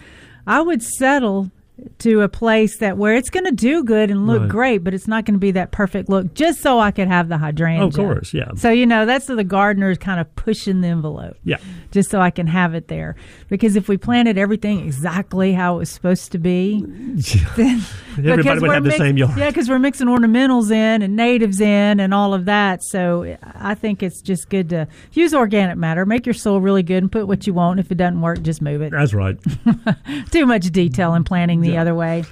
i 0.45 0.62
would 0.62 0.84
settle 0.84 1.50
to 1.99 2.21
a 2.21 2.30
place 2.30 2.78
that 2.78 2.97
where 2.97 3.15
it's 3.15 3.30
going 3.30 3.45
to 3.45 3.51
do 3.51 3.84
good 3.84 4.09
and 4.09 4.25
look 4.25 4.41
Right. 4.41 4.49
great 4.49 4.78
but 4.84 4.93
it's 4.93 5.07
not 5.07 5.25
going 5.25 5.36
to 5.36 5.39
be 5.39 5.51
that 5.51 5.71
perfect 5.71 6.09
look 6.09 6.34
just 6.34 6.59
so 6.61 6.80
i 6.80 6.89
could 6.91 7.07
have 7.07 7.30
the 7.30 7.38
hydrangea 7.38 7.86
Of 7.86 7.95
course, 7.95 8.34
yeah. 8.34 8.49
so 8.55 8.71
you 8.71 8.86
know 8.88 9.05
that's 9.05 9.28
the 9.28 9.43
gardeners 9.43 9.97
kind 9.99 10.19
of 10.19 10.36
pushing 10.36 10.82
the 10.82 10.88
envelope 10.88 11.38
Yeah. 11.43 11.57
just 11.91 12.09
so 12.09 12.19
I 12.19 12.32
can 12.32 12.47
have 12.47 12.73
it 12.73 12.88
there. 12.88 13.15
Because 13.49 13.75
if 13.75 13.88
we 13.88 13.97
planted 13.97 14.38
everything 14.38 14.80
exactly 14.86 15.53
how 15.53 15.75
it 15.75 15.80
was 15.80 15.89
supposed 15.89 16.32
to 16.34 16.38
be, 16.38 16.84
then 17.55 17.82
Everybody 18.17 18.59
would 18.59 18.71
have 18.71 18.84
the 18.84 18.89
mix- 18.89 18.97
same 18.97 19.17
yard. 19.17 19.38
Yeah, 19.38 19.49
because 19.49 19.69
we're 19.69 19.80
mixing 19.80 20.07
ornamentals 20.07 20.71
in 20.71 21.01
and 21.01 21.15
natives 21.15 21.61
in 21.61 21.99
and 21.99 22.13
all 22.13 22.34
of 22.34 22.45
that. 22.45 22.84
So 22.84 23.38
I 23.55 23.75
think 23.75 24.01
it's 24.03 24.21
just 24.21 24.49
good 24.49 24.69
to 24.69 24.88
use 25.13 25.34
organic 25.34 25.78
matter, 25.78 26.05
make 26.05 26.25
your 26.25 26.34
soil 26.34 26.59
really 26.59 26.84
good, 26.84 27.03
and 27.03 27.11
put 27.11 27.28
what 27.28 27.45
you 27.47 27.53
want. 27.53 27.80
If 27.80 27.91
it 27.91 27.95
doesn't 27.95 28.21
work, 28.21 28.41
just 28.41 28.61
move 28.61 28.82
it. 28.82 28.91
That's 28.91 29.13
right. 29.13 29.38
Too 30.32 30.45
much 30.45 30.65
detail 30.71 31.13
in 31.13 31.23
planting 31.23 31.61
the 31.72 31.78
other 31.78 31.93
way. 31.95 32.24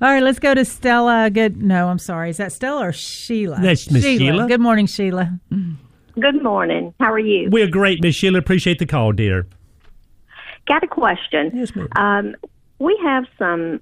All 0.00 0.10
right, 0.12 0.22
let's 0.22 0.38
go 0.38 0.54
to 0.54 0.64
Stella. 0.64 1.30
Good. 1.30 1.62
No, 1.62 1.88
I'm 1.88 1.98
sorry. 1.98 2.30
Is 2.30 2.36
that 2.38 2.52
Stella 2.52 2.86
or 2.88 2.92
Sheila? 2.92 3.58
That's 3.60 3.90
Miss 3.90 4.04
Sheila. 4.04 4.46
Good 4.46 4.60
morning, 4.60 4.86
Sheila. 4.86 5.38
Good 6.20 6.42
morning. 6.42 6.94
How 7.00 7.12
are 7.12 7.18
you? 7.18 7.48
We're 7.50 7.68
great, 7.68 8.02
Miss 8.02 8.14
Sheila. 8.14 8.38
Appreciate 8.38 8.78
the 8.78 8.86
call, 8.86 9.12
dear. 9.12 9.46
Got 10.66 10.82
a 10.82 10.86
question. 10.86 11.50
Yes, 11.54 11.74
ma'am. 11.76 11.88
Um, 11.96 12.36
we 12.78 12.98
have 13.02 13.24
some. 13.38 13.80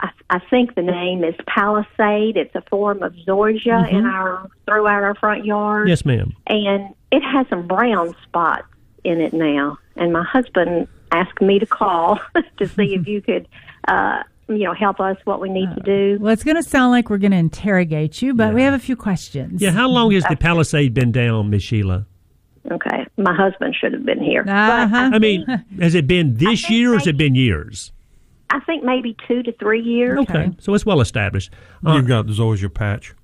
I, 0.00 0.10
I 0.30 0.38
think 0.50 0.74
the 0.74 0.82
name 0.82 1.22
is 1.24 1.34
Palisade. 1.46 2.36
It's 2.36 2.54
a 2.54 2.62
form 2.62 3.02
of 3.02 3.12
zoysia 3.26 3.90
in 3.92 4.04
our 4.06 4.48
throughout 4.66 5.02
our 5.02 5.14
front 5.14 5.44
yard, 5.44 5.82
Mm-hmm. 5.82 5.88
Yes, 5.90 6.04
ma'am. 6.04 6.32
and 6.46 6.94
it 7.10 7.20
has 7.22 7.46
some 7.48 7.66
brown 7.68 8.14
spots 8.24 8.64
in 9.04 9.20
it 9.20 9.32
now. 9.32 9.78
And 9.96 10.12
my 10.12 10.24
husband 10.24 10.88
asked 11.12 11.40
me 11.40 11.58
to 11.58 11.66
call 11.66 12.18
to 12.58 12.66
see 12.68 12.94
if 12.94 13.06
you 13.06 13.20
could, 13.20 13.46
uh, 13.86 14.22
you 14.56 14.64
know, 14.64 14.74
help 14.74 15.00
us 15.00 15.16
what 15.24 15.40
we 15.40 15.48
need 15.48 15.68
to 15.74 15.80
do. 15.82 16.18
Well, 16.20 16.32
it's 16.32 16.44
going 16.44 16.56
to 16.56 16.62
sound 16.62 16.90
like 16.92 17.10
we're 17.10 17.18
going 17.18 17.32
to 17.32 17.36
interrogate 17.38 18.22
you, 18.22 18.34
but 18.34 18.54
we 18.54 18.62
have 18.62 18.74
a 18.74 18.78
few 18.78 18.96
questions. 18.96 19.60
Yeah, 19.60 19.70
how 19.70 19.88
long 19.88 20.10
has 20.12 20.24
the 20.24 20.36
Palisade 20.36 20.94
been 20.94 21.12
down, 21.12 21.50
Miss 21.50 21.62
Sheila? 21.62 22.06
Okay, 22.70 23.06
my 23.16 23.34
husband 23.34 23.74
should 23.78 23.92
have 23.92 24.04
been 24.04 24.22
here. 24.22 24.44
Uh-huh. 24.46 25.10
I 25.12 25.18
mean, 25.18 25.44
has 25.80 25.94
it 25.94 26.06
been 26.06 26.36
this 26.36 26.70
year 26.70 26.92
or 26.92 26.98
has 26.98 27.06
it 27.08 27.16
been 27.16 27.34
years? 27.34 27.92
I 28.50 28.60
think 28.60 28.84
maybe 28.84 29.16
two 29.26 29.42
to 29.42 29.52
three 29.52 29.82
years. 29.82 30.18
Okay, 30.20 30.50
so 30.60 30.72
it's 30.74 30.86
well 30.86 31.00
established. 31.00 31.52
Uh, 31.84 31.94
You've 31.94 32.06
got 32.06 32.26
the 32.26 32.32
zoysia 32.34 32.72
patch. 32.72 33.14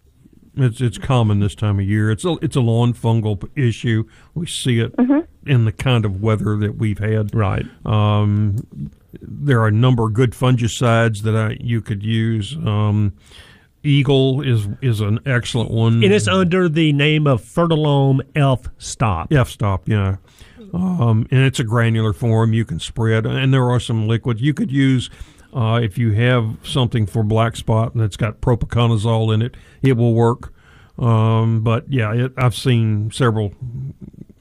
It's 0.56 0.80
it's 0.80 0.98
common 0.98 1.38
this 1.38 1.54
time 1.54 1.78
of 1.78 1.84
year. 1.86 2.10
It's 2.10 2.24
a 2.24 2.36
it's 2.42 2.56
a 2.56 2.60
lawn 2.60 2.94
fungal 2.94 3.48
issue. 3.54 4.04
We 4.34 4.46
see 4.46 4.80
it 4.80 4.92
in 5.46 5.64
the 5.66 5.72
kind 5.72 6.04
of 6.04 6.20
weather 6.20 6.56
that 6.56 6.76
we've 6.78 6.98
had. 6.98 7.32
right. 7.34 7.64
Um, 7.86 8.56
there 9.20 9.60
are 9.60 9.68
a 9.68 9.72
number 9.72 10.04
of 10.04 10.14
good 10.14 10.32
fungicides 10.32 11.22
that 11.22 11.36
I, 11.36 11.56
you 11.60 11.80
could 11.80 12.02
use. 12.02 12.56
Um, 12.56 13.14
Eagle 13.84 14.42
is 14.42 14.68
is 14.82 15.00
an 15.00 15.20
excellent 15.24 15.70
one. 15.70 16.02
And 16.02 16.12
it's 16.12 16.28
under 16.28 16.68
the 16.68 16.92
name 16.92 17.26
of 17.26 17.42
Fertilome 17.42 18.20
F 18.34 18.68
Stop. 18.78 19.32
F 19.32 19.48
stop, 19.48 19.88
yeah. 19.88 20.16
Um, 20.74 21.26
and 21.30 21.40
it's 21.40 21.60
a 21.60 21.64
granular 21.64 22.12
form 22.12 22.52
you 22.52 22.64
can 22.64 22.78
spread, 22.80 23.24
and 23.24 23.54
there 23.54 23.70
are 23.70 23.80
some 23.80 24.06
liquids 24.06 24.42
you 24.42 24.52
could 24.52 24.70
use. 24.70 25.08
Uh, 25.54 25.80
if 25.82 25.96
you 25.96 26.12
have 26.12 26.58
something 26.62 27.06
for 27.06 27.22
black 27.22 27.56
spot 27.56 27.92
that's 27.94 28.16
got 28.18 28.40
propiconazole 28.40 29.32
in 29.32 29.40
it, 29.40 29.56
it 29.80 29.96
will 29.96 30.12
work. 30.12 30.52
Um, 30.98 31.62
but 31.62 31.90
yeah, 31.90 32.12
it, 32.12 32.32
I've 32.36 32.54
seen 32.54 33.10
several 33.12 33.54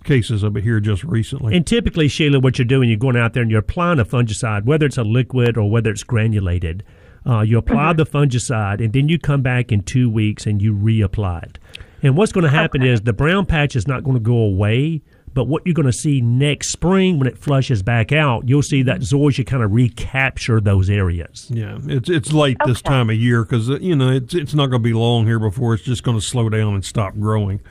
cases 0.08 0.42
of 0.42 0.58
it 0.58 0.64
here 0.64 0.80
just 0.80 1.04
recently. 1.04 1.56
And 1.56 1.68
typically, 1.68 2.08
Sheila, 2.08 2.40
what 2.40 2.58
you're 2.58 2.66
doing, 2.66 2.90
you're 2.90 2.98
going 2.98 3.18
out 3.18 3.34
there 3.34 3.44
and 3.44 3.52
you're 3.52 3.60
applying 3.60 4.00
a 4.00 4.06
fungicide, 4.06 4.66
whether 4.66 4.86
it's 4.86 4.98
a 4.98 5.04
liquid 5.04 5.58
or 5.58 5.70
whether 5.70 5.92
it's 5.92 6.04
granulated. 6.04 6.84
Uh, 7.26 7.42
you 7.42 7.58
apply 7.58 7.92
the 7.92 8.06
fungicide, 8.06 8.82
and 8.82 8.94
then 8.94 9.10
you 9.10 9.20
come 9.20 9.42
back 9.42 9.72
in 9.72 9.84
two 9.84 10.10
weeks 10.10 10.46
and 10.46 10.62
you 10.62 10.74
reapply 10.74 11.44
it. 11.44 11.60
And 12.02 12.16
what's 12.16 12.32
going 12.32 12.46
to 12.46 12.50
happen 12.50 12.84
is 12.84 13.02
the 13.02 13.12
brown 13.12 13.46
patch 13.46 13.76
is 13.76 13.88
not 13.88 14.04
going 14.04 14.16
to 14.16 14.22
go 14.22 14.38
away, 14.38 15.02
but 15.34 15.46
what 15.46 15.64
you're 15.66 15.74
going 15.74 15.88
to 15.88 15.94
see 15.94 16.22
next 16.22 16.70
spring 16.70 17.20
when 17.20 17.28
it 17.28 17.38
flushes 17.38 17.84
back 17.84 18.12
out, 18.12 18.48
you'll 18.48 18.64
see 18.64 18.82
that 18.84 19.02
zoysia 19.02 19.46
kind 19.46 19.62
of 19.62 19.72
recapture 19.72 20.62
those 20.62 20.90
areas. 20.90 21.48
Yeah, 21.54 21.78
it's 21.84 22.10
it's 22.10 22.32
late 22.32 22.58
this 22.66 22.82
time 22.82 23.10
of 23.10 23.18
year 23.18 23.44
because 23.44 23.68
you 23.68 23.96
know 23.96 24.10
it's 24.10 24.34
it's 24.34 24.54
not 24.54 24.68
going 24.68 24.82
to 24.82 24.88
be 24.88 24.94
long 24.94 25.26
here 25.26 25.40
before 25.40 25.74
it's 25.74 25.84
just 25.84 26.04
going 26.04 26.18
to 26.18 26.26
slow 26.26 26.50
down 26.50 26.76
and 26.76 26.86
stop 26.86 27.14
growing. 27.20 27.62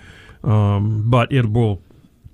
Um, 0.44 1.04
but 1.06 1.32
it 1.32 1.50
will 1.50 1.82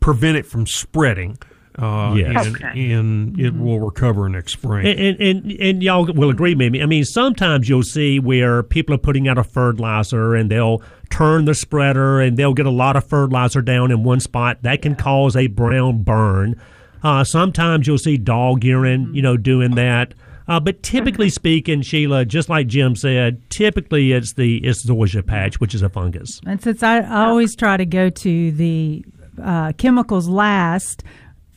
prevent 0.02 0.36
it 0.36 0.44
from 0.46 0.66
spreading. 0.66 1.38
Uh, 1.78 2.14
Yes. 2.18 2.46
and, 2.46 2.56
Okay. 2.56 2.92
and 2.92 3.40
it 3.40 3.54
will 3.54 3.80
recover 3.80 4.28
next 4.28 4.52
spring. 4.52 4.86
And, 4.86 4.98
and, 5.00 5.20
and, 5.20 5.60
and 5.60 5.82
y'all 5.82 6.04
will 6.04 6.28
agree 6.28 6.54
with 6.54 6.70
me. 6.70 6.82
I 6.82 6.86
mean, 6.86 7.04
sometimes 7.06 7.66
you'll 7.66 7.82
see 7.82 8.20
where 8.20 8.62
people 8.62 8.94
are 8.94 8.98
putting 8.98 9.26
out 9.26 9.38
a 9.38 9.42
fertilizer 9.44 10.34
and 10.34 10.50
they'll 10.50 10.82
turn 11.08 11.46
the 11.46 11.54
spreader 11.54 12.20
and 12.20 12.36
they'll 12.36 12.52
get 12.52 12.66
a 12.66 12.70
lot 12.70 12.96
of 12.96 13.04
fertilizer 13.04 13.62
down 13.62 13.90
in 13.90 14.02
one 14.04 14.20
spot. 14.20 14.58
That 14.62 14.82
can 14.82 14.94
cause 14.96 15.34
a 15.34 15.46
brown 15.46 16.02
burn. 16.02 16.60
Uh, 17.02 17.24
sometimes 17.24 17.86
you'll 17.86 17.96
see 17.98 18.18
dog 18.18 18.64
urine, 18.64 19.12
you 19.14 19.22
know, 19.22 19.38
doing 19.38 19.70
that. 19.76 20.12
Uh, 20.48 20.60
but 20.60 20.82
typically 20.82 21.30
speaking, 21.30 21.80
Sheila, 21.80 22.26
just 22.26 22.50
like 22.50 22.66
Jim 22.66 22.94
said, 22.96 23.40
typically 23.48 24.12
it's 24.12 24.34
the 24.34 24.58
it's 24.58 24.84
zoysia 24.84 25.24
patch, 25.24 25.58
which 25.58 25.74
is 25.74 25.80
a 25.80 25.88
fungus. 25.88 26.40
And 26.46 26.60
since 26.60 26.82
I, 26.82 26.98
I 26.98 27.24
always 27.26 27.56
try 27.56 27.78
to 27.78 27.86
go 27.86 28.10
to 28.10 28.52
the 28.52 29.04
uh, 29.40 29.72
chemicals 29.72 30.28
last, 30.28 31.04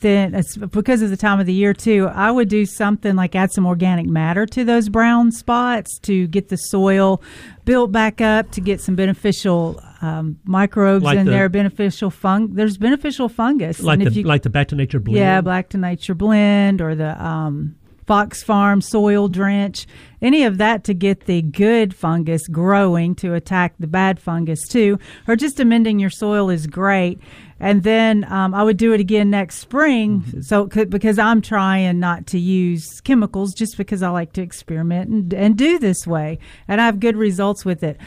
then 0.02 0.36
it's 0.36 0.58
because 0.58 1.02
of 1.02 1.10
the 1.10 1.18
time 1.18 1.40
of 1.40 1.46
the 1.46 1.54
year 1.54 1.74
too. 1.74 2.08
I 2.14 2.30
would 2.30 2.50
do 2.50 2.66
something 2.66 3.16
like 3.16 3.34
add 3.36 3.52
some 3.52 3.66
organic 3.66 4.06
matter 4.06 4.46
to 4.48 4.64
those 4.64 4.90
brown 4.90 5.32
spots 5.32 5.98
to 6.00 6.28
get 6.28 6.50
the 6.50 6.58
soil 6.58 7.22
built 7.64 7.92
back 7.92 8.22
up 8.22 8.52
to 8.52 8.62
get 8.62 8.82
some 8.82 8.96
beneficial 8.96 9.82
um, 10.02 10.38
microbes 10.44 11.04
Like 11.04 11.18
in 11.20 11.26
the- 11.26 11.32
there, 11.32 11.50
beneficial 11.50 12.12
fung. 12.12 12.54
There's 12.54 12.78
beneficial 12.78 13.30
fungus, 13.30 13.80
Like 13.82 14.00
and 14.00 14.08
if 14.08 14.14
the 14.14 14.20
you 14.20 14.26
like 14.28 14.44
the 14.44 14.50
back 14.50 14.68
to 14.68 14.76
nature 14.76 15.00
blend. 15.00 15.18
yeah, 15.18 15.42
Back 15.42 15.70
to 15.70 15.78
Nature 15.78 16.14
blend 16.14 16.82
or 16.82 16.94
the 16.94 17.20
um, 17.26 17.76
Fox 18.06 18.44
Farm 18.44 18.82
soil 18.82 19.28
drench, 19.30 19.88
any 20.22 20.44
of 20.44 20.60
that 20.60 20.84
to 20.84 20.94
get 20.94 21.22
the 21.26 21.42
good 21.42 21.96
fungus 21.96 22.48
growing 22.48 23.16
to 23.16 23.34
attack 23.34 23.74
the 23.80 23.88
bad 23.88 24.20
fungus 24.20 24.60
too, 24.68 25.00
or 25.28 25.36
just 25.36 25.60
amending 25.60 25.98
your 25.98 26.12
soil 26.12 26.52
is 26.52 26.68
great. 26.68 27.20
And 27.60 27.84
then 27.84 28.26
um, 28.32 28.54
I 28.54 28.64
would 28.64 28.78
do 28.78 28.92
it 28.92 29.00
again 29.00 29.30
next 29.30 29.60
spring. 29.60 30.42
So 30.42 30.68
c- 30.72 30.86
because 30.86 31.18
I'm 31.18 31.42
trying 31.42 32.00
not 32.00 32.28
to 32.28 32.40
use 32.40 33.00
chemicals, 33.02 33.54
just 33.54 33.78
because 33.78 34.04
I 34.04 34.10
like 34.10 34.34
to 34.34 34.42
experiment 34.42 35.10
and, 35.10 35.34
and 35.34 35.58
do 35.58 35.80
this 35.80 36.06
way, 36.06 36.40
and 36.68 36.82
I 36.82 36.86
have 36.86 37.00
good 37.00 37.16
results 37.16 37.64
with 37.64 37.82
it. 37.82 37.98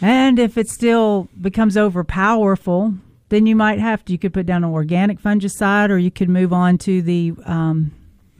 And 0.00 0.40
if 0.40 0.58
it 0.58 0.68
still 0.68 1.28
becomes 1.40 1.76
overpowerful, 1.76 2.98
then 3.28 3.46
you 3.46 3.54
might 3.54 3.78
have 3.78 4.04
to. 4.04 4.12
You 4.12 4.18
could 4.18 4.34
put 4.34 4.46
down 4.46 4.64
an 4.64 4.70
organic 4.70 5.20
fungicide, 5.20 5.90
or 5.90 5.98
you 5.98 6.10
could 6.10 6.28
move 6.28 6.52
on 6.52 6.76
to 6.78 7.02
the. 7.02 7.34
Um, 7.46 7.92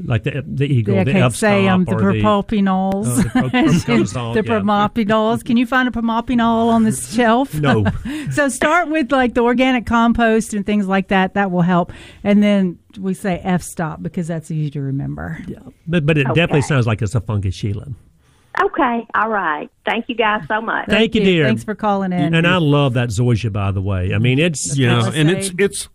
like 0.05 0.25
the 0.25 0.43
the 0.47 0.67
eagle, 0.67 0.99
I 0.99 1.05
the 1.05 1.13
can't 1.13 1.25
F 1.25 1.35
say 1.35 1.69
um, 1.69 1.85
the 1.85 1.95
or 1.95 2.13
the 2.13 2.23
propanols. 2.23 3.07
Oh, 3.07 3.17
the 3.17 3.29
pro- 3.31 3.43
propanol, 3.51 4.35
the 4.35 4.43
yeah. 4.45 4.61
propanols. 4.61 5.45
Can 5.45 5.57
you 5.57 5.67
find 5.67 5.89
a 5.89 5.91
propanol 5.91 6.69
on 6.69 6.85
the 6.85 6.93
shelf? 7.17 7.55
No. 7.55 7.85
so 8.33 8.49
start 8.49 8.89
with 8.89 9.13
like 9.13 9.35
the 9.35 9.43
organic 9.43 9.87
compost 9.87 10.55
and 10.55 10.65
things 10.67 10.87
like 10.87 11.09
that. 11.09 11.35
That 11.35 11.51
will 11.51 11.63
help. 11.63 11.93
And 12.25 12.43
then 12.43 12.79
we 12.99 13.15
say 13.15 13.41
F 13.43 13.63
stop 13.63 14.03
because 14.03 14.29
that's 14.29 14.51
easy 14.51 14.71
to 14.71 14.81
remember. 14.81 15.39
Yeah, 15.47 15.61
But 15.87 16.07
but 16.07 16.19
it 16.19 16.27
definitely 16.29 16.63
sounds 16.63 16.87
like 16.87 17.03
it's 17.03 17.15
a 17.15 17.21
fungus, 17.21 17.55
Sheila. 17.55 17.89
Okay, 18.61 19.07
all 19.15 19.31
right. 19.31 19.71
Thank 19.87 20.09
you 20.09 20.15
guys 20.15 20.43
so 20.47 20.61
much. 20.61 20.87
Thank, 20.89 21.15
you, 21.15 21.25
dear. 21.25 21.47
Thanks 21.47 21.65
for 21.65 21.75
calling 21.75 22.13
in. 22.13 22.35
And 22.35 22.47
I 22.47 22.59
love 22.59 22.95
that 22.95 23.09
zoysia, 23.09 23.51
by 23.51 23.73
the 23.73 23.81
way. 23.81 24.13
I 24.15 24.19
mean, 24.19 24.39
it's 24.39 24.77
yeah, 24.77 25.01
Palisade. 25.01 25.21
and 25.21 25.31
it's 25.31 25.51
it's 25.59 25.89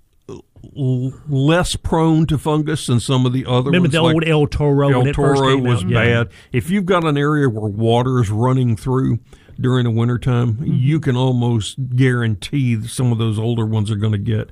l- 0.77 1.13
less 1.27 1.75
prone 1.75 2.25
to 2.27 2.37
fungus 2.37 2.87
than 2.87 2.99
some 2.99 3.25
of 3.25 3.33
the 3.33 3.45
other 3.45 3.65
Remember 3.71 3.85
ones. 3.85 3.93
the 3.93 4.01
like 4.01 4.13
old 4.15 4.23
El 4.27 4.47
Toro? 4.47 4.89
El 4.89 4.99
when 4.99 5.07
it 5.09 5.15
first 5.15 5.41
Toro 5.41 5.57
was 5.57 5.83
out? 5.83 5.89
Yeah. 5.89 6.03
bad. 6.23 6.29
If 6.51 6.69
you've 6.69 6.85
got 6.85 7.03
an 7.03 7.17
area 7.17 7.49
where 7.49 7.69
water 7.69 8.19
is 8.19 8.29
running 8.29 8.75
through 8.75 9.19
during 9.59 9.83
the 9.85 9.91
wintertime, 9.91 10.53
Mm-hmm. 10.53 10.65
you 10.73 10.99
can 10.99 11.15
almost 11.15 11.77
guarantee 11.95 12.81
some 12.87 13.11
of 13.11 13.17
those 13.17 13.37
older 13.39 13.65
ones 13.65 13.89
are 13.91 13.95
going 13.95 14.11
to 14.13 14.17
get 14.17 14.49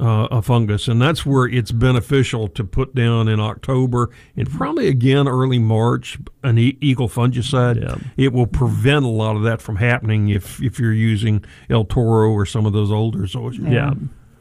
uh, 0.00 0.26
a 0.30 0.40
fungus, 0.40 0.88
and 0.88 1.00
that's 1.02 1.26
where 1.26 1.46
it's 1.46 1.70
beneficial 1.72 2.48
to 2.48 2.64
put 2.64 2.94
down 2.94 3.28
in 3.28 3.38
October 3.38 4.08
and 4.34 4.50
probably 4.50 4.88
again 4.88 5.28
early 5.28 5.58
March 5.58 6.18
an 6.42 6.56
e- 6.58 6.78
eagle 6.80 7.06
fungicide. 7.06 7.82
Yeah. 7.82 7.96
It 8.16 8.32
will 8.32 8.46
prevent 8.46 9.04
a 9.04 9.08
lot 9.08 9.36
of 9.36 9.42
that 9.42 9.60
from 9.60 9.76
happening 9.76 10.30
if 10.30 10.62
if 10.62 10.78
you're 10.80 10.94
using 10.94 11.44
El 11.68 11.84
Toro 11.84 12.30
or 12.32 12.46
some 12.46 12.64
of 12.64 12.72
those 12.72 12.90
older 12.90 13.20
zoysias. 13.26 13.70
Yeah. 13.70 13.92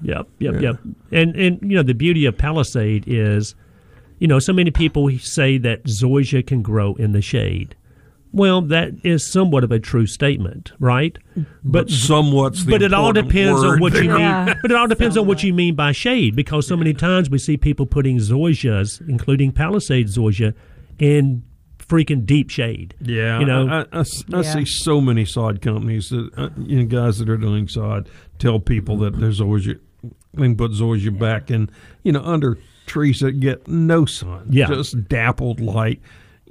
Yep. 0.01 0.27
Yep. 0.39 0.53
Yeah. 0.55 0.59
Yep. 0.61 0.79
And 1.11 1.35
and 1.35 1.59
you 1.61 1.75
know 1.77 1.83
the 1.83 1.93
beauty 1.93 2.25
of 2.25 2.37
Palisade 2.37 3.03
is, 3.07 3.55
you 4.19 4.27
know, 4.27 4.39
so 4.39 4.53
many 4.53 4.71
people 4.71 5.09
say 5.19 5.57
that 5.57 5.83
zoysia 5.85 6.45
can 6.45 6.61
grow 6.61 6.95
in 6.95 7.11
the 7.11 7.21
shade. 7.21 7.75
Well, 8.31 8.61
that 8.61 8.91
is 9.03 9.25
somewhat 9.25 9.63
of 9.63 9.71
a 9.71 9.79
true 9.79 10.05
statement, 10.05 10.71
right? 10.79 11.17
But 11.63 11.89
somewhat's 11.89 12.63
the 12.63 12.71
but 12.71 12.81
it 12.83 12.93
all 12.93 13.11
depends 13.11 13.59
on 13.63 13.67
word 13.67 13.79
what 13.81 13.93
you 13.95 14.09
mean. 14.09 14.19
Yeah. 14.19 14.53
But 14.61 14.69
it 14.69 14.77
all 14.77 14.87
depends 14.87 15.17
on 15.17 15.25
what 15.25 15.41
you 15.41 15.51
mean 15.51 15.73
by 15.73 15.93
shade, 15.93 16.35
because 16.35 16.67
so 16.67 16.77
many 16.77 16.93
times 16.93 17.29
we 17.31 17.39
see 17.39 17.57
people 17.57 17.87
putting 17.87 18.17
zoysias, 18.17 19.01
including 19.09 19.51
Palisade 19.51 20.07
zoysia, 20.09 20.53
in 20.99 21.41
freaking 21.79 22.23
deep 22.23 22.51
shade. 22.51 22.93
Yeah, 23.01 23.39
you 23.39 23.47
know, 23.47 23.67
I 23.91 24.03
Yeah. 24.27 24.41
see 24.43 24.65
so 24.65 25.01
many 25.01 25.25
sod 25.25 25.59
companies 25.59 26.09
that 26.09 26.29
uh, 26.37 26.49
you 26.57 26.77
know 26.77 26.85
guys 26.85 27.17
that 27.17 27.29
are 27.29 27.37
doing 27.37 27.67
sod 27.67 28.09
tell 28.37 28.59
people 28.59 28.95
that 28.97 29.19
there's 29.19 29.41
always 29.41 29.67
can 30.37 30.55
put 30.55 30.71
zoysia 30.71 31.17
back 31.17 31.49
in 31.51 31.69
you 32.03 32.11
know 32.11 32.21
under 32.23 32.57
trees 32.85 33.19
that 33.19 33.33
get 33.39 33.67
no 33.67 34.03
sun, 34.05 34.47
Yeah. 34.49 34.65
just 34.67 35.07
dappled 35.07 35.59
light. 35.59 36.01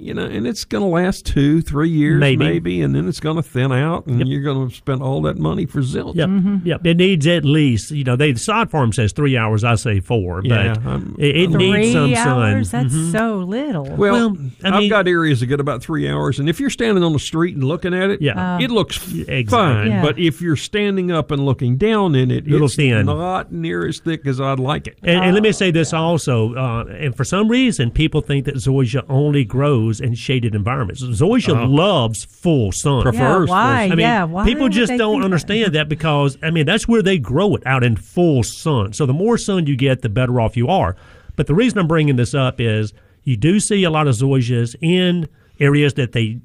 You 0.01 0.13
know, 0.13 0.23
and 0.23 0.47
it's 0.47 0.63
going 0.63 0.81
to 0.81 0.87
last 0.87 1.25
two, 1.25 1.61
three 1.61 1.89
years, 1.89 2.21
Maybe. 2.21 2.37
maybe, 2.45 2.81
and 2.81 2.95
then 2.95 3.09
it's 3.09 3.19
going 3.19 3.35
to 3.35 3.43
thin 3.43 3.73
out, 3.73 4.05
and 4.07 4.25
you're 4.29 4.41
going 4.41 4.69
to 4.69 4.73
spend 4.73 5.01
all 5.03 5.21
that 5.23 5.37
money 5.37 5.65
for 5.65 5.81
zilch. 5.81 6.15
Yep, 6.15 6.29
Mm-hmm. 6.29 6.67
yep. 6.67 6.85
It 6.85 6.95
needs 6.95 7.27
at 7.27 7.43
least 7.43 7.91
you 7.91 8.05
know 8.05 8.15
they 8.15 8.31
the 8.31 8.39
sod 8.39 8.71
farm 8.71 8.93
says 8.93 9.11
three 9.11 9.35
hours. 9.35 9.65
I 9.65 9.75
say 9.75 9.99
four, 9.99 10.41
Yeah, 10.45 10.75
but 10.75 10.85
I'm- 10.89 11.15
it, 11.19 11.35
it 11.35 11.51
Three 11.51 11.71
needs 11.71 11.91
some 11.91 12.13
hours? 12.13 12.69
sun. 12.69 12.87
That's 12.87 13.11
so 13.11 13.39
little. 13.39 13.83
Well, 13.97 14.29
Well, 14.31 14.37
I 14.63 14.69
I've 14.69 14.79
mean- 14.79 14.89
got 14.89 15.05
areas 15.07 15.41
that 15.41 15.47
get 15.47 15.59
about 15.59 15.83
three 15.83 16.07
hours, 16.07 16.39
and 16.39 16.47
if 16.47 16.61
you're 16.61 16.69
standing 16.69 17.03
on 17.03 17.11
the 17.11 17.19
street 17.19 17.55
and 17.55 17.65
looking 17.65 17.93
at 17.93 18.09
it, 18.09 18.21
Yeah. 18.21 18.57
it 18.61 18.71
looks 18.71 18.95
Exactly. 19.11 19.43
fine. 19.47 19.87
Yeah. 19.87 20.01
But 20.01 20.17
if 20.17 20.41
you're 20.41 20.55
standing 20.55 21.11
up 21.11 21.29
and 21.29 21.45
looking 21.45 21.75
down 21.75 22.15
in 22.15 22.31
it, 22.31 22.47
Little 22.47 22.67
it's 22.67 22.75
thin. 22.77 23.05
not 23.05 23.51
near 23.51 23.85
as 23.85 23.99
thick 23.99 24.25
as 24.25 24.39
I'd 24.39 24.59
like 24.59 24.87
it. 24.87 24.97
And, 25.03 25.25
and 25.25 25.33
let 25.33 25.43
me 25.43 25.51
say 25.51 25.71
this 25.71 25.91
also, 25.91 26.53
uh, 26.55 26.85
and 26.85 27.13
for 27.17 27.25
some 27.25 27.49
reason, 27.49 27.91
people 27.91 28.21
think 28.21 28.45
that 28.45 28.55
zoysia 28.55 29.03
only 29.09 29.43
grows 29.43 29.88
in 29.99 30.13
shaded 30.13 30.53
environments. 30.55 31.01
Zoysia 31.03 31.53
Uh-huh. 31.53 31.67
loves 31.67 32.23
full 32.25 32.71
sun. 32.71 33.01
Prefer- 33.03 33.17
yeah, 33.17 33.33
first, 33.33 33.49
why? 33.49 33.83
I 33.83 33.89
mean, 33.89 33.99
yeah, 33.99 34.23
why 34.25 34.45
people 34.45 34.69
just 34.69 34.89
don't 34.89 34.99
think 35.13 35.21
that? 35.21 35.25
understand 35.25 35.73
that? 35.75 35.89
because 35.89 36.37
I 36.43 36.51
mean 36.51 36.65
that's 36.65 36.87
where 36.87 37.01
they 37.01 37.17
grow 37.17 37.55
it 37.55 37.63
out 37.65 37.83
in 37.83 37.95
full 37.95 38.43
sun. 38.43 38.93
So 38.93 39.05
the 39.05 39.13
more 39.13 39.37
sun 39.37 39.65
you 39.67 39.75
get, 39.75 40.01
the 40.01 40.09
better 40.09 40.39
off 40.39 40.55
you 40.55 40.67
are. 40.67 40.95
But 41.35 41.47
the 41.47 41.55
reason 41.55 41.79
I'm 41.79 41.87
bringing 41.87 42.15
this 42.17 42.33
up 42.33 42.61
is 42.61 42.93
you 43.23 43.35
do 43.37 43.59
see 43.59 43.83
a 43.83 43.89
lot 43.89 44.07
of 44.07 44.15
zoysias 44.15 44.75
in 44.81 45.27
areas 45.59 45.95
that 45.95 46.11
they 46.11 46.39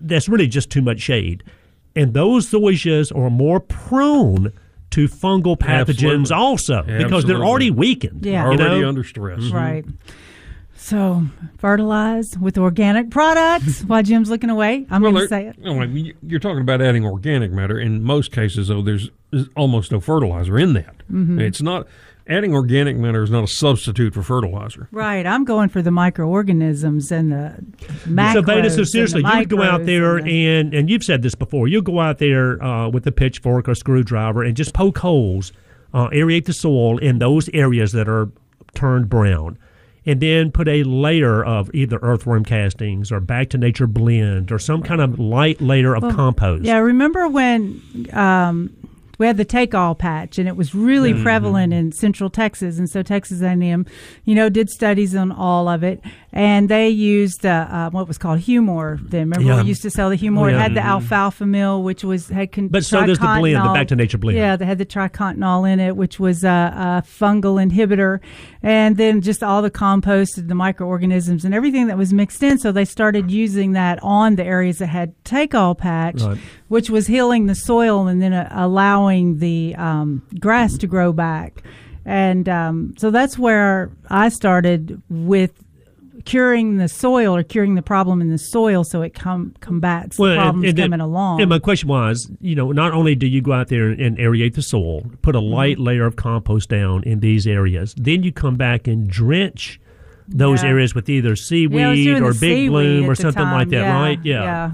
that's 0.00 0.28
really 0.28 0.46
just 0.46 0.70
too 0.70 0.82
much 0.82 1.00
shade, 1.00 1.42
and 1.96 2.14
those 2.14 2.50
zoysias 2.50 3.16
are 3.16 3.30
more 3.30 3.58
prone 3.60 4.52
to 4.90 5.06
fungal 5.08 5.56
pathogens 5.56 6.30
Absolutely. 6.32 6.34
also 6.36 6.82
because 6.82 7.24
they're 7.24 7.44
already 7.44 7.70
weakened. 7.70 8.26
Yeah. 8.26 8.42
you 8.50 8.58
Already 8.58 8.80
know? 8.82 8.88
under 8.88 9.04
stress. 9.04 9.42
Right. 9.50 9.84
So 10.82 11.24
fertilize 11.58 12.38
with 12.38 12.56
organic 12.56 13.10
products 13.10 13.82
while 13.86 14.02
Jim's 14.02 14.30
looking 14.30 14.48
away. 14.50 14.86
I'm 14.90 15.02
Well, 15.02 15.12
going 15.12 15.24
to 15.24 15.28
say 15.28 15.46
it. 15.48 15.58
no, 15.58 15.80
I 15.80 16.12
you're 16.26 16.40
talking 16.40 16.62
about 16.62 16.80
adding 16.80 17.04
organic 17.04 17.50
matter. 17.52 17.78
In 17.78 18.02
most 18.02 18.32
cases, 18.32 18.68
though, 18.68 18.80
there's, 18.82 19.10
there's 19.30 19.48
almost 19.56 19.92
no 19.92 20.00
fertilizer 20.00 20.58
in 20.58 20.72
that. 20.72 20.96
Mm-hmm. 21.12 21.38
It's 21.38 21.60
not 21.60 21.86
adding 22.26 22.54
organic 22.54 22.96
matter 22.96 23.22
is 23.22 23.30
not 23.30 23.44
a 23.44 23.46
substitute 23.46 24.14
for 24.14 24.22
fertilizer. 24.22 24.88
Right. 24.90 25.26
I'm 25.26 25.44
going 25.44 25.68
for 25.68 25.82
the 25.82 25.90
microorganisms 25.90 27.12
and 27.12 27.30
the 27.30 27.56
macros. 28.06 28.32
So 28.32 28.42
Beta, 28.42 28.70
so 28.70 28.84
seriously, 28.84 29.22
you 29.22 29.38
would 29.38 29.48
go 29.50 29.62
out 29.62 29.84
there 29.84 30.16
and 30.16 30.26
the- 30.26 30.46
and 30.48 30.74
and 30.74 30.90
you've 30.90 31.04
said 31.04 31.22
this 31.22 31.34
before. 31.34 31.68
You'll 31.68 31.82
go 31.82 32.00
out 32.00 32.18
there 32.18 32.62
uh, 32.62 32.88
with 32.88 33.06
a 33.06 33.12
pitchfork 33.12 33.68
or 33.68 33.74
screwdriver 33.74 34.42
and 34.42 34.56
just 34.56 34.72
poke 34.74 34.98
holes, 34.98 35.52
uh, 35.92 36.08
aerate 36.08 36.46
the 36.46 36.52
soil 36.54 36.96
in 36.98 37.18
those 37.18 37.48
areas 37.52 37.92
that 37.92 38.08
are 38.08 38.30
turned 38.74 39.08
brown, 39.08 39.58
and 40.06 40.20
then 40.20 40.50
put 40.50 40.68
a 40.68 40.82
layer 40.84 41.44
of 41.44 41.70
either 41.74 41.98
earthworm 42.02 42.44
castings 42.44 43.12
or 43.12 43.20
back 43.20 43.50
to 43.50 43.58
nature 43.58 43.86
blend 43.86 44.50
or 44.50 44.58
some 44.58 44.82
kind 44.82 45.00
of 45.00 45.18
light 45.18 45.60
layer 45.60 45.94
of 45.94 46.02
compost. 46.14 46.64
Yeah, 46.64 46.78
remember 46.78 47.28
when 47.28 47.80
um, 48.12 48.74
we 49.20 49.26
had 49.26 49.36
the 49.36 49.44
take 49.44 49.74
all 49.74 49.94
patch 49.94 50.38
and 50.38 50.48
it 50.48 50.56
was 50.56 50.74
really 50.74 51.12
Mm-hmm. 51.12 51.22
prevalent 51.22 51.72
in 51.72 51.92
central 51.92 52.30
Texas 52.30 52.78
and 52.78 52.88
so 52.90 53.02
Texas 53.02 53.42
A&M 53.42 53.84
you 54.24 54.34
know 54.34 54.48
did 54.48 54.68
studies 54.70 55.14
on 55.14 55.30
all 55.30 55.68
of 55.68 55.84
it 55.84 56.00
and 56.32 56.68
they 56.68 56.88
used 56.88 57.44
uh, 57.44 57.66
uh, 57.70 57.90
what 57.90 58.08
was 58.08 58.16
called 58.18 58.40
Humor 58.40 58.98
then 59.02 59.28
remember 59.28 59.44
Yeah. 59.46 59.62
we 59.62 59.68
used 59.68 59.82
to 59.82 59.90
sell 59.90 60.08
the 60.10 60.16
Humor 60.16 60.40
Oh, 60.42 60.44
it 60.46 60.54
had 60.58 60.74
the 60.74 60.80
alfalfa 60.84 61.44
mill 61.46 61.82
which 61.82 62.02
was 62.02 62.28
had 62.28 62.50
con- 62.52 62.68
But 62.68 62.84
so 62.84 63.04
does 63.04 63.18
the 63.18 63.26
blend, 63.26 63.56
the 63.56 63.72
back 63.74 63.88
to 63.88 63.96
nature 63.96 64.16
blend. 64.18 64.38
yeah 64.38 64.56
they 64.56 64.64
had 64.64 64.78
the 64.78 64.86
triacontanol 64.86 65.70
in 65.70 65.78
it 65.80 65.96
which 65.96 66.18
was 66.18 66.42
a, 66.44 66.48
a 66.48 67.02
fungal 67.06 67.56
inhibitor 67.64 68.20
and 68.62 68.96
then 68.96 69.20
just 69.20 69.42
all 69.42 69.60
the 69.60 69.70
compost 69.70 70.38
and 70.38 70.48
the 70.48 70.54
microorganisms 70.54 71.44
and 71.44 71.52
everything 71.54 71.88
that 71.88 71.98
was 71.98 72.12
mixed 72.12 72.42
in 72.42 72.56
so 72.58 72.72
they 72.72 72.84
started 72.86 73.30
using 73.30 73.72
that 73.72 73.98
on 74.02 74.36
the 74.36 74.44
areas 74.44 74.78
that 74.78 74.86
had 74.86 75.12
take 75.24 75.54
all 75.54 75.74
patch 75.74 76.22
Right. 76.22 76.38
which 76.68 76.88
was 76.88 77.06
healing 77.06 77.46
the 77.46 77.54
soil 77.54 78.06
and 78.06 78.22
then 78.22 78.32
uh, 78.32 78.48
allowing 78.52 79.09
the 79.38 79.74
um, 79.76 80.22
grass 80.38 80.76
to 80.78 80.86
grow 80.86 81.12
back. 81.12 81.62
And 82.04 82.48
um, 82.48 82.94
so 82.98 83.10
that's 83.10 83.38
where 83.38 83.90
I 84.08 84.28
started 84.30 85.00
with 85.10 85.52
curing 86.24 86.76
the 86.76 86.88
soil 86.88 87.34
or 87.34 87.42
curing 87.42 87.74
the 87.76 87.82
problem 87.82 88.20
in 88.20 88.28
the 88.30 88.36
soil 88.38 88.84
so 88.84 89.00
it 89.02 89.14
com- 89.14 89.54
combats 89.60 90.16
the 90.18 90.34
problems 90.34 90.68
and- 90.68 90.78
and- 90.78 90.92
coming 90.92 91.00
along. 91.00 91.40
And 91.40 91.48
my 91.48 91.58
question 91.58 91.88
was, 91.88 92.30
you 92.40 92.54
know, 92.54 92.72
not 92.72 92.92
only 92.92 93.14
do 93.14 93.26
you 93.26 93.40
go 93.40 93.52
out 93.52 93.68
there 93.68 93.88
and 93.90 94.18
aerate 94.18 94.54
the 94.54 94.62
soil, 94.62 95.02
put 95.22 95.34
a 95.34 95.40
light 95.40 95.76
Mm-hmm. 95.76 95.84
layer 95.86 96.06
of 96.06 96.16
compost 96.16 96.68
down 96.68 97.02
in 97.04 97.20
these 97.20 97.46
areas, 97.46 97.94
then 97.96 98.22
you 98.22 98.32
come 98.32 98.56
back 98.56 98.86
and 98.86 99.08
drench 99.08 99.80
those 100.28 100.62
Yeah. 100.62 100.68
areas 100.70 100.94
with 100.94 101.08
either 101.08 101.30
Yeah, 101.30 101.34
seaweed 101.36 102.04
doing 102.04 102.22
or 102.22 102.32
big 102.32 102.38
seaweed 102.38 102.70
bloom 102.70 103.10
or 103.10 103.14
something 103.14 103.42
like 103.42 103.68
that, 103.70 103.76
Yeah, 103.82 104.00
right? 104.00 104.18
Yeah. 104.22 104.70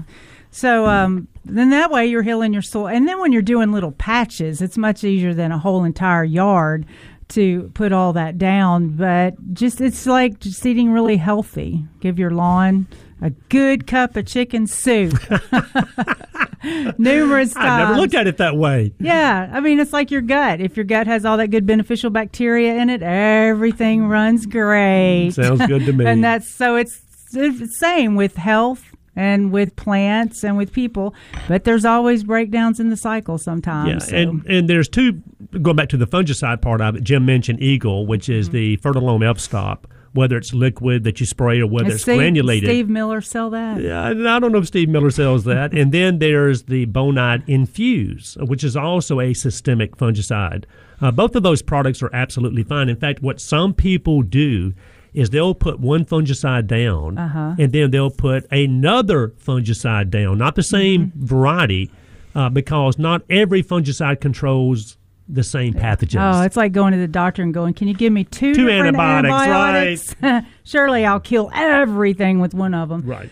So 0.51 0.87
um, 0.87 1.27
then 1.45 1.69
that 1.69 1.91
way 1.91 2.07
you're 2.07 2.23
healing 2.23 2.53
your 2.53 2.61
soil, 2.61 2.87
and 2.87 3.07
then 3.07 3.19
when 3.19 3.31
you're 3.31 3.41
doing 3.41 3.71
little 3.71 3.91
patches, 3.91 4.61
it's 4.61 4.77
much 4.77 5.03
easier 5.03 5.33
than 5.33 5.51
a 5.51 5.59
whole 5.59 5.83
entire 5.83 6.23
yard 6.23 6.85
to 7.29 7.69
put 7.73 7.91
all 7.91 8.13
that 8.13 8.37
down. 8.37 8.89
But 8.89 9.53
just 9.53 9.81
it's 9.81 10.05
like 10.05 10.39
just 10.39 10.65
eating 10.65 10.91
really 10.91 11.17
healthy. 11.17 11.85
Give 11.99 12.17
your 12.17 12.31
lawn 12.31 12.87
a 13.21 13.29
good 13.29 13.87
cup 13.87 14.15
of 14.15 14.25
chicken 14.25 14.67
soup. 14.67 15.13
Numerous 16.97 17.53
times. 17.53 17.65
I 17.65 17.79
never 17.79 17.95
looked 17.95 18.15
at 18.15 18.27
it 18.27 18.37
that 18.37 18.57
way. 18.57 18.93
Yeah, 18.99 19.49
I 19.53 19.59
mean 19.59 19.79
it's 19.79 19.93
like 19.93 20.11
your 20.11 20.21
gut. 20.21 20.59
If 20.59 20.75
your 20.75 20.85
gut 20.85 21.07
has 21.07 21.23
all 21.23 21.37
that 21.37 21.49
good 21.49 21.65
beneficial 21.65 22.09
bacteria 22.09 22.75
in 22.75 22.89
it, 22.89 23.03
everything 23.03 24.07
runs 24.07 24.45
great. 24.45 25.31
Sounds 25.31 25.65
good 25.67 25.85
to 25.85 25.93
me. 25.93 26.05
and 26.05 26.23
that's 26.23 26.49
so 26.49 26.75
it's 26.75 27.01
it's 27.33 27.59
the 27.59 27.67
same 27.67 28.15
with 28.15 28.35
health 28.37 28.86
and 29.17 29.51
with 29.51 29.75
plants 29.75 30.43
and 30.43 30.55
with 30.55 30.71
people, 30.71 31.13
but 31.49 31.65
there's 31.65 31.83
always 31.83 32.23
breakdowns 32.23 32.79
in 32.79 32.89
the 32.89 32.95
cycle 32.95 33.37
sometimes. 33.37 33.89
Yeah, 33.89 33.99
so. 33.99 34.15
and 34.15 34.45
and 34.45 34.69
there's 34.69 34.87
two 34.87 35.21
going 35.61 35.75
back 35.75 35.89
to 35.89 35.97
the 35.97 36.07
fungicide 36.07 36.61
part 36.61 36.79
of 36.79 36.95
it. 36.95 37.03
Jim 37.03 37.25
mentioned 37.25 37.61
Eagle, 37.61 38.05
which 38.05 38.29
is 38.29 38.51
the 38.51 38.77
Fertilome 38.77 39.27
F 39.27 39.39
stop, 39.39 39.87
whether 40.13 40.37
it's 40.37 40.53
liquid 40.53 41.03
that 41.03 41.19
you 41.19 41.25
spray 41.25 41.59
or 41.59 41.67
whether 41.67 41.89
it's 41.89 42.03
Steve, 42.03 42.17
granulated. 42.17 42.69
Steve 42.69 42.89
Miller 42.89 43.19
sell 43.19 43.49
that? 43.49 43.81
Yeah, 43.81 44.03
I 44.03 44.11
I 44.11 44.39
don't 44.39 44.51
know 44.51 44.59
if 44.59 44.67
Steve 44.67 44.87
Miller 44.87 45.11
sells 45.11 45.43
that. 45.45 45.73
and 45.73 45.91
then 45.91 46.19
there's 46.19 46.63
the 46.63 46.85
Bonide 46.85 47.43
Infuse, 47.47 48.37
which 48.41 48.63
is 48.63 48.77
also 48.77 49.19
a 49.19 49.33
systemic 49.33 49.97
fungicide. 49.97 50.65
Uh, 51.01 51.11
both 51.11 51.35
of 51.35 51.43
those 51.43 51.61
products 51.61 52.01
are 52.03 52.13
absolutely 52.13 52.63
fine. 52.63 52.87
In 52.87 52.95
fact, 52.95 53.21
what 53.21 53.41
some 53.41 53.73
people 53.73 54.21
do 54.21 54.73
is 55.17 55.29
they'll 55.31 55.55
put 55.55 55.79
one 55.79 56.05
fungicide 56.05 56.67
down 56.67 57.17
Uh-huh. 57.17 57.55
and 57.57 57.71
then 57.71 57.91
they'll 57.91 58.09
put 58.11 58.45
another 58.51 59.29
fungicide 59.43 60.09
down, 60.09 60.37
not 60.37 60.55
the 60.55 60.63
same 60.63 61.07
Mm-hmm. 61.07 61.25
variety, 61.25 61.91
uh, 62.35 62.49
because 62.49 62.99
not 62.99 63.23
every 63.29 63.63
fungicide 63.63 64.21
controls 64.21 64.97
the 65.29 65.43
same 65.43 65.73
pathogens. 65.73 66.35
Oh, 66.39 66.41
it's 66.43 66.55
like 66.55 66.71
going 66.71 66.93
to 66.93 66.99
the 66.99 67.07
doctor 67.07 67.41
and 67.43 67.53
going, 67.53 67.73
"Can 67.73 67.87
you 67.89 67.93
give 67.93 68.13
me 68.13 68.23
two, 68.23 68.53
Two 68.53 68.69
antibiotics, 68.69 70.13
antibiotics? 70.21 70.47
Surely 70.63 71.05
I'll 71.05 71.19
kill 71.19 71.49
everything 71.53 72.39
with 72.39 72.53
one 72.53 72.73
of 72.73 72.87
them." 72.89 73.01
right. 73.01 73.29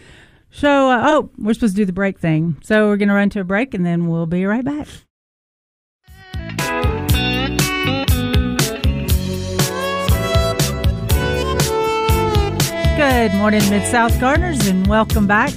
So, 0.52 0.90
uh, 0.90 1.02
oh, 1.06 1.30
we're 1.38 1.54
supposed 1.54 1.76
to 1.76 1.82
do 1.82 1.86
the 1.86 1.94
break 1.94 2.18
thing. 2.20 2.56
So 2.64 2.88
we're 2.88 2.96
going 2.98 3.10
to 3.10 3.14
run 3.16 3.30
to 3.32 3.42
a 3.42 3.44
break 3.44 3.74
and 3.74 3.86
then 3.86 4.08
we'll 4.08 4.26
be 4.26 4.46
right 4.46 4.64
back. 4.64 4.88
Good 13.08 13.36
morning, 13.36 13.62
Mid 13.70 13.86
South 13.86 14.20
Gardeners, 14.20 14.68
and 14.68 14.88
welcome 14.88 15.28
back. 15.28 15.52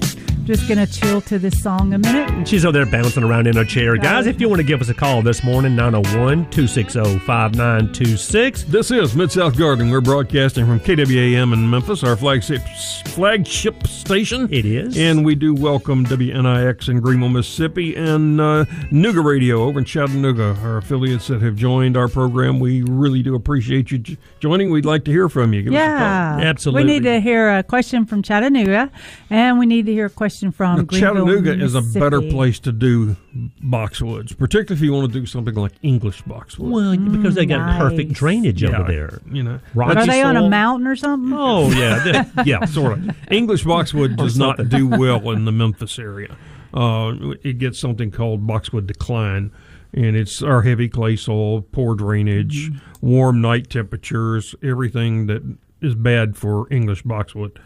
Just 0.49 0.67
gonna 0.67 0.87
chill 0.87 1.21
to 1.21 1.39
this 1.39 1.63
song 1.63 1.93
a 1.93 1.99
minute. 1.99 2.49
She's 2.49 2.65
over 2.65 2.73
there 2.73 2.87
bouncing 2.87 3.23
around 3.23 3.47
in 3.47 3.57
her 3.57 3.67
chair. 3.67 3.99
Guys, 3.99 4.27
if 4.27 4.41
you 4.41 4.49
want 4.49 4.61
to 4.61 4.67
give 4.67 4.81
us 4.81 4.89
a 4.89 4.95
call 4.95 5.21
this 5.21 5.45
morning, 5.45 5.77
901 5.77 6.49
260 6.51 7.19
5926. 7.19 8.63
This 8.65 8.91
is 8.91 9.15
Mid 9.15 9.31
South 9.31 9.59
Garden. 9.59 9.91
We're 9.91 10.01
broadcasting 10.01 10.65
from 10.65 10.81
KWAM 10.81 11.53
in 11.53 11.69
Memphis, 11.69 12.03
our 12.03 12.17
flagship 12.17 12.63
flagship 13.09 13.87
station. 13.87 14.49
It 14.51 14.65
is. 14.65 14.97
And 14.97 15.23
we 15.23 15.35
do 15.35 15.53
welcome 15.53 16.07
WNIX 16.07 16.89
in 16.89 17.01
Greenville, 17.01 17.29
Mississippi, 17.29 17.95
and 17.95 18.41
uh, 18.41 18.65
Nooga 18.91 19.23
Radio 19.23 19.65
over 19.65 19.81
in 19.81 19.85
Chattanooga, 19.85 20.57
our 20.63 20.79
affiliates 20.79 21.27
that 21.27 21.43
have 21.43 21.57
joined 21.57 21.95
our 21.95 22.09
program. 22.09 22.59
We 22.59 22.81
really 22.85 23.23
do 23.23 23.35
appreciate 23.35 23.91
you 23.91 24.03
joining. 24.41 24.71
We'd 24.71 24.87
like 24.87 25.05
to 25.05 25.11
hear 25.11 25.29
from 25.29 25.53
you. 25.53 25.65
Give 25.65 25.75
us 25.75 25.77
a 25.77 25.81
call. 25.81 26.41
Yeah, 26.41 26.49
Absolutely. 26.49 26.85
We 26.85 26.91
need 26.91 27.03
to 27.03 27.21
hear 27.21 27.55
a 27.55 27.63
question 27.63 28.07
from 28.07 28.23
Chattanooga, 28.23 28.91
and 29.29 29.59
we 29.59 29.67
need 29.67 29.85
to 29.85 29.93
hear 29.93 30.07
a 30.07 30.11
question 30.11 30.38
from 30.53 30.79
Now, 30.79 30.99
Chattanooga 30.99 31.53
is 31.53 31.75
a 31.75 31.83
better 31.83 32.21
place 32.21 32.59
to 32.61 32.73
do 32.73 33.17
boxwoods, 33.63 34.37
particularly 34.37 34.79
if 34.79 34.83
you 34.85 34.93
want 34.93 35.13
to 35.13 35.21
do 35.21 35.27
something 35.27 35.55
like 35.55 35.73
English 35.83 36.23
boxwood. 36.23 36.71
Well, 36.71 36.97
because 36.97 37.35
they 37.35 37.47
got 37.47 37.59
nice. 37.59 37.79
perfect 37.81 38.13
drainage 38.13 38.63
Yeah, 38.63 38.79
over 38.81 38.91
there. 38.93 39.21
You 39.31 39.43
know, 39.43 39.61
Rocky 39.75 39.99
Are 39.99 40.07
they 40.07 40.23
on 40.23 40.37
a 40.37 40.49
mountain 40.49 40.87
or 40.87 40.97
something? 40.97 41.33
Oh, 41.37 41.71
yeah. 41.71 42.25
they- 42.37 42.43
yeah. 42.45 42.65
sort 42.65 42.99
of. 42.99 43.17
English 43.33 43.65
boxwood 43.65 44.17
does 44.17 44.39
not 44.39 44.69
do 44.69 44.87
well 44.89 45.31
in 45.31 45.45
the 45.45 45.53
Memphis 45.53 45.99
area. 45.99 46.37
Uh, 46.73 47.15
it 47.43 47.59
gets 47.59 47.79
something 47.79 48.11
called 48.11 48.47
boxwood 48.47 48.87
decline, 48.87 49.51
and 49.95 50.17
it's 50.17 50.43
our 50.43 50.63
heavy 50.63 50.89
clay 50.89 51.17
soil, 51.17 51.63
poor 51.63 51.95
drainage, 51.95 52.71
warm 53.01 53.41
night 53.41 53.71
temperatures, 53.71 54.55
everything 54.63 55.27
that 55.27 55.43
is 55.81 55.95
bad 55.95 56.37
for 56.37 56.67
English 56.73 57.03
boxwood. 57.03 57.59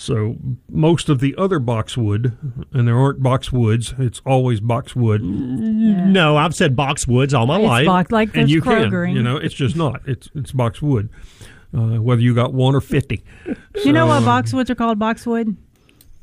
So 0.00 0.36
most 0.70 1.10
of 1.10 1.20
the 1.20 1.34
other 1.36 1.58
boxwood, 1.58 2.34
and 2.72 2.88
there 2.88 2.96
aren't 2.96 3.22
boxwoods, 3.22 4.00
it's 4.00 4.22
always 4.24 4.58
boxwood, 4.58 5.20
No, 5.20 6.38
I've 6.38 6.54
said 6.54 6.74
boxwoods 6.74 7.34
all 7.38 7.44
my 7.46 7.58
It's 7.58 7.66
life. 7.68 7.86
box- 7.86 8.10
like 8.10 8.34
and 8.34 8.48
you 8.48 8.62
can, 8.62 8.90
you 9.14 9.22
know, 9.22 9.36
it's 9.36 9.54
just 9.54 9.76
not. 9.76 10.00
It's 10.06 10.30
it's 10.34 10.52
boxwood, 10.52 11.10
uh, 11.76 12.00
whether 12.00 12.22
you 12.22 12.34
got 12.34 12.54
one 12.54 12.74
or 12.74 12.80
fifty. 12.80 13.22
you 13.84 13.92
know 13.92 14.06
what 14.06 14.22
boxwoods 14.22 14.70
are 14.70 14.74
called? 14.74 14.98
Boxwood. 14.98 15.54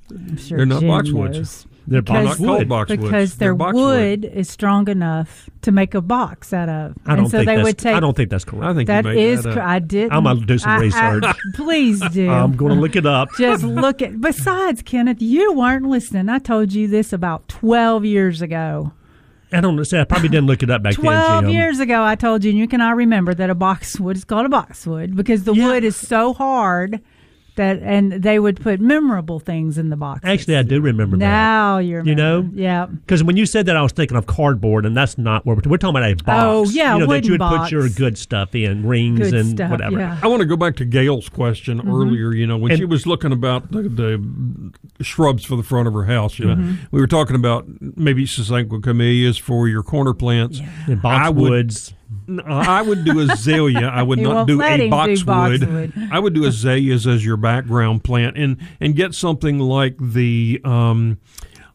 I'm 0.10 0.38
sure 0.38 0.58
They're 0.58 0.66
not 0.66 0.80
Jim 0.80 0.90
boxwoods. 0.90 1.34
knows. 1.36 1.68
They're 1.90 2.02
Because- 2.02 2.40
not 2.42 2.46
called 2.48 2.68
boxwoods. 2.68 3.02
because 3.02 3.36
their 3.36 3.56
boxwood. 3.56 4.24
wood 4.24 4.26
is 4.34 4.50
strong 4.50 4.90
enough 4.90 5.50
to 5.62 5.72
make 5.72 5.94
a 5.96 6.02
box 6.02 6.52
out 6.52 6.68
of. 6.68 6.96
I 7.06 7.12
don't 7.16 7.20
and 7.26 7.32
so 7.32 7.38
think 7.38 7.48
they 7.48 7.64
would 7.64 7.78
take. 7.78 7.96
I 7.96 8.02
don't 8.02 8.16
think 8.16 8.30
that's 8.30 8.44
correct. 8.44 8.66
I 8.66 8.74
think 8.74 8.88
that 8.88 9.06
you 9.06 9.12
is. 9.12 9.44
that 9.44 9.58
up. 9.58 9.64
I 9.66 9.80
did. 9.80 10.12
I'm 10.12 10.24
gonna 10.26 10.46
do 10.46 10.58
some 10.58 10.82
research. 10.82 11.24
please 11.56 12.02
do. 12.10 12.30
I'm 12.30 12.58
going 12.58 12.76
to 12.76 12.80
look 12.82 12.98
it 12.98 13.06
up. 13.06 13.30
Just 13.38 13.64
look 13.64 14.02
at. 14.02 14.20
Besides, 14.20 14.82
Kenneth, 14.82 15.22
you 15.22 15.54
weren't 15.54 15.86
listening. 15.86 16.28
I 16.28 16.40
told 16.40 16.74
you 16.74 16.88
this 16.90 17.14
about 17.14 17.48
twelve 17.48 18.04
years 18.04 18.42
ago. 18.42 18.92
I 19.54 19.62
don't 19.62 19.78
know. 19.78 19.84
say 19.84 20.02
I 20.02 20.04
probably 20.04 20.28
didn't 20.28 20.48
look 20.48 20.62
it 20.64 20.70
up 20.70 20.84
back 20.84 20.96
then, 20.96 21.04
Twelve 21.06 21.44
Jim. 21.46 21.52
years 21.54 21.80
ago, 21.80 22.04
I 22.04 22.16
told 22.16 22.44
you, 22.44 22.50
and 22.50 22.60
you 22.60 22.68
cannot 22.68 22.98
remember 22.98 23.34
that 23.34 23.50
a 23.50 23.56
boxwood 23.56 24.18
is 24.18 24.26
called 24.26 24.46
a 24.46 24.50
boxwood 24.50 25.16
because 25.16 25.46
the 25.46 25.54
Yeah. 25.54 25.68
wood 25.68 25.86
is 25.86 25.96
so 25.96 26.34
hard 26.34 27.00
that, 27.58 27.80
and 27.84 28.12
they 28.12 28.40
would 28.40 28.60
put 28.60 28.80
memorable 28.80 29.40
things 29.40 29.78
in 29.78 29.90
the 29.90 29.96
box. 29.98 30.22
Actually, 30.24 30.58
I 30.58 30.64
do 30.64 30.82
remember 30.82 31.18
that. 31.18 31.26
now 31.26 31.78
you're. 31.78 32.04
You 32.04 32.16
know? 32.16 32.50
yeah. 32.54 32.86
Because 32.88 33.24
when 33.24 33.38
you 33.38 33.46
said 33.46 33.66
that, 33.68 33.76
I 33.78 33.82
was 33.84 33.92
thinking 33.92 34.18
of 34.18 34.26
cardboard, 34.26 34.86
and 34.86 34.96
that's 34.98 35.18
not 35.18 35.46
where 35.46 35.56
we're, 35.56 35.70
we're 35.72 35.78
talking 35.78 35.96
about 35.98 36.10
a 36.10 36.16
box. 36.24 36.44
Oh, 36.44 36.64
yeah, 36.74 36.94
you 36.96 37.00
know, 37.06 37.14
that 37.14 37.26
you 37.26 37.32
would 37.32 37.40
box. 37.40 37.64
put 37.66 37.72
your 37.72 37.90
good 37.90 38.18
stuff 38.18 38.56
in, 38.56 38.88
rings 38.88 39.20
Good 39.20 39.34
and 39.34 39.50
stuff, 39.52 39.72
whatever. 39.72 40.00
yeah. 40.00 40.18
I 40.24 40.28
want 40.28 40.40
to 40.40 40.46
go 40.48 40.56
back 40.58 40.76
to 40.78 40.86
Gail's 40.86 41.30
question 41.30 41.80
Mm-hmm. 41.80 41.90
earlier. 41.94 42.34
You 42.34 42.48
know, 42.48 42.58
when 42.58 42.72
And- 42.72 42.80
she 42.80 42.86
was 42.86 43.06
looking 43.06 43.32
about 43.32 43.72
the, 43.72 43.84
the 43.84 45.04
shrubs 45.04 45.44
for 45.44 45.56
the 45.58 45.64
front 45.64 45.88
of 45.88 45.94
her 45.94 46.06
house, 46.06 46.40
you 46.40 46.46
know, 46.46 46.56
Mm-hmm. 46.56 46.76
we 46.92 47.00
were 47.02 47.08
talking 47.08 47.36
about 47.36 47.66
maybe 47.82 48.26
Sasanqua 48.26 48.82
camellias 48.82 49.38
for 49.38 49.68
your 49.68 49.84
corner 49.84 50.14
plants. 50.14 50.60
And 50.88 51.00
I 51.04 51.30
would- 51.30 51.68
boxwoods. 51.68 51.94
N- 52.28 52.42
I 52.46 52.82
would 52.82 53.04
do 53.06 53.20
azalea. 53.20 53.88
I 53.88 54.04
would 54.04 54.20
not 54.30 54.48
do 54.48 54.62
a 54.62 54.68
him 54.70 54.80
do 54.80 54.90
boxwood. 54.90 55.26
boxwood. 55.62 55.94
I 56.12 56.20
would 56.20 56.34
do 56.34 56.46
azaleas 56.46 57.06
as 57.08 57.26
your 57.26 57.38
background 57.38 58.04
plant, 58.04 58.38
and 58.38 58.58
and 58.80 58.96
get 58.96 59.14
something 59.14 59.60
like 59.60 59.96
the. 60.00 60.62
Um, 60.64 61.20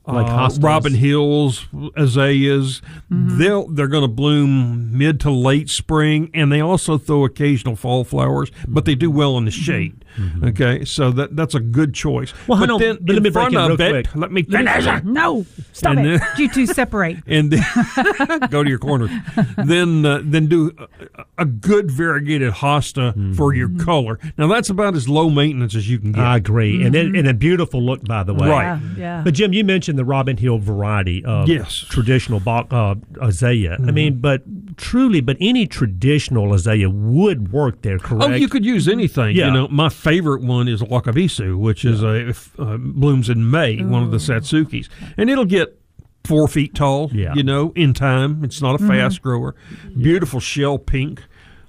Like 0.06 0.26
uh. 0.28 0.50
Robin 0.60 0.94
Hills 0.94 1.66
azaleas, 1.96 2.82
Mm-hmm. 3.10 3.38
they'll 3.38 3.68
they're 3.68 3.88
going 3.88 4.02
to 4.02 4.08
bloom 4.08 4.96
mid 4.96 5.20
to 5.20 5.30
late 5.30 5.68
spring, 5.68 6.30
and 6.32 6.50
they 6.50 6.60
also 6.60 6.96
throw 6.98 7.24
occasional 7.24 7.76
fall 7.76 8.04
flowers, 8.04 8.50
but 8.66 8.84
they 8.86 8.94
do 8.94 9.10
well 9.10 9.36
in 9.38 9.44
the 9.44 9.50
Mm-hmm. 9.50 9.62
shade. 9.62 10.04
Okay, 10.42 10.84
so 10.84 11.10
that 11.12 11.36
that's 11.36 11.54
a 11.54 11.60
good 11.60 11.94
choice. 11.94 12.32
Well, 12.46 12.58
but 12.60 12.68
hold 12.68 12.82
on, 12.82 12.86
then 12.88 12.96
but 13.00 13.08
let 13.08 13.16
in 13.18 13.22
me 13.22 13.30
front 13.30 13.54
it 13.54 13.58
of 13.58 13.78
real 13.78 13.80
it, 13.80 13.90
quick. 14.08 14.16
let 14.16 14.30
me 14.32 14.44
Let 14.48 14.64
me- 14.64 14.70
finish. 14.82 15.04
No, 15.04 15.46
stop 15.72 15.96
And 15.96 16.06
it. 16.06 16.20
then- 16.20 16.28
you 16.38 16.48
two 16.50 16.66
separate. 16.80 17.18
and 17.26 17.50
then 17.50 18.40
go 18.50 18.62
to 18.62 18.68
your 18.68 18.78
corner. 18.78 19.08
then 19.56 20.04
uh, 20.04 20.20
then 20.24 20.46
do 20.48 20.72
a, 21.16 21.24
a 21.38 21.44
good 21.46 21.90
variegated 21.90 22.52
hosta 22.54 23.36
for 23.36 23.54
your 23.54 23.68
Mm-hmm. 23.68 23.84
color. 23.84 24.18
Now 24.36 24.48
that's 24.48 24.68
about 24.70 24.94
as 24.96 25.08
low 25.08 25.30
maintenance 25.30 25.74
as 25.74 25.88
you 25.88 25.98
can 25.98 26.12
get. 26.12 26.22
I 26.24 26.36
agree, 26.36 26.82
and 26.84 26.94
it, 26.96 27.14
and 27.14 27.26
a 27.28 27.34
beautiful 27.34 27.82
look, 27.82 28.04
by 28.04 28.22
the 28.22 28.34
way. 28.34 28.48
Right. 28.48 28.64
Yeah, 28.64 28.80
yeah. 28.98 29.20
But 29.24 29.34
Jim, 29.34 29.52
you 29.52 29.64
mentioned 29.64 29.91
the 29.96 30.04
Robin 30.04 30.36
Hill 30.36 30.58
variety 30.58 31.24
of 31.24 31.48
Yes. 31.48 31.84
traditional 31.88 32.40
bo- 32.40 32.66
uh, 32.70 32.94
azalea. 33.20 33.76
I 33.86 33.90
mean, 33.90 34.20
but 34.20 34.42
truly, 34.76 35.20
but 35.20 35.36
any 35.40 35.66
traditional 35.66 36.52
azalea 36.54 36.88
would 36.90 37.52
work 37.52 37.82
there, 37.82 37.98
correct? 37.98 38.32
Oh, 38.32 38.34
you 38.34 38.48
could 38.48 38.64
use 38.64 38.88
anything. 38.88 39.36
Yeah. 39.36 39.46
You 39.46 39.52
know, 39.52 39.68
my 39.68 39.88
favorite 39.88 40.42
one 40.42 40.68
is 40.68 40.82
Wakaebisu, 40.82 41.56
which 41.58 41.84
is 41.84 42.02
a 42.02 42.28
f- 42.28 42.50
uh, 42.58 42.76
blooms 42.78 43.28
in 43.28 43.50
May, 43.50 43.82
one 43.82 44.02
of 44.02 44.10
the 44.10 44.18
Satsukis, 44.18 44.88
and 45.16 45.28
it'll 45.30 45.44
get 45.44 45.78
four 46.24 46.46
feet 46.48 46.74
tall. 46.74 47.10
Yeah. 47.12 47.34
You 47.34 47.42
know, 47.42 47.72
in 47.74 47.94
time, 47.94 48.44
it's 48.44 48.62
not 48.62 48.80
a 48.80 48.86
fast 48.86 49.22
grower. 49.22 49.54
Beautiful 50.00 50.40
shell 50.40 50.78
pink, 50.78 51.22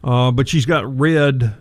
uh, 0.04 0.32
but 0.32 0.48
she's 0.48 0.66
got 0.66 0.84
red 1.00 1.56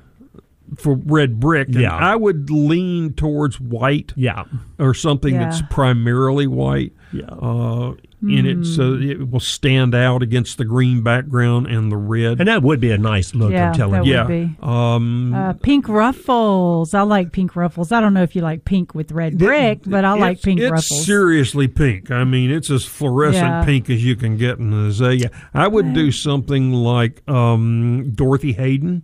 for 0.77 0.95
red 1.05 1.39
brick. 1.41 1.69
and 1.69 1.81
Yeah. 1.81 1.95
I 1.97 2.17
would 2.17 2.51
lean 2.51 3.13
towards 3.13 3.61
white 3.61 4.13
Yeah. 4.17 4.45
or 4.79 4.95
something 4.95 5.35
Yeah. 5.35 5.45
that's 5.45 5.63
primarily 5.71 6.47
white. 6.47 6.93
Yeah. 7.13 7.25
Uh, 7.25 7.93
in 8.25 8.47
it, 8.47 8.65
so 8.65 8.95
it 8.95 9.33
will 9.33 9.41
stand 9.41 9.97
out 9.97 10.23
against 10.23 10.57
the 10.57 10.65
green 10.65 11.03
background 11.03 11.67
and 11.67 11.91
the 11.91 11.97
red. 11.97 12.39
And 12.39 12.47
that 12.49 12.63
would 12.63 12.79
be 12.79 12.93
a 12.93 12.97
nice 12.97 13.35
look, 13.35 13.51
Yeah, 13.51 13.71
I'm 13.71 13.75
telling 13.75 13.93
that 14.03 14.07
you. 14.07 14.13
would 14.17 14.29
yeah. 14.31 14.47
be. 14.47 14.57
Um, 14.63 15.35
Uh, 15.35 15.53
pink 15.55 15.89
ruffles. 15.89 16.95
I 16.95 17.03
like 17.03 17.33
pink 17.33 17.57
ruffles. 17.57 17.91
I 17.91 18.01
don't 18.01 18.15
know 18.15 18.23
if 18.23 18.37
you 18.37 18.43
like 18.43 18.65
pink 18.65 18.95
with 18.95 19.11
red 19.11 19.39
brick, 19.39 19.81
but 19.85 20.05
I 20.05 20.13
like 20.15 20.41
pink 20.41 20.61
it's 20.61 20.71
ruffles. 20.71 21.05
seriously 21.05 21.67
pink. 21.67 22.13
I 22.13 22.23
mean, 22.23 22.53
it's 22.53 22.71
as 22.71 22.85
fluorescent 22.85 23.45
Yeah. 23.45 23.65
pink 23.65 23.91
as 23.91 24.05
you 24.05 24.15
can 24.15 24.37
get 24.37 24.59
in 24.61 24.73
an 24.73 24.87
azalea. 24.87 25.29
I 25.53 25.67
would 25.67 25.93
do 25.93 26.13
something 26.13 26.73
like 26.73 27.29
um, 27.29 28.13
Dorothy 28.15 28.53
Hayden. 28.53 29.03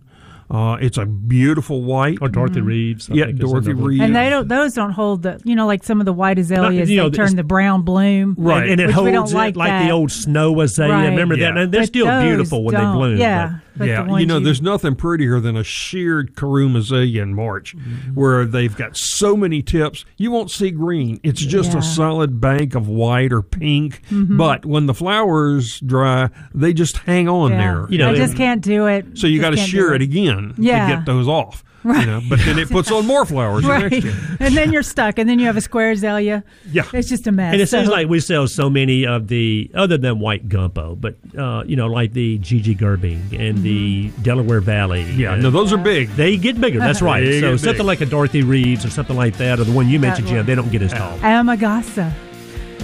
Uh, 0.51 0.77
it's 0.81 0.97
a 0.97 1.05
beautiful 1.05 1.83
white. 1.83 2.17
Or 2.21 2.27
Dorothy 2.27 2.61
Reeves. 2.61 3.09
I 3.09 3.13
Yeah, 3.13 3.25
think 3.25 3.39
Dorothy 3.39 3.71
another- 3.71 3.87
Reeves. 3.87 4.01
and 4.03 4.15
they 4.15 4.29
don't; 4.29 4.47
those 4.47 4.73
don't 4.73 4.91
hold 4.91 5.21
the. 5.23 5.39
You 5.43 5.55
know, 5.55 5.67
like 5.67 5.83
some 5.83 5.99
of 5.99 6.05
the 6.05 6.13
white 6.13 6.39
azaleas, 6.39 6.89
you 6.89 6.97
know, 6.97 7.09
they 7.09 7.17
turn 7.17 7.35
the 7.35 7.43
brown 7.43 7.83
bloom. 7.83 8.35
Right. 8.37 8.63
And, 8.63 8.71
and 8.71 8.81
it 8.81 8.87
Which 8.87 8.95
we 8.95 9.13
holds 9.13 9.31
don't 9.31 9.39
it 9.41 9.43
like 9.43 9.55
like 9.55 9.85
the 9.87 9.91
old 9.91 10.11
snow 10.11 10.59
azalea. 10.61 10.93
Right. 10.93 11.09
Remember 11.09 11.35
Yeah. 11.35 11.51
that? 11.51 11.57
And 11.59 11.71
they're 11.71 11.81
But 11.81 11.87
still 11.87 12.21
beautiful 12.21 12.63
when 12.63 12.73
they 12.75 12.81
don't. 12.81 12.95
bloom. 12.97 13.17
Yeah, 13.17 13.59
but 13.77 13.87
yeah, 13.87 14.01
the 14.01 14.05
you 14.07 14.11
ones 14.11 14.25
know, 14.27 14.39
there's 14.39 14.61
nothing 14.61 14.95
prettier 14.95 15.39
than 15.39 15.55
a 15.55 15.63
sheared 15.63 16.33
Kurume 16.35 16.75
azalea 16.77 17.21
in 17.21 17.35
March, 17.35 17.75
Mm-hmm. 17.77 18.15
where 18.15 18.45
they've 18.45 18.75
got 18.75 18.97
so 18.97 19.37
many 19.37 19.61
tips. 19.61 20.03
You 20.17 20.31
won't 20.31 20.49
see 20.49 20.71
green. 20.71 21.19
It's 21.23 21.41
just 21.41 21.73
Yeah. 21.73 21.79
a 21.79 21.81
solid 21.83 22.41
bank 22.41 22.73
of 22.73 22.87
white 22.87 23.31
or 23.31 23.43
pink. 23.43 24.01
Mm-hmm. 24.09 24.37
But 24.37 24.65
when 24.65 24.87
the 24.87 24.93
flowers 24.95 25.79
dry, 25.81 26.29
they 26.55 26.73
just 26.73 26.97
hang 26.97 27.29
on 27.29 27.51
yeah. 27.51 27.57
there. 27.57 27.87
You 27.89 27.99
know, 27.99 28.09
I 28.11 28.15
just 28.15 28.31
and- 28.31 28.37
can't 28.39 28.61
do 28.61 28.87
it. 28.87 29.05
So 29.17 29.27
you 29.27 29.39
got 29.39 29.51
to 29.51 29.55
can't 29.57 29.69
shear 29.69 29.93
it 29.93 30.01
again 30.01 30.38
Yeah. 30.57 30.87
to 30.89 30.95
get 30.97 31.05
those 31.05 31.27
off. 31.27 31.63
You 31.81 31.93
know, 32.05 32.19
but 32.27 32.39
then 32.39 32.59
it 32.59 32.69
puts 32.69 32.91
on 32.91 33.07
more 33.07 33.25
flowers 33.25 33.63
Right, 33.63 33.89
next 33.89 34.03
year. 34.03 34.13
and 34.41 34.53
then 34.55 34.73
you're 34.73 34.83
stuck, 34.83 35.17
and 35.17 35.29
then 35.29 35.39
you 35.39 35.45
have 35.45 35.55
a 35.55 35.61
square 35.61 35.91
azalea. 35.91 36.43
Yeah. 36.69 36.83
It's 36.91 37.07
just 37.07 37.25
a 37.25 37.31
mess. 37.31 37.53
And 37.53 37.61
it 37.61 37.69
So- 37.69 37.77
seems 37.79 37.89
like 37.89 38.09
we 38.09 38.19
sell 38.19 38.47
so 38.49 38.69
many 38.69 39.05
of 39.07 39.29
the 39.29 39.71
other 39.73 39.97
than 39.97 40.19
white 40.19 40.49
gumpo, 40.49 40.99
but 40.99 41.15
uh, 41.37 41.63
you 41.65 41.77
know, 41.77 41.87
like 41.87 42.11
the 42.11 42.37
G.G. 42.39 42.75
Gerbing 42.75 43.31
and 43.39 43.63
the 43.63 44.09
Delaware 44.23 44.59
Valley. 44.59 45.03
Yeah, 45.15 45.35
no, 45.37 45.49
those 45.51 45.71
are 45.71 45.77
big. 45.77 46.09
they 46.17 46.35
get 46.35 46.59
bigger. 46.59 46.79
That's 46.79 47.01
right. 47.01 47.23
They 47.23 47.39
so 47.39 47.55
something 47.55 47.77
big. 47.77 47.85
like 47.85 48.01
a 48.01 48.05
Dorothy 48.07 48.43
Reeves 48.43 48.83
or 48.83 48.89
something 48.89 49.15
like 49.15 49.37
that, 49.37 49.57
or 49.61 49.63
the 49.63 49.71
one 49.71 49.87
you 49.87 49.99
mentioned, 50.01 50.27
That 50.27 50.33
Jim, 50.33 50.45
they 50.47 50.55
don't 50.55 50.69
get 50.73 50.81
as 50.81 50.91
tall. 50.91 51.17
Amagasa. 51.19 52.11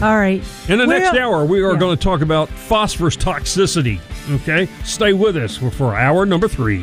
All 0.02 0.16
right. 0.16 0.42
In 0.70 0.78
the 0.80 0.88
We're- 0.88 1.00
next 1.02 1.18
hour, 1.18 1.44
we 1.44 1.62
are 1.62 1.74
Yeah. 1.74 1.80
going 1.80 1.98
to 1.98 2.02
talk 2.02 2.22
about 2.22 2.48
phosphorus 2.48 3.18
toxicity. 3.18 4.00
Okay, 4.36 4.70
stay 4.86 5.12
with 5.12 5.36
us 5.36 5.58
for 5.58 5.96
hour 5.98 6.26
number 6.26 6.48
three. 6.48 6.82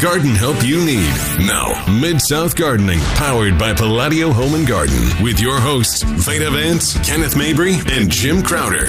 Garden 0.00 0.30
help 0.30 0.64
you 0.64 0.78
need. 0.84 1.12
Now, 1.46 1.84
Mid 2.00 2.22
South 2.22 2.56
Gardening, 2.56 3.00
powered 3.16 3.58
by 3.58 3.74
Palladio 3.74 4.30
Home 4.32 4.54
and 4.54 4.66
Garden, 4.66 4.98
with 5.22 5.38
your 5.40 5.60
hosts, 5.60 6.02
Veda 6.02 6.50
Vance, 6.50 6.98
Kenneth 7.06 7.36
Mabry, 7.36 7.74
and 7.90 8.10
Jim 8.10 8.42
Crowder. 8.42 8.86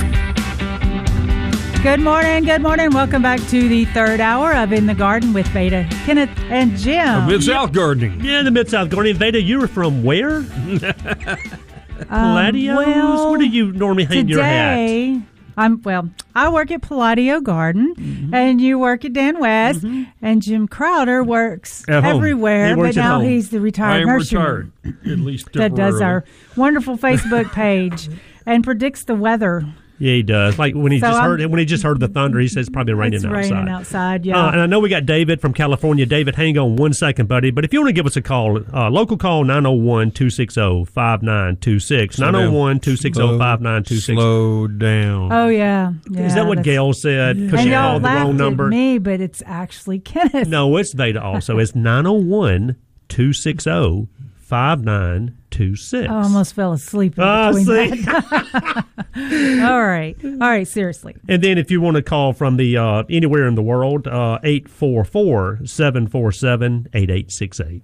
Good 1.83 1.99
morning, 1.99 2.45
good 2.45 2.61
morning. 2.61 2.91
Welcome 2.91 3.21
back 3.21 3.41
to 3.49 3.67
the 3.67 3.85
third 3.85 4.21
hour 4.21 4.53
of 4.53 4.71
In 4.71 4.85
the 4.85 4.93
Garden 4.93 5.33
with 5.33 5.47
Veda, 5.47 5.85
Kenneth, 6.05 6.29
and 6.49 6.77
Jim. 6.77 7.27
Mid 7.27 7.43
South 7.43 7.73
Gardening. 7.73 8.23
Yeah, 8.23 8.43
the 8.43 8.51
Mid 8.51 8.69
South 8.69 8.89
Gardening. 8.89 9.17
Veda, 9.17 9.41
you 9.41 9.59
were 9.59 9.67
from 9.67 10.03
where? 10.03 10.43
Palladio? 12.07 12.71
Um, 12.73 12.85
well, 12.85 13.29
Where 13.31 13.39
do 13.39 13.47
you 13.47 13.73
normally 13.73 14.05
hang 14.05 14.29
your 14.29 14.43
hat? 14.43 15.23
I'm 15.57 15.81
well. 15.81 16.09
I 16.35 16.49
work 16.49 16.71
at 16.71 16.81
Palladio 16.81 17.39
Garden, 17.41 17.93
Mm-hmm. 17.95 18.33
and 18.33 18.61
you 18.61 18.79
work 18.79 19.03
at 19.05 19.13
Dan 19.13 19.39
West, 19.39 19.83
and 20.21 20.41
Jim 20.41 20.67
Crowder 20.67 21.23
works 21.23 21.83
everywhere. 21.87 22.69
He 22.69 22.75
works 22.75 22.95
but 22.95 23.01
now 23.01 23.19
home. 23.19 23.29
he's 23.29 23.49
the 23.49 23.59
retired 23.59 24.01
am 24.03 24.09
retired, 24.09 24.71
at 24.85 25.19
least 25.19 25.51
that 25.53 25.75
does 25.75 25.99
our 26.01 26.23
wonderful 26.55 26.97
Facebook 26.97 27.51
page 27.51 28.09
and 28.45 28.63
predicts 28.63 29.03
the 29.03 29.15
weather. 29.15 29.65
Yeah, 30.01 30.13
he 30.15 30.23
does. 30.23 30.57
Like 30.57 30.73
when 30.73 30.91
he 30.91 30.99
So 30.99 31.07
just 31.07 31.19
I'm- 31.21 31.29
heard 31.29 31.45
when 31.45 31.59
he 31.59 31.65
just 31.65 31.83
heard 31.83 31.99
the 31.99 32.07
thunder, 32.07 32.39
he 32.39 32.47
says 32.47 32.67
it's 32.67 32.69
probably 32.69 32.93
raining 32.95 33.17
it's 33.17 33.25
outside. 33.25 33.51
raining 33.51 33.69
outside. 33.69 34.25
Yeah. 34.25 34.45
Uh, 34.47 34.51
and 34.51 34.61
I 34.61 34.65
know 34.65 34.79
we 34.79 34.89
got 34.89 35.05
David 35.05 35.39
from 35.39 35.53
California. 35.53 36.05
David, 36.07 36.35
hang 36.35 36.57
on 36.57 36.75
one 36.75 36.93
second, 36.93 37.27
buddy. 37.27 37.51
But 37.51 37.65
if 37.65 37.71
you 37.71 37.79
want 37.81 37.89
to 37.89 37.93
give 37.93 38.07
us 38.07 38.15
a 38.15 38.21
call, 38.21 38.59
uh, 38.73 38.89
local 38.89 39.15
call 39.15 39.43
901 39.43 40.09
260 40.11 40.85
5926. 40.85 42.19
901 42.19 42.79
260 42.79 43.21
5926. 43.37 44.15
Slow 44.17 44.67
down. 44.67 45.31
oh 45.31 45.47
yeah. 45.49 45.93
yeah 46.09 46.25
Is 46.25 46.33
that 46.35 46.47
what 46.47 46.63
Gail 46.63 46.93
said? 46.93 47.37
Because 47.37 47.59
And 47.59 47.61
she 47.69 47.71
called 47.71 48.01
the 48.03 48.07
wrong 48.09 48.37
number. 48.37 48.65
at 48.65 48.69
me, 48.71 48.97
but 48.97 49.21
it's 49.21 49.43
actually 49.45 49.99
Kenneth. 49.99 50.47
No, 50.47 50.75
it's 50.77 50.93
Veda 50.93 51.21
also. 51.21 51.59
It's 51.59 51.75
901 51.75 52.75
260 53.09 54.07
5926. 54.51 56.09
I 56.09 56.13
almost 56.23 56.53
fell 56.53 56.73
asleep 56.73 57.17
in 57.17 57.23
Ah, 57.23 57.47
between 57.53 57.65
see? 57.65 58.01
that. 58.03 58.85
All 59.71 59.83
right. 59.83 60.17
All 60.23 60.37
right, 60.49 60.67
seriously. 60.67 61.15
And 61.29 61.41
then 61.41 61.57
if 61.57 61.71
you 61.71 61.79
want 61.81 61.95
to 61.95 62.03
call 62.03 62.33
from 62.33 62.57
the 62.57 62.75
uh, 62.77 63.03
anywhere 63.09 63.47
in 63.47 63.55
the 63.55 63.61
world, 63.61 64.07
uh, 64.07 64.39
844 64.43 65.61
747 65.65 66.87
8868. 66.93 67.81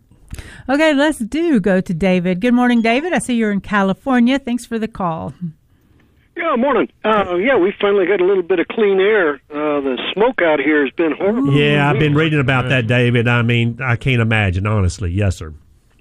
Okay, 0.69 0.94
let's 0.94 1.19
do 1.19 1.60
go 1.61 1.80
to 1.80 1.94
David. 1.94 2.41
Good 2.41 2.53
morning, 2.53 2.81
David. 2.81 3.14
I 3.14 3.19
see 3.19 3.35
you're 3.35 3.52
in 3.52 3.61
California. 3.61 4.38
Thanks 4.38 4.65
for 4.65 4.77
the 4.77 4.88
call. 4.89 5.34
Yeah, 6.35 6.56
morning. 6.57 6.89
Uh, 7.03 7.35
yeah, 7.35 7.57
we 7.57 7.73
finally 7.81 8.06
got 8.06 8.19
a 8.22 8.26
little 8.26 8.44
bit 8.44 8.60
of 8.60 8.68
clean 8.68 8.99
air. 8.99 9.35
Uh, 9.49 9.80
the 9.81 9.98
smoke 10.14 10.41
out 10.41 10.60
here 10.60 10.84
has 10.85 10.94
been 10.95 11.14
horrible. 11.14 11.53
Yeah, 11.53 11.89
I've 11.89 11.98
been 11.98 12.14
reading 12.14 12.39
about 12.41 12.68
that, 12.69 12.85
David. 12.88 13.27
I 13.27 13.41
mean, 13.41 13.80
I 13.81 13.95
can't 13.95 14.22
imagine, 14.22 14.68
honestly. 14.68 15.11
Yes, 15.11 15.38
sir. 15.38 15.53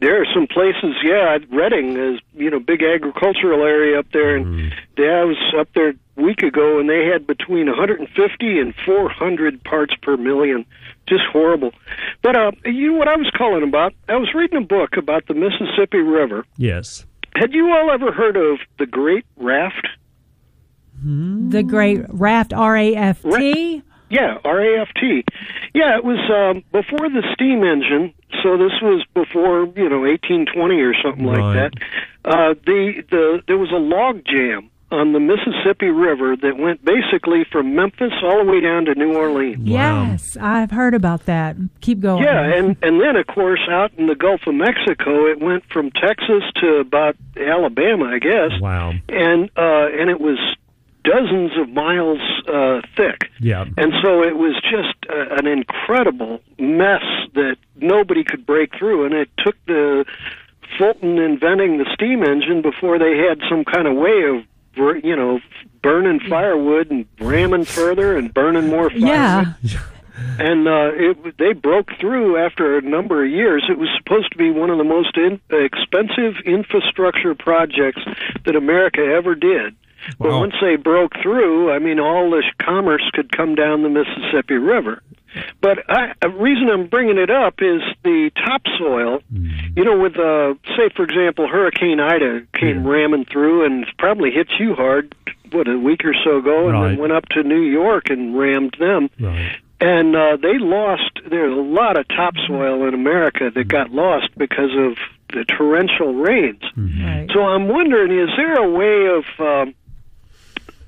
There 0.07 0.23
are 0.23 0.27
some 0.33 0.47
places, 0.47 0.95
yeah, 1.03 1.37
Redding 1.51 1.97
is, 1.97 2.21
you 2.33 2.49
know, 2.49 2.61
big 2.61 2.81
agricultural 2.81 3.65
area 3.65 3.99
up 3.99 4.07
there, 4.13 4.37
and 4.37 4.73
yeah, 4.97 5.23
I 5.23 5.25
was 5.25 5.37
up 5.59 5.69
there 5.75 5.89
a 5.89 6.23
week 6.23 6.45
ago, 6.45 6.79
and 6.79 6.89
they 6.89 7.07
had 7.07 7.27
between 7.27 7.67
150 7.67 8.61
and 8.61 8.73
400 8.85 9.65
parts 9.65 9.95
per 10.01 10.17
million. 10.17 10.65
Just 11.09 11.25
horrible. 11.33 11.73
But 12.23 12.37
uh, 12.37 12.53
you 12.65 12.93
know 12.93 12.99
what 12.99 13.09
I 13.09 13.17
was 13.17 13.29
calling 13.37 13.65
about? 13.65 13.95
I 14.09 14.15
was 14.15 14.33
reading 14.33 14.59
a 14.59 14.65
book 14.65 14.97
about 14.97 15.27
the 15.27 15.35
Mississippi 15.35 15.99
River. 15.99 16.45
Yes. 16.57 17.05
Had 17.35 17.53
you 17.53 17.73
all 17.73 17.91
ever 17.91 18.13
heard 18.13 18.37
of 18.37 18.61
the 18.79 18.87
Great 18.87 19.27
Raft? 19.37 19.89
The 21.51 21.65
great 21.65 22.01
raft, 22.11 22.53
R 22.53 22.77
A 22.77 22.95
F 22.95 23.23
T. 23.23 23.83
Yeah, 24.09 24.39
RAFT. 24.45 25.25
Yeah, 25.75 25.97
it 25.97 26.05
was 26.05 26.19
um, 26.31 26.63
before 26.73 27.09
the 27.09 27.23
steam 27.35 27.65
engine, 27.65 28.15
so 28.43 28.57
this 28.57 28.73
was 28.81 29.05
before 29.15 29.67
you 29.77 29.89
know 29.89 30.01
1820 30.01 30.81
or 30.81 30.95
something 31.03 31.25
like 31.25 31.55
that. 31.55 31.73
Uh, 32.25 32.55
the 32.65 33.03
the 33.11 33.43
there 33.47 33.59
was 33.59 33.71
a 33.73 33.77
log 33.77 34.23
jam 34.25 34.71
on 34.93 35.13
the 35.13 35.21
Mississippi 35.21 35.89
River 35.89 36.37
that 36.37 36.57
went 36.59 36.85
basically 36.85 37.45
from 37.51 37.75
Memphis 37.75 38.13
all 38.23 38.45
the 38.45 38.51
way 38.51 38.61
down 38.61 38.85
to 38.85 38.95
New 38.95 39.17
Orleans. 39.17 39.67
Yes, 39.67 40.37
I've 40.41 40.71
heard 40.71 40.95
about 40.95 41.27
that. 41.27 41.57
Keep 41.81 42.01
going. 42.01 42.23
Yeah, 42.23 42.43
and 42.43 42.77
and 42.83 43.01
then 43.01 43.17
of 43.17 43.27
course 43.27 43.61
out 43.69 43.93
in 43.97 44.07
the 44.07 44.15
Gulf 44.15 44.43
of 44.47 44.55
Mexico, 44.55 45.27
it 45.27 45.41
went 45.41 45.65
from 45.73 45.91
Texas 45.91 46.45
to 46.61 46.77
about 46.77 47.17
Alabama, 47.37 48.05
I 48.07 48.19
guess. 48.21 48.61
Wow. 48.61 48.93
And 49.09 49.51
uh, 49.57 49.89
and 49.99 50.11
it 50.11 50.21
was 50.21 50.39
dozens 51.07 51.53
of 51.57 51.69
miles 51.71 52.21
uh, 52.49 52.81
thick. 52.97 53.31
Yeah. 53.41 53.65
And 53.77 53.93
so 54.03 54.23
it 54.23 54.37
was 54.37 54.55
just 54.63 54.97
uh, 55.09 55.37
an 55.39 55.47
incredible 55.47 56.41
mess 56.59 57.07
that 57.35 57.57
nobody 57.77 58.25
could 58.25 58.45
break 58.45 58.77
through. 58.77 59.07
And 59.07 59.15
it 59.15 59.31
took 59.39 59.57
the 59.67 60.05
Fulton 60.77 61.19
inventing 61.19 61.79
the 61.79 61.87
steam 61.95 62.23
engine 62.23 62.61
before 62.61 62.99
they 62.99 63.17
had 63.17 63.41
some 63.49 63.65
kind 63.65 63.87
of 63.87 63.97
way 63.97 64.25
of, 64.25 65.05
you 65.05 65.17
know, 65.17 65.41
burning 65.83 66.21
firewood 66.21 66.91
and 66.91 67.07
ramming 67.21 67.65
further 67.65 68.17
and 68.17 68.35
burning 68.35 68.69
more 68.69 68.91
firewood. 68.91 69.55
Yeah. 69.63 69.83
And 70.39 70.67
uh, 70.67 70.91
it, 70.95 71.37
they 71.39 71.53
broke 71.53 71.91
through 72.01 72.39
after 72.39 72.79
a 72.79 72.81
number 72.83 73.25
of 73.25 73.31
years. 73.31 73.65
It 73.69 73.79
was 73.79 73.91
supposed 73.99 74.33
to 74.33 74.39
be 74.39 74.51
one 74.51 74.71
of 74.71 74.79
the 74.79 74.85
most 74.85 75.17
in, 75.17 75.41
expensive 75.51 76.41
infrastructure 76.45 77.35
projects 77.35 78.03
that 78.45 78.57
America 78.57 79.01
ever 79.01 79.35
did. 79.35 79.77
But 80.19 80.31
Wow. 80.31 80.41
once 80.41 80.55
they 80.61 80.77
broke 80.77 81.13
through, 81.23 81.71
I 81.73 81.79
mean, 81.79 81.99
all 82.01 82.31
this 82.31 82.45
commerce 82.59 83.03
could 83.13 83.31
come 83.37 83.55
down 83.55 83.83
the 83.83 83.89
Mississippi 83.89 84.55
River. 84.57 85.03
But 85.61 85.79
I, 85.91 86.13
a 86.23 86.29
reason 86.31 86.71
I'm 86.71 86.87
bringing 86.87 87.19
it 87.19 87.29
up 87.31 87.61
is 87.61 87.83
the 88.05 88.31
topsoil. 88.37 89.21
You 89.77 89.85
know, 89.85 89.99
with 89.99 90.17
uh, 90.19 90.55
say 90.77 90.89
for 90.97 91.03
example, 91.03 91.47
Hurricane 91.47 92.01
Ida 92.01 92.43
came 92.55 92.87
ramming 92.87 93.27
through 93.27 93.65
and 93.67 93.87
probably 93.99 94.31
hit 94.31 94.49
you 94.59 94.75
hard. 94.75 95.15
What 95.53 95.69
a 95.69 95.79
week 95.79 96.05
or 96.05 96.15
so 96.25 96.39
ago, 96.39 96.69
and 96.69 96.73
Right. 96.73 96.89
then 96.91 96.99
went 96.99 97.13
up 97.13 97.29
to 97.31 97.43
New 97.43 97.61
York 97.61 98.09
and 98.11 98.37
rammed 98.37 98.77
them. 98.81 99.11
Right. 99.21 99.57
And 99.81 100.17
uh, 100.17 100.39
they 100.41 100.59
lost. 100.59 101.21
There's 101.29 101.53
a 101.53 101.61
lot 101.61 101.99
of 101.99 102.09
topsoil 102.09 102.89
in 102.89 102.95
America 102.95 103.51
that 103.55 103.69
got 103.69 103.91
lost 103.93 104.31
because 104.39 104.75
of 104.75 104.97
the 105.35 105.45
torrential 105.45 106.15
rains. 106.15 106.63
Right. 106.77 107.29
So 107.35 107.45
I'm 107.45 107.69
wondering, 107.69 108.11
is 108.19 108.31
there 108.39 108.55
a 108.55 108.71
way 108.71 109.07
of 109.07 109.25
um, 109.39 109.75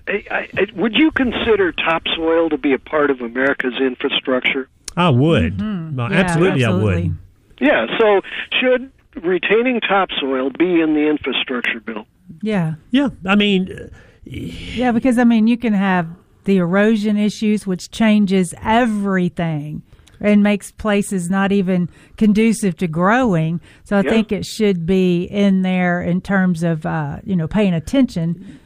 I, 0.09 0.25
I, 0.31 0.49
I- 0.57 0.67
would 0.75 0.95
you 0.95 1.11
consider 1.13 1.73
topsoil 1.73 2.49
to 2.51 2.59
be 2.59 2.73
a 2.73 2.79
part 2.79 3.11
of 3.11 3.21
America's 3.21 3.75
infrastructure? 3.81 4.69
I 4.97 5.11
would. 5.11 5.59
Mm-hmm. 5.59 5.99
Yeah, 6.01 6.07
absolutely, 6.19 6.65
I 6.65 6.71
would. 6.75 7.17
Yeah. 7.61 7.87
So 7.99 8.21
should 8.61 8.91
retaining 9.23 9.81
topsoil 9.81 10.51
be 10.51 10.81
in 10.81 10.95
the 10.95 11.09
infrastructure 11.09 11.81
bill? 11.81 12.07
Yeah. 12.43 12.75
Yeah. 12.91 13.09
I 13.27 13.35
mean, 13.37 13.91
Yeah, 14.25 14.93
because 14.93 15.19
I 15.19 15.25
mean, 15.25 15.47
you 15.47 15.57
can 15.57 15.73
have 15.73 16.09
the 16.45 16.57
erosion 16.59 17.17
issues, 17.17 17.67
which 17.67 17.91
changes 17.91 18.55
everything 18.63 19.83
and 20.21 20.43
makes 20.43 20.73
places 20.73 21.31
not 21.31 21.53
even 21.53 21.89
conducive 22.17 22.77
to 22.79 22.89
growing. 22.89 23.61
So 23.85 23.97
I 23.97 24.03
Yeah. 24.03 24.11
think 24.11 24.33
it 24.33 24.45
should 24.45 24.85
be 24.85 25.25
in 25.25 25.63
there 25.63 26.03
in 26.03 26.21
terms 26.21 26.63
of 26.63 26.85
uh, 26.87 27.19
you 27.25 27.37
know 27.37 27.47
paying 27.49 27.75
attention 27.75 28.59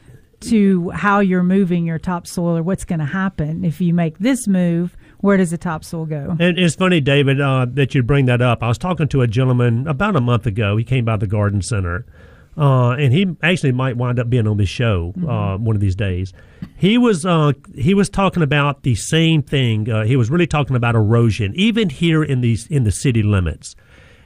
to 0.49 0.89
how 0.91 1.19
you're 1.19 1.43
moving 1.43 1.85
your 1.85 1.99
topsoil 1.99 2.57
or 2.57 2.63
what's 2.63 2.85
going 2.85 2.99
to 2.99 3.05
happen 3.05 3.63
if 3.63 3.81
you 3.81 3.93
make 3.93 4.17
this 4.19 4.47
move. 4.47 4.95
Where 5.19 5.37
does 5.37 5.51
the 5.51 5.57
topsoil 5.57 6.05
go? 6.05 6.35
And 6.39 6.59
it's 6.59 6.75
funny, 6.75 6.99
David, 6.99 7.39
uh, 7.39 7.65
that 7.69 7.95
you 7.95 8.03
bring 8.03 8.25
that 8.25 8.41
up. 8.41 8.61
I 8.61 8.67
was 8.67 8.77
talking 8.77 9.07
to 9.09 9.21
a 9.21 9.27
gentleman 9.27 9.87
about 9.87 10.15
a 10.15 10.21
month 10.21 10.45
ago. 10.45 10.75
He 10.75 10.83
came 10.83 11.05
by 11.05 11.15
the 11.15 11.27
garden 11.27 11.61
center, 11.61 12.05
uh, 12.57 12.91
and 12.91 13.13
he 13.13 13.35
actually 13.41 13.71
might 13.71 13.95
wind 13.95 14.19
up 14.19 14.29
being 14.29 14.47
on 14.47 14.57
this 14.57 14.69
show 14.69 15.13
uh, 15.27 15.57
one 15.57 15.75
of 15.75 15.81
these 15.81 15.95
days. 15.95 16.33
He 16.75 16.97
was 16.97 17.25
uh, 17.25 17.53
he 17.73 17.93
was 17.93 18.09
talking 18.09 18.43
about 18.43 18.83
the 18.83 18.95
same 18.95 19.41
thing. 19.41 19.89
Uh, 19.89 20.03
he 20.03 20.17
was 20.17 20.29
really 20.29 20.47
talking 20.47 20.75
about 20.75 20.93
erosion, 20.93 21.53
even 21.55 21.89
here 21.89 22.23
in 22.23 22.41
these 22.41 22.67
in 22.67 22.83
the 22.83 22.91
city 22.91 23.23
limits. 23.23 23.75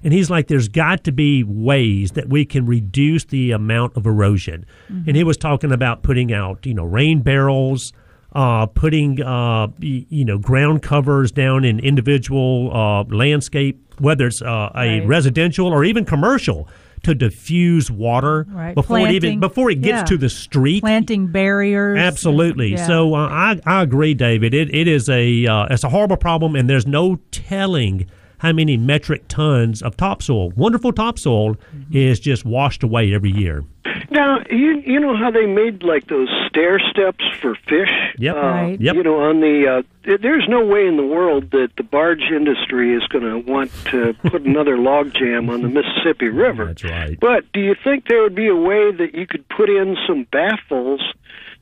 And 0.08 0.14
he's 0.14 0.30
like, 0.30 0.48
there's 0.48 0.70
got 0.70 1.04
to 1.04 1.12
be 1.12 1.44
ways 1.44 2.12
that 2.14 2.30
we 2.30 2.46
can 2.46 2.66
reduce 2.66 3.26
the 3.26 3.52
amount 3.52 3.98
of 3.98 4.06
erosion. 4.06 4.66
And 4.88 5.18
he 5.18 5.24
was 5.26 5.36
talking 5.36 5.74
about 5.74 6.02
putting 6.02 6.32
out, 6.32 6.66
you 6.66 6.74
know, 6.74 6.86
rain 6.86 7.20
barrels, 7.20 7.92
uh, 8.32 8.68
putting, 8.68 9.22
uh, 9.22 9.68
you 9.82 10.24
know, 10.24 10.38
ground 10.38 10.82
covers 10.82 11.30
down 11.34 11.66
in 11.66 11.82
individual 11.82 12.72
uh, 12.74 13.04
landscape, 13.14 13.82
whether 14.00 14.28
it's 14.28 14.42
uh, 14.42 14.72
a 14.74 15.00
Right. 15.00 15.06
residential 15.06 15.68
or 15.68 15.84
even 15.84 16.06
commercial, 16.06 16.70
to 17.04 17.14
diffuse 17.14 17.92
water 17.92 18.48
Right. 18.50 18.76
before 18.76 19.00
it 19.00 19.12
even 19.12 19.42
before 19.42 19.70
it 19.72 19.82
gets 19.82 20.00
Yeah. 20.00 20.04
to 20.06 20.18
the 20.18 20.30
street. 20.30 20.84
Planting 20.84 21.28
barriers. 21.28 21.98
Absolutely. 22.00 22.72
Yeah. 22.72 22.88
So 22.88 23.14
uh, 23.14 23.28
I 23.28 23.60
I 23.66 23.82
agree, 23.82 24.14
David. 24.14 24.54
It 24.54 24.74
it 24.74 24.88
is 24.88 25.10
a 25.10 25.46
uh, 25.48 25.66
it's 25.70 25.84
a 25.84 25.90
horrible 25.90 26.16
problem, 26.16 26.56
and 26.56 26.70
there's 26.70 26.88
no 26.88 27.20
telling 27.32 28.06
how 28.40 28.52
many 28.54 28.78
metric 28.78 29.24
tons 29.28 29.82
of 29.82 29.98
topsoil, 29.98 30.52
wonderful 30.52 30.92
topsoil, 30.94 31.56
Mm-hmm. 31.56 31.98
is 31.98 32.20
just 32.20 32.46
washed 32.46 32.84
away 32.84 33.14
every 33.14 33.32
year. 33.32 33.64
Now 34.12 34.40
you 34.50 34.82
you 34.86 35.00
know 35.00 35.16
how 35.16 35.32
they 35.32 35.46
made 35.46 35.84
like 35.84 36.08
those 36.08 36.30
stair 36.48 36.80
steps 36.80 37.24
for 37.42 37.56
fish. 37.68 37.90
Yep. 38.18 38.36
Uh, 38.36 38.40
Right. 38.40 38.82
Yep. 38.82 38.96
You 38.96 39.04
know, 39.04 39.20
on 39.22 39.40
the 39.42 39.84
uh, 40.06 40.18
there's 40.22 40.46
no 40.48 40.66
way 40.66 40.88
in 40.88 40.98
the 40.98 41.06
world 41.06 41.52
that 41.52 41.70
the 41.78 41.84
barge 41.84 42.24
industry 42.32 42.94
is 42.96 43.04
going 43.08 43.24
to 43.26 43.52
want 43.52 43.72
to 43.92 44.14
put 44.30 44.46
another 44.46 44.78
log 44.78 45.14
jam 45.14 45.50
on 45.50 45.62
the 45.62 45.68
Mississippi 45.70 46.28
River. 46.30 46.66
That's 46.68 46.84
right. 46.84 47.20
But 47.20 47.52
do 47.54 47.60
you 47.60 47.76
think 47.84 48.08
there 48.08 48.22
would 48.24 48.36
be 48.36 48.48
a 48.48 48.56
way 48.56 48.92
that 48.92 49.14
you 49.14 49.26
could 49.28 49.48
put 49.50 49.70
in 49.70 49.98
some 50.08 50.26
baffles, 50.32 51.02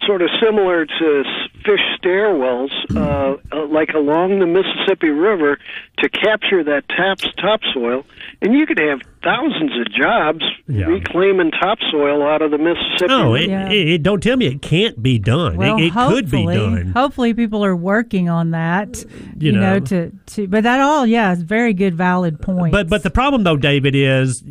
sort 0.05 0.22
of 0.22 0.30
similar 0.43 0.85
to 0.85 1.23
fish 1.63 1.80
stairwells, 1.99 2.69
uh, 2.95 3.38
uh, 3.51 3.65
like 3.67 3.89
along 3.95 4.39
the 4.39 4.45
Mississippi 4.45 5.09
River, 5.09 5.57
to 5.99 6.09
capture 6.09 6.63
that 6.63 6.88
taps 6.89 7.26
topsoil, 7.41 8.05
and 8.41 8.53
you 8.53 8.65
could 8.67 8.80
have 8.80 8.99
thousands 9.23 9.72
of 9.80 9.91
jobs 9.91 10.43
Yeah. 10.67 10.85
reclaiming 10.85 11.49
topsoil 11.51 12.22
out 12.22 12.43
of 12.43 12.51
the 12.51 12.57
Mississippi. 12.59 13.07
No, 13.07 13.34
it, 13.34 13.49
Yeah. 13.49 13.69
it, 13.72 13.88
it- 13.89 14.03
don't 14.03 14.22
tell 14.22 14.38
me 14.38 14.45
it 14.45 14.61
can't 14.61 15.01
be 15.01 15.17
done. 15.17 15.55
Well, 15.57 15.77
it 15.77 15.85
it 15.85 15.93
could 15.93 16.30
be 16.30 16.43
hopefully, 16.43 16.55
done. 16.55 16.91
hopefully 16.95 17.34
people 17.34 17.65
are 17.65 17.76
working 17.76 18.30
on 18.30 18.51
that. 18.51 19.03
You 19.39 19.51
You, 19.51 19.51
know, 19.53 19.73
know. 19.73 19.80
to 19.80 20.11
to 20.27 20.47
but 20.47 20.63
that 20.63 20.81
all 20.81 21.07
yeah, 21.07 21.31
is 21.31 21.41
very 21.41 21.73
good 21.73 21.95
valid 21.95 22.39
point. 22.41 22.72
But 22.72 22.89
but 22.89 23.01
the 23.03 23.09
problem 23.09 23.43
though, 23.43 23.57
David, 23.57 23.95
is 23.95 24.43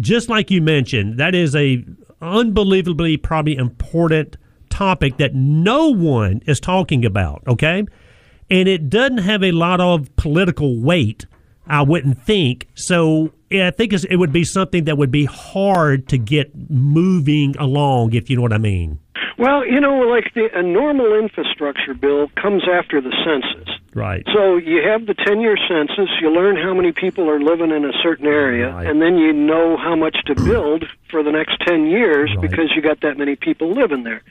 just 0.00 0.30
like 0.30 0.50
you 0.50 0.62
mentioned, 0.62 1.18
that 1.18 1.34
is 1.34 1.54
a 1.54 1.84
unbelievably 2.22 3.18
probably 3.18 3.54
important 3.56 4.36
topic 4.74 5.16
that 5.18 5.34
no 5.34 5.88
one 5.88 6.42
is 6.46 6.60
talking 6.60 7.04
about. 7.04 7.42
Okay, 7.46 7.84
and 8.50 8.68
it 8.68 8.90
doesn't 8.90 9.18
have 9.18 9.42
a 9.42 9.52
lot 9.52 9.80
of 9.80 10.14
political 10.16 10.80
weight. 10.80 11.26
I 11.66 11.82
wouldn't 11.82 12.22
think 12.22 12.68
so. 12.74 13.32
I 13.52 13.70
think 13.70 13.92
it 13.92 14.16
would 14.16 14.32
be 14.32 14.44
something 14.44 14.84
that 14.84 14.98
would 14.98 15.12
be 15.12 15.24
hard 15.24 16.08
to 16.08 16.18
get 16.18 16.50
moving 16.68 17.56
along, 17.56 18.14
if 18.14 18.28
you 18.28 18.36
know 18.36 18.42
what 18.42 18.52
I 18.52 18.58
mean. 18.58 18.98
Well, 19.38 19.66
you 19.66 19.80
know, 19.80 19.98
like 20.00 20.32
the 20.34 20.48
a 20.56 20.62
normal 20.62 21.14
infrastructure 21.18 21.94
bill 21.94 22.28
comes 22.40 22.62
after 22.68 23.00
the 23.00 23.12
census. 23.24 23.68
Right. 23.94 24.26
So 24.34 24.56
you 24.56 24.82
have 24.88 25.06
the 25.06 25.14
10 25.14 25.40
year 25.40 25.56
census, 25.68 26.08
you 26.20 26.28
learn 26.30 26.56
how 26.56 26.74
many 26.74 26.90
people 26.92 27.30
are 27.30 27.40
living 27.40 27.70
in 27.70 27.84
a 27.84 27.92
certain 28.02 28.26
area, 28.26 28.72
Right. 28.74 28.86
and 28.88 29.00
then 29.00 29.18
you 29.18 29.32
know 29.32 29.76
how 29.76 29.94
much 29.94 30.16
to 30.26 30.34
build 30.34 30.84
for 31.10 31.22
the 31.22 31.30
next 31.30 31.60
10 31.66 31.86
years 31.86 32.30
Right. 32.36 32.40
because 32.48 32.72
you 32.74 32.82
got 32.82 33.00
that 33.02 33.16
many 33.18 33.36
people 33.36 33.70
living 33.70 34.02
there. 34.02 34.22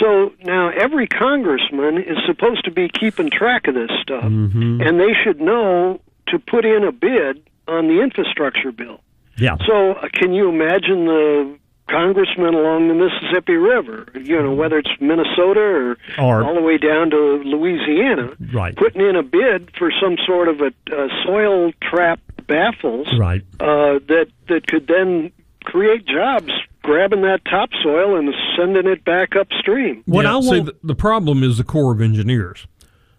So 0.00 0.32
now 0.44 0.68
every 0.68 1.06
congressman 1.06 1.98
is 2.02 2.18
supposed 2.26 2.64
to 2.66 2.70
be 2.70 2.88
keeping 2.88 3.30
track 3.30 3.68
of 3.68 3.74
this 3.74 3.90
stuff, 4.02 4.24
Mm-hmm. 4.24 4.80
and 4.82 5.00
they 5.00 5.14
should 5.24 5.40
know 5.40 6.00
to 6.28 6.38
put 6.38 6.64
in 6.66 6.84
a 6.84 6.92
bid 6.92 7.42
on 7.68 7.88
the 7.88 8.02
infrastructure 8.02 8.72
bill. 8.72 9.00
Yeah. 9.38 9.56
So, 9.66 9.92
uh, 9.92 10.08
can 10.12 10.32
you 10.32 10.48
imagine 10.48 11.04
the 11.06 11.56
congressman 11.88 12.54
along 12.54 12.88
the 12.88 12.94
Mississippi 12.94 13.54
River, 13.54 14.06
you 14.14 14.40
know, 14.42 14.52
whether 14.54 14.78
it's 14.78 14.90
Minnesota 15.00 15.60
or, 15.60 15.96
Or- 16.18 16.44
all 16.44 16.54
the 16.54 16.62
way 16.62 16.78
down 16.78 17.10
to 17.10 17.16
Louisiana, 17.44 18.32
Right. 18.52 18.74
putting 18.76 19.00
in 19.06 19.16
a 19.16 19.22
bid 19.22 19.70
for 19.78 19.90
some 20.00 20.16
sort 20.26 20.48
of 20.48 20.60
a, 20.60 20.72
a 20.92 21.08
soil 21.24 21.72
trap 21.82 22.20
baffles 22.46 23.08
Right. 23.18 23.42
uh, 23.60 23.98
that 24.08 24.28
that 24.48 24.66
could 24.66 24.86
then 24.86 25.32
create 25.64 26.06
jobs, 26.06 26.52
grabbing 26.82 27.22
that 27.22 27.44
topsoil 27.44 28.16
and 28.16 28.32
sending 28.56 28.86
it 28.86 29.04
back 29.04 29.34
upstream. 29.34 30.02
What 30.06 30.24
Yeah, 30.24 30.36
I 30.36 30.40
see, 30.40 30.48
want. 30.48 30.66
the, 30.66 30.74
the 30.84 30.94
problem 30.94 31.42
is 31.42 31.58
the 31.58 31.64
Corps 31.64 31.92
of 31.92 32.00
Engineers. 32.00 32.66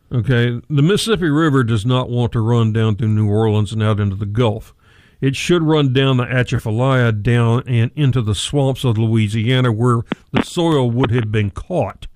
Okay, 0.10 0.62
the 0.70 0.82
Mississippi 0.82 1.30
River 1.30 1.66
does 1.66 1.86
not 1.86 2.10
want 2.10 2.32
to 2.32 2.40
run 2.40 2.72
down 2.72 2.96
through 2.96 3.10
New 3.10 3.30
Orleans 3.30 3.74
and 3.74 3.84
out 3.84 4.00
into 4.00 4.16
the 4.16 4.26
Gulf. 4.26 4.74
It 5.22 5.36
should 5.36 5.64
run 5.64 5.94
down 5.94 6.18
the 6.18 6.26
Atchafalaya 6.26 7.12
down 7.12 7.64
and 7.68 7.92
into 7.96 8.22
the 8.22 8.36
swamps 8.36 8.84
of 8.84 8.98
Louisiana 8.98 9.72
where 9.72 10.02
the 10.32 10.44
soil 10.44 10.92
would 10.92 11.12
have 11.12 11.32
been 11.32 11.50
caught. 11.52 12.08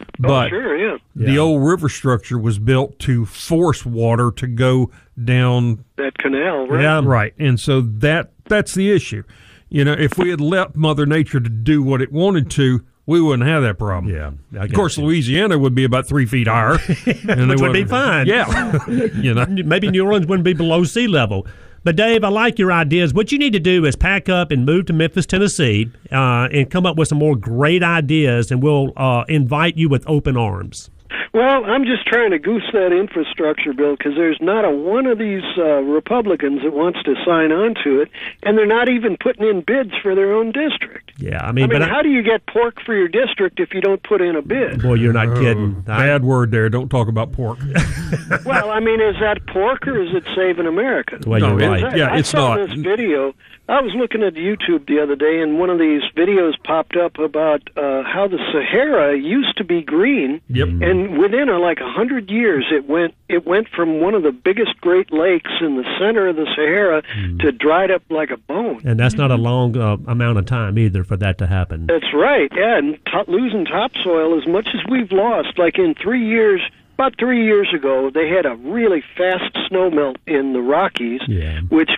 Oh, 0.00 0.04
but 0.18 0.46
oh, 0.46 0.50
sure, 0.50 0.76
yeah, 0.76 0.96
the 1.14 1.32
Yeah. 1.32 1.38
old 1.40 1.62
river 1.64 1.88
structure 1.88 2.38
was 2.38 2.58
built 2.58 2.98
to 3.00 3.24
force 3.26 3.86
water 3.86 4.30
to 4.32 4.46
go 4.46 4.90
down 5.22 5.84
that 5.96 6.18
canal, 6.18 6.66
right? 6.66 6.82
Yeah. 6.82 7.00
Right. 7.04 7.34
And 7.38 7.58
so 7.58 7.80
that 7.80 8.30
that's 8.46 8.74
the 8.74 8.90
issue. 8.90 9.22
You 9.68 9.84
know, 9.84 9.92
if 9.92 10.16
we 10.18 10.30
had 10.30 10.40
let 10.40 10.74
Mother 10.76 11.04
Nature 11.06 11.40
to 11.40 11.48
do 11.48 11.82
what 11.82 12.00
it 12.02 12.10
wanted 12.10 12.50
to, 12.52 12.84
we 13.06 13.20
wouldn't 13.20 13.48
have 13.48 13.62
that 13.62 13.78
problem. 13.78 14.12
Yeah, 14.14 14.32
I 14.60 14.64
Of 14.64 14.72
course, 14.72 14.98
you. 14.98 15.04
Louisiana 15.04 15.58
would 15.58 15.74
be 15.74 15.84
about 15.84 16.06
three 16.06 16.26
feet 16.26 16.46
higher, 16.48 16.72
and 17.06 17.50
they 17.50 17.54
Which 17.54 17.60
would 17.60 17.72
be 17.72 17.84
fine. 17.84 18.26
Yeah, 18.26 18.84
you 18.88 19.32
know. 19.34 19.46
maybe 19.46 19.90
New 19.90 20.04
Orleans 20.04 20.26
wouldn't 20.26 20.44
be 20.44 20.52
below 20.54 20.84
sea 20.84 21.06
level. 21.06 21.46
But 21.84 21.96
Dave, 21.96 22.24
I 22.24 22.28
like 22.28 22.58
your 22.58 22.72
ideas. 22.72 23.14
What 23.14 23.32
you 23.32 23.38
need 23.38 23.52
to 23.52 23.60
do 23.60 23.84
is 23.84 23.96
pack 23.96 24.28
up 24.28 24.50
and 24.50 24.66
move 24.66 24.86
to 24.86 24.92
Memphis, 24.92 25.26
Tennessee, 25.26 25.90
uh, 26.10 26.48
and 26.52 26.70
come 26.70 26.86
up 26.86 26.96
with 26.96 27.08
some 27.08 27.18
more 27.18 27.36
great 27.36 27.82
ideas, 27.82 28.50
and 28.50 28.62
we'll 28.62 28.92
uh, 28.96 29.24
invite 29.28 29.76
you 29.76 29.88
with 29.88 30.04
open 30.08 30.36
arms. 30.36 30.90
Well, 31.34 31.64
I'm 31.64 31.84
just 31.84 32.06
trying 32.06 32.30
to 32.30 32.38
goose 32.38 32.64
that 32.72 32.92
infrastructure 32.92 33.72
bill 33.72 33.96
because 33.96 34.14
there's 34.16 34.38
not 34.40 34.64
a 34.64 34.70
one 34.70 35.06
of 35.06 35.18
these 35.18 35.42
uh, 35.58 35.80
Republicans 35.82 36.62
that 36.62 36.72
wants 36.72 37.02
to 37.04 37.14
sign 37.24 37.52
on 37.52 37.74
to 37.84 38.00
it, 38.00 38.10
and 38.42 38.56
they're 38.56 38.66
not 38.66 38.88
even 38.88 39.16
putting 39.18 39.46
in 39.46 39.60
bids 39.60 39.92
for 40.02 40.14
their 40.14 40.32
own 40.34 40.52
district. 40.52 41.12
Yeah, 41.18 41.42
I 41.44 41.48
I 41.48 41.52
mean, 41.52 41.68
mean, 41.68 41.80
but 41.80 41.88
how 41.88 42.02
do 42.02 42.08
you 42.08 42.22
get 42.22 42.46
pork 42.46 42.80
for 42.84 42.94
your 42.94 43.08
district 43.08 43.60
if 43.60 43.74
you 43.74 43.80
don't 43.80 44.02
put 44.02 44.20
in 44.20 44.36
a 44.36 44.42
bid? 44.42 44.82
boy, 44.82 44.94
you're 44.94 45.12
not 45.12 45.36
kidding. 45.36 45.84
I- 45.86 46.06
Bad 46.08 46.24
word 46.24 46.50
there. 46.50 46.68
Don't 46.68 46.88
talk 46.88 47.08
about 47.08 47.32
pork. 47.32 47.58
well, 48.44 48.70
I 48.70 48.80
mean, 48.80 49.00
is 49.00 49.16
that 49.20 49.46
pork 49.48 49.86
or 49.86 50.00
is 50.00 50.14
it 50.14 50.24
saving 50.34 50.66
America? 50.66 51.18
Well, 51.26 51.40
No, 51.40 51.48
you're 51.58 51.76
it- 51.76 51.82
right. 51.84 51.96
yeah, 51.96 52.08
I 52.12 52.18
it's 52.18 52.30
saw 52.30 52.54
not. 52.56 52.68
this 52.68 52.78
video. 52.78 53.34
I 53.68 53.82
was 53.82 53.92
looking 53.94 54.22
at 54.22 54.32
YouTube 54.32 54.86
the 54.86 54.98
other 55.02 55.14
day, 55.14 55.42
and 55.42 55.58
one 55.58 55.68
of 55.68 55.78
these 55.78 56.00
videos 56.16 56.54
popped 56.64 56.96
up 56.96 57.18
about 57.18 57.68
uh, 57.76 58.02
how 58.02 58.26
the 58.26 58.38
Sahara 58.50 59.14
used 59.18 59.58
to 59.58 59.64
be 59.64 59.82
green, 59.82 60.40
Yep. 60.48 60.68
and 60.80 61.17
within 61.18 61.48
uh, 61.48 61.58
like 61.58 61.80
a 61.80 61.90
hundred 61.90 62.30
years, 62.30 62.64
it 62.70 62.88
went 62.88 63.14
it 63.28 63.46
went 63.46 63.68
from 63.68 64.00
one 64.00 64.14
of 64.14 64.22
the 64.22 64.32
biggest 64.32 64.80
Great 64.80 65.12
Lakes 65.12 65.50
in 65.60 65.76
the 65.76 65.84
center 65.98 66.28
of 66.28 66.36
the 66.36 66.46
Sahara 66.56 67.02
to 67.40 67.52
dried 67.52 67.90
up 67.90 68.02
like 68.08 68.30
a 68.30 68.36
bone. 68.36 68.80
And 68.84 68.98
that's 68.98 69.16
not 69.16 69.30
a 69.30 69.36
long 69.36 69.76
uh, 69.76 69.96
amount 70.06 70.38
of 70.38 70.46
time 70.46 70.78
either 70.78 71.04
for 71.04 71.16
that 71.18 71.38
to 71.38 71.46
happen. 71.46 71.86
That's 71.86 72.12
right. 72.14 72.50
Yeah, 72.54 72.78
and 72.78 72.98
to- 73.06 73.24
losing 73.30 73.64
topsoil 73.64 74.38
as 74.40 74.46
much 74.46 74.68
as 74.74 74.80
we've 74.90 75.12
lost, 75.12 75.58
like 75.58 75.78
in 75.78 75.94
three 75.94 76.26
years, 76.26 76.60
about 76.94 77.14
three 77.18 77.44
years 77.44 77.68
ago, 77.74 78.10
they 78.10 78.28
had 78.28 78.46
a 78.46 78.54
really 78.56 79.02
fast 79.16 79.54
snowmelt 79.70 80.16
in 80.26 80.52
the 80.52 80.60
Rockies, 80.62 81.20
Yeah. 81.28 81.60
which 81.68 81.90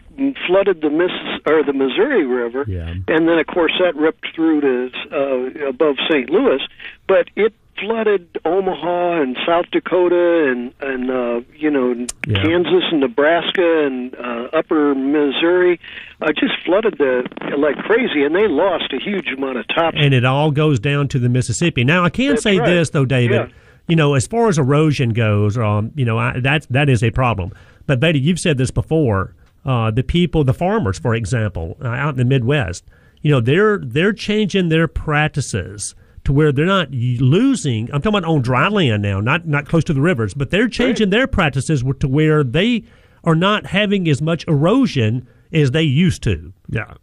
flooded 0.46 0.82
the 0.82 0.90
Miss 0.90 1.10
or 1.46 1.62
the 1.62 1.72
Missouri 1.72 2.26
River, 2.26 2.64
Yeah. 2.68 2.88
and 3.08 3.28
then 3.28 3.38
of 3.38 3.46
course 3.46 3.72
that 3.80 3.96
ripped 3.96 4.26
through 4.34 4.60
to 4.60 4.90
uh, 5.10 5.68
above 5.68 5.96
St. 6.10 6.28
Louis, 6.28 6.60
but 7.06 7.28
it 7.36 7.54
flooded 7.80 8.38
Omaha 8.44 9.22
and 9.22 9.36
South 9.46 9.66
Dakota 9.72 10.48
and 10.50 10.72
and 10.80 11.10
uh, 11.10 11.40
you 11.56 11.70
know 11.70 11.94
Yeah. 12.26 12.42
Kansas 12.42 12.84
and 12.90 13.00
Nebraska 13.00 13.86
and 13.86 14.14
uh, 14.14 14.48
Upper 14.52 14.94
Missouri, 14.94 15.80
uh, 16.20 16.32
just 16.32 16.54
flooded 16.64 16.98
the 16.98 17.28
like 17.56 17.76
crazy, 17.78 18.22
and 18.24 18.34
they 18.34 18.46
lost 18.48 18.92
a 18.92 18.98
huge 18.98 19.28
amount 19.36 19.58
of 19.58 19.66
topsoil. 19.68 20.02
and 20.04 20.14
it 20.14 20.24
all 20.24 20.50
goes 20.50 20.78
down 20.78 21.08
to 21.08 21.18
the 21.18 21.28
Mississippi. 21.28 21.84
Now, 21.84 22.04
I 22.04 22.10
can 22.10 22.30
That's 22.30 22.42
say 22.42 22.58
right. 22.58 22.66
this 22.66 22.90
though, 22.90 23.04
David. 23.06 23.48
Yeah. 23.50 23.56
You 23.88 23.96
know, 23.96 24.14
as 24.14 24.26
far 24.26 24.48
as 24.48 24.56
erosion 24.58 25.10
goes, 25.10 25.58
um, 25.58 25.90
you 25.96 26.04
know, 26.04 26.16
I, 26.18 26.38
that 26.40 26.66
that 26.70 26.88
is 26.88 27.02
a 27.02 27.10
problem. 27.10 27.52
But 27.86 27.98
Betty, 27.98 28.20
you've 28.20 28.38
said 28.40 28.58
this 28.58 28.70
before. 28.70 29.34
Uh, 29.62 29.90
the 29.90 30.02
people, 30.02 30.42
the 30.42 30.54
farmers, 30.54 30.98
for 30.98 31.14
example, 31.14 31.76
uh, 31.82 31.88
out 31.88 32.10
in 32.10 32.16
the 32.16 32.24
Midwest, 32.24 32.82
you 33.20 33.30
know, 33.30 33.40
they're 33.40 33.78
they're 33.78 34.12
changing 34.14 34.70
their 34.70 34.88
practices 34.88 35.94
to 36.24 36.32
where 36.32 36.52
they're 36.52 36.66
not 36.66 36.90
losing. 36.90 37.92
I'm 37.92 38.02
talking 38.02 38.18
about 38.18 38.28
on 38.28 38.42
dry 38.42 38.68
land 38.68 39.02
now, 39.02 39.20
not 39.20 39.46
not 39.46 39.66
close 39.66 39.84
to 39.84 39.92
the 39.92 40.00
rivers, 40.00 40.34
but 40.34 40.50
they're 40.50 40.68
changing 40.68 41.10
their 41.10 41.26
practices 41.26 41.82
to 42.00 42.08
where 42.08 42.44
they 42.44 42.84
are 43.24 43.34
not 43.34 43.66
having 43.66 44.08
as 44.08 44.22
much 44.22 44.46
erosion 44.46 45.26
as 45.52 45.70
they 45.70 45.82
used 45.82 46.22
to. 46.24 46.52
Yeah. 46.68 46.94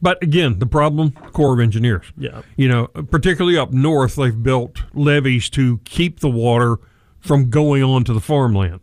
But 0.00 0.22
again, 0.22 0.58
the 0.58 0.66
problem, 0.66 1.12
Corps 1.32 1.54
of 1.54 1.60
Engineers. 1.60 2.12
Yeah. 2.18 2.42
You 2.56 2.68
know, 2.68 2.86
particularly 2.86 3.58
up 3.58 3.72
north, 3.72 4.16
they've 4.16 4.42
built 4.42 4.84
levees 4.94 5.48
to 5.50 5.78
keep 5.84 6.20
the 6.20 6.28
water 6.30 6.76
from 7.18 7.50
going 7.50 7.82
on 7.82 8.04
to 8.04 8.12
the 8.12 8.20
farmland. 8.20 8.80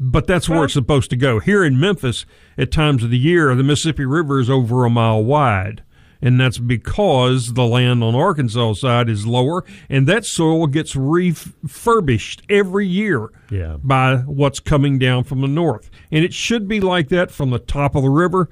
But 0.00 0.26
that's 0.26 0.48
where 0.48 0.64
it's 0.64 0.74
supposed 0.74 1.10
to 1.10 1.16
go. 1.16 1.40
Here 1.40 1.64
in 1.64 1.80
Memphis, 1.80 2.24
at 2.56 2.70
times 2.70 3.02
of 3.02 3.10
the 3.10 3.18
year, 3.18 3.52
the 3.54 3.64
Mississippi 3.64 4.04
River 4.04 4.38
is 4.38 4.48
over 4.48 4.84
a 4.84 4.90
mile 4.90 5.24
wide. 5.24 5.82
And 6.20 6.40
that's 6.40 6.58
because 6.58 7.52
the 7.52 7.64
land 7.64 8.02
on 8.02 8.14
Arkansas 8.16 8.72
side 8.74 9.08
is 9.08 9.24
lower, 9.26 9.64
and 9.88 10.06
that 10.08 10.24
soil 10.24 10.66
gets 10.66 10.96
refurbished 10.96 12.42
every 12.48 12.86
year 12.86 13.28
Yeah. 13.50 13.76
by 13.82 14.16
what's 14.18 14.60
coming 14.60 14.98
down 14.98 15.24
from 15.24 15.40
the 15.40 15.46
north. 15.48 15.90
And 16.10 16.24
it 16.24 16.34
should 16.34 16.66
be 16.68 16.80
like 16.80 17.08
that 17.10 17.30
from 17.30 17.50
the 17.50 17.58
top 17.58 17.94
of 17.94 18.02
the 18.02 18.10
river 18.10 18.48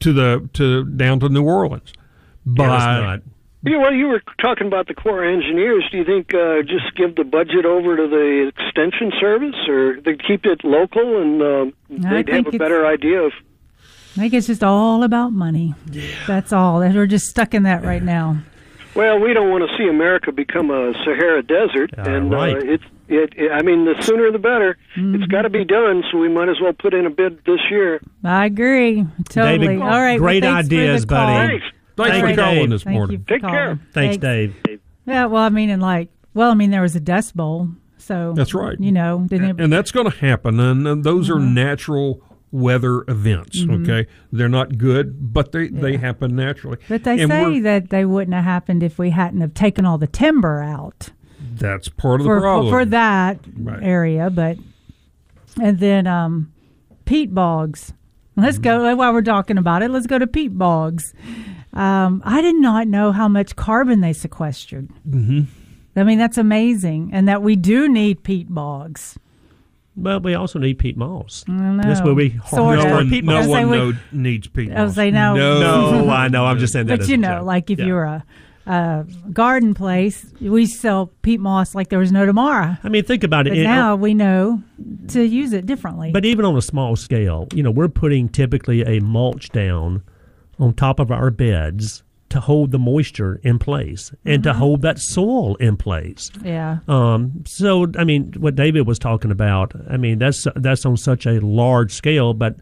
to 0.00 0.12
the 0.12 0.48
to 0.54 0.84
down 0.84 1.20
to 1.20 1.28
New 1.28 1.44
Orleans. 1.44 1.92
But 2.46 2.64
Yeah, 2.64 2.76
it's 2.76 2.84
not. 3.04 3.20
Yeah, 3.66 3.78
well, 3.78 3.94
you 3.94 4.08
were 4.08 4.22
talking 4.42 4.66
about 4.66 4.88
the 4.88 4.94
Corps 4.94 5.24
of 5.24 5.32
Engineers. 5.32 5.88
Do 5.90 5.96
you 5.96 6.04
think 6.04 6.34
uh, 6.34 6.60
just 6.62 6.94
give 6.96 7.16
the 7.16 7.24
budget 7.24 7.64
over 7.64 7.96
to 7.96 8.06
the 8.08 8.50
Extension 8.54 9.10
Service, 9.18 9.54
or 9.68 10.00
they 10.04 10.16
keep 10.16 10.44
it 10.44 10.62
local 10.64 11.22
and 11.22 11.40
uh, 11.42 11.66
they'd 12.10 12.28
have 12.28 12.46
a 12.46 12.58
better 12.58 12.86
idea 12.86 13.22
of? 13.22 13.32
I 14.16 14.20
think 14.20 14.34
it's 14.34 14.46
just 14.46 14.62
all 14.62 15.02
about 15.02 15.32
money. 15.32 15.74
That's 16.26 16.52
all. 16.52 16.78
We're 16.80 17.06
just 17.06 17.26
stuck 17.26 17.52
in 17.54 17.64
that 17.64 17.84
right 17.84 18.02
now. 18.02 18.38
Well, 18.94 19.18
we 19.18 19.32
don't 19.34 19.50
want 19.50 19.68
to 19.68 19.76
see 19.76 19.88
America 19.88 20.30
become 20.30 20.70
a 20.70 20.92
Sahara 21.04 21.42
desert, 21.42 21.90
Uh, 21.98 22.02
and 22.02 22.30
right. 22.30 22.56
uh, 22.56 22.60
it's 22.60 22.84
it, 23.08 23.32
it. 23.36 23.50
I 23.50 23.60
mean, 23.62 23.84
the 23.84 24.00
sooner 24.02 24.30
the 24.30 24.38
better. 24.38 24.78
It's 24.96 25.26
got 25.26 25.42
to 25.42 25.50
be 25.50 25.64
done, 25.64 26.04
so 26.10 26.18
we 26.18 26.28
might 26.28 26.48
as 26.48 26.60
well 26.60 26.72
put 26.72 26.94
in 26.94 27.04
a 27.04 27.10
bid 27.10 27.44
this 27.44 27.60
year. 27.70 28.00
I 28.22 28.46
agree 28.46 29.04
totally. 29.28 29.58
David, 29.66 29.82
All 29.82 30.00
right, 30.00 30.18
great 30.18 30.42
thanks 30.44 30.68
for 30.68 30.74
the 30.74 30.76
ideas, 30.80 31.04
buddy. 31.06 31.32
call. 31.32 31.48
Thanks. 31.48 31.64
Thanks 31.96 32.10
Thank 32.12 32.24
for 32.24 32.30
you, 32.30 32.36
calling 32.36 32.58
Dave. 32.60 32.70
this 32.70 32.82
Thank 32.84 32.94
morning. 32.96 33.24
Take 33.28 33.40
calling. 33.42 33.54
care. 33.56 33.78
Thanks, 33.92 34.16
Dave. 34.16 34.54
Yeah, 35.06 35.26
well, 35.26 35.42
I 35.42 35.48
mean, 35.48 35.70
and 35.70 35.82
like, 35.82 36.08
well, 36.32 36.50
I 36.50 36.54
mean, 36.54 36.70
there 36.70 36.82
was 36.82 36.96
a 36.96 37.00
Dust 37.00 37.36
Bowl, 37.36 37.68
so 37.98 38.32
That's 38.36 38.54
right. 38.54 38.78
You 38.80 38.92
know, 38.92 39.26
didn't 39.28 39.58
it, 39.58 39.60
and 39.62 39.72
that's 39.72 39.90
going 39.92 40.10
to 40.10 40.16
happen 40.18 40.58
and, 40.60 40.86
and 40.88 41.02
those 41.04 41.28
Mm-hmm. 41.28 41.36
are 41.36 41.40
natural 41.46 42.22
weather 42.54 43.02
events 43.08 43.64
okay 43.68 44.06
they're 44.30 44.48
not 44.48 44.78
good 44.78 45.32
but 45.34 45.50
they 45.50 45.66
they 45.68 45.96
happen 45.96 46.36
naturally 46.36 46.78
but 46.88 47.02
they 47.02 47.20
And 47.20 47.30
say 47.30 47.58
that 47.60 47.90
they 47.90 48.04
wouldn't 48.04 48.32
have 48.34 48.44
happened 48.44 48.82
if 48.84 48.96
we 48.96 49.10
hadn't 49.10 49.40
have 49.40 49.54
taken 49.54 49.84
all 49.84 49.98
the 49.98 50.06
timber 50.06 50.62
out 50.62 51.10
that's 51.56 51.88
part 51.88 52.20
of 52.20 52.24
the 52.24 52.28
for 52.30 52.40
problem 52.40 52.72
for 52.72 52.84
that 52.84 53.38
Right. 53.56 53.82
area. 53.82 54.30
But 54.30 54.58
and 55.60 55.78
then 55.78 56.06
um, 56.06 56.52
peat 57.04 57.32
bogs. 57.34 57.92
Let's 58.36 58.58
go 58.58 58.94
while 58.96 59.12
we're 59.12 59.22
talking 59.22 59.58
about 59.58 59.82
it. 59.82 59.90
Let's 59.90 60.06
go 60.08 60.18
to 60.18 60.26
peat 60.26 60.56
bogs. 60.58 61.12
Um, 61.72 62.22
I 62.24 62.40
did 62.40 62.56
not 62.56 62.88
know 62.88 63.12
how 63.12 63.28
much 63.28 63.54
carbon 63.56 64.00
they 64.00 64.12
sequestered. 64.12 64.88
Mm-hmm. 65.08 65.42
I 65.96 66.02
mean, 66.02 66.18
that's 66.18 66.38
amazing, 66.38 67.10
and 67.12 67.28
that 67.28 67.42
we 67.42 67.54
do 67.56 67.88
need 67.88 68.24
peat 68.24 68.48
bogs. 68.52 69.16
But 69.96 70.24
we 70.24 70.34
also 70.34 70.58
need 70.58 70.78
peat 70.80 70.96
moss. 70.96 71.44
I 71.48 71.78
That's 71.82 72.02
where 72.02 72.14
we 72.14 72.30
Sort 72.48 72.78
harvest 72.80 72.86
of. 72.86 73.04
no 73.06 73.10
peat 73.10 73.24
one, 73.24 73.34
no 73.34 73.40
I 73.42 73.46
one 73.64 73.70
we- 73.70 73.76
know, 73.76 73.92
needs 74.12 74.48
peat 74.48 74.72
I 74.72 74.82
was 74.82 74.90
moss. 74.90 74.96
say 74.96 75.10
no. 75.12 75.34
No, 75.36 76.08
I 76.10 76.28
know. 76.28 76.44
I'm 76.46 76.58
just 76.58 76.72
saying 76.72 76.86
that. 76.86 76.98
But 77.00 77.08
you 77.08 77.16
know, 77.16 77.38
joke. 77.38 77.44
like 77.46 77.70
if 77.70 77.78
Yeah. 77.78 77.86
you're 77.86 78.04
a, 78.04 78.24
a 78.66 79.06
garden 79.32 79.72
place, 79.72 80.26
we 80.40 80.66
sell 80.66 81.12
peat 81.22 81.38
moss 81.38 81.76
like 81.76 81.90
there 81.90 82.00
was 82.00 82.10
no 82.10 82.26
tomorrow. 82.26 82.76
I 82.82 82.88
mean, 82.88 83.04
think 83.04 83.22
about. 83.22 83.44
But 83.44 83.56
It- 83.56 83.62
now 83.62 83.92
uh, 83.92 83.96
we 83.96 84.14
know 84.14 84.62
to 85.08 85.22
use 85.22 85.52
it 85.52 85.64
differently. 85.64 86.10
But 86.10 86.24
even 86.24 86.44
on 86.44 86.56
a 86.56 86.62
small 86.62 86.96
scale, 86.96 87.46
you 87.54 87.62
know, 87.62 87.70
we're 87.70 87.88
putting 87.88 88.28
typically 88.28 88.82
a 88.82 89.00
mulch 89.00 89.50
down 89.50 90.02
on 90.58 90.72
top 90.74 90.98
of 90.98 91.12
our 91.12 91.30
beds 91.30 92.02
to 92.30 92.40
hold 92.40 92.70
the 92.72 92.78
moisture 92.78 93.40
in 93.44 93.58
place 93.58 94.10
and 94.24 94.42
Mm-hmm. 94.42 94.52
to 94.52 94.54
hold 94.54 94.82
that 94.82 94.98
soil 94.98 95.54
in 95.56 95.76
place. 95.76 96.30
yeah. 96.42 96.78
Um, 96.88 97.44
so, 97.46 97.86
I 97.98 98.04
mean, 98.04 98.32
what 98.38 98.56
David 98.56 98.86
was 98.86 98.98
talking 98.98 99.30
about, 99.30 99.72
I 99.88 99.96
mean, 99.96 100.18
that's 100.18 100.46
that's 100.56 100.84
on 100.84 100.96
such 100.96 101.26
a 101.26 101.38
large 101.40 101.92
scale, 101.92 102.34
but 102.34 102.56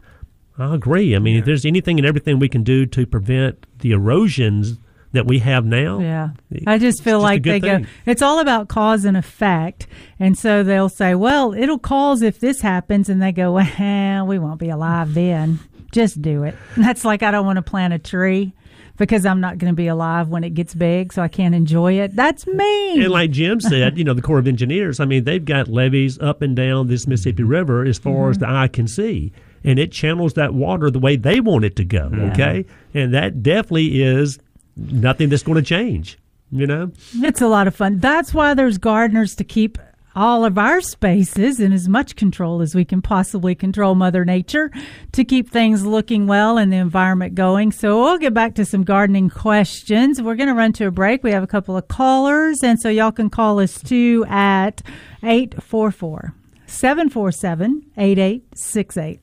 I 0.59 0.75
agree. 0.75 1.15
I 1.15 1.19
mean, 1.19 1.37
if 1.37 1.45
there's 1.45 1.65
anything 1.65 1.97
and 1.97 2.05
everything 2.05 2.37
we 2.39 2.49
can 2.49 2.63
do 2.63 2.85
to 2.87 3.05
prevent 3.07 3.65
the 3.79 3.91
erosions 3.91 4.77
that 5.13 5.25
we 5.25 5.39
have 5.39 5.65
now, 5.65 5.99
Yeah. 5.99 6.29
I 6.67 6.77
just 6.77 7.03
feel 7.03 7.17
just 7.19 7.23
like 7.23 7.43
they 7.43 7.59
thing. 7.59 7.83
go, 7.83 7.87
it's 8.05 8.21
all 8.21 8.39
about 8.39 8.67
cause 8.67 9.05
and 9.05 9.15
effect. 9.17 9.87
And 10.19 10.37
so 10.37 10.63
they'll 10.63 10.89
say, 10.89 11.15
well, 11.15 11.53
it'll 11.53 11.79
cause 11.79 12.21
if 12.21 12.39
this 12.39 12.61
happens. 12.61 13.09
And 13.09 13.21
they 13.21 13.31
go, 13.31 13.51
well, 13.53 14.25
we 14.27 14.37
won't 14.39 14.59
be 14.59 14.69
alive 14.69 15.13
then. 15.13 15.59
Just 15.91 16.21
do 16.21 16.43
it. 16.43 16.55
And 16.75 16.83
that's 16.85 17.05
like, 17.05 17.23
I 17.23 17.31
don't 17.31 17.45
want 17.45 17.57
to 17.57 17.61
plant 17.63 17.93
a 17.93 17.99
tree 17.99 18.53
because 18.97 19.25
I'm 19.25 19.41
not 19.41 19.57
going 19.57 19.71
to 19.71 19.75
be 19.75 19.87
alive 19.87 20.29
when 20.29 20.43
it 20.43 20.51
gets 20.51 20.75
big, 20.75 21.13
so 21.13 21.21
I 21.21 21.27
can't 21.27 21.55
enjoy 21.55 21.93
it. 21.93 22.15
That's 22.15 22.45
me. 22.45 23.03
And 23.03 23.11
like 23.11 23.31
Jim 23.31 23.59
said, 23.59 23.97
you 23.97 24.03
know, 24.03 24.13
the 24.13 24.21
Corps 24.21 24.39
of 24.39 24.47
Engineers, 24.47 24.99
I 24.99 25.05
mean, 25.05 25.23
they've 25.23 25.43
got 25.43 25.67
levees 25.67 26.19
up 26.19 26.41
and 26.41 26.55
down 26.55 26.87
this 26.87 27.07
Mississippi 27.07 27.43
River 27.43 27.83
as 27.83 27.97
far 27.97 28.29
as 28.29 28.37
mm-hmm. 28.37 28.51
the 28.51 28.57
eye 28.57 28.67
can 28.67 28.87
see. 28.87 29.31
And 29.63 29.79
it 29.79 29.91
channels 29.91 30.33
that 30.33 30.53
water 30.53 30.91
the 30.91 30.99
way 30.99 31.15
they 31.15 31.39
want 31.39 31.65
it 31.65 31.75
to 31.77 31.85
go. 31.85 32.11
Okay. 32.13 32.65
And 32.93 33.13
that 33.13 33.41
definitely 33.41 34.03
is 34.03 34.37
nothing 34.75 35.29
that's 35.29 35.43
going 35.43 35.55
to 35.55 35.61
change, 35.61 36.19
you 36.51 36.67
know? 36.67 36.91
It's 37.15 37.41
a 37.41 37.47
lot 37.47 37.67
of 37.67 37.75
fun. 37.75 37.99
That's 37.99 38.33
why 38.33 38.53
there's 38.53 38.77
gardeners 38.77 39.35
to 39.35 39.43
keep 39.43 39.77
all 40.15 40.45
of 40.45 40.57
our 40.57 40.81
spaces 40.81 41.59
in 41.59 41.73
as 41.73 41.87
much 41.87 42.15
control 42.15 42.61
as 42.61 42.75
we 42.75 42.85
can 42.85 43.01
possibly 43.01 43.55
control 43.55 43.95
Mother 43.95 44.25
Nature 44.25 44.71
to 45.11 45.23
keep 45.23 45.49
things 45.49 45.85
looking 45.85 46.27
well 46.27 46.57
and 46.57 46.71
the 46.71 46.77
environment 46.77 47.35
going. 47.35 47.71
So 47.71 48.01
we'll 48.01 48.17
get 48.17 48.33
back 48.33 48.55
to 48.55 48.65
some 48.65 48.83
gardening 48.83 49.29
questions. 49.29 50.21
We're 50.21 50.35
going 50.35 50.49
to 50.49 50.55
run 50.55 50.73
to 50.73 50.87
a 50.87 50.91
break. 50.91 51.23
We 51.23 51.31
have 51.31 51.43
a 51.43 51.47
couple 51.47 51.75
of 51.75 51.87
callers, 51.87 52.63
and 52.63 52.79
so 52.79 52.89
y'all 52.89 53.11
can 53.11 53.29
call 53.29 53.59
us 53.59 53.81
too 53.81 54.25
at 54.29 54.81
844 55.23 56.35
747 56.67 57.91
8868. 57.97 59.19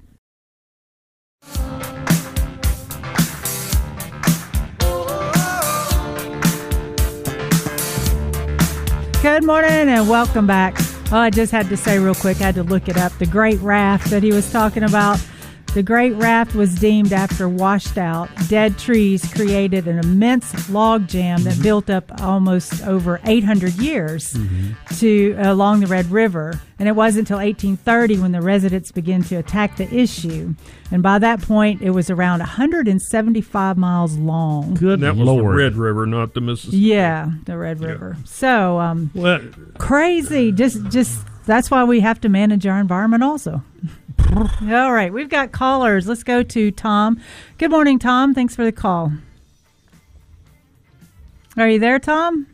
Good 9.22 9.44
morning 9.44 9.70
and 9.70 10.09
welcome 10.09 10.47
back. 10.47 10.76
Oh, 11.12 11.18
I 11.18 11.28
just 11.28 11.52
had 11.52 11.68
to 11.68 11.76
say 11.76 11.98
real 11.98 12.14
quick, 12.14 12.40
I 12.40 12.44
had 12.44 12.55
to 12.55 12.62
look 12.62 12.88
it 12.88 12.97
up. 12.97 13.12
The 13.18 13.26
Great 13.26 13.60
Raft 13.60 14.09
that 14.09 14.22
he 14.22 14.32
was 14.32 14.51
talking 14.51 14.82
about. 14.82 15.22
The 15.72 15.84
Great 15.84 16.14
Raft 16.14 16.56
was 16.56 16.74
deemed 16.74 17.12
after 17.12 17.48
washed 17.48 17.97
out 17.97 18.28
dead 18.48 18.76
trees 18.76 19.32
created 19.32 19.86
an 19.86 20.01
immense 20.01 20.68
log 20.68 21.06
jam 21.06 21.44
that 21.44 21.62
built 21.62 21.88
up 21.88 22.10
almost 22.20 22.84
over 22.84 23.20
800 23.24 23.74
years 23.74 24.36
to 24.97 25.36
along 25.38 25.78
the 25.80 25.86
Red 25.86 26.06
River. 26.10 26.60
And 26.80 26.88
it 26.88 26.97
wasn't 26.97 27.28
until 27.28 27.36
1830 27.36 28.18
when 28.18 28.32
the 28.32 28.42
residents 28.42 28.90
began 28.90 29.22
to 29.24 29.36
attack 29.36 29.76
the 29.76 29.88
issue. 29.94 30.55
And 30.90 31.05
by 31.05 31.20
that 31.20 31.40
point, 31.40 31.82
it 31.82 31.90
was 31.90 32.10
around 32.10 32.40
175 32.40 33.78
miles 33.78 34.16
long. 34.16 34.74
Good 34.74 34.98
that 35.01 35.14
was 35.14 35.24
Lord. 35.24 35.55
the 35.55 35.56
Red 35.56 35.76
River, 35.76 36.05
not 36.05 36.34
the 36.34 36.40
Mississippi. 36.40 36.78
Yeah, 36.78 37.30
the 37.44 37.56
Red 37.56 37.78
River. 37.78 38.16
So, 38.24 38.80
um, 38.80 39.12
Well, 39.14 39.40
crazy. 39.78 40.51
Just, 40.51 40.88
just 40.88 41.20
that's 41.47 41.70
why 41.70 41.84
we 41.84 42.01
have 42.01 42.20
to 42.22 42.28
manage 42.28 42.66
our 42.66 42.80
environment, 42.80 43.22
also. 43.22 43.62
All 44.28 44.92
right, 44.92 45.12
we've 45.12 45.28
got 45.28 45.52
callers. 45.52 46.06
Let's 46.06 46.22
go 46.22 46.42
to 46.42 46.70
Tom. 46.70 47.20
Good 47.59 47.70
morning, 47.70 47.98
Tom. 47.98 48.34
Thanks 48.34 48.55
for 48.55 48.64
the 48.64 48.72
call. 48.72 49.12
Are 51.56 51.68
you 51.68 51.78
there, 51.78 51.98
Tom? 51.98 52.47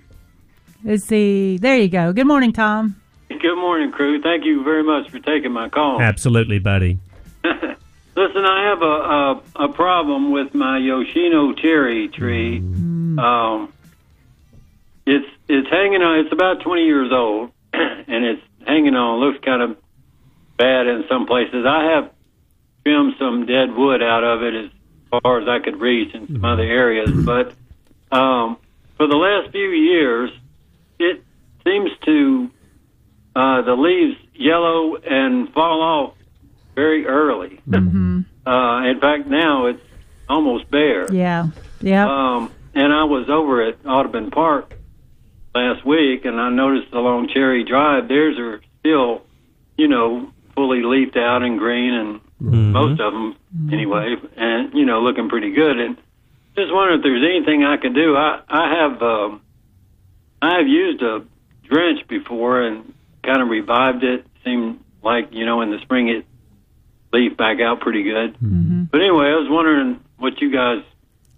Is 0.85 1.07
the 1.07 1.59
there 1.61 1.77
you 1.77 1.89
go. 1.89 2.13
Good 2.13 2.27
morning, 2.27 2.53
Tom. 2.53 2.97
Good 3.29 3.57
morning, 3.57 3.93
crew. 3.93 4.23
Thank 4.23 4.45
you 4.45 4.63
very 4.65 4.83
much 4.83 5.11
for 5.11 5.19
taking 5.19 5.53
my 5.53 5.69
call. 5.69 6.01
absolutely, 6.01 6.59
buddy. 6.59 6.99
Listen, 7.45 8.45
I 8.45 8.69
have 8.71 8.83
a, 8.83 9.65
a 9.65 9.65
a 9.67 9.73
problem 9.73 10.31
with 10.31 10.55
my 10.55 10.79
Yoshino 10.79 11.53
cherry 11.53 12.09
tree. 12.09 12.59
Um, 12.59 13.73
it's 15.05 15.27
it's 15.49 15.69
hanging 15.69 16.03
on. 16.03 16.21
It's 16.21 16.33
about 16.33 16.63
twenty 16.63 16.85
years 16.87 17.11
old, 17.13 17.51
and 17.73 18.25
it's 18.25 18.43
hanging 18.67 18.95
on. 18.95 19.21
Looks 19.21 19.45
kind 19.45 19.63
of 19.63 19.77
bad 20.57 20.87
in 20.87 21.05
some 21.09 21.27
places. 21.27 21.65
I 21.67 21.85
have 21.95 22.11
trimmed 22.85 23.15
some 23.19 23.47
dead 23.47 23.75
wood 23.75 24.03
out 24.03 24.25
of 24.25 24.43
it 24.43 24.55
as 24.55 24.71
far 25.11 25.41
as 25.41 25.49
I 25.49 25.59
could 25.65 25.81
reach 25.81 26.15
in 26.15 26.27
some 26.27 26.45
other 26.45 26.63
areas, 26.63 27.11
but 27.25 27.53
um, 28.11 28.59
for 28.97 29.07
the 29.07 29.17
last 29.17 29.53
few 29.53 29.69
years, 29.69 30.31
it 30.99 31.23
seems 31.65 31.91
to 32.05 32.51
uh, 33.35 33.63
the 33.63 33.75
leaves 33.75 34.17
yellow 34.35 34.97
and 34.97 35.53
fall 35.53 35.83
off 35.83 36.15
very 36.75 37.07
early. 37.07 37.61
Mm-hmm. 37.77 38.21
Uh, 38.49 38.85
in 38.89 39.01
fact, 39.01 39.27
now 39.27 39.67
it's 39.67 39.83
almost 40.29 40.71
bare. 40.71 41.13
Yeah, 41.13 41.49
yeah. 41.81 42.07
Um, 42.07 42.53
and 42.77 42.93
I 42.93 43.03
was 43.03 43.29
over 43.29 43.61
at 43.67 43.85
Audubon 43.85 44.31
Park 44.31 44.73
last 45.53 45.85
week, 45.85 46.25
and 46.25 46.41
I 46.41 46.51
noticed 46.51 46.93
along 46.93 47.31
Cherry 47.35 47.65
Drive, 47.65 48.07
theirs 48.07 48.39
are 48.39 48.61
still, 48.79 49.23
you 49.77 49.89
know, 49.89 50.31
fully 50.57 50.83
leafed 50.83 51.17
out 51.17 51.43
and 51.43 51.59
green, 51.59 51.95
and 51.95 52.21
most 52.73 53.01
of 53.01 53.13
them 53.13 53.37
anyway, 53.73 54.17
and 54.37 54.75
you 54.75 54.85
know, 54.85 55.01
looking 55.01 55.29
pretty 55.29 55.53
good. 55.53 55.79
And 55.79 55.97
just 56.57 56.73
wondering 56.73 56.99
if 56.99 57.03
there's 57.05 57.25
anything 57.25 57.63
I 57.65 57.77
can 57.77 57.93
do. 57.93 58.17
I 58.17 58.41
I 58.49 58.75
have 58.81 59.03
um, 59.03 59.43
I 60.43 60.57
have 60.59 60.67
used 60.67 61.03
a 61.03 61.25
drench 61.65 62.07
before 62.09 62.63
and 62.63 62.93
kind 63.23 63.41
of 63.43 63.49
revived 63.49 64.03
it. 64.03 64.27
Seemed 64.45 64.81
like 65.03 65.29
you 65.33 65.45
know 65.47 65.61
in 65.61 65.71
the 65.71 65.79
spring 65.83 66.09
it 66.09 66.25
leafed 67.13 67.37
back 67.37 67.61
out 67.61 67.81
pretty 67.81 68.03
good. 68.03 68.37
But 68.91 69.01
anyway, 69.01 69.27
I 69.27 69.37
was 69.37 69.49
wondering 69.49 70.01
what 70.19 70.41
you 70.41 70.51
guys 70.51 70.83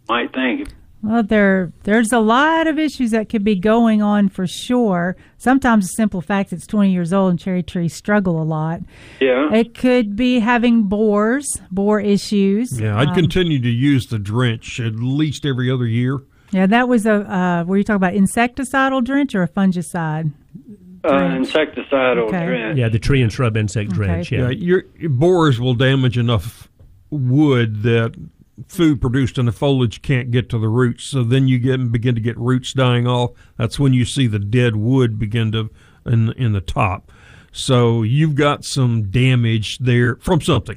might 0.09 0.33
think. 0.33 0.69
Well, 1.03 1.23
there 1.23 1.73
there's 1.85 2.13
a 2.13 2.19
lot 2.19 2.67
of 2.67 2.77
issues 2.79 3.13
that 3.13 3.29
could 3.29 3.45
be 3.45 3.55
going 3.55 4.03
on 4.03 4.29
for 4.29 4.47
sure. 4.49 5.17
Sometimes 5.39 5.87
the 5.87 5.93
simple 5.93 6.21
fact 6.21 6.53
it's 6.53 6.67
20 6.67 6.91
years 6.93 7.13
old 7.13 7.31
and 7.31 7.39
cherry 7.39 7.63
trees 7.63 7.95
struggle 7.95 8.43
a 8.43 8.45
lot. 8.45 8.81
Yeah. 9.21 9.53
It 9.55 9.75
could 9.75 10.17
be 10.17 10.41
having 10.41 10.85
borers, 10.85 11.47
borer 11.71 12.01
issues. 12.01 12.81
Yeah, 12.81 12.99
I'd 12.99 13.09
Um, 13.11 13.15
continue 13.15 13.61
to 13.61 13.69
use 13.71 14.07
the 14.09 14.19
drench 14.19 14.81
at 14.81 14.97
least 14.97 15.47
every 15.47 15.71
other 15.71 15.87
year. 15.87 16.19
Yeah, 16.51 16.67
that 16.67 16.89
was 16.89 17.07
a. 17.07 17.13
Uh, 17.33 17.65
were 17.65 17.77
you 17.77 17.85
talking 17.85 17.97
about 17.97 18.15
insecticidal 18.15 19.05
drench 19.05 19.35
or 19.37 19.43
a 19.45 19.49
fungicide? 19.49 20.33
Uh, 21.05 21.11
insecticidal 21.13 22.27
Okay. 22.27 22.45
drench. 22.45 22.77
Yeah, 22.79 22.89
the 22.89 22.99
tree 22.99 23.23
and 23.23 23.33
shrub 23.33 23.57
insect 23.57 23.91
drench. 23.91 24.33
Yeah, 24.33 24.49
Yeah. 24.49 24.51
your 24.51 24.83
borers 25.11 25.61
will 25.61 25.75
damage 25.75 26.19
enough 26.19 26.69
wood 27.11 27.83
that 27.85 28.15
food 28.67 29.01
produced 29.01 29.39
in 29.39 29.47
the 29.47 29.53
foliage 29.53 30.03
can't 30.03 30.31
get 30.31 30.49
to 30.51 30.59
the 30.59 30.69
roots. 30.69 31.05
So 31.05 31.23
then 31.23 31.47
you 31.49 31.59
get 31.59 31.93
begin 31.93 32.15
to 32.15 32.21
get 32.21 32.37
roots 32.39 32.73
dying 32.73 33.07
off. 33.07 33.31
That's 33.57 33.79
when 33.79 33.93
you 33.93 34.05
see 34.05 34.27
the 34.27 34.39
dead 34.39 34.77
wood 34.77 35.19
begin 35.19 35.53
to 35.53 35.71
in 36.07 36.33
in 36.33 36.53
the 36.53 36.61
top. 36.61 37.13
So 37.51 38.03
you've 38.03 38.35
got 38.35 38.65
some 38.65 39.05
damage 39.11 39.79
there 39.79 40.17
from 40.17 40.41
something, 40.43 40.77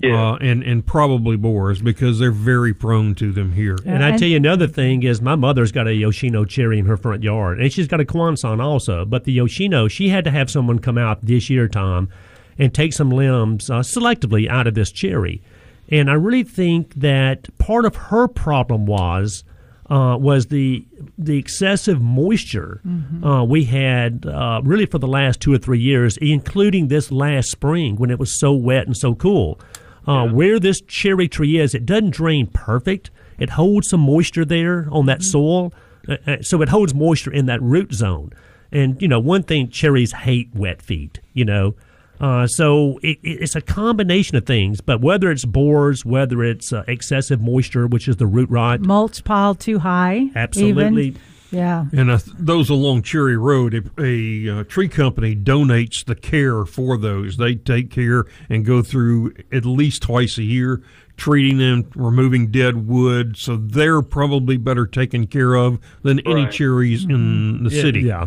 Yeah. 0.00 0.32
uh, 0.32 0.36
and 0.36 0.62
and 0.62 0.86
probably 0.86 1.36
borers 1.36 1.82
because 1.82 2.18
they're 2.20 2.30
very 2.30 2.72
prone 2.72 3.14
to 3.16 3.32
them 3.32 3.52
here. 3.52 3.76
And 3.84 4.04
I 4.04 4.16
tell 4.16 4.28
you 4.28 4.36
another 4.36 4.68
thing 4.68 5.02
is 5.02 5.20
my 5.20 5.34
mother's 5.34 5.72
got 5.72 5.88
a 5.88 5.94
Yoshino 5.94 6.44
cherry 6.44 6.78
in 6.78 6.86
her 6.86 6.96
front 6.96 7.22
yard, 7.24 7.60
and 7.60 7.72
she's 7.72 7.88
got 7.88 8.00
a 8.00 8.04
Kwanzan 8.04 8.60
also. 8.62 9.04
But 9.04 9.24
the 9.24 9.32
Yoshino, 9.32 9.88
she 9.88 10.08
had 10.08 10.24
to 10.24 10.30
have 10.30 10.48
someone 10.48 10.78
come 10.78 10.96
out 10.96 11.22
this 11.22 11.50
year, 11.50 11.66
Tom, 11.68 12.08
and 12.56 12.72
take 12.72 12.92
some 12.92 13.10
limbs 13.10 13.68
uh, 13.68 13.80
selectively 13.80 14.48
out 14.48 14.66
of 14.68 14.74
this 14.74 14.92
cherry. 14.92 15.42
And 15.88 16.10
I 16.10 16.14
really 16.14 16.42
think 16.42 16.94
that 16.94 17.48
part 17.58 17.84
of 17.84 17.96
her 17.96 18.28
problem 18.28 18.86
was 18.86 19.44
uh, 19.88 20.16
was 20.18 20.46
the 20.46 20.84
the 21.16 21.38
excessive 21.38 22.00
moisture 22.00 22.80
uh, 23.24 23.44
we 23.44 23.64
had 23.64 24.26
uh, 24.26 24.60
really 24.64 24.86
for 24.86 24.98
the 24.98 25.06
last 25.06 25.40
two 25.40 25.52
or 25.54 25.58
three 25.58 25.78
years, 25.78 26.16
including 26.16 26.88
this 26.88 27.12
last 27.12 27.50
spring 27.50 27.96
when 27.96 28.10
it 28.10 28.18
was 28.18 28.38
so 28.38 28.52
wet 28.52 28.86
and 28.86 28.96
so 28.96 29.14
cool. 29.14 29.60
Uh, 30.06 30.28
Where 30.28 30.60
this 30.60 30.80
cherry 30.82 31.28
tree 31.28 31.58
is, 31.58 31.74
it 31.74 31.84
doesn't 31.84 32.10
drain 32.10 32.46
perfect. 32.48 33.10
It 33.38 33.50
holds 33.50 33.88
some 33.88 34.00
moisture 34.00 34.44
there 34.44 34.88
on 34.90 35.06
that 35.06 35.22
soil, 35.22 35.72
uh, 36.08 36.16
uh, 36.26 36.36
so 36.42 36.62
it 36.62 36.68
holds 36.68 36.94
moisture 36.94 37.32
in 37.32 37.46
that 37.46 37.60
root 37.62 37.92
zone. 37.92 38.32
And 38.72 39.00
you 39.00 39.08
know, 39.08 39.20
one 39.20 39.42
thing 39.42 39.68
cherries 39.68 40.12
hate 40.12 40.50
wet 40.54 40.82
feet. 40.82 41.20
You 41.32 41.44
know, 41.44 41.74
uh, 42.20 42.46
so 42.46 42.98
it, 43.02 43.18
it- 43.22 43.42
it's 43.42 43.56
a 43.56 43.60
combination 43.60 44.36
of 44.36 44.46
things. 44.46 44.80
But 44.80 45.00
whether 45.00 45.30
it's 45.30 45.44
borers, 45.44 46.04
whether 46.04 46.42
it's 46.44 46.72
uh, 46.72 46.84
excessive 46.88 47.40
moisture, 47.40 47.86
which 47.86 48.08
is 48.08 48.16
the 48.16 48.26
root 48.26 48.50
rot, 48.50 48.80
mulch 48.80 49.22
pile 49.24 49.54
too 49.54 49.78
high. 49.78 50.30
Absolutely. 50.34 51.06
Even. 51.08 51.20
Yeah. 51.52 51.86
And 51.92 52.10
uh, 52.10 52.18
those 52.38 52.68
along 52.70 53.02
Cherry 53.02 53.36
Road, 53.36 53.72
a, 53.98 54.02
a 54.02 54.60
uh, 54.60 54.64
tree 54.64 54.88
company 54.88 55.36
donates 55.36 56.04
the 56.04 56.16
care 56.16 56.64
for 56.64 56.96
those. 56.98 57.36
They 57.36 57.54
take 57.54 57.90
care 57.90 58.24
and 58.50 58.64
go 58.64 58.82
through 58.82 59.32
at 59.52 59.64
least 59.64 60.02
twice 60.02 60.38
a 60.38 60.42
year, 60.42 60.82
treating 61.16 61.58
them, 61.58 61.88
removing 61.94 62.48
dead 62.50 62.88
wood. 62.88 63.36
So 63.36 63.56
they're 63.56 64.02
probably 64.02 64.56
better 64.56 64.86
taken 64.86 65.28
care 65.28 65.54
of 65.54 65.78
than 66.02 66.18
any 66.26 66.44
Right. 66.44 66.52
cherries 66.52 67.04
in 67.04 67.62
the 67.62 67.70
Yeah, 67.70 67.80
city. 67.80 68.00
yeah, 68.00 68.26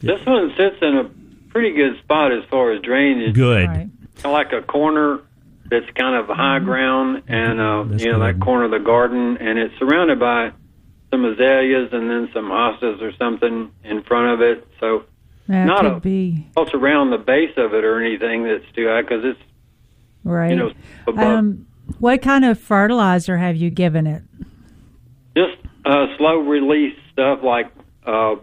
This 0.00 0.24
one 0.26 0.50
sits 0.56 0.76
in 0.80 0.96
a 0.96 1.10
pretty 1.56 1.72
good 1.74 1.98
spot 2.02 2.32
as 2.32 2.44
far 2.50 2.72
as 2.72 2.82
drainage. 2.82 3.34
good. 3.34 3.66
Right. 3.68 3.88
Kind 4.16 4.26
of 4.26 4.32
like 4.32 4.52
a 4.52 4.60
corner 4.62 5.20
that's 5.70 5.86
kind 5.96 6.14
of 6.16 6.26
high 6.34 6.58
ground, 6.60 7.22
and 7.28 7.60
uh, 7.60 7.84
That's 7.84 8.02
you 8.04 8.12
know 8.12 8.20
that 8.20 8.40
corner 8.40 8.64
of 8.66 8.70
the 8.70 8.78
garden, 8.78 9.36
and 9.38 9.58
it's 9.58 9.74
surrounded 9.78 10.20
by 10.20 10.52
some 11.10 11.24
azaleas 11.24 11.88
and 11.92 12.10
then 12.10 12.28
some 12.34 12.44
hostas 12.46 13.00
or 13.00 13.12
something 13.18 13.70
in 13.84 14.02
front 14.02 14.34
of 14.34 14.40
it. 14.42 14.66
So 14.80 15.04
That 15.48 15.64
Not 15.64 15.80
could 15.82 15.92
a- 15.92 16.00
be 16.00 16.46
else 16.56 16.70
around 16.74 17.10
the 17.10 17.18
base 17.18 17.52
of 17.56 17.72
it 17.74 17.84
or 17.84 18.00
anything 18.04 18.44
that's 18.44 18.64
too 18.74 18.86
high 18.88 19.02
because 19.02 19.24
it's 19.24 19.40
right. 20.24 20.50
you 20.50 20.56
know 20.56 20.72
above. 21.06 21.18
um, 21.24 21.66
what 21.98 22.20
kind 22.22 22.44
of 22.44 22.58
fertilizer 22.60 23.36
have 23.38 23.56
you 23.56 23.70
given 23.70 24.06
it? 24.06 24.22
just 25.36 25.56
uh, 25.84 26.06
slow 26.18 26.38
release 26.38 26.96
stuff 27.12 27.40
like 27.42 27.70
uh, 28.06 28.36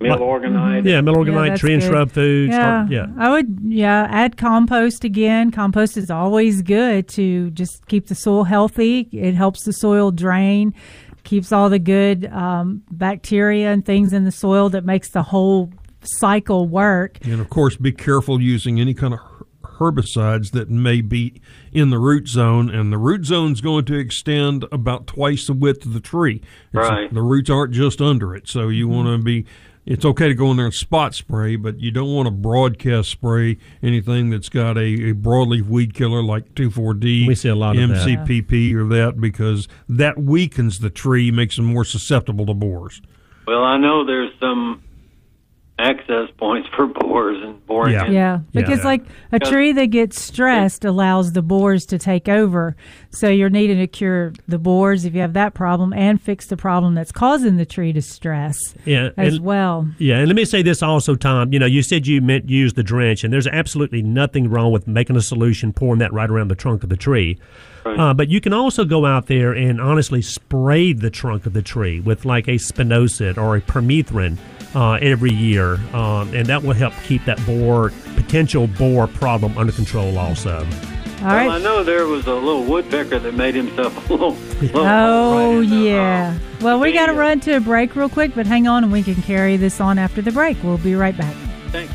meal 0.00 0.12
Like- 0.12 0.20
organite. 0.20 0.84
Yeah, 0.86 1.00
middle 1.00 1.26
Yeah, 1.26 1.32
organite, 1.34 1.48
that's 1.48 1.60
tree 1.60 1.72
and 1.74 1.82
good. 1.82 1.88
shrub 1.88 2.10
food. 2.10 2.48
Yeah, 2.50 2.86
start- 2.86 2.90
yeah. 2.90 3.06
I 3.18 3.30
would. 3.30 3.58
Yeah, 3.64 4.06
add 4.10 4.36
compost 4.36 5.04
again. 5.04 5.50
Compost 5.50 5.96
is 5.96 6.10
always 6.10 6.62
good 6.62 7.06
to 7.08 7.50
just 7.50 7.86
keep 7.86 8.06
the 8.06 8.14
soil 8.14 8.44
healthy. 8.44 9.08
It 9.12 9.34
helps 9.34 9.64
the 9.64 9.72
soil 9.72 10.10
drain, 10.10 10.72
keeps 11.24 11.52
all 11.52 11.68
the 11.68 11.78
good 11.78 12.26
um, 12.32 12.82
bacteria 12.90 13.70
and 13.72 13.84
things 13.84 14.12
in 14.12 14.24
the 14.24 14.32
soil 14.32 14.68
that 14.70 14.84
makes 14.84 15.10
the 15.10 15.22
whole 15.22 15.70
cycle 16.02 16.66
work. 16.66 17.18
And 17.26 17.40
of 17.40 17.50
course, 17.50 17.76
be 17.76 17.92
careful 17.92 18.40
using 18.40 18.80
any 18.80 18.94
kind 18.94 19.12
of 19.12 19.20
herbicides 19.62 20.50
that 20.52 20.68
may 20.70 21.00
be 21.00 21.40
in 21.72 21.90
the 21.90 21.98
root 21.98 22.28
zone. 22.28 22.68
And 22.70 22.92
the 22.92 22.98
root 22.98 23.24
zone 23.24 23.52
is 23.52 23.60
going 23.60 23.84
to 23.86 23.94
extend 23.98 24.64
about 24.72 25.06
twice 25.06 25.46
the 25.46 25.52
width 25.54 25.84
of 25.86 25.92
the 25.94 26.00
tree. 26.00 26.42
It's- 26.72 26.90
Right. 26.90 27.12
The 27.12 27.22
roots 27.22 27.50
aren't 27.50 27.72
just 27.72 28.00
under 28.00 28.34
it. 28.34 28.48
So 28.48 28.68
you 28.68 28.88
want 28.88 29.08
to 29.08 29.22
be. 29.22 29.46
It's 29.90 30.04
okay 30.04 30.28
to 30.28 30.34
go 30.34 30.52
in 30.52 30.56
there 30.56 30.66
and 30.66 30.74
spot 30.74 31.16
spray, 31.16 31.56
but 31.56 31.80
you 31.80 31.90
don't 31.90 32.14
want 32.14 32.28
to 32.28 32.30
broadcast 32.30 33.10
spray 33.10 33.58
anything 33.82 34.30
that's 34.30 34.48
got 34.48 34.78
a, 34.78 35.10
a 35.10 35.14
broadleaf 35.14 35.66
weed 35.66 35.94
killer 35.94 36.22
like 36.22 36.54
2,4-D, 36.54 37.26
We 37.26 37.34
see 37.34 37.48
a 37.48 37.56
lot 37.56 37.76
of 37.76 37.88
that. 37.88 38.06
MCPP, 38.06 38.72
or 38.72 38.86
that 38.86 39.20
because 39.20 39.66
that 39.88 40.16
weakens 40.16 40.78
the 40.78 40.90
tree, 40.90 41.32
makes 41.32 41.56
them 41.56 41.64
more 41.64 41.84
susceptible 41.84 42.46
to 42.46 42.54
borers. 42.54 43.02
Well, 43.48 43.64
I 43.64 43.78
know 43.78 44.06
there's 44.06 44.30
some 44.38 44.80
access 45.80 46.28
points 46.36 46.68
for 46.76 46.86
borers 46.86 47.38
and 47.42 47.64
boring. 47.66 47.92
Yeah. 47.94 48.06
in. 48.06 48.12
Yeah, 48.12 48.38
Yeah. 48.52 48.60
because 48.62 48.84
like 48.84 49.02
a 49.32 49.38
tree 49.38 49.72
that 49.72 49.86
gets 49.86 50.20
stressed 50.20 50.84
allows 50.84 51.32
the 51.32 51.42
borers 51.42 51.86
to 51.86 51.98
take 51.98 52.28
over. 52.28 52.76
So 53.10 53.28
you're 53.28 53.50
needing 53.50 53.78
to 53.78 53.86
cure 53.86 54.32
the 54.46 54.58
borers 54.58 55.04
if 55.04 55.14
you 55.14 55.20
have 55.20 55.32
that 55.32 55.54
problem 55.54 55.92
and 55.92 56.20
fix 56.20 56.46
the 56.46 56.56
problem 56.56 56.94
that's 56.94 57.12
causing 57.12 57.56
the 57.56 57.64
tree 57.66 57.92
to 57.94 58.02
stress 58.02 58.74
Yeah, 58.84 59.10
as 59.16 59.34
and- 59.36 59.44
well. 59.44 59.88
Yeah, 59.98 60.18
and 60.18 60.26
let 60.28 60.36
me 60.36 60.44
say 60.44 60.62
this 60.62 60.82
also, 60.82 61.14
Tom. 61.14 61.52
You 61.52 61.58
know, 61.58 61.66
you 61.66 61.82
said 61.82 62.06
you 62.06 62.20
meant 62.20 62.48
use 62.50 62.74
the 62.74 62.82
drench, 62.82 63.24
and 63.24 63.32
there's 63.32 63.46
absolutely 63.46 64.02
nothing 64.02 64.50
wrong 64.50 64.72
with 64.72 64.86
making 64.86 65.16
a 65.16 65.20
solution, 65.22 65.72
pouring 65.72 65.98
that 66.00 66.12
right 66.12 66.28
around 66.30 66.48
the 66.48 66.54
trunk 66.54 66.82
of 66.82 66.88
the 66.90 66.96
tree. 66.96 67.38
Uh, 67.86 68.12
but 68.12 68.28
you 68.28 68.42
can 68.42 68.52
also 68.52 68.84
go 68.84 69.06
out 69.06 69.26
there 69.26 69.52
and 69.52 69.80
honestly 69.80 70.20
spray 70.20 70.92
the 70.92 71.08
trunk 71.10 71.46
of 71.46 71.54
the 71.54 71.62
tree 71.62 71.98
with 71.98 72.26
like 72.26 72.46
a 72.46 72.52
spinosad 72.56 73.38
or 73.38 73.56
a 73.56 73.60
permethrin 73.62 74.36
uh, 74.74 74.92
every 75.00 75.32
year, 75.32 75.74
um, 75.94 76.32
and 76.34 76.46
that 76.46 76.62
will 76.62 76.74
help 76.74 76.94
keep 77.04 77.24
that 77.24 77.44
borer 77.46 77.92
potential 78.16 78.66
borer 78.66 79.06
problem 79.06 79.56
under 79.58 79.72
control. 79.72 80.18
Also, 80.18 80.58
All 80.58 81.26
Well, 81.26 81.50
I 81.50 81.58
know 81.58 81.82
there 81.84 82.06
was 82.06 82.26
a 82.26 82.34
little 82.34 82.64
woodpecker 82.64 83.18
that 83.18 83.34
made 83.34 83.54
himself 83.54 83.96
a 84.10 84.12
little. 84.12 84.32
little 84.32 84.86
Oh 84.86 85.56
right 85.56 85.64
in 85.64 85.70
the, 85.70 85.76
uh, 85.76 85.80
yeah. 85.80 86.38
Well, 86.60 86.78
we 86.80 86.92
got 86.92 87.06
to 87.06 87.14
run 87.14 87.40
to 87.40 87.56
a 87.56 87.60
break 87.60 87.96
real 87.96 88.08
quick, 88.08 88.34
but 88.34 88.46
hang 88.46 88.66
on, 88.68 88.84
and 88.84 88.92
we 88.92 89.02
can 89.02 89.16
carry 89.22 89.56
this 89.56 89.80
on 89.80 89.98
after 89.98 90.22
the 90.22 90.32
break. 90.32 90.62
We'll 90.62 90.78
be 90.78 90.94
right 90.94 91.16
back. 91.16 91.34
Thanks. 91.70 91.92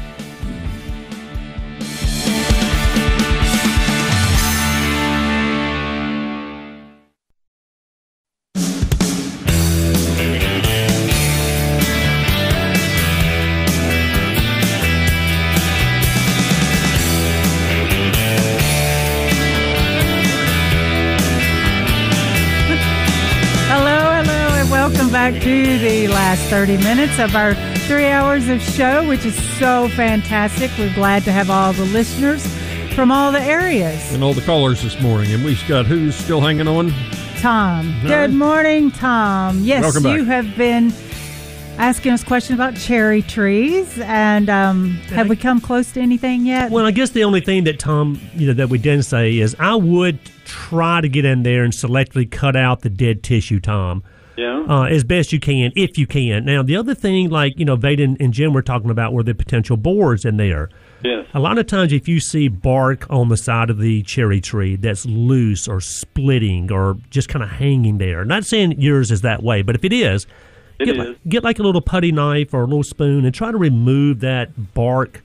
30 26.56 26.78
minutes 26.78 27.20
of 27.20 27.36
our 27.36 27.54
three 27.80 28.06
hours 28.06 28.48
of 28.48 28.62
show, 28.62 29.06
which 29.10 29.26
is 29.26 29.36
so 29.58 29.90
fantastic. 29.90 30.72
We're 30.80 30.94
glad 30.96 31.24
to 31.24 31.32
have 31.34 31.50
all 31.50 31.74
the 31.74 31.84
listeners 31.84 32.48
from 32.96 33.12
all 33.12 33.34
the 33.34 33.42
areas. 33.42 34.14
And 34.14 34.24
all 34.24 34.34
the 34.34 34.40
callers 34.40 34.82
this 34.82 34.98
morning. 35.02 35.34
And 35.34 35.44
we've 35.44 35.62
got 35.68 35.86
who's 35.86 36.16
still 36.16 36.40
hanging 36.40 36.66
on? 36.70 36.94
Tom. 37.42 37.94
All 37.96 38.02
Good 38.04 38.10
right. 38.10 38.30
morning, 38.30 38.90
Tom. 38.90 39.66
Yes, 39.66 39.84
Welcome 39.84 40.04
back. 40.04 40.16
you 40.16 40.24
have 40.24 40.56
been 40.56 40.94
asking 41.78 42.14
us 42.14 42.24
questions 42.24 42.58
about 42.58 42.78
cherry 42.78 43.22
trees, 43.22 44.00
and 44.00 44.50
um, 44.50 44.92
have 45.10 45.28
we 45.28 45.36
come 45.36 45.60
close 45.60 45.92
to 45.92 46.00
anything 46.00 46.46
yet? 46.46 46.72
well, 46.72 46.86
I 46.86 46.92
guess 46.92 47.10
the 47.10 47.26
only 47.26 47.42
thing 47.42 47.66
that 47.66 47.80
Tom, 47.80 48.18
you 48.34 48.48
know, 48.48 48.54
that 48.54 48.70
we 48.70 48.78
didn't 48.78 49.04
say 49.04 49.40
is 49.40 49.58
I 49.60 49.76
would 49.76 50.20
try 50.46 51.02
to 51.02 51.10
get 51.10 51.26
in 51.26 51.44
there 51.44 51.66
and 51.66 51.74
selectively 51.74 52.32
cut 52.32 52.56
out 52.56 52.80
the 52.80 52.90
dead 52.90 53.24
tissue, 53.24 53.60
Tom. 53.60 54.04
Yeah. 54.38 54.66
uh, 54.68 54.84
as 54.84 55.04
best 55.04 55.32
you 55.32 55.40
can, 55.40 55.72
if 55.76 55.98
you 55.98 56.06
can. 56.06 56.44
Now, 56.46 56.62
the 56.62 56.76
other 56.76 56.94
thing, 56.94 57.30
like 57.30 57.58
you 57.58 57.66
know, 57.66 57.76
Veda 57.76 58.04
and, 58.04 58.20
and 58.20 58.34
Jim 58.34 58.54
were 58.54 58.62
talking 58.62 58.90
about, 58.90 59.14
were 59.14 59.24
the 59.24 59.34
potential 59.34 59.78
borers 59.78 60.26
in 60.26 60.38
there. 60.38 60.70
yes. 61.04 61.26
A 61.34 61.40
lot 61.40 61.58
of 61.58 61.68
times, 61.68 61.94
if 61.94 62.08
you 62.08 62.20
see 62.20 62.48
bark 62.48 63.06
on 63.10 63.30
the 63.30 63.38
side 63.38 63.70
of 63.70 63.78
the 63.80 64.04
cherry 64.04 64.42
tree 64.42 64.76
that's 64.76 65.06
loose 65.06 65.68
or 65.68 65.80
splitting 65.80 66.72
or 66.72 66.98
just 67.10 67.30
kind 67.30 67.44
of 67.44 67.50
hanging 67.50 67.98
there, 67.98 68.26
not 68.26 68.46
saying 68.46 68.80
yours 68.82 69.12
is 69.12 69.22
that 69.22 69.42
way, 69.44 69.62
but 69.62 69.76
if 69.76 69.84
it 69.86 69.94
is, 69.94 70.28
It 70.80 70.86
get, 70.86 70.96
is. 70.98 71.08
Like, 71.08 71.18
get 71.30 71.44
like 71.44 71.60
a 71.60 71.64
little 71.64 71.82
putty 71.82 72.12
knife 72.12 72.54
or 72.54 72.62
a 72.62 72.66
little 72.66 72.84
spoon 72.84 73.24
and 73.26 73.34
try 73.34 73.52
to 73.52 73.58
remove 73.58 74.20
that 74.20 74.74
bark 74.74 75.24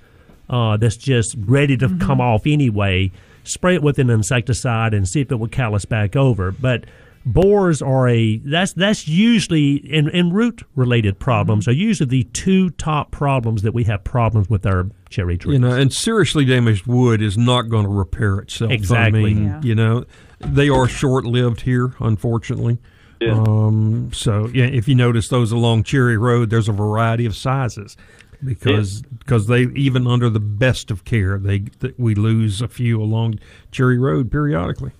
uh, 0.48 0.76
that's 0.76 0.96
just 0.96 1.36
ready 1.38 1.76
to 1.76 1.88
come 1.98 2.20
off 2.20 2.46
anyway. 2.46 3.10
Spray 3.42 3.74
it 3.74 3.82
with 3.82 3.98
an 3.98 4.10
insecticide 4.10 4.94
and 4.94 5.08
see 5.08 5.20
if 5.20 5.32
it 5.32 5.36
will 5.36 5.48
callus 5.48 5.84
back 5.84 6.14
over. 6.14 6.52
But 6.52 6.84
borers 7.26 7.82
are 7.82 8.08
a 8.08 8.38
that's 8.38 8.72
that's 8.72 9.06
usually 9.06 9.74
in, 9.76 10.08
in 10.08 10.32
root 10.32 10.62
related 10.74 11.18
problems 11.18 11.68
are 11.68 11.72
usually 11.72 12.08
the 12.08 12.24
two 12.32 12.70
top 12.70 13.10
problems 13.10 13.62
that 13.62 13.72
we 13.72 13.84
have 13.84 14.02
problems 14.04 14.48
with 14.48 14.64
our 14.66 14.86
cherry 15.10 15.36
trees. 15.36 15.54
You 15.54 15.58
know, 15.58 15.72
and 15.72 15.92
seriously 15.92 16.44
damaged 16.44 16.86
wood 16.86 17.20
is 17.20 17.36
not 17.36 17.62
going 17.68 17.84
to 17.84 17.90
repair 17.90 18.38
itself. 18.38 18.70
Exactly. 18.72 19.20
I 19.20 19.24
mean, 19.24 19.44
Yeah. 19.44 19.60
you 19.62 19.74
know, 19.74 20.04
they 20.40 20.68
are 20.68 20.88
short 20.88 21.24
lived 21.24 21.62
here, 21.62 21.94
unfortunately. 22.00 22.78
Yeah. 23.20 23.32
Um, 23.32 24.10
so 24.14 24.48
yeah, 24.54 24.64
if 24.64 24.88
you 24.88 24.94
notice 24.94 25.28
those 25.28 25.52
along 25.52 25.82
Cherry 25.84 26.16
Road, 26.16 26.48
there's 26.48 26.68
a 26.68 26.72
variety 26.72 27.26
of 27.26 27.36
sizes 27.36 27.96
because 28.42 29.02
because 29.02 29.46
they 29.46 29.64
even 29.74 30.06
under 30.06 30.30
the 30.30 30.40
best 30.40 30.90
of 30.90 31.04
care, 31.04 31.38
they 31.38 31.58
th- 31.58 31.94
we 31.98 32.14
lose 32.14 32.62
a 32.62 32.68
few 32.68 33.02
along 33.02 33.38
Cherry 33.72 33.98
Road 33.98 34.30
periodically. 34.32 34.92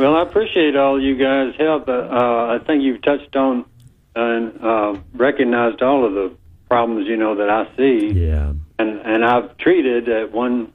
Well, 0.00 0.16
I 0.16 0.22
appreciate 0.22 0.76
all 0.76 0.98
you 0.98 1.14
guys' 1.14 1.54
help. 1.58 1.86
Uh, 1.86 1.92
uh, 1.92 2.58
I 2.58 2.64
think 2.66 2.82
you've 2.82 3.02
touched 3.02 3.36
on 3.36 3.66
and 4.16 4.58
uh, 4.64 4.96
recognized 5.12 5.82
all 5.82 6.06
of 6.06 6.14
the 6.14 6.34
problems 6.70 7.06
you 7.06 7.18
know 7.18 7.34
that 7.34 7.50
I 7.50 7.68
see, 7.76 8.06
Yeah. 8.08 8.54
and 8.78 8.98
and 9.00 9.22
I've 9.24 9.56
treated 9.58 10.08
at 10.08 10.32
one 10.32 10.72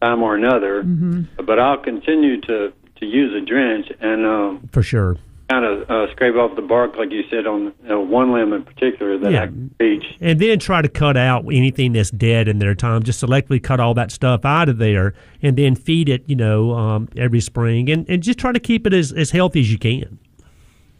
time 0.00 0.22
or 0.22 0.34
another. 0.36 0.82
Hmm. 0.82 1.24
But 1.44 1.58
I'll 1.58 1.76
continue 1.76 2.40
to 2.42 2.72
to 3.00 3.04
use 3.06 3.34
a 3.34 3.44
drench 3.44 3.88
and 4.00 4.24
um, 4.24 4.68
For 4.72 4.82
sure. 4.82 5.16
Kind 5.48 5.64
of 5.64 5.88
uh, 5.90 6.10
scrape 6.12 6.34
off 6.34 6.56
the 6.56 6.62
bark, 6.62 6.96
like 6.96 7.10
you 7.12 7.22
said, 7.30 7.46
on 7.46 7.72
uh, 7.88 7.98
one 8.00 8.32
limb 8.32 8.52
in 8.52 8.64
particular 8.64 9.16
that 9.18 9.30
Yeah. 9.30 9.42
I 9.42 9.46
can 9.46 9.74
reach. 9.78 10.04
And 10.20 10.40
then 10.40 10.58
try 10.58 10.82
to 10.82 10.88
cut 10.88 11.16
out 11.16 11.44
anything 11.46 11.92
that's 11.92 12.10
dead 12.10 12.48
in 12.48 12.58
there, 12.58 12.74
Tom. 12.74 13.02
Just 13.04 13.22
selectively 13.24 13.62
cut 13.62 13.78
all 13.78 13.94
that 13.94 14.10
stuff 14.10 14.44
out 14.44 14.68
of 14.68 14.78
there 14.78 15.14
and 15.42 15.56
then 15.56 15.76
feed 15.76 16.08
it, 16.08 16.24
you 16.26 16.34
know, 16.36 16.72
um, 16.72 17.08
every 17.16 17.40
spring 17.40 17.88
and, 17.90 18.08
and 18.08 18.22
just 18.22 18.38
try 18.38 18.50
to 18.52 18.58
keep 18.60 18.86
it 18.86 18.92
as, 18.92 19.12
as 19.12 19.30
healthy 19.30 19.60
as 19.60 19.70
you 19.70 19.78
can. 19.78 20.18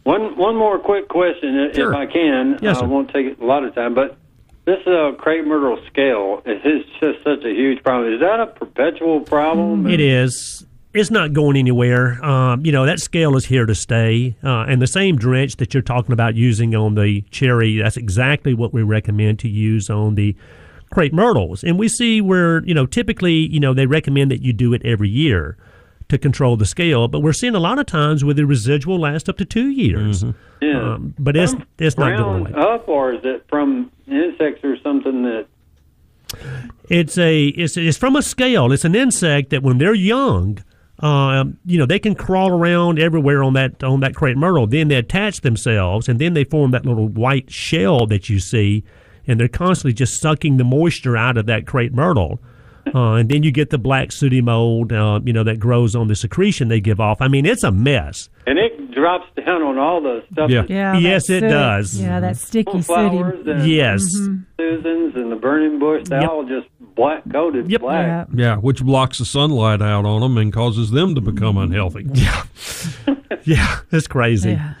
One 0.03 0.37
one 0.37 0.55
more 0.55 0.79
quick 0.79 1.09
question, 1.09 1.69
Sure. 1.73 1.91
if 1.91 1.97
I 1.97 2.05
can. 2.05 2.59
Yes, 2.61 2.77
I 2.77 2.85
won't 2.85 3.11
take 3.11 3.37
a 3.41 3.43
lot 3.43 3.65
of 3.65 3.75
time, 3.75 3.93
but 3.93 4.17
this 4.63 4.79
uh, 4.87 5.11
crepe 5.17 5.45
myrtle 5.45 5.77
scale 5.87 6.41
is 6.45 6.61
it's 6.63 6.89
just 7.01 7.21
such 7.25 7.43
a 7.43 7.49
huge 7.53 7.83
problem. 7.83 8.13
Is 8.13 8.21
that 8.21 8.39
a 8.39 8.47
perpetual 8.47 9.19
problem? 9.19 9.85
It 9.87 9.99
is. 9.99 10.65
It's 10.93 11.11
not 11.11 11.33
going 11.33 11.57
anywhere. 11.57 12.23
Um, 12.25 12.65
you 12.65 12.71
know, 12.71 12.85
that 12.85 12.99
scale 12.99 13.35
is 13.35 13.45
here 13.45 13.65
to 13.65 13.75
stay. 13.75 14.35
Uh, 14.43 14.65
and 14.67 14.81
the 14.81 14.87
same 14.87 15.17
drench 15.17 15.57
that 15.57 15.73
you're 15.73 15.83
talking 15.83 16.11
about 16.11 16.35
using 16.35 16.75
on 16.75 16.95
the 16.95 17.21
cherry, 17.29 17.77
that's 17.77 17.97
exactly 17.97 18.53
what 18.53 18.73
we 18.73 18.81
recommend 18.81 19.39
to 19.39 19.49
use 19.49 19.89
on 19.89 20.15
the 20.15 20.35
crepe 20.91 21.13
myrtles. 21.13 21.63
And 21.63 21.77
we 21.77 21.87
see 21.87 22.21
where, 22.21 22.65
you 22.65 22.73
know, 22.73 22.85
typically, 22.85 23.33
you 23.33 23.59
know, 23.59 23.73
they 23.73 23.85
recommend 23.85 24.31
that 24.31 24.41
you 24.41 24.53
do 24.53 24.73
it 24.73 24.81
every 24.85 25.09
year 25.09 25.57
to 26.09 26.17
control 26.17 26.55
the 26.55 26.65
scale. 26.65 27.07
But 27.07 27.19
we're 27.19 27.33
seeing 27.33 27.53
a 27.53 27.59
lot 27.59 27.79
of 27.79 27.85
times 27.85 28.23
where 28.23 28.33
the 28.33 28.45
residual 28.45 28.99
lasts 28.99 29.27
up 29.29 29.37
to 29.37 29.45
two 29.45 29.67
years. 29.69 30.23
Yeah. 30.61 30.93
Um, 30.93 31.13
but 31.19 31.35
it's, 31.35 31.53
it's 31.77 31.97
not 31.97 32.17
going 32.17 32.47
away. 32.47 32.53
up, 32.53 32.87
or 32.87 33.13
is 33.13 33.21
it 33.23 33.45
from 33.49 33.91
insects 34.07 34.63
or 34.63 34.77
something 34.81 35.23
that? 35.23 35.47
It's 36.89 37.17
a 37.17 37.45
it's 37.47 37.77
it's 37.77 37.97
from 37.97 38.15
a 38.17 38.21
scale. 38.21 38.71
It's 38.73 38.83
an 38.83 38.95
insect 38.95 39.49
that 39.51 39.63
when 39.63 39.77
they're 39.77 39.93
young, 39.93 40.59
um, 40.99 41.57
you 41.65 41.77
know, 41.77 41.85
they 41.85 41.99
can 41.99 42.15
crawl 42.15 42.49
around 42.51 42.99
everywhere 42.99 43.43
on 43.43 43.53
that 43.53 43.83
on 43.83 43.99
that 44.01 44.15
crepe 44.15 44.37
myrtle. 44.37 44.67
Then 44.67 44.87
they 44.87 44.95
attach 44.95 45.41
themselves, 45.41 46.09
and 46.09 46.19
then 46.19 46.33
they 46.33 46.43
form 46.43 46.71
that 46.71 46.85
little 46.85 47.07
white 47.07 47.51
shell 47.51 48.05
that 48.07 48.29
you 48.29 48.39
see, 48.39 48.83
and 49.27 49.39
they're 49.39 49.47
constantly 49.47 49.93
just 49.93 50.19
sucking 50.21 50.57
the 50.57 50.63
moisture 50.63 51.15
out 51.17 51.37
of 51.37 51.45
that 51.47 51.67
crepe 51.67 51.93
myrtle. 51.93 52.39
Uh, 52.95 53.15
and 53.15 53.27
then 53.29 53.43
you 53.43 53.51
get 53.51 53.69
the 53.69 53.77
black 53.77 54.13
sooty 54.13 54.39
mold, 54.39 54.93
uh, 54.93 55.19
you 55.25 55.33
know, 55.33 55.43
that 55.43 55.59
grows 55.59 55.93
on 55.93 56.07
the 56.07 56.15
secretion 56.15 56.69
they 56.69 56.79
give 56.79 57.01
off. 57.01 57.19
I 57.21 57.27
mean, 57.27 57.45
it's 57.45 57.65
a 57.65 57.71
mess. 57.71 58.29
And 58.45 58.57
it 58.57 58.91
drops 58.91 59.25
down 59.35 59.61
on 59.61 59.77
all 59.77 59.99
the 60.01 60.23
stuff. 60.31 60.49
Yeah. 60.49 60.61
that- 60.61 60.69
Yeah. 60.69 60.97
Yes, 60.97 61.29
it 61.29 61.41
soot. 61.41 61.49
does. 61.49 61.99
Yeah, 62.01 62.21
that 62.21 62.37
sticky 62.37 62.81
sooty. 62.81 63.17
city. 63.17 63.51
and 63.51 63.67
Yes. 63.67 64.03
Susans 64.57 65.15
and 65.17 65.29
the 65.29 65.35
burning 65.35 65.79
bush. 65.79 66.07
They 66.07 66.17
Yep. 66.21 66.29
all 66.29 66.45
just 66.45 66.67
black 66.97 67.23
coated 67.31 67.71
Yep. 67.71 67.81
black. 67.81 68.05
Yeah. 68.05 68.25
Yeah, 68.33 68.55
which 68.57 68.83
blocks 68.83 69.19
the 69.19 69.25
sunlight 69.25 69.81
out 69.81 70.03
on 70.05 70.19
them 70.19 70.37
and 70.37 70.51
causes 70.51 70.91
them 70.91 71.15
to 71.15 71.21
become 71.21 71.57
unhealthy. 71.57 72.05
Yeah, 72.13 72.43
yeah, 73.43 73.79
it's 73.93 74.07
crazy. 74.07 74.51
Yeah. 74.51 74.73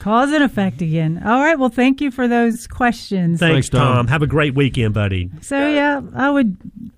Cause 0.00 0.32
and 0.32 0.42
effect 0.42 0.80
again. 0.80 1.22
All 1.26 1.40
right. 1.40 1.58
Well, 1.58 1.68
thank 1.68 2.00
you 2.00 2.10
for 2.10 2.26
those 2.26 2.66
questions. 2.66 3.38
Thanks, 3.38 3.52
Thanks, 3.54 3.68
Tom. 3.68 3.96
Tom. 3.96 4.06
Have 4.08 4.22
a 4.22 4.26
great 4.26 4.54
weekend, 4.54 4.94
buddy. 4.94 5.30
So 5.42 5.68
yeah, 5.68 6.00
I 6.14 6.30
would. 6.30 6.56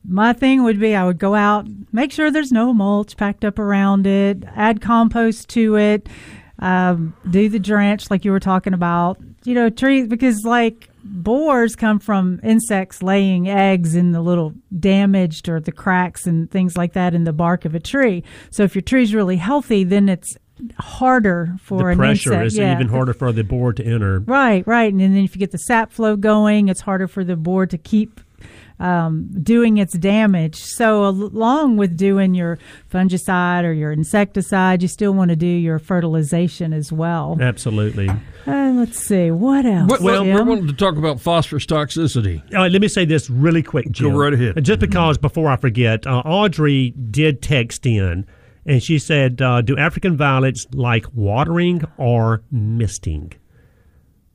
My 0.08 0.32
thing 0.32 0.62
would 0.62 0.78
be 0.78 0.94
I 0.94 1.04
would 1.04 1.18
go 1.18 1.34
out, 1.34 1.66
make 1.92 2.12
sure 2.12 2.30
there's 2.30 2.52
no 2.52 2.72
mulch 2.72 3.16
packed 3.16 3.44
up 3.44 3.58
around 3.58 4.06
it, 4.06 4.44
add 4.54 4.80
compost 4.80 5.48
to 5.50 5.76
it, 5.76 6.08
um, 6.60 7.14
do 7.28 7.48
the 7.48 7.58
drench 7.58 8.08
like 8.10 8.24
you 8.24 8.30
were 8.30 8.40
talking 8.40 8.72
about. 8.74 9.18
You 9.44 9.54
know, 9.54 9.70
trees 9.70 10.06
because 10.06 10.44
like 10.44 10.88
borers 11.04 11.74
come 11.74 11.98
from 11.98 12.40
insects 12.42 13.02
laying 13.02 13.48
eggs 13.48 13.94
in 13.94 14.12
the 14.12 14.20
little 14.20 14.54
damaged 14.78 15.48
or 15.48 15.60
the 15.60 15.72
cracks 15.72 16.26
and 16.26 16.50
things 16.50 16.76
like 16.76 16.92
that 16.92 17.14
in 17.14 17.24
the 17.24 17.32
bark 17.32 17.64
of 17.64 17.74
a 17.74 17.80
tree. 17.80 18.22
So 18.50 18.62
if 18.62 18.74
your 18.74 18.82
tree's 18.82 19.14
really 19.14 19.36
healthy, 19.36 19.84
then 19.84 20.08
it's 20.08 20.36
harder 20.78 21.56
for 21.60 21.90
the 21.90 21.96
pressure 21.96 22.32
insect. 22.34 22.46
is 22.46 22.58
yeah, 22.58 22.74
even 22.74 22.88
harder 22.88 23.14
for 23.14 23.32
the 23.32 23.42
borer 23.42 23.72
to 23.72 23.84
enter. 23.84 24.20
Right, 24.20 24.66
right. 24.66 24.92
And 24.92 25.00
then 25.00 25.16
if 25.16 25.34
you 25.34 25.40
get 25.40 25.50
the 25.50 25.58
sap 25.58 25.92
flow 25.92 26.16
going, 26.16 26.68
it's 26.68 26.80
harder 26.80 27.08
for 27.08 27.24
the 27.24 27.36
borer 27.36 27.66
to 27.66 27.78
keep 27.78 28.20
um, 28.82 29.28
doing 29.42 29.78
its 29.78 29.94
damage. 29.94 30.56
So, 30.56 31.06
along 31.06 31.76
with 31.76 31.96
doing 31.96 32.34
your 32.34 32.58
fungicide 32.90 33.62
or 33.64 33.72
your 33.72 33.92
insecticide, 33.92 34.82
you 34.82 34.88
still 34.88 35.12
want 35.12 35.30
to 35.30 35.36
do 35.36 35.46
your 35.46 35.78
fertilization 35.78 36.72
as 36.72 36.92
well. 36.92 37.38
Absolutely. 37.40 38.08
Uh, 38.44 38.72
let's 38.74 38.98
see, 38.98 39.30
what 39.30 39.64
else? 39.64 39.88
Well, 39.88 40.02
well, 40.02 40.24
we 40.24 40.32
Jim? 40.32 40.46
wanted 40.48 40.66
to 40.68 40.74
talk 40.74 40.96
about 40.96 41.20
phosphorus 41.20 41.64
toxicity. 41.64 42.42
All 42.52 42.62
right, 42.62 42.72
let 42.72 42.80
me 42.82 42.88
say 42.88 43.04
this 43.04 43.30
really 43.30 43.62
quick, 43.62 43.88
Jim. 43.92 44.16
right 44.16 44.32
ahead. 44.34 44.62
Just 44.64 44.80
because 44.80 45.16
before 45.16 45.48
I 45.48 45.56
forget, 45.56 46.04
uh, 46.06 46.22
Audrey 46.24 46.90
did 46.90 47.40
text 47.40 47.86
in, 47.86 48.26
and 48.66 48.82
she 48.82 48.98
said, 48.98 49.40
uh, 49.40 49.60
"Do 49.60 49.76
African 49.76 50.16
violets 50.16 50.66
like 50.74 51.06
watering 51.14 51.84
or 51.98 52.42
misting?" 52.50 53.32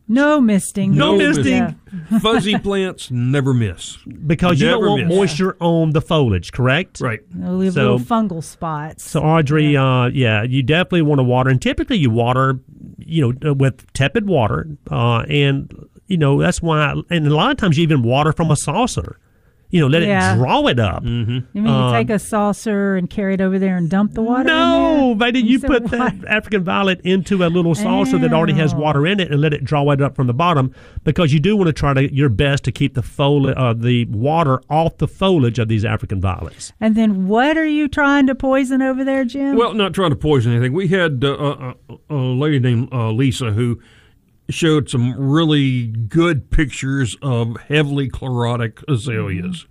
No 0.08 0.40
misting. 0.42 0.96
No 0.96 1.16
misting. 1.18 1.54
Yeah. 1.54 2.20
Fuzzy 2.20 2.58
plants 2.60 3.12
never 3.12 3.54
miss. 3.54 3.98
Because 4.26 4.60
you 4.62 4.68
don't 4.70 4.86
want 4.86 5.08
miss. 5.08 5.16
moisture 5.16 5.58
on 5.60 5.92
the 5.92 6.02
foliage, 6.02 6.52
correct? 6.52 7.02
Right. 7.02 7.20
They'll 7.32 7.58
leave 7.58 7.74
So- 7.74 7.96
little 7.96 8.00
fungal 8.00 8.44
spots. 8.44 9.04
So 9.04 9.22
Audrey, 9.22 9.76
uh, 9.76 10.08
yeah, 10.08 10.44
you 10.44 10.64
definitely 10.64 11.02
want 11.04 11.20
to 11.20 11.24
water, 11.24 11.50
and 11.50 11.62
typically 11.62 11.98
you 11.98 12.10
water, 12.10 12.60
you 12.98 13.34
know, 13.42 13.50
uh, 13.50 13.54
with 13.54 13.92
tepid 13.94 14.28
water, 14.28 14.68
uh, 14.92 15.20
and 15.30 15.74
you 16.08 16.18
know 16.18 16.40
that's 16.40 16.62
why. 16.62 16.94
And 17.10 17.28
a 17.28 17.36
lot 17.36 17.52
of 17.52 17.58
times 17.58 17.78
you 17.78 17.84
even 17.84 18.02
water 18.04 18.32
from 18.32 18.50
a 18.52 18.56
saucer. 18.56 19.20
You 19.70 19.82
know, 19.82 19.88
let 19.88 20.02
Yeah. 20.04 20.34
it 20.34 20.38
draw 20.38 20.66
it 20.68 20.80
up. 20.80 21.04
you 21.04 21.10
mean 21.10 21.44
you 21.54 21.68
um, 21.68 21.94
take 21.94 22.10
a 22.10 22.20
saucer 22.20 22.96
and 22.96 23.10
carry 23.10 23.34
it 23.34 23.42
over 23.42 23.60
there 23.60 23.76
and 23.76 23.90
dump 23.90 24.14
the 24.14 24.22
water? 24.22 24.46
No, 24.46 25.08
there? 25.08 25.16
baby, 25.16 25.42
you 25.42 25.60
put 25.60 25.84
what? 25.84 25.92
that 25.92 26.14
African 26.26 26.64
violet 26.64 27.02
into 27.02 27.44
a 27.44 27.48
little 27.48 27.76
saucer 27.76 28.18
that 28.20 28.32
already 28.32 28.54
has 28.54 28.74
water 28.74 29.06
in 29.06 29.20
it 29.20 29.30
and 29.30 29.42
let 29.42 29.54
it 29.54 29.66
draw 29.66 29.90
it 29.92 30.02
up 30.02 30.16
from 30.16 30.28
the 30.28 30.34
bottom 30.34 30.74
because 31.04 31.34
you 31.34 31.40
do 31.42 31.58
want 31.58 31.68
to 31.68 31.74
try 31.74 31.94
to 31.94 32.14
your 32.14 32.30
best 32.30 32.64
to 32.64 32.72
keep 32.72 32.94
the 32.94 33.02
foli- 33.02 33.54
uh, 33.58 33.74
the 33.74 34.06
water 34.06 34.62
off 34.70 34.98
the 35.00 35.08
foliage 35.08 35.60
of 35.60 35.68
these 35.68 35.84
African 35.84 36.22
violets. 36.22 36.72
And 36.80 36.96
then 36.96 37.28
what 37.28 37.58
are 37.58 37.66
you 37.66 37.90
trying 37.90 38.28
to 38.28 38.36
poison 38.36 38.82
over 38.82 39.04
there, 39.04 39.26
Jim? 39.26 39.58
Well, 39.58 39.74
not 39.74 39.94
trying 39.94 40.12
to 40.12 40.16
poison 40.16 40.54
anything. 40.54 40.72
We 40.72 40.88
had 40.88 41.24
uh, 41.26 41.28
a, 41.38 41.76
a, 41.90 41.98
a 42.10 42.16
lady 42.16 42.60
named 42.60 42.88
uh, 42.94 43.12
Lisa 43.12 43.52
who 43.52 43.82
showed 44.50 44.90
some 44.90 45.14
really 45.20 45.88
good 45.88 46.50
pictures 46.52 47.16
of 47.22 47.58
heavily 47.68 48.10
chlorotic 48.10 48.84
azaleas. 48.88 49.66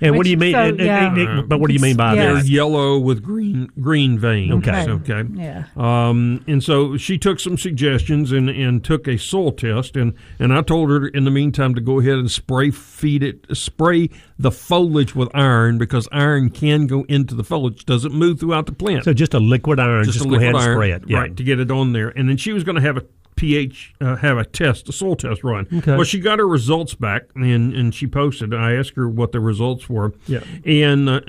And 0.00 0.16
what 0.16 0.24
do 0.24 0.30
you 0.30 0.36
mean? 0.36 0.52
so, 0.52 0.60
and- 0.60 0.80
and- 0.80 0.86
yeah. 0.86 1.38
and- 1.38 1.48
but 1.48 1.60
what 1.60 1.68
do 1.68 1.74
you 1.74 1.80
mean 1.80 1.96
by 1.96 2.14
Yeah. 2.14 2.34
They're 2.34 2.44
yellow 2.44 2.98
with 2.98 3.22
green 3.22 3.70
green 3.80 4.18
veins. 4.18 4.52
Okay. 4.52 4.86
Okay. 4.88 5.24
Yeah. 5.34 5.64
Um, 5.76 6.42
and 6.46 6.62
so 6.62 6.96
she 6.96 7.16
took 7.18 7.38
some 7.38 7.56
suggestions 7.58 8.32
and, 8.32 8.48
and 8.48 8.82
took 8.82 9.06
a 9.06 9.18
soil 9.18 9.52
test 9.52 9.96
and, 9.96 10.14
and 10.38 10.52
I 10.52 10.62
told 10.62 10.90
her 10.90 11.06
in 11.08 11.24
the 11.24 11.30
meantime 11.30 11.74
to 11.74 11.80
go 11.80 12.00
ahead 12.00 12.14
and 12.14 12.30
spray 12.30 12.70
feed 12.70 13.22
it 13.22 13.46
spray 13.52 14.10
the 14.38 14.50
foliage 14.50 15.14
with 15.14 15.28
iron 15.34 15.78
because 15.78 16.08
iron 16.12 16.50
can 16.50 16.86
go 16.86 17.04
into 17.08 17.34
the 17.34 17.44
foliage 17.44 17.84
doesn't 17.84 18.12
move 18.14 18.40
throughout 18.40 18.66
the 18.66 18.72
plant. 18.72 19.04
So 19.04 19.12
just 19.12 19.34
a 19.34 19.40
liquid 19.40 19.78
iron, 19.78 20.04
just, 20.04 20.20
a 20.24 20.28
go 20.28 20.34
ahead 20.36 20.54
liquid 20.54 20.56
and 20.56 20.64
iron, 20.64 20.76
spray 20.76 20.90
it. 20.92 21.02
Yeah. 21.06 21.18
right 21.18 21.36
to 21.36 21.42
get 21.44 21.60
it 21.60 21.70
on 21.70 21.92
there. 21.92 22.08
And 22.08 22.28
then 22.28 22.36
she 22.36 22.52
was 22.52 22.64
going 22.64 22.76
to 22.76 22.82
have 22.82 22.96
a 22.96 23.04
pH, 23.36 23.94
uh, 24.00 24.16
have 24.16 24.38
a 24.38 24.44
test, 24.44 24.88
a 24.88 24.92
soil 24.92 25.16
test 25.16 25.42
run. 25.44 25.66
Okay. 25.72 25.92
Well, 25.94 26.04
she 26.04 26.20
got 26.20 26.38
her 26.38 26.46
results 26.48 26.94
back, 26.94 27.22
and 27.34 27.74
and 27.74 27.94
she 27.94 28.06
posted. 28.06 28.54
I 28.54 28.74
asked 28.74 28.94
her 28.96 29.08
what 29.08 29.32
the 29.32 29.40
results 29.40 29.88
were. 29.88 30.12
Yeah. 30.26 30.44
And 30.64 31.08
uh, 31.08 31.20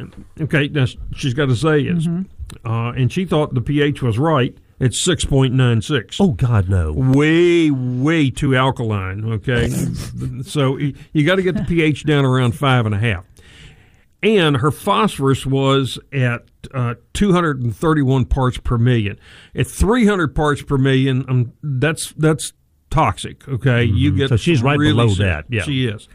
okay, 0.41 0.67
now 0.67 0.85
she's 1.15 1.33
got 1.33 1.47
to 1.47 1.55
say 1.55 1.81
is, 1.81 2.07
Mm-hmm. 2.07 2.67
uh, 2.67 2.91
and 2.91 3.11
she 3.11 3.25
thought 3.25 3.53
the 3.53 3.61
pH 3.61 4.01
was 4.01 4.17
right. 4.19 4.55
It's 4.79 4.99
six 4.99 5.23
point 5.23 5.53
nine 5.53 5.81
six. 5.81 6.19
Oh 6.19 6.31
God, 6.31 6.67
no. 6.69 6.91
Way, 6.91 7.71
way 7.71 8.29
too 8.29 8.55
alkaline. 8.55 9.23
Okay, 9.33 9.69
so 10.43 10.77
you 10.77 11.25
got 11.25 11.35
to 11.35 11.41
get 11.43 11.55
the 11.55 11.63
pH 11.63 12.05
down 12.05 12.25
around 12.25 12.51
five 12.53 12.85
and 12.85 12.93
a 12.93 12.97
half 12.99 13.25
and 14.25 14.57
her 14.57 14.71
phosphorus 14.71 15.45
was 15.45 15.99
at 16.11 16.45
uh, 16.73 16.95
231 17.13 18.25
parts 18.25 18.57
per 18.57 18.77
million. 18.77 19.19
At 19.55 19.67
300 19.67 20.35
parts 20.35 20.63
per 20.63 20.77
million, 20.77 21.25
um, 21.29 21.53
that's 21.61 22.11
that's 22.17 22.51
toxic. 22.89 23.47
Okay, 23.47 23.83
you 23.83 24.11
get 24.11 24.25
Mm-hmm. 24.25 24.33
So 24.33 24.37
she's 24.37 24.63
right 24.63 24.79
really 24.79 24.93
below 24.93 25.09
sick. 25.09 25.19
that, 25.19 25.45
yeah. 25.49 25.61
she 25.61 25.85
is. 25.85 26.09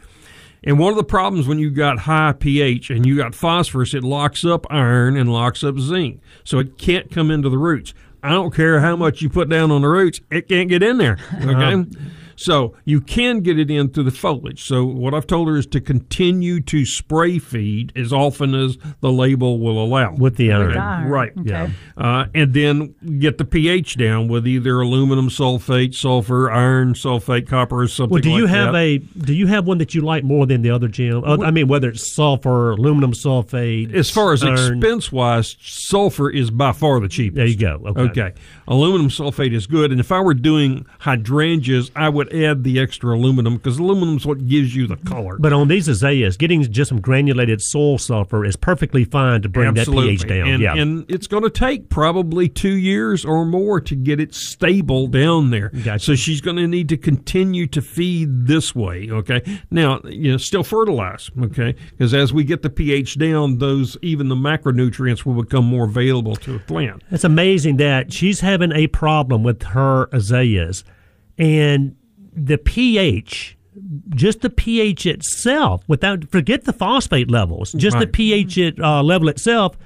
And 0.63 0.77
one 0.77 0.91
of 0.91 0.97
the 0.97 1.03
problems 1.03 1.47
when 1.47 1.57
you 1.57 1.71
got 1.71 1.99
high 1.99 2.33
pH 2.33 2.91
and 2.91 3.05
you 3.05 3.15
got 3.15 3.33
phosphorus, 3.33 3.93
it 3.93 4.03
locks 4.03 4.45
up 4.45 4.67
iron 4.69 5.15
and 5.17 5.31
locks 5.31 5.63
up 5.63 5.79
zinc, 5.79 6.21
so 6.43 6.59
it 6.59 6.77
can't 6.77 7.09
come 7.09 7.31
into 7.31 7.49
the 7.49 7.57
roots. 7.57 7.93
I 8.21 8.29
don't 8.31 8.53
care 8.53 8.81
how 8.81 8.95
much 8.95 9.21
you 9.21 9.29
put 9.29 9.49
down 9.49 9.71
on 9.71 9.81
the 9.81 9.87
roots, 9.87 10.19
it 10.29 10.47
can't 10.49 10.69
get 10.69 10.83
in 10.83 10.97
there. 10.97 11.17
Okay. 11.41 11.85
So 12.41 12.75
you 12.85 13.01
can 13.01 13.41
get 13.41 13.59
it 13.59 13.69
in 13.69 13.89
through 13.89 14.05
the 14.05 14.11
foliage. 14.11 14.63
So 14.63 14.83
what 14.83 15.13
I've 15.13 15.27
told 15.27 15.47
her 15.47 15.57
is 15.57 15.67
to 15.67 15.81
continue 15.81 16.59
to 16.61 16.85
spray 16.85 17.37
feed 17.37 17.93
as 17.95 18.11
often 18.11 18.55
as 18.55 18.77
the 18.99 19.11
label 19.11 19.59
will 19.59 19.83
allow. 19.83 20.15
With 20.15 20.37
the 20.37 20.51
iron. 20.51 20.77
iron. 20.77 21.09
Right. 21.09 21.31
Okay. 21.37 21.49
Yeah. 21.49 21.69
Uh, 21.97 22.25
and 22.33 22.53
then 22.53 22.95
get 23.19 23.37
the 23.37 23.45
pH 23.45 23.97
down 23.97 24.27
with 24.27 24.47
either 24.47 24.81
aluminum 24.81 25.29
sulfate, 25.29 25.93
sulfur, 25.93 26.49
iron 26.49 26.93
sulfate, 26.93 27.47
copper, 27.47 27.81
or 27.81 27.87
something. 27.87 28.13
Well, 28.13 28.21
do 28.21 28.31
you 28.31 28.45
like 28.45 28.55
have 28.55 28.73
that. 28.73 28.79
a 28.79 28.97
do 28.97 29.33
you 29.33 29.47
have 29.47 29.67
one 29.67 29.77
that 29.77 29.93
you 29.93 30.01
like 30.01 30.23
more 30.23 30.45
than 30.45 30.61
the 30.63 30.71
other, 30.71 30.87
Jim? 30.87 31.23
Uh, 31.23 31.37
I 31.43 31.51
mean, 31.51 31.67
whether 31.67 31.89
it's 31.89 32.05
sulfur, 32.05 32.71
aluminum 32.71 33.13
sulfate. 33.13 33.93
As 33.93 34.09
far 34.09 34.33
as 34.33 34.43
iron. 34.43 34.77
expense 34.77 35.11
wise, 35.11 35.57
sulfur 35.61 36.29
is 36.29 36.49
by 36.49 36.71
far 36.71 36.99
the 36.99 37.07
cheapest. 37.07 37.35
There 37.35 37.45
you 37.45 37.57
go. 37.57 37.81
Okay. 37.85 38.01
Okay. 38.01 38.33
Aluminum 38.71 39.09
sulfate 39.09 39.53
is 39.53 39.67
good. 39.67 39.91
And 39.91 39.99
if 39.99 40.13
I 40.13 40.21
were 40.21 40.33
doing 40.33 40.85
hydrangeas, 40.99 41.91
I 41.93 42.07
would 42.07 42.33
add 42.33 42.63
the 42.63 42.79
extra 42.79 43.13
aluminum 43.13 43.57
because 43.57 43.77
aluminum 43.77 44.15
is 44.15 44.25
what 44.25 44.47
gives 44.47 44.73
you 44.73 44.87
the 44.87 44.95
color. 44.95 45.37
But 45.37 45.51
on 45.51 45.67
these 45.67 45.89
azaleas, 45.89 46.37
getting 46.37 46.63
just 46.63 46.87
some 46.87 47.01
granulated 47.01 47.61
soil 47.61 47.97
sulfur 47.97 48.45
is 48.45 48.55
perfectly 48.55 49.03
fine 49.03 49.41
to 49.41 49.49
bring 49.49 49.77
Absolutely. 49.77 50.15
that 50.15 50.25
pH 50.25 50.29
down. 50.29 50.47
And, 50.47 50.63
yeah. 50.63 50.75
and 50.75 51.05
it's 51.09 51.27
going 51.27 51.43
to 51.43 51.49
take 51.49 51.89
probably 51.89 52.47
two 52.47 52.77
years 52.77 53.25
or 53.25 53.43
more 53.43 53.81
to 53.81 53.93
get 53.93 54.21
it 54.21 54.33
stable 54.33 55.07
down 55.07 55.49
there. 55.49 55.67
Gotcha. 55.83 55.99
So 55.99 56.15
she's 56.15 56.39
going 56.39 56.55
to 56.55 56.67
need 56.67 56.87
to 56.89 56.97
continue 56.97 57.67
to 57.67 57.81
feed 57.81 58.47
this 58.47 58.73
way. 58.73 59.09
Okay. 59.11 59.41
Now, 59.69 59.99
you 60.05 60.31
know, 60.31 60.37
still 60.37 60.63
fertilize. 60.63 61.29
Okay. 61.41 61.75
Because 61.89 62.13
as 62.13 62.31
we 62.31 62.45
get 62.45 62.61
the 62.61 62.69
pH 62.69 63.19
down, 63.19 63.57
those 63.57 63.97
even 64.01 64.29
the 64.29 64.35
macronutrients 64.35 65.25
will 65.25 65.43
become 65.43 65.65
more 65.65 65.83
available 65.83 66.37
to 66.37 66.55
a 66.55 66.59
plant. 66.59 67.03
It's 67.11 67.25
amazing 67.25 67.75
that 67.77 68.13
she's 68.13 68.39
having 68.39 68.60
a 68.73 68.87
problem 68.87 69.43
with 69.43 69.63
her 69.63 70.09
azaleas, 70.11 70.83
and 71.37 71.95
the 72.33 72.57
pH, 72.57 73.57
just 74.09 74.41
the 74.41 74.49
pH 74.49 75.05
itself, 75.05 75.83
without 75.87 76.29
forget 76.29 76.65
the 76.65 76.73
phosphate 76.73 77.31
levels, 77.31 77.71
just 77.73 77.97
the 77.97 78.07
pH 78.07 78.57
it, 78.57 78.79
uh, 78.79 79.01
level 79.01 79.29
itself 79.29 79.77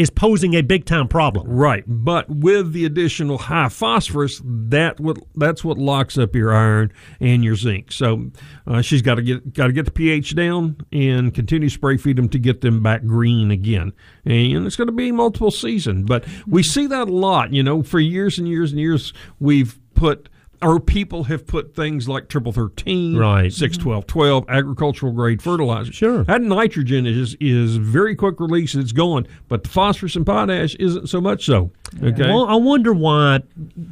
is 0.00 0.08
posing 0.08 0.54
a 0.54 0.62
big 0.62 0.86
time 0.86 1.06
problem. 1.06 1.46
Right, 1.46 1.84
but 1.86 2.26
with 2.30 2.72
the 2.72 2.86
additional 2.86 3.36
high 3.36 3.68
phosphorus, 3.68 4.40
that 4.42 4.98
what 4.98 5.18
that's 5.36 5.62
what 5.62 5.76
locks 5.76 6.16
up 6.16 6.34
your 6.34 6.54
iron 6.54 6.90
and 7.20 7.44
your 7.44 7.54
zinc. 7.54 7.92
So 7.92 8.30
uh, 8.66 8.80
she's 8.80 9.02
got 9.02 9.16
to 9.16 9.22
get 9.22 9.52
got 9.52 9.66
to 9.66 9.74
get 9.74 9.84
the 9.84 9.90
pH 9.90 10.34
down 10.34 10.78
and 10.90 11.34
continue 11.34 11.68
spray 11.68 11.98
feed 11.98 12.16
them 12.16 12.30
to 12.30 12.38
get 12.38 12.62
them 12.62 12.82
back 12.82 13.04
green 13.04 13.50
again. 13.50 13.92
And 14.24 14.66
it's 14.66 14.76
going 14.76 14.88
to 14.88 14.92
be 14.92 15.12
multiple 15.12 15.50
season, 15.50 16.06
but 16.06 16.24
we 16.46 16.62
see 16.62 16.86
that 16.86 17.08
a 17.08 17.12
lot. 17.12 17.52
You 17.52 17.62
know, 17.62 17.82
for 17.82 18.00
years 18.00 18.38
and 18.38 18.48
years 18.48 18.72
and 18.72 18.80
years, 18.80 19.12
we've 19.38 19.78
put. 19.94 20.30
Or 20.62 20.78
people 20.78 21.24
have 21.24 21.46
put 21.46 21.74
things 21.74 22.06
like 22.06 22.28
triple 22.28 22.52
thirteen, 22.52 23.16
Right. 23.16 23.50
six 23.50 23.78
twelve 23.78 24.06
twelve, 24.06 24.44
agricultural 24.48 25.12
grade 25.12 25.40
fertilizer. 25.40 25.90
Sure. 25.90 26.24
that 26.24 26.42
nitrogen 26.42 27.06
is 27.06 27.34
is 27.40 27.76
very 27.76 28.14
quick 28.14 28.38
release. 28.40 28.74
It's 28.74 28.92
gone, 28.92 29.26
but 29.48 29.62
the 29.64 29.70
phosphorus 29.70 30.16
and 30.16 30.26
potash 30.26 30.74
isn't 30.74 31.08
so 31.08 31.18
much 31.18 31.46
so. 31.46 31.70
Okay, 32.02 32.28
Well, 32.28 32.44
I 32.46 32.56
wonder 32.56 32.92
why 32.92 33.40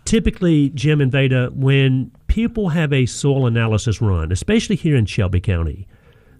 typically, 0.04 0.68
Jim 0.70 1.00
and 1.00 1.10
Veda, 1.10 1.50
when 1.54 2.10
people 2.26 2.68
have 2.68 2.92
a 2.92 3.06
soil 3.06 3.46
analysis 3.46 4.02
run, 4.02 4.30
especially 4.30 4.76
here 4.76 4.94
in 4.96 5.06
Shelby 5.06 5.40
County, 5.40 5.86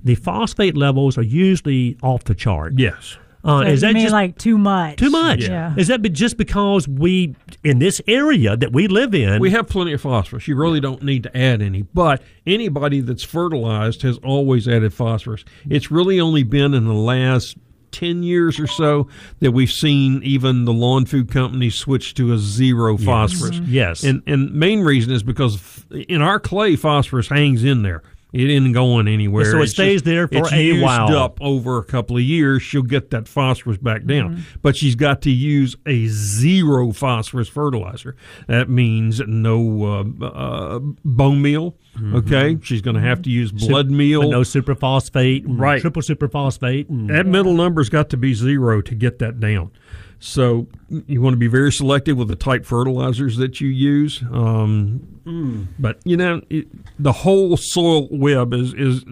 the 0.04 0.14
phosphate 0.14 0.76
levels 0.76 1.16
are 1.16 1.22
usually 1.22 1.96
off 2.02 2.24
the 2.24 2.34
chart. 2.34 2.74
yes. 2.76 3.16
Uh, 3.44 3.62
So 3.62 3.68
is 3.68 3.82
you 3.82 3.88
that 3.88 3.94
mean 3.94 4.02
just 4.02 4.12
like 4.12 4.38
too 4.38 4.58
much? 4.58 4.96
too 4.96 5.10
much? 5.10 5.46
Yeah. 5.46 5.74
Is 5.76 5.88
that 5.88 6.02
just 6.12 6.36
because 6.36 6.88
we, 6.88 7.34
in 7.62 7.78
this 7.78 8.00
area 8.06 8.56
that 8.56 8.72
we 8.72 8.88
live 8.88 9.14
in, 9.14 9.40
We 9.40 9.50
have 9.50 9.68
plenty 9.68 9.92
of 9.92 10.00
phosphorus. 10.00 10.48
You 10.48 10.56
really 10.56 10.80
don't 10.80 11.02
need 11.02 11.22
to 11.24 11.36
add 11.36 11.62
any. 11.62 11.82
But 11.82 12.22
anybody 12.46 13.00
that's 13.00 13.22
fertilized 13.24 14.02
has 14.02 14.18
always 14.18 14.66
added 14.66 14.92
phosphorus. 14.92 15.44
It's 15.70 15.90
really 15.90 16.20
only 16.20 16.42
been 16.42 16.74
in 16.74 16.86
the 16.86 16.92
last 16.94 17.56
10 17.92 18.22
years 18.22 18.60
or 18.60 18.66
so 18.66 19.08
that 19.40 19.52
we've 19.52 19.70
seen 19.72 20.20
even 20.22 20.66
the 20.66 20.72
lawn 20.72 21.06
food 21.06 21.30
companies 21.30 21.74
switch 21.74 22.14
to 22.14 22.32
a 22.34 22.38
zero 22.38 22.98
phosphorus. 22.98 23.60
Yes. 23.60 24.04
And 24.04 24.22
and 24.26 24.52
main 24.52 24.80
reason 24.80 25.12
is 25.12 25.22
because 25.22 25.84
in 25.90 26.20
our 26.20 26.38
clay 26.38 26.76
phosphorus 26.76 27.28
hangs 27.28 27.64
in 27.64 27.82
there. 27.82 28.02
It 28.30 28.50
isn't 28.50 28.72
going 28.72 29.08
anywhere. 29.08 29.46
So 29.46 29.58
it 29.60 29.62
It's 29.62 29.72
stays 29.72 30.02
there 30.02 30.28
for 30.28 30.36
it's 30.36 30.52
a 30.52 30.62
used 30.62 30.82
while. 30.82 31.16
up 31.16 31.38
over 31.40 31.78
a 31.78 31.84
couple 31.84 32.16
of 32.18 32.22
years. 32.22 32.62
She'll 32.62 32.82
get 32.82 33.08
that 33.10 33.26
phosphorus 33.26 33.78
back 33.78 34.04
down, 34.04 34.36
Mm-hmm. 34.36 34.42
but 34.60 34.76
she's 34.76 34.94
got 34.96 35.22
to 35.22 35.30
use 35.30 35.76
a 35.86 36.06
zero 36.08 36.92
phosphorus 36.92 37.48
fertilizer. 37.48 38.16
That 38.46 38.68
means 38.68 39.20
no 39.26 40.12
uh, 40.20 40.24
uh, 40.26 40.78
bone 41.04 41.40
meal. 41.40 41.74
Okay, 42.14 42.58
she's 42.62 42.80
going 42.80 42.94
to 42.94 43.02
have 43.02 43.22
to 43.22 43.30
use 43.30 43.50
blood 43.50 43.90
meal. 43.90 44.20
Mm-hmm. 44.22 44.30
no 44.30 44.40
superphosphate, 44.42 45.42
Right. 45.46 45.80
Triple 45.80 46.02
superphosphate, 46.02 46.88
and 46.90 47.10
That 47.10 47.26
middle 47.26 47.54
number's 47.54 47.88
got 47.88 48.08
to 48.10 48.16
be 48.16 48.34
zero 48.34 48.80
to 48.82 48.94
get 48.94 49.18
that 49.18 49.40
down. 49.40 49.72
So 50.20 50.66
you 51.06 51.20
want 51.22 51.34
to 51.34 51.38
be 51.38 51.46
very 51.46 51.70
selective 51.70 52.16
with 52.16 52.28
the 52.28 52.36
type 52.36 52.64
fertilizers 52.66 53.36
that 53.36 53.60
you 53.60 53.68
use. 53.68 54.22
Um, 54.32 55.68
But 55.78 56.00
you 56.04 56.16
know, 56.16 56.40
it, 56.50 56.66
the 56.98 57.12
whole 57.12 57.56
soil 57.56 58.08
web 58.10 58.52
is 58.54 58.74
is 58.74 59.04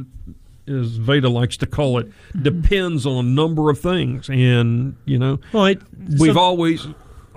as 0.68 0.96
Veda 0.96 1.28
likes 1.28 1.56
to 1.58 1.66
call 1.66 1.98
it 1.98 2.10
depends 2.42 3.06
on 3.06 3.24
a 3.24 3.28
number 3.28 3.70
of 3.70 3.78
things, 3.78 4.28
and 4.28 4.96
you 5.04 5.18
know, 5.18 5.38
well, 5.52 5.66
it, 5.66 5.80
we've 6.18 6.34
so- 6.34 6.40
always 6.40 6.86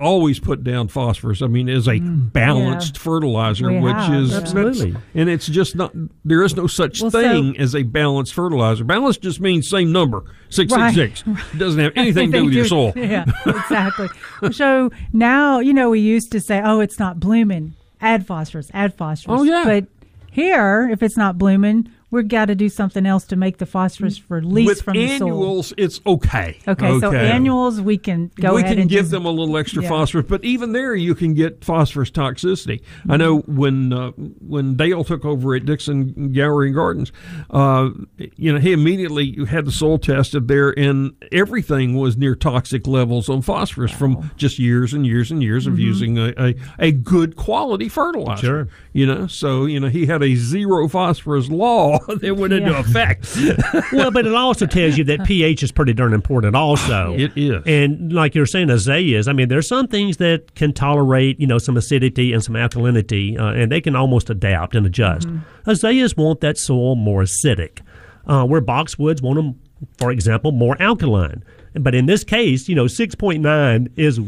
always 0.00 0.40
put 0.40 0.64
down 0.64 0.88
phosphorus. 0.88 1.42
I 1.42 1.46
mean, 1.46 1.68
as 1.68 1.86
a 1.86 1.92
mm. 1.92 2.32
balanced 2.32 2.98
fertilizer, 2.98 3.70
We 3.70 3.80
which 3.80 3.92
have, 3.94 4.14
is. 4.14 4.34
Absolutely. 4.34 4.96
and 5.14 5.28
it's 5.28 5.46
just 5.46 5.76
not. 5.76 5.92
There 6.24 6.42
is 6.42 6.56
no 6.56 6.66
such 6.66 7.00
Well, 7.02 7.10
so- 7.10 7.20
thing 7.20 7.58
as 7.58 7.74
a 7.74 7.82
balanced 7.82 8.34
fertilizer. 8.34 8.84
Balance 8.84 9.18
just 9.18 9.40
means 9.40 9.68
same 9.68 9.92
number, 9.92 10.24
six 10.48 10.72
Right. 10.72 10.94
six 10.94 11.00
six. 11.24 11.38
It 11.54 11.58
doesn't 11.58 11.80
have 11.80 11.92
anything 11.96 12.32
to 12.32 12.38
do 12.38 12.44
with 12.46 12.54
your 12.54 12.64
soil. 12.64 12.92
Yeah, 13.00 13.24
exactly. 13.46 14.08
so 14.52 14.90
now, 15.12 15.58
you 15.60 15.72
know, 15.72 15.90
we 15.90 16.00
used 16.00 16.30
to 16.32 16.40
say, 16.40 16.60
oh, 16.64 16.80
it's 16.80 16.98
not 16.98 17.18
blooming. 17.18 17.74
Add 18.00 18.26
phosphorus, 18.26 18.70
add 18.72 18.94
phosphorus. 18.94 19.40
Oh, 19.40 19.42
yeah. 19.42 19.64
But 19.64 19.86
here, 20.30 20.88
if 20.90 21.02
it's 21.02 21.16
not 21.16 21.38
blooming, 21.38 21.90
we've 22.10 22.28
got 22.28 22.46
to 22.46 22.54
do 22.54 22.68
something 22.68 23.06
else 23.06 23.24
to 23.24 23.36
make 23.36 23.58
the 23.58 23.66
phosphorus 23.66 24.20
release 24.30 24.66
With 24.66 24.82
from 24.82 24.94
the 24.96 25.18
soil. 25.18 25.28
annuals, 25.28 25.72
it's 25.76 26.00
okay. 26.06 26.58
Okay, 26.66 26.98
so 27.00 27.12
annuals, 27.12 27.80
we 27.80 27.98
can 27.98 28.30
go 28.34 28.54
we 28.54 28.62
ahead 28.62 28.72
can 28.74 28.80
and 28.82 28.90
give 28.90 29.00
just- 29.02 29.10
them 29.10 29.24
a 29.26 29.30
little 29.30 29.56
extra 29.56 29.82
yeah. 29.82 29.88
phosphorus, 29.88 30.26
but 30.28 30.44
even 30.44 30.72
there, 30.72 30.94
you 30.94 31.14
can 31.14 31.34
get 31.34 31.64
phosphorus 31.64 32.10
toxicity. 32.10 32.82
I 33.08 33.16
know 33.16 33.38
when 33.40 33.92
uh, 33.92 34.10
when 34.10 34.76
Dale 34.76 35.04
took 35.04 35.24
over 35.24 35.54
at 35.54 35.64
Dixon 35.64 36.32
Gallery 36.32 36.68
and 36.68 36.74
Gardens, 36.76 37.12
uh, 37.50 37.90
you 38.36 38.52
know, 38.52 38.58
he 38.58 38.72
immediately 38.72 39.44
had 39.46 39.64
the 39.64 39.72
soil 39.72 39.98
tested 39.98 40.48
there, 40.48 40.70
and 40.78 41.12
everything 41.32 41.94
was 41.94 42.16
near 42.16 42.34
toxic 42.34 42.86
levels 42.86 43.28
on 43.28 43.42
phosphorus 43.42 43.92
from 43.92 44.30
just 44.36 44.58
years 44.58 44.92
and 44.92 45.06
years 45.06 45.30
and 45.30 45.42
years 45.42 45.66
of 45.66 45.70
Mm-hmm. 45.70 45.80
using 45.82 46.18
a, 46.18 46.32
a, 46.36 46.54
a 46.80 46.90
good 46.92 47.36
quality 47.36 47.88
fertilizer. 47.88 48.40
Sure. 48.46 48.68
You 48.92 49.06
know, 49.06 49.26
so 49.28 49.66
you 49.66 49.78
know 49.78 49.88
he 49.88 50.06
had 50.06 50.22
a 50.22 50.34
zero 50.34 50.88
phosphorus 50.88 51.48
law 51.48 51.99
that 52.08 52.34
went 52.36 52.52
into 52.52 52.76
effect. 52.78 53.36
well, 53.92 54.10
but 54.10 54.26
it 54.26 54.34
also 54.34 54.66
tells 54.66 54.96
you 54.98 55.04
that 55.04 55.24
pH 55.24 55.62
is 55.62 55.72
pretty 55.72 55.92
darn 55.92 56.12
important. 56.12 56.56
Also, 56.56 57.14
It 57.18 57.32
is. 57.36 57.62
And 57.66 58.12
like 58.12 58.34
you're 58.34 58.46
saying, 58.46 58.70
azaleas. 58.70 59.28
I 59.28 59.32
mean, 59.32 59.48
there's 59.48 59.68
some 59.68 59.86
things 59.88 60.16
that 60.18 60.54
can 60.54 60.72
tolerate, 60.72 61.38
you 61.40 61.46
know, 61.46 61.58
some 61.58 61.76
acidity 61.76 62.32
and 62.32 62.42
some 62.42 62.54
alkalinity, 62.54 63.38
uh, 63.38 63.48
and 63.60 63.70
they 63.70 63.80
can 63.80 63.94
almost 63.96 64.30
adapt 64.30 64.74
and 64.74 64.86
adjust. 64.86 65.28
Azaleas 65.66 66.16
want 66.16 66.40
that 66.40 66.58
soil 66.58 66.96
more 66.96 67.22
acidic, 67.22 67.80
uh, 68.26 68.44
where 68.44 68.60
boxwoods 68.60 69.22
want 69.22 69.36
them, 69.36 69.60
for 69.98 70.10
example, 70.10 70.52
more 70.52 70.80
alkaline. 70.80 71.44
But 71.74 71.94
in 71.94 72.06
this 72.06 72.24
case, 72.24 72.68
you 72.68 72.74
know, 72.74 72.86
six 72.88 73.14
point 73.14 73.42
nine 73.42 73.88
is 73.96 74.18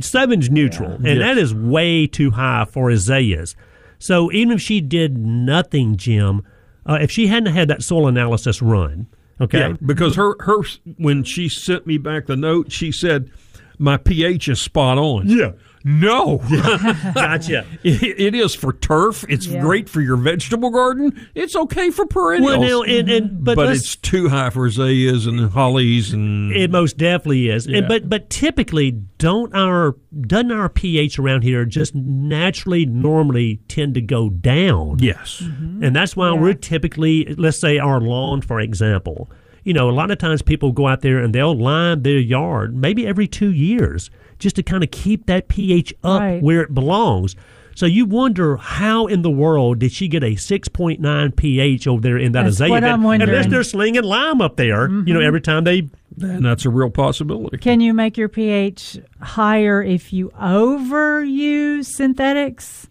seven's 0.00 0.50
neutral, 0.50 0.92
and 0.92 1.06
Yes. 1.06 1.18
that 1.18 1.38
is 1.38 1.54
way 1.54 2.06
too 2.06 2.30
high 2.30 2.64
for 2.64 2.90
azaleas. 2.90 3.54
So 3.98 4.30
even 4.32 4.52
if 4.52 4.60
she 4.60 4.80
did 4.80 5.16
nothing, 5.18 5.96
Jim, 5.96 6.42
uh, 6.88 6.98
if 7.00 7.10
she 7.10 7.26
hadn't 7.26 7.52
had 7.52 7.68
that 7.68 7.82
soil 7.82 8.08
analysis 8.08 8.62
run, 8.62 9.06
okay, 9.40 9.58
Yeah, 9.58 9.76
because 9.84 10.16
her 10.16 10.34
her 10.40 10.62
when 10.98 11.24
she 11.24 11.48
sent 11.48 11.86
me 11.86 11.98
back 11.98 12.26
the 12.26 12.36
note, 12.36 12.72
she 12.72 12.92
said 12.92 13.30
my 13.78 13.96
pH 13.96 14.48
is 14.48 14.60
spot 14.60 14.98
on. 14.98 15.28
Yeah. 15.28 15.52
No. 15.88 16.38
gotcha. 17.14 17.64
It, 17.84 18.18
it 18.18 18.34
is 18.34 18.54
for 18.54 18.72
turf. 18.72 19.24
It's 19.28 19.46
Yeah. 19.46 19.60
great 19.60 19.88
for 19.88 20.00
your 20.00 20.16
vegetable 20.16 20.70
garden. 20.70 21.28
It's 21.36 21.54
okay 21.54 21.90
for 21.90 22.04
perennials. 22.04 22.58
Well, 22.58 22.60
now, 22.60 22.82
and, 22.82 23.08
and 23.08 23.44
but, 23.44 23.54
but 23.54 23.70
it's 23.70 23.94
too 23.94 24.28
high 24.28 24.50
for 24.50 24.66
azaleas 24.66 25.26
and 25.26 25.50
hollies 25.50 26.12
and 26.12 26.50
It 26.50 26.72
most 26.72 26.96
definitely 26.96 27.48
is. 27.48 27.68
Yeah. 27.68 27.78
And, 27.78 27.88
but 27.88 28.08
but 28.08 28.28
typically, 28.28 28.90
don't 29.18 29.54
our 29.54 29.94
doesn't 30.20 30.50
our 30.50 30.68
pH 30.68 31.20
around 31.20 31.42
here 31.42 31.64
just 31.64 31.94
naturally 31.94 32.84
normally 32.86 33.60
tend 33.68 33.94
to 33.94 34.00
go 34.00 34.28
down? 34.30 34.98
yes. 34.98 35.42
Mm-hmm. 35.44 35.84
And 35.84 35.94
that's 35.94 36.16
why 36.16 36.32
we're 36.32 36.54
typically, 36.54 37.26
let's 37.36 37.58
say 37.58 37.78
our 37.78 38.00
lawn, 38.00 38.40
for 38.40 38.58
example. 38.58 39.30
You 39.62 39.74
know, 39.74 39.88
a 39.88 39.92
lot 39.92 40.10
of 40.10 40.18
times 40.18 40.42
people 40.42 40.72
go 40.72 40.88
out 40.88 41.02
there 41.02 41.18
and 41.18 41.32
they'll 41.34 41.56
line 41.56 42.02
their 42.02 42.18
yard 42.18 42.74
maybe 42.74 43.06
every 43.06 43.28
two 43.28 43.52
years 43.52 44.10
just 44.38 44.56
to 44.56 44.62
kind 44.62 44.82
of 44.82 44.90
keep 44.90 45.26
that 45.26 45.48
pH 45.48 45.94
up 46.04 46.20
Right. 46.20 46.42
where 46.42 46.62
it 46.62 46.74
belongs. 46.74 47.36
So 47.74 47.84
you 47.84 48.06
wonder 48.06 48.56
how 48.56 49.06
in 49.06 49.20
the 49.20 49.30
world 49.30 49.80
did 49.80 49.92
she 49.92 50.08
get 50.08 50.24
a 50.24 50.34
6.9 50.34 51.36
pH 51.36 51.86
over 51.86 52.00
there 52.00 52.16
in 52.16 52.32
that 52.32 52.44
That's 52.44 52.54
azalea 52.56 52.70
what 52.70 52.80
bed? 52.80 52.90
I'm 52.90 53.04
Unless 53.04 53.48
they're 53.48 53.62
slinging 53.62 54.02
lime 54.02 54.40
up 54.40 54.56
there, 54.56 54.88
you 54.88 55.12
know, 55.12 55.20
mm-hmm. 55.20 55.26
every 55.26 55.42
time 55.42 55.64
they 55.64 55.90
And 56.22 56.44
that's 56.44 56.64
a 56.64 56.70
real 56.70 56.88
possibility. 56.88 57.58
Can 57.58 57.80
you 57.80 57.92
make 57.92 58.16
your 58.16 58.30
pH 58.30 58.98
higher 59.20 59.82
if 59.82 60.10
you 60.10 60.30
overuse 60.40 61.84
synthetics? 61.84 62.88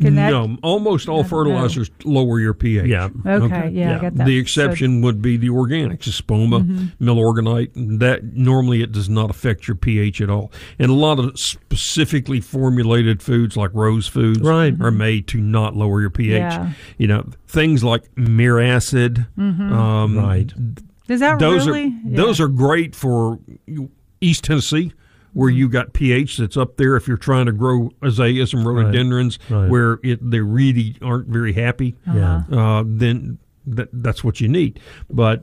Can 0.00 0.14
that- 0.16 0.30
no, 0.30 0.58
almost 0.62 1.08
all 1.08 1.24
fertilizers 1.24 1.90
lower 2.04 2.38
your 2.38 2.52
pH. 2.54 2.86
Yeah. 2.86 3.08
Okay, 3.24 3.70
yeah, 3.72 3.96
I 3.96 4.00
got 4.02 4.14
that. 4.16 4.26
The 4.26 4.38
exception 4.38 5.00
would 5.02 5.22
be 5.22 5.36
the 5.36 5.48
organics, 5.48 6.02
Espoma, 6.08 6.62
Mhm. 6.66 6.92
Milorganite. 7.00 7.98
That 7.98 8.34
normally 8.34 8.82
it 8.82 8.92
does 8.92 9.08
not 9.08 9.30
affect 9.30 9.66
your 9.66 9.74
pH 9.74 10.20
at 10.20 10.28
all. 10.28 10.52
And 10.78 10.90
a 10.90 10.94
lot 10.94 11.18
of 11.18 11.38
specifically 11.38 12.40
formulated 12.40 13.22
foods 13.22 13.56
like 13.56 13.70
rose 13.72 14.06
foods 14.06 14.40
Right. 14.40 14.74
are 14.80 14.90
made 14.90 15.26
to 15.28 15.40
not 15.40 15.74
lower 15.76 16.00
your 16.00 16.10
pH. 16.10 16.32
Yeah. 16.40 16.70
You 16.98 17.06
know, 17.06 17.24
things 17.46 17.82
like 17.82 18.02
Miracid. 18.16 19.26
Mhm. 19.38 19.72
Um, 19.72 20.18
right. 20.18 20.52
Does 21.08 21.20
that 21.20 21.38
those 21.38 21.66
really? 21.66 21.86
are 21.86 22.16
those 22.16 22.40
are 22.40 22.48
great 22.48 22.94
for 22.96 23.38
East 24.20 24.44
Tennessee, 24.44 24.92
where 25.36 25.50
Mm-hmm. 25.50 25.58
you 25.58 25.68
got 25.68 25.92
pH 25.92 26.38
that's 26.38 26.56
up 26.56 26.78
there. 26.78 26.96
If 26.96 27.06
you're 27.06 27.18
trying 27.18 27.44
to 27.44 27.52
grow 27.52 27.90
azaleas 28.02 28.54
and 28.54 28.64
rhododendrons, 28.64 29.38
Right. 29.50 29.68
where 29.68 30.00
it 30.02 30.18
they 30.30 30.40
really 30.40 30.96
aren't 31.02 31.28
very 31.28 31.52
happy, 31.52 31.94
Uh-huh. 32.06 32.56
uh, 32.56 32.84
then 32.86 33.36
that, 33.66 33.88
that's 33.92 34.24
what 34.24 34.40
you 34.40 34.48
need. 34.48 34.80
But 35.10 35.42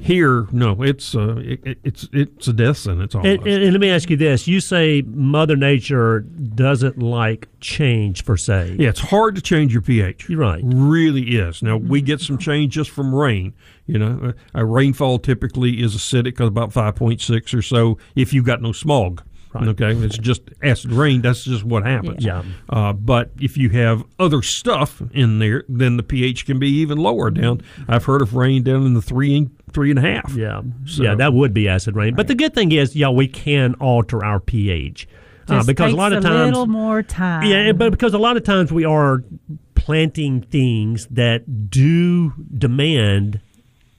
here, 0.00 0.46
no, 0.52 0.82
it's 0.82 1.14
uh, 1.14 1.36
it, 1.38 1.60
it- 1.64 1.78
it's 1.84 2.08
it's 2.12 2.48
a 2.48 2.52
death 2.52 2.76
sentence. 2.78 3.14
And, 3.14 3.26
Almost. 3.26 3.46
and, 3.46 3.62
and 3.62 3.72
let 3.72 3.80
me 3.80 3.90
ask 3.90 4.10
you 4.10 4.16
this: 4.16 4.46
You 4.48 4.60
say 4.60 5.02
Mother 5.02 5.56
Nature 5.56 6.20
doesn't 6.20 6.98
like 6.98 7.48
change 7.60 8.24
per 8.24 8.36
se. 8.36 8.76
Yeah, 8.78 8.88
it's 8.88 9.00
hard 9.00 9.34
to 9.36 9.42
change 9.42 9.72
your 9.72 9.82
pH. 9.82 10.28
You're 10.28 10.40
right. 10.40 10.60
Really 10.64 11.36
is. 11.36 11.62
Now 11.62 11.76
we 11.76 12.00
get 12.00 12.20
some 12.20 12.38
change 12.38 12.72
just 12.74 12.90
from 12.90 13.14
rain. 13.14 13.54
You 13.86 13.98
know, 13.98 14.34
a, 14.54 14.60
a 14.62 14.64
rainfall 14.64 15.18
typically 15.18 15.82
is 15.82 15.94
acidic, 15.96 16.38
about 16.40 16.72
five 16.72 16.94
point 16.96 17.20
six 17.20 17.52
or 17.54 17.62
so. 17.62 17.98
If 18.14 18.32
you've 18.32 18.44
got 18.46 18.62
no 18.62 18.72
smog. 18.72 19.22
Right. 19.52 19.66
Okay, 19.68 19.92
it's 19.92 20.16
just 20.16 20.42
acid 20.62 20.92
rain. 20.92 21.22
That's 21.22 21.42
just 21.42 21.64
what 21.64 21.84
happens. 21.84 22.24
Yeah. 22.24 22.44
Uh, 22.68 22.92
but 22.92 23.32
if 23.40 23.56
you 23.56 23.68
have 23.70 24.04
other 24.18 24.42
stuff 24.42 25.02
in 25.12 25.40
there, 25.40 25.64
then 25.68 25.96
the 25.96 26.04
pH 26.04 26.46
can 26.46 26.58
be 26.60 26.68
even 26.68 26.98
lower 26.98 27.30
down. 27.30 27.60
I've 27.88 28.04
heard 28.04 28.22
of 28.22 28.36
rain 28.36 28.62
down 28.62 28.86
in 28.86 28.94
the 28.94 29.02
three 29.02 29.36
and 29.36 29.50
three 29.72 29.90
and 29.90 29.98
a 29.98 30.02
half. 30.02 30.32
Yeah, 30.36 30.62
So- 30.84 31.02
yeah, 31.02 31.16
that 31.16 31.32
would 31.32 31.52
be 31.52 31.68
acid 31.68 31.96
rain. 31.96 32.14
But 32.14 32.28
the 32.28 32.34
good 32.36 32.54
thing 32.54 32.70
is, 32.70 32.94
yeah, 32.94 33.08
we 33.08 33.26
can 33.26 33.74
alter 33.74 34.24
our 34.24 34.38
pH 34.38 35.08
uh, 35.48 35.54
Just 35.56 35.66
because 35.66 35.92
a 35.92 35.96
lot 35.96 36.12
of 36.12 36.22
times, 36.22 36.42
a 36.42 36.44
little 36.44 36.66
more 36.66 37.02
time. 37.02 37.44
yeah, 37.44 37.72
but 37.72 37.90
because 37.90 38.14
a 38.14 38.18
lot 38.18 38.36
of 38.36 38.44
times 38.44 38.70
we 38.72 38.84
are 38.84 39.24
planting 39.74 40.42
things 40.42 41.08
that 41.10 41.70
do 41.70 42.32
demand 42.56 43.40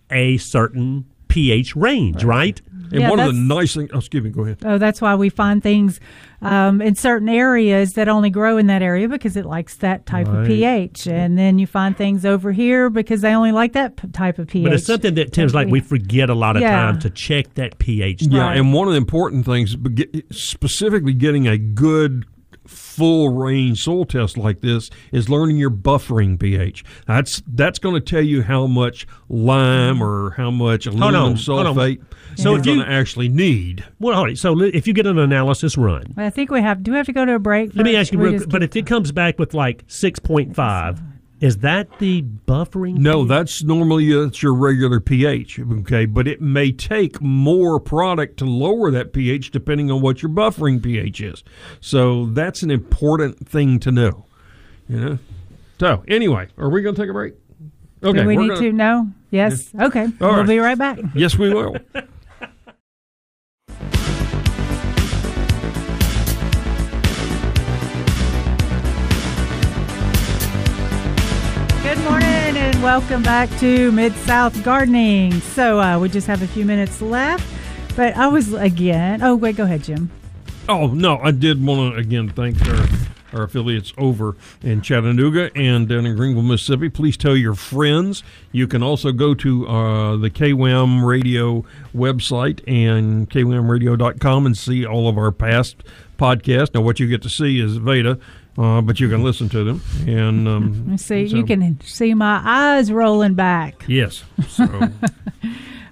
a 0.09 0.37
certain 0.37 1.05
pH 1.31 1.75
range, 1.75 2.23
right? 2.23 2.61
And 2.91 2.99
Yeah, 2.99 3.09
one 3.09 3.19
of 3.21 3.27
the 3.27 3.33
nice 3.39 3.73
things. 3.73 3.89
Oh, 3.93 3.99
excuse 3.99 4.21
me. 4.21 4.31
Go 4.31 4.43
ahead. 4.43 4.57
Oh, 4.65 4.77
that's 4.77 4.99
why 4.99 5.15
we 5.15 5.29
find 5.29 5.63
things 5.63 6.01
um, 6.41 6.81
in 6.81 6.95
certain 6.95 7.29
areas 7.29 7.93
that 7.93 8.09
only 8.09 8.29
grow 8.29 8.57
in 8.57 8.67
that 8.67 8.81
area 8.81 9.07
because 9.07 9.37
it 9.37 9.45
likes 9.45 9.75
that 9.77 10.05
type 10.05 10.27
of 10.27 10.45
pH, 10.45 11.07
and 11.07 11.37
then 11.37 11.57
you 11.57 11.65
find 11.67 11.95
things 11.95 12.25
over 12.25 12.51
here 12.51 12.89
because 12.89 13.21
they 13.21 13.33
only 13.33 13.53
like 13.53 13.71
that 13.73 13.95
p- 13.95 14.09
type 14.09 14.39
of 14.39 14.47
pH. 14.49 14.63
But 14.65 14.73
it's 14.73 14.85
something 14.85 15.13
that 15.15 15.31
tends 15.31 15.53
like 15.53 15.69
we 15.69 15.79
forget 15.79 16.29
a 16.29 16.33
lot 16.35 16.57
of 16.57 16.63
Yeah. 16.63 16.71
time 16.71 16.99
to 16.99 17.09
check 17.09 17.53
that 17.53 17.79
pH. 17.79 18.23
Yeah, 18.23 18.41
Right. 18.41 18.57
and 18.57 18.73
one 18.73 18.87
of 18.89 18.93
the 18.93 18.97
important 18.97 19.45
things, 19.45 19.77
specifically 20.31 21.13
getting 21.13 21.47
a 21.47 21.57
good 21.57 22.25
full 22.91 23.29
range 23.29 23.83
soil 23.83 24.05
test 24.05 24.37
like 24.37 24.61
this, 24.61 24.89
is 25.11 25.29
learning 25.29 25.57
your 25.57 25.69
buffering 25.71 26.39
pH. 26.39 26.83
That's 27.07 27.41
that's 27.47 27.79
going 27.79 27.95
to 27.95 28.01
tell 28.01 28.21
you 28.21 28.41
how 28.43 28.67
much 28.67 29.07
lime 29.29 30.01
or 30.03 30.31
how 30.31 30.51
much 30.51 30.85
aluminum 30.85 31.15
on, 31.15 31.35
hold 31.35 31.65
on. 31.67 31.75
sulfate 31.75 32.01
So 32.35 32.51
you're 32.51 32.59
if 32.59 32.65
you- 32.65 32.75
going 32.75 32.85
to 32.85 32.91
actually 32.91 33.29
need. 33.29 33.83
Well, 33.99 34.17
all 34.17 34.25
right. 34.25 34.37
So 34.37 34.59
if 34.61 34.87
you 34.87 34.93
get 34.93 35.07
an 35.07 35.17
analysis 35.17 35.77
run, 35.77 36.13
I 36.17 36.29
think 36.29 36.51
we 36.51 36.61
have. 36.61 36.83
Do 36.83 36.91
we 36.91 36.97
have 36.97 37.05
to 37.05 37.13
go 37.13 37.25
to 37.25 37.35
a 37.35 37.39
break? 37.39 37.75
let 37.75 37.85
me 37.85 37.95
ask 37.95 38.11
you 38.11 38.19
real 38.19 38.37
quick. 38.37 38.49
But 38.49 38.63
if 38.63 38.75
it 38.75 38.85
comes 38.85 39.11
back 39.11 39.39
with 39.39 39.53
like 39.53 39.83
six 39.87 40.19
point 40.19 40.55
five, 40.55 41.01
is 41.41 41.57
that 41.57 41.99
the 41.99 42.21
buffering? 42.21 42.95
No, 42.97 43.25
that's 43.25 43.63
normally 43.63 44.13
uh, 44.13 44.27
it's 44.27 44.41
your 44.41 44.53
regular 44.53 44.99
pH. 44.99 45.59
Okay, 45.59 46.05
but 46.05 46.27
it 46.27 46.39
may 46.41 46.71
take 46.71 47.19
more 47.21 47.79
product 47.79 48.37
to 48.37 48.45
lower 48.45 48.91
that 48.91 49.11
pH 49.11 49.51
depending 49.51 49.91
on 49.91 49.99
what 50.01 50.21
your 50.21 50.29
buffering 50.31 50.81
pH 50.81 51.19
is. 51.19 51.43
So 51.81 52.27
that's 52.27 52.61
an 52.63 52.71
important 52.71 53.47
thing 53.49 53.79
to 53.79 53.91
know. 53.91 54.25
You 54.87 54.99
know. 54.99 55.19
So 55.79 56.03
anyway, 56.07 56.47
are 56.57 56.69
we 56.69 56.81
going 56.81 56.95
to 56.95 57.01
take 57.01 57.09
a 57.09 57.13
break? 57.13 57.33
Okay, 58.03 58.21
Do 58.21 58.27
we 58.27 58.37
need 58.37 58.49
gonna- 58.49 58.61
to? 58.61 58.71
No. 58.71 59.07
Yes. 59.31 59.71
Okay. 59.79 60.03
All 60.03 60.11
we'll 60.19 60.37
right. 60.37 60.47
be 60.47 60.59
right 60.59 60.77
back. 60.77 60.99
Yes, 61.15 61.37
we 61.37 61.53
will. 61.53 61.75
Good 71.93 72.05
morning 72.05 72.55
and 72.55 72.81
welcome 72.81 73.21
back 73.21 73.49
to 73.59 73.91
Mid 73.91 74.13
South 74.13 74.63
Gardening. 74.63 75.41
So 75.41 75.77
uh, 75.77 75.99
we 75.99 76.07
just 76.07 76.25
have 76.25 76.41
a 76.41 76.47
few 76.47 76.63
minutes 76.63 77.01
left, 77.01 77.45
but 77.97 78.15
I 78.15 78.27
was 78.27 78.53
again. 78.53 79.21
Oh 79.21 79.35
wait, 79.35 79.57
go 79.57 79.65
ahead, 79.65 79.83
Jim. 79.83 80.09
Oh 80.69 80.87
no, 80.87 81.17
I 81.17 81.31
did 81.31 81.61
want 81.61 81.93
to 81.93 81.99
again 81.99 82.29
thank 82.29 82.65
our 82.65 82.87
our 83.33 83.43
affiliates 83.43 83.91
over 83.97 84.37
in 84.63 84.81
Chattanooga 84.81 85.51
and 85.53 85.89
down 85.89 86.05
in 86.05 86.15
Greenville, 86.15 86.43
Mississippi. 86.43 86.87
Please 86.87 87.17
tell 87.17 87.35
your 87.35 87.55
friends. 87.55 88.23
You 88.53 88.67
can 88.67 88.81
also 88.81 89.11
go 89.11 89.33
to 89.33 89.67
uh, 89.67 90.15
the 90.15 90.29
KWAM 90.29 91.03
Radio 91.05 91.65
website 91.93 92.61
and 92.67 93.29
kwamradio.com 93.29 94.45
and 94.45 94.57
see 94.57 94.85
all 94.85 95.09
of 95.09 95.17
our 95.17 95.33
past 95.33 95.83
podcasts. 96.17 96.73
Now, 96.73 96.81
what 96.81 97.01
you 97.01 97.07
get 97.07 97.21
to 97.23 97.29
see 97.29 97.59
is 97.59 97.75
Veda. 97.75 98.17
Uh, 98.57 98.81
but 98.81 98.99
you 98.99 99.07
can 99.09 99.23
listen 99.23 99.47
to 99.49 99.63
them, 99.63 99.81
and 100.07 100.47
um, 100.47 100.97
see. 100.99 101.27
so- 101.29 101.37
You 101.37 101.45
can 101.45 101.79
see 101.81 102.13
my 102.13 102.41
eyes 102.43 102.91
rolling 102.91 103.33
back. 103.33 103.83
yes. 103.87 104.23
So 104.49 104.67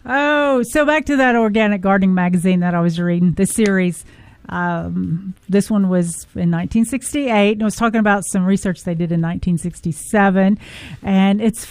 Oh, 0.05 0.63
so 0.63 0.85
back 0.85 1.05
to 1.05 1.17
that 1.17 1.35
organic 1.35 1.81
gardening 1.81 2.13
magazine 2.13 2.61
that 2.61 2.73
I 2.73 2.81
was 2.81 2.99
reading, 2.99 3.33
the 3.33 3.45
series. 3.45 4.03
Um, 4.47 5.35
this 5.47 5.69
one 5.69 5.89
was 5.89 6.23
in 6.35 6.49
1968, 6.49 7.51
and 7.53 7.61
it 7.61 7.63
was 7.65 7.75
talking 7.75 7.99
about 7.99 8.23
some 8.25 8.43
research 8.45 8.83
they 8.83 8.93
did 8.95 9.11
in 9.11 9.21
1967. 9.21 10.57
And 11.03 11.41
it's 11.41 11.65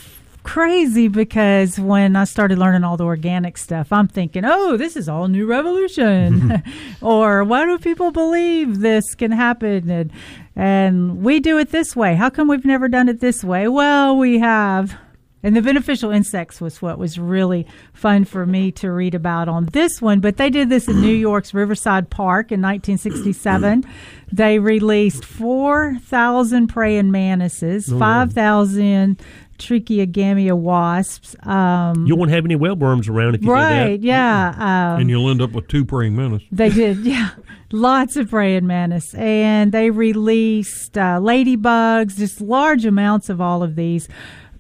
crazy 0.49 1.09
because 1.09 1.79
when 1.79 2.17
I 2.17 2.25
started 2.25 2.59
learning 2.59 2.83
all 2.83 2.97
the 2.97 3.05
organic 3.05 3.59
stuff, 3.59 3.93
I'm 3.93 4.09
thinking, 4.09 4.47
oh, 4.47 4.79
this 4.79 4.97
is 4.97 5.07
all 5.07 5.29
new 5.29 5.45
revolution. 5.47 6.41
Mm-hmm. 6.41 7.05
or 7.07 7.45
why 7.45 7.67
do 7.67 7.79
people 7.79 8.13
believe 8.13 8.81
this 8.81 9.15
can 9.15 9.31
happen? 9.31 9.91
And, 9.91 10.11
and 10.57 11.23
we 11.23 11.39
do 11.39 11.59
it 11.59 11.71
this 11.71 11.95
way. 11.95 12.15
How 12.15 12.31
come 12.31 12.49
we've 12.49 12.65
never 12.65 12.89
done 12.89 13.11
it 13.11 13.21
this 13.21 13.45
way? 13.45 13.69
Well, 13.69 14.17
we 14.17 14.39
have. 14.39 14.97
And 15.43 15.55
the 15.55 15.61
beneficial 15.61 16.11
insects 16.11 16.63
was 16.63 16.81
what 16.81 16.99
was 16.99 17.19
really 17.19 17.67
fun 17.93 18.25
for 18.25 18.47
me 18.47 18.73
to 18.73 18.91
read 18.91 19.15
about 19.15 19.49
on 19.49 19.67
this 19.67 20.01
one. 20.01 20.21
But 20.21 20.39
they 20.39 20.49
did 20.49 20.71
this 20.71 20.89
in 20.89 21.01
New 21.01 21.15
York's 21.15 21.53
Riverside 21.53 22.09
Park 22.09 22.51
in 22.51 22.63
1967. 22.63 23.83
Mm-hmm. 23.83 23.91
they 24.33 24.59
released 24.59 25.27
4,000 25.27 26.69
praying 26.69 27.11
mantises, 27.11 27.93
Oh, 27.93 27.97
yeah. 27.97 28.25
5,000 28.25 29.23
Trichogramma 29.59 30.53
wasps. 30.55 31.37
Um, 31.45 32.07
You 32.07 32.17
won't 32.17 32.31
have 32.31 32.45
any 32.45 32.57
webworms 32.57 33.09
around 33.09 33.35
if 33.35 33.43
you 33.43 33.53
right, 33.53 34.01
do 34.01 34.07
yeah. 34.07 34.51
Um, 34.95 35.01
and 35.01 35.11
you'll 35.11 35.29
end 35.31 35.43
up 35.43 35.53
with 35.53 35.69
two 35.69 35.85
praying 35.85 36.17
mantis. 36.17 36.43
they 36.51 36.71
did, 36.71 36.99
yeah. 37.05 37.31
Lots 37.71 38.17
of 38.17 38.31
praying 38.31 38.67
mantis. 38.67 39.15
And 39.15 39.73
they 39.73 39.91
released 39.91 40.97
uh, 40.97 41.19
ladybugs, 41.21 42.17
just 42.17 42.41
large 42.41 42.85
amounts 42.87 43.29
of 43.29 43.41
all 43.41 43.63
of 43.63 43.77
these. 43.77 44.09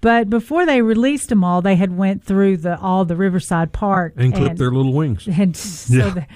But 0.01 0.31
before 0.31 0.65
they 0.65 0.81
released 0.81 1.29
them 1.29 1.43
all, 1.43 1.61
they 1.61 1.75
had 1.75 1.97
went 1.97 2.23
through 2.23 2.59
the 2.59 2.79
all 2.79 3.05
the 3.05 3.16
Riverside 3.16 3.73
Park 3.73 4.12
And 4.16 4.33
clip 4.33 4.57
their 4.57 4.70
little 4.70 4.93
wings. 4.93 5.27
and 5.33 5.57
so 5.57 5.93
Yeah. 5.97 6.09
the, 6.11 6.27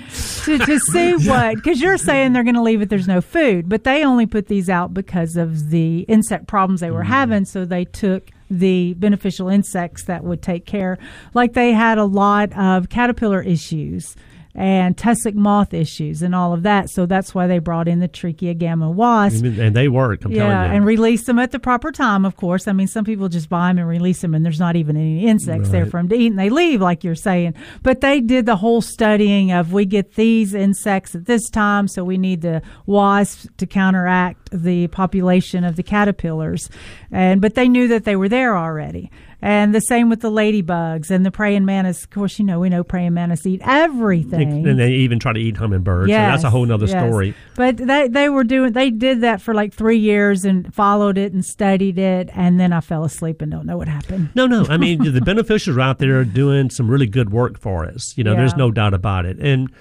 to, 0.47 0.59
to 0.66 0.78
see 0.80 1.12
what 1.28 1.55
because 1.55 1.80
you're 1.80 1.97
saying 1.97 2.32
they're 2.32 2.43
going 2.43 2.56
to 2.56 2.62
leave 2.62 2.82
it 2.82 2.89
there's 2.89 3.06
no 3.06 3.20
food 3.20 3.68
but 3.68 3.84
they 3.84 4.05
only 4.05 4.26
put 4.26 4.48
these 4.48 4.68
out 4.68 4.93
because 4.93 5.36
of 5.36 5.70
the 5.70 6.01
insect 6.09 6.48
problems 6.48 6.80
they 6.80 6.90
were 6.90 7.05
having 7.05 7.44
so 7.44 7.64
they 7.64 7.84
took 7.84 8.30
the 8.58 8.94
beneficial 8.94 9.48
insects 9.48 10.04
that 10.04 10.24
would 10.24 10.42
take 10.42 10.66
care. 10.66 10.98
Like 11.34 11.54
they 11.54 11.72
had 11.72 11.98
a 11.98 12.04
lot 12.04 12.52
of 12.52 12.88
caterpillar 12.88 13.40
issues 13.40 14.14
and 14.54 14.96
tussock 14.98 15.34
moth 15.34 15.72
issues 15.72 16.20
and 16.22 16.34
all 16.34 16.52
of 16.52 16.62
that 16.62 16.90
so 16.90 17.06
that's 17.06 17.34
why 17.34 17.46
they 17.46 17.58
brought 17.58 17.88
in 17.88 18.00
the 18.00 18.08
Trichogramma 18.08 18.92
wasp 18.92 19.42
And, 19.44 19.74
they 19.74 19.88
work. 19.88 20.24
I'm 20.24 20.32
yeah, 20.32 20.48
telling 20.48 20.70
you. 20.70 20.76
and 20.76 20.86
release 20.86 21.24
them 21.24 21.38
at 21.38 21.50
the 21.52 21.58
proper 21.58 21.90
time, 21.90 22.24
of 22.24 22.36
course. 22.36 22.68
I 22.68 22.72
mean, 22.72 22.86
some 22.86 23.04
people 23.04 23.28
just 23.28 23.48
buy 23.48 23.68
them 23.68 23.78
and 23.78 23.88
release 23.88 24.20
them, 24.20 24.34
and 24.34 24.44
there's 24.44 24.60
not 24.60 24.76
even 24.76 24.96
any 24.96 25.26
insects 25.26 25.70
there 25.70 25.86
for 25.86 25.98
them 25.98 26.08
to 26.10 26.14
eat, 26.16 26.26
and 26.28 26.38
they 26.38 26.50
leave, 26.50 26.80
like 26.80 27.02
you're 27.04 27.14
saying. 27.14 27.54
But 27.82 28.00
they 28.02 28.20
did 28.20 28.44
the 28.46 28.56
whole 28.56 28.82
studying 28.82 29.52
of 29.52 29.72
we 29.72 29.86
get 29.86 30.14
these 30.14 30.52
insects 30.54 31.14
at 31.14 31.24
this 31.26 31.48
time, 31.48 31.88
so 31.88 32.04
we 32.04 32.18
need 32.18 32.42
the 32.42 32.60
wasps 32.86 33.48
to 33.56 33.66
counteract 33.66 34.50
the 34.52 34.88
population 34.88 35.64
of 35.64 35.76
the 35.76 35.82
caterpillars. 35.82 36.68
And 37.10 37.40
but 37.40 37.54
they 37.54 37.68
knew 37.68 37.88
that 37.88 38.04
they 38.04 38.16
were 38.16 38.28
there 38.28 38.56
already. 38.56 39.10
And 39.44 39.74
the 39.74 39.81
same 39.81 40.09
with 40.09 40.20
the 40.20 40.31
ladybugs 40.31 41.10
and 41.10 41.27
the 41.27 41.32
praying 41.32 41.64
mantis. 41.64 42.05
Of 42.05 42.10
course, 42.10 42.39
you 42.39 42.44
know 42.44 42.60
we 42.60 42.69
know 42.69 42.85
praying 42.85 43.14
mantis 43.14 43.44
eat 43.44 43.60
everything. 43.64 44.69
and 44.69 44.78
they 44.78 44.93
even 44.93 45.19
try 45.19 45.32
to 45.32 45.40
eat 45.40 45.56
hummingbirds. 45.56 46.09
so 46.09 46.14
that's 46.14 46.44
a 46.44 46.51
whole 46.51 46.70
other 46.70 46.86
yes. 46.86 47.05
story. 47.05 47.35
But 47.56 47.77
they 47.77 48.06
they 48.06 48.28
were 48.28 48.44
doing 48.44 48.73
they 48.73 48.90
did 48.90 49.23
that 49.23 49.43
for 49.43 49.52
like 49.52 49.74
three 49.74 49.98
years 49.98 50.44
and 50.44 50.73
followed 50.73 51.19
it 51.19 51.32
and 51.32 51.44
studied 51.44 51.98
it, 51.98 52.31
and 52.35 52.60
then 52.60 52.73
I 52.73 52.81
fell 52.81 53.05
asleep 53.05 53.43
and 53.43 53.51
don't 53.51 53.66
know 53.66 53.77
what 53.77 53.89
happened. 53.89 54.31
No, 54.36 54.47
no. 54.47 54.64
I 54.69 54.77
mean, 54.77 55.02
the 55.12 55.20
beneficiaries 55.20 55.77
are 55.77 55.81
out 55.81 55.98
there 55.98 56.24
doing 56.24 56.70
some 56.70 56.89
really 56.89 57.06
good 57.06 57.32
work 57.32 57.59
for 57.59 57.85
us. 57.85 58.16
You 58.16 58.23
know, 58.23 58.36
there's 58.36 58.56
no 58.56 58.70
doubt 58.70 58.94
about 58.94 59.27
it. 59.27 59.39
And, 59.40 59.73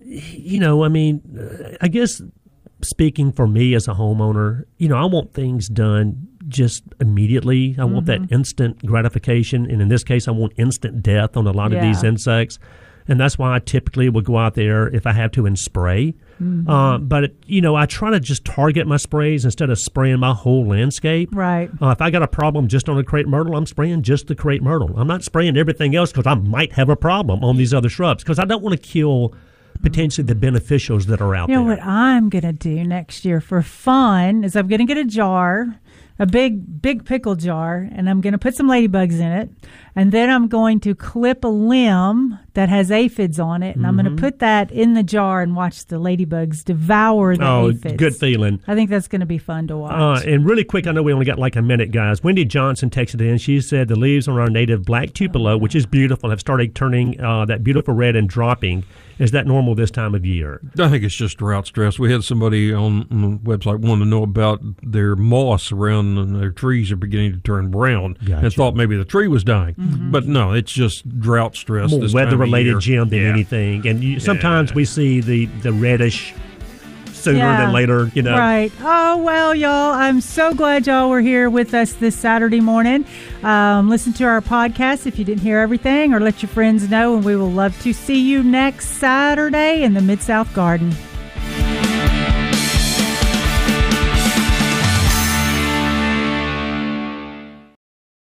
you 0.00 0.60
know, 0.60 0.82
I 0.82 0.88
mean, 0.88 1.20
uh, 1.38 1.76
I 1.82 1.88
guess 1.88 2.22
speaking 2.82 3.32
for 3.32 3.46
me 3.46 3.74
as 3.74 3.86
a 3.88 3.92
homeowner, 3.92 4.64
you 4.78 4.88
know, 4.88 4.96
I 4.96 5.04
want 5.04 5.34
things 5.34 5.68
done 5.68 6.28
just 6.48 6.82
immediately. 7.00 7.76
I 7.78 7.84
want 7.84 8.06
Mm-hmm. 8.06 8.26
that 8.26 8.32
instant 8.34 8.84
gratification. 8.86 9.70
And 9.70 9.82
in 9.82 9.88
this 9.88 10.04
case, 10.04 10.28
I 10.28 10.30
want 10.32 10.52
instant 10.56 11.02
death 11.02 11.36
on 11.36 11.46
a 11.46 11.52
lot 11.52 11.72
of 11.72 11.80
these 11.80 12.02
insects. 12.04 12.58
And 13.10 13.18
that's 13.18 13.38
why 13.38 13.54
I 13.56 13.58
typically 13.58 14.10
will 14.10 14.20
go 14.20 14.36
out 14.36 14.54
there 14.54 14.86
if 14.88 15.06
I 15.06 15.12
have 15.12 15.30
to 15.32 15.46
and 15.46 15.58
spray. 15.58 16.14
Mm-hmm. 16.42 16.68
Uh, 16.68 16.98
but, 16.98 17.32
you 17.46 17.62
know, 17.62 17.74
I 17.74 17.86
try 17.86 18.10
to 18.10 18.20
just 18.20 18.44
target 18.44 18.86
my 18.86 18.98
sprays 18.98 19.46
instead 19.46 19.70
of 19.70 19.78
spraying 19.78 20.18
my 20.20 20.34
whole 20.34 20.66
landscape. 20.66 21.30
Right. 21.32 21.70
Uh, 21.80 21.88
if 21.88 22.02
I 22.02 22.10
got 22.10 22.22
a 22.22 22.28
problem 22.28 22.68
just 22.68 22.86
on 22.88 22.98
a 22.98 23.02
crepe 23.02 23.26
myrtle, 23.26 23.56
I'm 23.56 23.64
spraying 23.64 24.02
just 24.02 24.26
the 24.26 24.34
crepe 24.34 24.62
myrtle. 24.62 24.92
I'm 24.98 25.06
not 25.06 25.24
spraying 25.24 25.56
everything 25.56 25.96
else 25.96 26.12
because 26.12 26.26
I 26.26 26.34
might 26.34 26.72
have 26.74 26.90
a 26.90 26.96
problem 26.96 27.42
on 27.42 27.56
these 27.56 27.72
other 27.72 27.88
shrubs 27.88 28.22
because 28.22 28.38
I 28.38 28.44
don't 28.44 28.62
want 28.62 28.80
to 28.80 28.88
kill 28.88 29.34
potentially 29.80 30.26
the 30.26 30.34
beneficials 30.34 31.06
that 31.06 31.20
are 31.22 31.34
out 31.34 31.46
there. 31.48 31.56
You 31.56 31.62
know 31.62 31.68
there. 31.68 31.78
what 31.78 31.86
I'm 31.86 32.28
gonna 32.28 32.52
do 32.52 32.84
next 32.84 33.24
year 33.24 33.40
for 33.40 33.62
fun 33.62 34.44
is 34.44 34.54
I'm 34.56 34.66
gonna 34.68 34.84
get 34.84 34.98
a 34.98 35.04
jar, 35.04 35.78
a 36.18 36.26
big 36.26 36.82
big 36.82 37.04
pickle 37.04 37.34
jar, 37.36 37.88
and 37.92 38.08
I'm 38.10 38.20
gonna 38.20 38.38
put 38.38 38.54
some 38.54 38.68
ladybugs 38.68 39.14
in 39.20 39.30
it, 39.32 39.50
and 39.96 40.10
then 40.12 40.30
I'm 40.30 40.48
going 40.48 40.80
to 40.80 40.94
clip 40.94 41.44
a 41.44 41.48
limb 41.48 42.38
that 42.54 42.68
has 42.68 42.90
aphids 42.90 43.38
on 43.38 43.62
it, 43.62 43.76
and 43.76 43.86
I'm 43.86 43.96
Mm-hmm. 43.96 44.08
gonna 44.08 44.20
put 44.20 44.38
that 44.40 44.70
in 44.72 44.94
the 44.94 45.02
jar 45.02 45.42
and 45.42 45.54
watch 45.54 45.86
the 45.86 45.96
ladybugs 45.96 46.64
devour 46.64 47.36
the 47.36 47.46
Oh, 47.46 47.70
aphids. 47.70 47.96
good 47.96 48.16
feeling. 48.16 48.60
I 48.66 48.74
think 48.74 48.90
that's 48.90 49.08
gonna 49.08 49.26
be 49.26 49.38
fun 49.38 49.66
to 49.68 49.74
Uh, 49.74 49.78
watch. 49.78 50.24
and 50.26 50.44
really 50.44 50.64
quick, 50.64 50.86
I 50.86 50.92
know 50.92 51.02
we 51.02 51.12
only 51.12 51.26
got 51.26 51.38
like 51.38 51.56
a 51.56 51.62
minute, 51.62 51.92
guys. 51.92 52.22
Wendy 52.24 52.44
Johnson 52.44 52.90
texted 52.90 53.20
in. 53.20 53.38
She 53.38 53.60
said 53.60 53.88
the 53.88 53.96
leaves 53.98 54.26
on 54.28 54.38
our 54.38 54.50
native 54.50 54.84
black 54.84 55.12
tupelo, 55.14 55.56
which 55.56 55.74
is 55.76 55.86
beautiful, 55.86 56.30
have 56.30 56.40
started 56.40 56.74
turning 56.74 57.20
uh, 57.20 57.44
that 57.46 57.62
beautiful 57.62 57.94
red 57.94 58.16
and 58.16 58.28
dropping. 58.28 58.82
Is 59.18 59.30
that 59.32 59.46
normal 59.46 59.74
this 59.74 59.90
time 59.90 60.14
of 60.14 60.24
year? 60.24 60.60
I 60.78 60.88
think 60.88 61.04
it's 61.04 61.14
just 61.14 61.38
drought 61.38 61.66
stress. 61.66 61.98
We 61.98 62.12
had 62.12 62.24
somebody 62.24 62.72
on 62.72 63.00
the 63.10 63.38
website 63.38 63.80
want 63.80 64.00
to 64.02 64.06
know 64.06 64.22
about 64.22 64.60
their 64.82 65.16
moss 65.16 65.72
around 65.72 66.34
their 66.34 66.50
trees 66.50 66.92
are 66.92 66.96
beginning 66.96 67.32
to 67.32 67.38
turn 67.40 67.70
brown 67.70 68.16
Gotcha. 68.24 68.46
and 68.46 68.54
thought 68.54 68.76
maybe 68.76 68.96
the 68.96 69.04
tree 69.04 69.28
was 69.28 69.44
dying. 69.44 69.74
Mm-hmm. 69.74 70.10
But 70.10 70.26
no, 70.26 70.52
it's 70.52 70.72
just 70.72 71.08
drought 71.20 71.56
stress. 71.56 71.90
More 71.90 72.00
this 72.00 72.12
time 72.12 72.20
of 72.22 72.26
weather-related, 72.26 72.70
year. 72.70 72.78
Jim, 72.78 73.08
than 73.08 73.20
Yeah. 73.20 73.28
anything. 73.28 73.86
And 73.86 74.02
you, 74.02 74.20
sometimes 74.20 74.70
Yeah. 74.70 74.76
we 74.76 74.84
see 74.84 75.20
the 75.20 75.46
the 75.62 75.72
reddish 75.72 76.34
sooner 77.18 77.38
Yeah. 77.38 77.56
than 77.64 77.72
later. 77.72 78.10
You 78.14 78.22
know, 78.22 78.36
Right. 78.36 78.72
Oh, 78.82 79.16
well, 79.18 79.54
y'all, 79.54 79.92
I'm 79.94 80.20
so 80.20 80.54
glad 80.54 80.86
y'all 80.86 81.08
were 81.10 81.20
here 81.20 81.50
with 81.50 81.74
us 81.74 81.92
this 81.94 82.14
Saturday 82.16 82.60
morning. 82.60 83.04
Um, 83.42 83.88
listen 83.90 84.12
to 84.14 84.24
our 84.24 84.40
podcast 84.40 85.06
if 85.06 85.18
you 85.18 85.24
didn't 85.24 85.42
hear 85.42 85.58
everything, 85.58 86.14
or 86.14 86.20
let 86.20 86.42
your 86.42 86.48
friends 86.48 86.88
know, 86.90 87.14
and 87.16 87.24
we 87.24 87.36
will 87.36 87.50
love 87.50 87.80
to 87.82 87.92
see 87.92 88.20
you 88.20 88.42
next 88.42 88.86
Saturday 88.98 89.82
in 89.82 89.94
the 89.94 90.00
Mid 90.00 90.22
South 90.22 90.52
Garden. 90.54 90.94